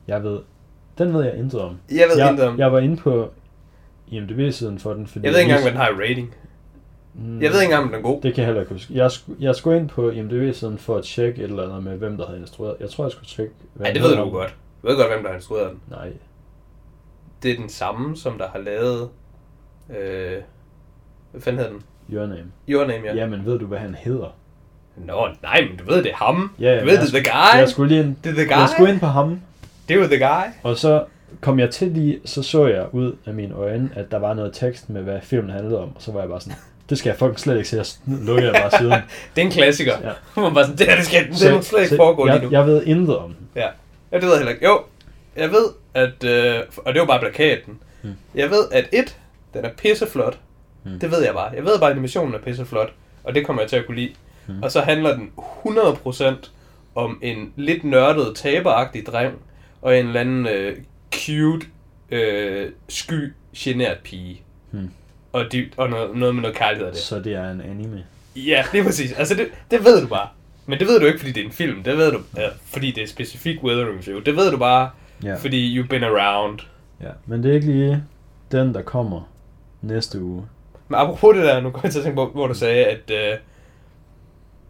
jeg 0.07 0.23
ved, 0.25 0.39
den 0.99 1.15
ved 1.15 1.25
jeg 1.25 1.37
intet 1.37 1.61
om. 1.61 1.77
Jeg 1.91 2.07
ved 2.11 2.19
jeg, 2.19 2.31
intet 2.31 2.47
om. 2.47 2.59
Jeg 2.59 2.73
var 2.73 2.79
inde 2.79 2.97
på 2.97 3.31
IMDb-siden 4.09 4.79
for 4.79 4.95
den, 4.95 5.07
fordi... 5.07 5.25
Jeg 5.27 5.33
ved 5.33 5.41
ikke 5.41 5.51
engang, 5.51 5.63
hvad 5.63 5.73
den 5.73 5.81
har 5.81 5.89
i 5.89 6.11
rating. 6.11 6.35
Mm, 7.15 7.43
Jeg 7.43 7.51
ved 7.53 7.61
ikke 7.61 7.65
engang, 7.65 7.83
om 7.85 7.89
den 7.89 7.99
er 7.99 8.03
god. 8.03 8.21
Det 8.23 8.35
kan 8.35 8.41
jeg 8.43 8.47
heller 8.47 8.61
ikke 8.61 8.73
huske. 8.73 8.95
Jeg, 8.95 9.07
sk- 9.07 9.33
jeg 9.41 9.55
skulle 9.55 9.77
ind 9.81 9.89
på 9.89 10.11
IMDb-siden 10.11 10.79
for 10.79 10.97
at 10.97 11.05
tjekke 11.05 11.43
et 11.43 11.51
eller 11.51 11.63
andet 11.69 11.83
med, 11.85 11.97
hvem 11.97 12.17
der 12.17 12.27
havde 12.27 12.41
instrueret. 12.41 12.77
Jeg 12.81 12.91
tror, 12.91 13.05
jeg 13.05 13.13
skulle 13.13 13.27
tjekke... 13.29 13.53
hvad 13.75 13.87
Ja, 13.87 13.93
det 13.93 14.03
ved 14.03 14.17
du 14.17 14.31
godt. 14.31 14.55
Du 14.83 14.89
ved 14.89 14.97
godt, 14.97 15.09
hvem 15.13 15.23
der 15.23 15.29
har 15.29 15.37
instrueret 15.37 15.71
den. 15.71 15.79
Nej. 15.91 16.13
Det 17.43 17.51
er 17.51 17.57
den 17.57 17.69
samme, 17.69 18.17
som 18.17 18.39
der 18.39 18.49
har 18.49 18.59
lavet... 18.59 19.09
Øh, 19.91 20.33
hvad 21.31 21.41
fanden 21.43 21.59
hedder 21.59 21.73
den? 21.73 21.83
Your 22.13 22.27
Name. 22.27 22.45
Your 22.69 22.87
Name, 22.87 23.05
ja. 23.05 23.15
Ja. 23.15 23.21
Jamen, 23.21 23.47
ved 23.47 23.59
du, 23.59 23.67
hvad 23.67 23.79
han 23.79 23.95
hedder? 23.95 24.37
Nå, 24.97 25.29
nej, 25.43 25.61
men 25.61 25.77
du 25.79 25.85
ved, 25.93 26.03
det 26.03 26.11
er 26.11 26.17
ham. 26.17 26.51
Ja, 26.61 26.81
du 26.81 26.85
ved, 26.87 26.93
det 26.99 27.15
er 27.15 27.21
the 27.21 27.31
guy. 27.31 27.59
Jeg 27.61 27.69
skulle 27.69 27.89
lige 27.89 28.01
ind, 28.07 28.17
Det 28.25 28.31
er 28.31 28.35
the 28.35 28.45
guy. 28.45 28.51
jeg 28.61 28.69
skulle 28.75 28.91
ind 28.93 29.01
på 29.01 29.07
ham, 29.07 29.41
Det 29.89 29.97
er 29.97 30.01
jo 30.01 30.07
the 30.07 30.19
guy. 30.19 30.53
og 30.63 30.77
så 30.77 31.05
kom 31.41 31.59
jeg 31.59 31.71
til 31.71 31.89
lige, 31.89 32.21
så 32.25 32.43
så 32.43 32.67
jeg 32.67 32.87
ud 32.93 33.17
af 33.27 33.35
mine 33.35 33.55
øjne, 33.55 33.91
at 33.95 34.11
der 34.11 34.19
var 34.19 34.35
noget 34.35 34.53
tekst 34.53 34.91
med, 34.91 35.03
hvad 35.03 35.21
filmen 35.23 35.51
handlede 35.51 35.79
om, 35.83 35.89
og 35.97 36.03
så 36.03 36.13
var 36.13 36.21
jeg 36.21 36.29
bare 36.29 36.41
sådan, 36.41 36.59
det 36.91 36.99
skal 36.99 37.11
jeg 37.11 37.19
fucking 37.19 37.41
slet 37.41 37.57
ikke 37.57 37.69
se, 37.69 37.77
jeg 37.77 37.87
lukkede 38.07 38.53
jeg 38.53 38.63
bare 38.63 38.81
siden. 38.81 38.93
Det 39.37 39.43
er 39.43 39.47
en 39.47 39.53
klassiker. 39.53 39.93
Ja. 40.03 40.13
Man 40.43 40.55
bare 40.55 40.65
sådan, 40.65 40.79
det 40.79 40.87
her, 40.87 40.97
det 40.97 41.07
skal 41.07 41.25
det 41.25 41.55
må 41.55 41.63
slet 41.63 41.83
ikke 41.83 41.97
foregå 41.97 42.25
lige 42.25 42.35
jeg, 42.35 42.43
nu. 42.45 42.51
jeg 42.51 42.67
ved 42.67 42.87
intet 42.87 43.19
om 43.19 43.35
den. 43.35 43.49
Ja. 43.57 43.69
ja, 44.13 44.17
det 44.17 44.23
ved 44.23 44.29
jeg 44.31 44.39
heller 44.39 44.53
ikke. 44.53 44.65
Jo, 44.65 44.81
jeg 45.37 45.51
ved, 45.51 45.69
at... 45.95 46.25
Øh, 46.25 46.63
og 46.77 46.95
det 46.95 47.01
var 47.01 47.07
bare 47.07 47.21
plakaten. 47.21 47.79
Mm. 48.03 48.15
Jeg 48.35 48.51
ved, 48.51 48.65
at 48.73 48.89
et, 48.93 49.19
den 49.55 49.65
er 49.65 49.71
pisseflot. 49.79 50.39
Mm. 50.85 50.99
Det 50.99 51.11
ved 51.11 51.25
jeg 51.25 51.35
bare. 51.35 51.51
Jeg 51.55 51.65
ved 51.65 51.79
bare, 51.79 51.91
at 51.91 51.93
animationen 51.93 52.35
er 52.35 52.39
pisseflot. 52.39 52.93
Og 53.25 53.35
det 53.35 53.47
kommer 53.47 53.63
jeg 53.63 53.69
til 53.69 53.77
at 53.77 53.87
kunne 53.87 53.97
lide. 53.97 54.13
Mm. 54.47 54.63
Og 54.63 54.73
så 54.73 54.81
handler 54.81 55.17
den 55.17 55.31
100% 55.67 56.51
om 56.95 57.19
en 57.23 57.53
lidt 57.57 57.85
nørdet, 57.85 58.37
taberagtig 58.37 59.07
dreng. 59.07 59.35
Og 59.83 59.99
en 59.99 60.07
eller 60.07 60.21
anden 60.21 60.47
øh, 60.47 60.77
cute, 61.15 61.67
øh, 62.11 62.71
sky, 62.89 63.33
genert 63.57 63.99
pige. 64.05 64.43
Mm. 64.73 64.91
Og, 65.35 65.53
de, 65.53 65.69
og 65.77 65.91
noget, 65.91 66.17
noget 66.17 66.35
med 66.35 66.43
noget 66.43 66.57
kærlighed 66.57 66.87
af 66.87 66.93
det. 66.93 67.03
Så 67.03 67.21
det 67.21 67.33
er 67.35 67.51
en 67.51 67.61
anime. 67.61 68.05
Ja, 68.37 68.65
det 68.73 68.81
er 68.81 68.85
præcis. 68.85 69.13
Altså, 69.13 69.35
det, 69.35 69.47
det 69.71 69.85
ved 69.85 70.01
du 70.03 70.07
bare. 70.09 70.29
Men 70.67 70.79
det 70.79 70.87
ved 70.89 71.01
du 71.01 71.07
ikke, 71.07 71.19
fordi 71.19 71.33
det 71.33 71.41
er 71.41 71.45
en 71.45 71.53
film. 71.53 71.83
Det 71.83 71.97
ved 71.97 72.13
du, 72.13 72.19
ja, 72.37 72.49
fordi 72.73 72.91
det 72.91 73.03
er 73.03 73.07
specifikt 73.07 73.63
Weathering 73.63 74.07
View. 74.07 74.21
Det 74.21 74.37
ved 74.37 74.51
du 74.51 74.57
bare, 74.57 74.91
Ja. 75.25 75.35
fordi 75.35 75.81
you've 75.81 75.87
been 75.87 76.05
around. 76.05 76.59
ja. 77.01 77.09
Men 77.27 77.43
det 77.43 77.51
er 77.51 77.55
ikke 77.55 77.67
lige 77.67 78.05
den, 78.53 78.75
der 78.75 78.83
kommer 78.83 79.31
næste 79.83 80.21
uge. 80.23 80.47
Men 80.89 80.99
apropos 81.01 81.35
det 81.37 81.45
der, 81.45 81.61
nu 81.61 81.71
kommer 81.71 81.81
jeg 81.85 81.93
til 81.93 81.99
at 81.99 82.05
tænke 82.05 82.17
på, 82.17 82.27
hvor 82.27 82.47
du 82.47 82.55
sagde, 82.55 82.85
at 82.85 83.11
øh, 83.11 83.39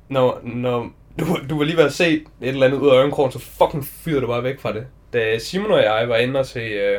når, 0.08 0.40
når 0.44 0.90
du, 1.18 1.24
du 1.50 1.58
var 1.58 1.64
lige 1.64 1.76
ved 1.76 1.84
at 1.84 1.92
se 1.92 2.14
et 2.14 2.22
eller 2.40 2.66
andet 2.66 2.78
ud 2.78 2.88
af 2.88 2.94
øjenkrogen, 2.94 3.32
så 3.32 3.38
fucking 3.38 3.84
fyrede 3.86 4.20
du 4.20 4.26
bare 4.26 4.42
væk 4.42 4.60
fra 4.60 4.72
det. 4.72 4.86
Da 5.12 5.38
Simon 5.38 5.70
og 5.70 5.82
jeg 5.82 6.08
var 6.08 6.16
inde 6.16 6.40
og 6.40 6.46
se 6.46 6.60
øh, 6.60 6.98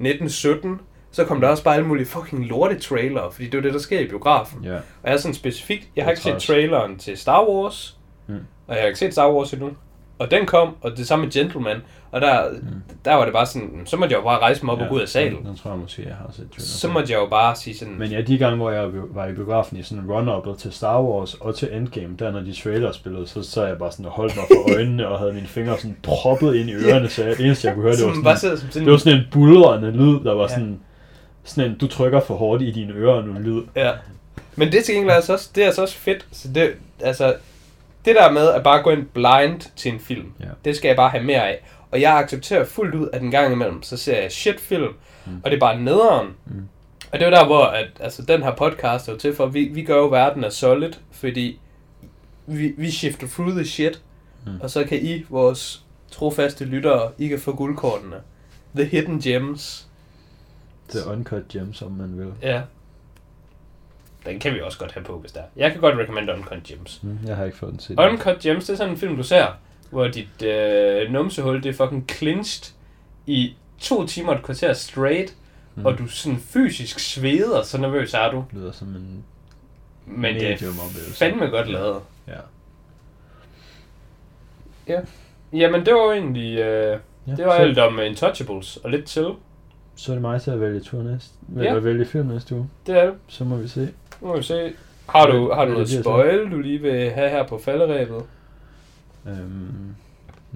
1917, 0.00 0.80
så 1.16 1.24
kom 1.24 1.40
der 1.40 1.48
også 1.48 1.64
bare 1.64 1.74
alle 1.74 1.86
mulige 1.86 2.06
fucking 2.06 2.46
lorte 2.46 2.78
trailer, 2.78 3.30
fordi 3.30 3.44
det 3.46 3.54
er 3.54 3.58
jo 3.58 3.62
det, 3.64 3.72
der 3.74 3.78
sker 3.80 4.00
i 4.00 4.06
biografen. 4.08 4.64
Ja. 4.64 4.74
Og 4.74 4.80
jeg 5.04 5.12
er 5.12 5.16
sådan 5.16 5.34
specifikt, 5.34 5.88
jeg 5.96 6.04
har 6.04 6.10
ikke 6.10 6.22
set 6.22 6.38
traileren 6.38 6.98
til 6.98 7.16
Star 7.18 7.44
Wars, 7.48 7.96
Mm. 8.28 8.34
og 8.66 8.74
jeg 8.74 8.82
har 8.82 8.86
ikke 8.86 8.98
set 8.98 9.12
Star 9.12 9.32
Wars 9.32 9.52
endnu. 9.52 9.70
Og 10.18 10.30
den 10.30 10.46
kom, 10.46 10.76
og 10.80 10.96
det 10.96 11.06
samme 11.06 11.24
med 11.24 11.32
Gentleman, 11.32 11.76
og 12.10 12.20
der, 12.20 12.50
mm. 12.50 12.58
der 13.04 13.14
var 13.14 13.24
det 13.24 13.32
bare 13.32 13.46
sådan, 13.46 13.82
så 13.84 13.96
måtte 13.96 14.12
jeg 14.12 14.18
jo 14.18 14.24
bare 14.24 14.38
rejse 14.38 14.64
mig 14.64 14.74
op 14.74 14.80
og 14.80 14.88
gå 14.88 14.94
ud 14.94 15.00
af 15.00 15.08
salen. 15.08 15.36
Den, 15.38 15.46
den 15.46 15.56
tror 15.56 15.70
jeg 15.70 15.78
måske, 15.80 16.02
jeg 16.06 16.14
har 16.14 16.26
set 16.32 16.36
trailer 16.50 16.64
Så 16.66 16.88
måtte 16.88 17.12
jeg 17.12 17.18
jo 17.20 17.26
bare 17.26 17.56
sige 17.56 17.76
sådan, 17.76 17.98
Men 17.98 18.10
ja, 18.10 18.20
de 18.20 18.38
gange, 18.38 18.56
hvor 18.56 18.70
jeg 18.70 18.88
var 18.92 19.26
i 19.26 19.32
biografen 19.32 19.76
i 19.78 19.82
sådan 19.82 20.04
en 20.04 20.10
run-up 20.10 20.58
til 20.58 20.72
Star 20.72 21.02
Wars 21.02 21.34
og 21.34 21.54
til 21.54 21.68
Endgame, 21.76 22.14
der 22.18 22.30
når 22.32 22.40
de 22.40 22.52
trailer 22.62 22.92
spillede, 22.92 23.26
så 23.26 23.42
så 23.42 23.66
jeg 23.66 23.78
bare 23.78 23.92
sådan 23.92 24.06
og 24.06 24.12
holdt 24.12 24.36
mig 24.36 24.44
for 24.50 24.74
øjnene 24.76 25.08
og 25.08 25.18
havde 25.18 25.32
mine 25.32 25.46
fingre 25.46 25.78
sådan 25.78 25.96
proppet 26.02 26.54
ind 26.54 26.70
i 26.70 26.74
ørerne, 26.74 27.08
så 27.08 27.24
jeg, 27.24 27.36
det 27.36 27.46
eneste 27.46 27.66
jeg 27.68 27.74
kunne 27.74 27.82
høre, 27.82 27.96
det 27.96 28.06
var 28.06 28.22
bare 28.24 28.36
sådan, 28.36 28.56
sådan, 28.58 28.82
det 28.84 28.92
var 28.92 28.98
sådan 28.98 29.18
en 29.18 29.24
bulrende 29.32 29.90
lyd, 29.90 30.20
der 30.24 30.34
var 30.34 30.42
Ja. 30.42 30.48
sådan, 30.48 30.80
sådan 31.46 31.70
en, 31.70 31.78
du 31.78 31.86
trykker 31.86 32.20
for 32.20 32.34
hårdt 32.34 32.62
i 32.62 32.70
dine 32.70 32.92
ører 32.92 33.22
nu 33.26 33.32
lyd. 33.32 33.62
Ja. 33.76 33.92
Men 34.56 34.72
det 34.72 34.84
til 34.84 34.94
gengæld 34.94 35.10
er 35.10 35.14
altså 35.14 35.32
også, 35.32 35.50
det 35.54 35.62
er 35.62 35.66
altså 35.66 35.82
også 35.82 35.94
fedt. 35.96 36.26
Så 36.32 36.48
det, 36.48 36.74
altså, 37.00 37.34
det 38.04 38.16
der 38.16 38.30
med 38.30 38.48
at 38.48 38.62
bare 38.62 38.82
gå 38.82 38.90
ind 38.90 39.06
blind 39.06 39.60
til 39.76 39.92
en 39.92 40.00
film, 40.00 40.32
Ja. 40.40 40.44
det 40.64 40.76
skal 40.76 40.88
jeg 40.88 40.96
bare 40.96 41.10
have 41.10 41.24
mere 41.24 41.48
af. 41.48 41.58
Og 41.90 42.00
jeg 42.00 42.16
accepterer 42.18 42.64
fuldt 42.64 42.94
ud, 42.94 43.08
at 43.12 43.22
en 43.22 43.30
gang 43.30 43.52
imellem, 43.52 43.82
så 43.82 43.96
ser 43.96 44.20
jeg 44.22 44.32
shit-film, 44.32 44.92
mm. 45.26 45.40
og 45.44 45.50
det 45.50 45.56
er 45.56 45.60
bare 45.60 45.80
nederen. 45.80 46.26
Mm. 46.46 46.68
Og 47.12 47.18
det 47.18 47.26
er 47.26 47.30
der, 47.30 47.46
hvor 47.46 47.64
at, 47.64 47.86
altså, 48.00 48.22
den 48.22 48.42
her 48.42 48.54
podcast 48.54 49.08
er 49.08 49.12
jo 49.12 49.18
til 49.18 49.34
for, 49.36 49.46
vi, 49.46 49.64
vi 49.64 49.82
gør 49.82 49.96
jo 49.96 50.06
verden 50.08 50.44
af 50.44 50.52
solid, 50.52 50.92
fordi 51.12 51.60
vi, 52.46 52.72
vi 52.76 52.90
shifter 52.90 53.26
through 53.28 53.52
the 53.52 53.64
shit, 53.64 54.00
Mm. 54.46 54.52
og 54.60 54.70
så 54.70 54.84
kan 54.84 54.98
I, 55.02 55.24
vores 55.28 55.84
trofaste 56.10 56.64
lyttere, 56.64 57.10
I 57.18 57.28
kan 57.28 57.38
få 57.38 57.54
guldkortene. 57.56 58.16
The 58.76 58.84
hidden 58.84 59.20
gems. 59.20 59.86
The 60.88 61.10
uncut 61.10 61.48
gems, 61.48 61.82
om 61.82 61.92
man 61.92 62.18
vil. 62.18 62.32
Ja. 62.42 62.62
Den 64.26 64.40
kan 64.40 64.54
vi 64.54 64.60
også 64.60 64.78
godt 64.78 64.92
have 64.92 65.04
på, 65.04 65.18
hvis 65.18 65.32
der 65.32 65.40
er. 65.40 65.44
Jeg 65.56 65.72
kan 65.72 65.80
godt 65.80 65.98
recommend 65.98 66.30
Uncut 66.30 66.62
Gems. 66.62 67.02
Mm, 67.02 67.18
jeg 67.26 67.36
har 67.36 67.44
ikke 67.44 67.56
fået 67.56 67.72
den 67.72 67.80
set. 67.80 68.00
Uncut 68.00 68.38
Gems, 68.38 68.64
det 68.64 68.72
er 68.72 68.76
sådan 68.76 68.92
en 68.92 68.98
film, 68.98 69.16
du 69.16 69.22
ser, 69.22 69.46
hvor 69.90 70.08
dit 70.08 70.42
øh, 70.42 71.10
numsehul, 71.10 71.62
det 71.62 71.66
er 71.66 71.72
fucking 71.72 72.10
clinched 72.10 72.74
i 73.26 73.54
to 73.78 74.06
timer 74.06 74.32
og 74.32 74.38
et 74.38 74.44
kvarter 74.44 74.72
straight, 74.72 75.34
mm. 75.74 75.86
og 75.86 75.98
du 75.98 76.06
sådan 76.06 76.38
fysisk 76.38 76.98
sveder, 76.98 77.62
så 77.62 77.78
nervøs 77.78 78.14
er 78.14 78.30
du. 78.30 78.44
lyder 78.52 78.72
som 78.72 78.88
en 78.88 79.24
Men 80.06 80.34
det 80.34 80.62
er 80.62 80.72
fandme 81.14 81.46
godt 81.46 81.70
lavet. 81.70 82.02
Ja. 84.88 85.00
Jamen, 85.52 85.86
det 85.86 85.94
var 85.94 86.12
egentlig... 86.12 86.58
Øh, 86.58 87.00
ja. 87.26 87.32
det 87.32 87.46
var 87.46 87.56
så, 87.56 87.62
alt 87.62 87.78
om 87.78 88.00
Intouchables 88.00 88.76
og 88.76 88.90
lidt 88.90 89.04
til. 89.04 89.26
Så 89.96 90.12
er 90.12 90.14
det 90.14 90.22
mig 90.22 90.40
til 90.40 90.50
at 90.50 90.60
vælge 90.60 90.80
tur 90.80 91.02
næste, 91.02 91.34
Ja. 91.56 91.62
ja. 91.62 91.74
vælge 91.78 92.04
film 92.04 92.26
næste 92.28 92.54
uge. 92.54 92.68
Det 92.86 92.98
er 92.98 93.04
det. 93.06 93.14
Så 93.28 93.44
må 93.44 93.56
vi 93.56 93.68
se. 93.68 93.88
Nu 94.20 94.28
må 94.28 94.36
vi 94.36 94.42
se. 94.42 94.72
Har 95.08 95.26
du, 95.26 95.52
har 95.52 95.64
du 95.64 95.70
Ja, 95.70 95.72
noget 95.72 95.88
spoil, 95.88 96.50
du 96.50 96.58
lige 96.58 96.78
vil 96.78 97.10
have 97.10 97.30
her 97.30 97.46
på 97.46 97.58
falderæbet? 97.58 98.22
Øhm, 99.26 99.94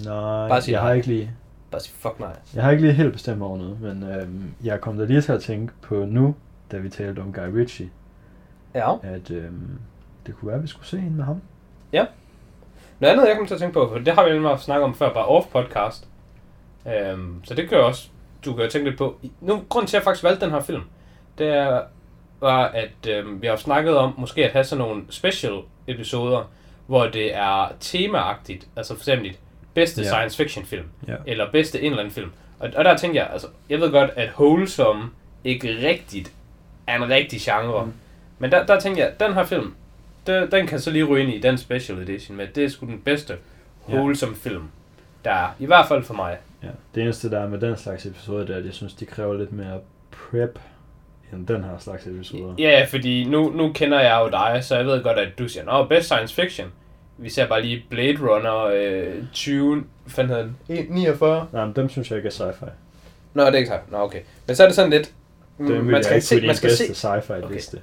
nej, 0.04 0.48
Bare 0.48 0.60
sig 0.62 0.72
jeg 0.72 0.80
har 0.80 0.86
nej. 0.88 0.96
ikke 0.96 1.06
lige 1.08 1.30
Bare 1.70 1.80
sig 1.80 1.92
fuck 1.94 2.20
nej. 2.20 2.36
Jeg 2.54 2.62
har 2.64 2.70
ikke 2.70 2.82
lige 2.82 2.92
helt 2.92 3.12
bestemt 3.12 3.42
over 3.42 3.58
noget, 3.58 3.80
men 3.80 4.02
øhm, 4.02 4.54
jeg 4.64 4.80
kom 4.80 4.98
da 4.98 5.04
lige 5.04 5.20
til 5.20 5.32
at 5.32 5.42
tænke 5.42 5.72
på 5.82 5.94
nu, 6.04 6.34
da 6.72 6.76
vi 6.78 6.88
talte 6.88 7.20
om 7.20 7.32
Guy 7.32 7.56
Ritchie, 7.56 7.90
Ja. 8.74 8.94
at 9.02 9.30
øhm, 9.30 9.78
det 10.26 10.34
kunne 10.36 10.46
være, 10.48 10.56
at 10.56 10.62
vi 10.62 10.68
skulle 10.68 10.86
se 10.86 10.98
en 10.98 11.14
med 11.16 11.24
ham. 11.24 11.40
Noget 13.00 13.12
andet, 13.12 13.28
jeg 13.28 13.34
kommer 13.36 13.46
til 13.46 13.54
at 13.54 13.60
tænke 13.60 13.74
på, 13.74 13.88
for 13.92 13.98
det 13.98 14.14
har 14.14 14.24
vi 14.24 14.32
nemlig 14.32 14.58
snakket 14.58 14.84
om 14.84 14.94
før, 14.94 15.12
bare 15.14 15.26
off-podcast. 15.26 16.06
Øhm, 16.96 17.44
så 17.44 17.54
det 17.54 17.68
kan 17.68 17.78
jo 17.78 17.86
også, 17.86 18.08
du 18.44 18.54
kan 18.54 18.64
jo 18.64 18.70
tænke 18.70 18.88
lidt 18.88 18.98
på. 18.98 19.18
Nu, 19.40 19.64
grunden 19.68 19.86
til, 19.88 19.96
at 19.96 20.00
jeg 20.00 20.04
faktisk 20.04 20.24
valgte 20.24 20.44
den 20.44 20.52
her 20.54 20.60
film, 20.60 20.82
det 21.38 21.46
er, 21.48 21.82
var, 22.40 22.64
at 22.68 23.06
øhm, 23.08 23.42
vi 23.42 23.46
har 23.46 23.56
snakket 23.56 23.96
om 23.96 24.14
måske 24.18 24.44
at 24.44 24.52
have 24.52 24.64
sådan 24.64 24.84
nogle 24.84 25.02
special 25.10 25.58
episoder, 25.86 26.50
hvor 26.86 27.06
det 27.06 27.34
er 27.34 27.72
temaagtigt, 27.80 28.66
altså 28.76 28.94
for 28.94 29.00
eksempel 29.00 29.36
bedste 29.74 30.02
Ja. 30.02 30.06
science 30.08 30.36
fiction 30.36 30.64
film, 30.66 30.84
Ja. 31.08 31.14
eller 31.26 31.50
bedste 31.50 31.80
en 31.80 31.84
eller 31.86 31.98
anden 31.98 32.14
film. 32.14 32.30
Og, 32.58 32.70
og 32.76 32.84
der 32.84 32.96
tænker 32.96 33.20
jeg, 33.22 33.30
altså, 33.32 33.46
jeg 33.68 33.80
ved 33.80 33.90
godt, 33.90 34.10
at 34.16 34.28
Wholesome 34.38 35.10
ikke 35.44 35.68
rigtigt 35.88 36.32
er 36.86 36.96
en 36.96 37.10
rigtig 37.10 37.40
genre. 37.40 37.84
Mm. 37.86 37.92
Men 38.38 38.52
der, 38.52 38.66
der 38.66 38.80
tænker 38.80 39.04
jeg, 39.04 39.20
den 39.20 39.34
her 39.34 39.44
film, 39.44 39.74
den, 40.26 40.50
den 40.50 40.66
kan 40.66 40.80
så 40.80 40.90
lige 40.90 41.04
ryge 41.04 41.22
ind 41.24 41.32
i 41.34 41.38
den 41.40 41.58
special 41.58 41.98
edition 41.98 42.36
med, 42.36 42.46
det 42.46 42.64
er 42.64 42.68
sgu 42.68 42.86
den 42.86 43.00
bedste. 43.00 43.36
Wholesome 43.88 44.36
film, 44.36 44.62
der 45.24 45.30
er, 45.30 45.48
i 45.58 45.66
hvert 45.66 45.88
fald 45.88 46.02
for 46.04 46.14
mig. 46.14 46.36
Ja. 46.62 46.68
Det 46.94 47.02
eneste, 47.02 47.30
der 47.30 47.40
er 47.40 47.48
med 47.48 47.58
den 47.60 47.76
slags 47.76 48.06
episoder, 48.06 48.46
det 48.46 48.54
er, 48.54 48.58
at 48.58 48.64
jeg 48.64 48.74
synes, 48.74 48.94
de 48.94 49.06
kræver 49.06 49.34
lidt 49.34 49.52
mere 49.52 49.80
prep, 50.10 50.58
end 51.32 51.46
den 51.46 51.64
her 51.64 51.78
slags 51.78 52.06
episoder. 52.06 52.54
Ja, 52.58 52.86
fordi 52.90 53.24
nu, 53.24 53.50
nu 53.50 53.72
kender 53.72 54.00
jeg 54.00 54.20
jo 54.24 54.30
dig, 54.30 54.64
så 54.64 54.76
jeg 54.76 54.86
ved 54.86 55.02
godt, 55.02 55.18
at 55.18 55.38
du 55.38 55.48
siger, 55.48 55.64
Nå, 55.64 55.84
best 55.84 56.06
science 56.06 56.34
fiction. 56.34 56.68
Vi 57.18 57.28
ser 57.30 57.46
bare 57.48 57.62
lige 57.62 57.84
Blade 57.90 58.16
Runner 58.20 58.64
øh, 58.64 59.14
20, 59.32 59.74
hvad 59.74 59.84
fanden 60.06 60.30
hedder 60.36 60.48
den? 60.68 60.86
49? 60.94 61.48
Nej, 61.52 61.64
men 61.64 61.76
dem 61.76 61.88
synes 61.88 62.10
jeg 62.10 62.16
ikke 62.16 62.26
er 62.26 62.30
sci-fi. 62.32 62.70
Nå, 63.34 63.44
det 63.44 63.54
er 63.54 63.58
ikke 63.58 63.68
så. 63.70 63.78
Nå, 63.90 63.98
okay. 63.98 64.20
Men 64.46 64.56
så 64.56 64.62
er 64.62 64.66
det 64.66 64.74
sådan 64.76 64.90
lidt, 64.90 65.12
mm, 65.58 65.66
Dem 65.66 65.76
vil 65.76 65.84
man 65.84 65.94
jeg 65.94 66.04
skal 66.04 66.14
ikke 66.16 66.26
se, 66.26 66.46
man 66.46 66.54
skal 66.56 66.68
bedste 66.68 66.94
se. 66.94 67.08
sci-fi 67.08 67.44
Okay. 67.44 67.54
liste. 67.54 67.78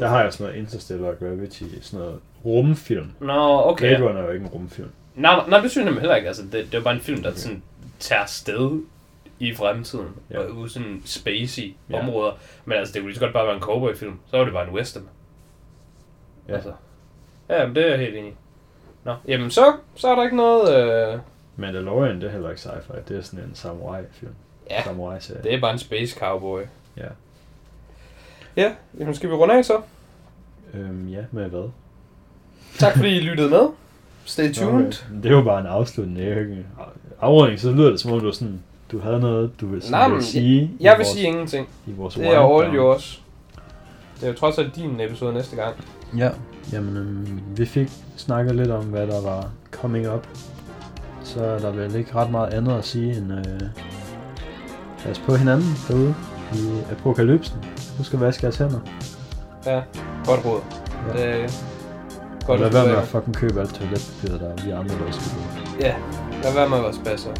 Der 0.00 0.08
har 0.08 0.22
jeg 0.22 0.32
sådan 0.32 0.46
noget 0.46 0.58
Interstellar 0.62 1.12
Gravity, 1.14 1.62
sådan 1.80 2.04
noget 2.04 2.20
rumfilm. 2.44 3.12
Nå, 3.20 3.62
okay. 3.64 3.88
Blade 3.96 4.08
Runner 4.08 4.20
er 4.20 4.26
jo 4.26 4.32
ikke 4.32 4.44
en 4.44 4.50
rumfilm. 4.50 4.88
Nej, 5.14 5.48
nej, 5.48 5.60
det 5.60 5.70
synes 5.70 5.76
jeg 5.76 5.84
nemlig 5.84 6.00
heller 6.00 6.16
ikke. 6.16 6.28
Altså, 6.28 6.42
det, 6.42 6.52
det 6.52 6.74
er 6.74 6.78
jo 6.78 6.84
bare 6.84 6.94
en 6.94 7.00
film, 7.00 7.22
der 7.22 7.32
sådan 7.34 7.62
tager 8.00 8.26
sted 8.26 8.82
i 9.38 9.54
fremtiden, 9.54 10.08
Ja. 10.30 10.38
og 10.38 10.50
ude 10.50 10.70
sådan 10.70 11.02
spacey 11.04 11.74
Ja. 11.90 11.98
områder. 12.02 12.32
Men 12.64 12.78
altså, 12.78 12.92
det 12.92 13.00
kunne 13.02 13.08
lige 13.10 13.18
så 13.18 13.24
godt 13.24 13.32
bare 13.32 13.46
være 13.46 13.54
en 13.56 13.60
cowboy-film. 13.62 14.18
Så 14.30 14.36
var 14.36 14.44
det 14.44 14.52
bare 14.52 14.68
en 14.68 14.74
western. 14.74 15.08
Ja. 16.48 16.54
Altså. 16.54 16.72
Ja, 17.48 17.66
men 17.66 17.74
det 17.76 17.84
er 17.84 17.88
jeg 17.90 17.98
helt 17.98 18.16
enig 18.16 18.30
i. 18.30 18.34
Nå, 19.04 19.14
jamen 19.28 19.50
så, 19.50 19.72
så 19.94 20.08
er 20.08 20.14
der 20.14 20.22
ikke 20.24 20.36
noget... 20.36 20.74
Øh... 21.14 21.18
Mandalorian, 21.56 22.16
det 22.20 22.24
er 22.24 22.30
heller 22.30 22.50
ikke 22.50 22.60
sci-fi. 22.62 23.00
Det 23.08 23.16
er 23.18 23.22
sådan 23.22 23.44
en 23.44 23.54
samurai-film. 23.54 24.34
Ja, 24.70 24.82
Samurai-serie. 24.84 25.42
det 25.42 25.54
er 25.54 25.60
bare 25.60 25.72
en 25.72 25.78
space 25.78 26.18
cowboy. 26.18 26.60
Ja. 26.96 27.06
Ja, 28.56 28.72
jamen 28.98 29.14
skal 29.14 29.28
vi 29.30 29.34
runde 29.34 29.54
af 29.58 29.64
så? 29.64 29.80
Øhm, 30.74 31.08
ja, 31.08 31.24
med 31.30 31.48
hvad? 31.48 31.70
Tak 32.78 32.96
fordi 32.96 33.16
I 33.16 33.20
lyttede 33.20 33.50
med. 33.50 33.68
Stay 34.24 34.52
tuned. 34.52 34.86
Okay. 34.86 35.22
Det 35.22 35.30
jo 35.30 35.42
bare 35.42 35.60
en 35.60 35.66
afslutning. 35.66 36.18
Det 36.18 36.28
er 36.28 36.34
jo 36.34 36.40
ikke 36.40 36.66
afrunding, 37.20 37.60
så 37.60 37.70
lyder 37.72 37.90
det 37.90 38.00
som 38.00 38.12
om, 38.12 38.20
du, 38.20 38.32
sådan, 38.32 38.60
du 38.92 38.98
havde 38.98 39.20
noget, 39.20 39.50
du 39.60 39.66
vil, 39.66 39.82
Nej, 39.90 40.08
men 40.08 40.22
sige. 40.22 40.62
i 40.62 40.70
Jeg 40.80 40.92
vil 40.98 41.04
vores, 41.04 41.08
sige 41.08 41.26
ingenting. 41.26 41.68
i 41.86 41.92
vores 41.92 42.14
Det 42.14 42.26
er 42.26 42.60
all 42.60 42.74
yours. 42.76 43.22
Det 44.20 44.26
er 44.26 44.30
jo 44.30 44.34
trods 44.38 44.58
alt 44.58 44.76
din 44.76 45.00
episode 45.00 45.32
næste 45.34 45.56
gang. 45.56 45.74
Ja, 46.16 46.30
jamen 46.72 46.96
øhm, 46.96 47.40
vi 47.56 47.66
fik 47.66 47.88
snakket 48.16 48.54
lidt 48.56 48.70
om, 48.70 48.84
hvad 48.84 49.06
der 49.06 49.22
var 49.22 49.50
coming 49.70 50.12
up. 50.14 50.26
Så 51.24 51.44
er 51.44 51.58
der 51.58 51.70
vel 51.70 51.94
ikke 51.94 52.14
ret 52.14 52.30
meget 52.30 52.52
andet 52.54 52.72
at 52.72 52.84
sige 52.84 53.16
end 53.16 53.32
øh, 53.32 53.60
pas 55.04 55.18
på 55.18 55.34
hinanden 55.34 55.68
derude 55.88 56.14
i 56.54 56.68
apokalypsen. 56.92 57.56
Husk 57.98 58.14
at 58.14 58.20
vaske 58.20 58.44
jeres 58.44 58.56
hænder. 58.56 58.80
Ja, 59.66 59.82
godt 60.26 60.44
råd. 60.44 60.60
Ja. 61.18 61.42
Det 61.42 61.64
godt 62.46 62.60
lad 62.60 62.68
at 62.68 62.74
være 62.74 62.86
med 62.86 62.96
at 62.96 63.04
fucking 63.04 63.36
købe 63.36 63.60
alt 63.60 63.74
toiletpapir, 63.74 64.38
der 64.38 64.48
er 64.52 64.64
vi 64.64 64.70
andre, 64.70 64.94
der 65.06 65.12
skal 65.12 65.30
bruge. 65.34 65.78
Ja, 65.80 65.94
lad 66.42 66.54
være 66.54 66.68
med 66.68 66.78
at 66.78 66.84
være 66.84 66.94
spasser. 66.94 67.30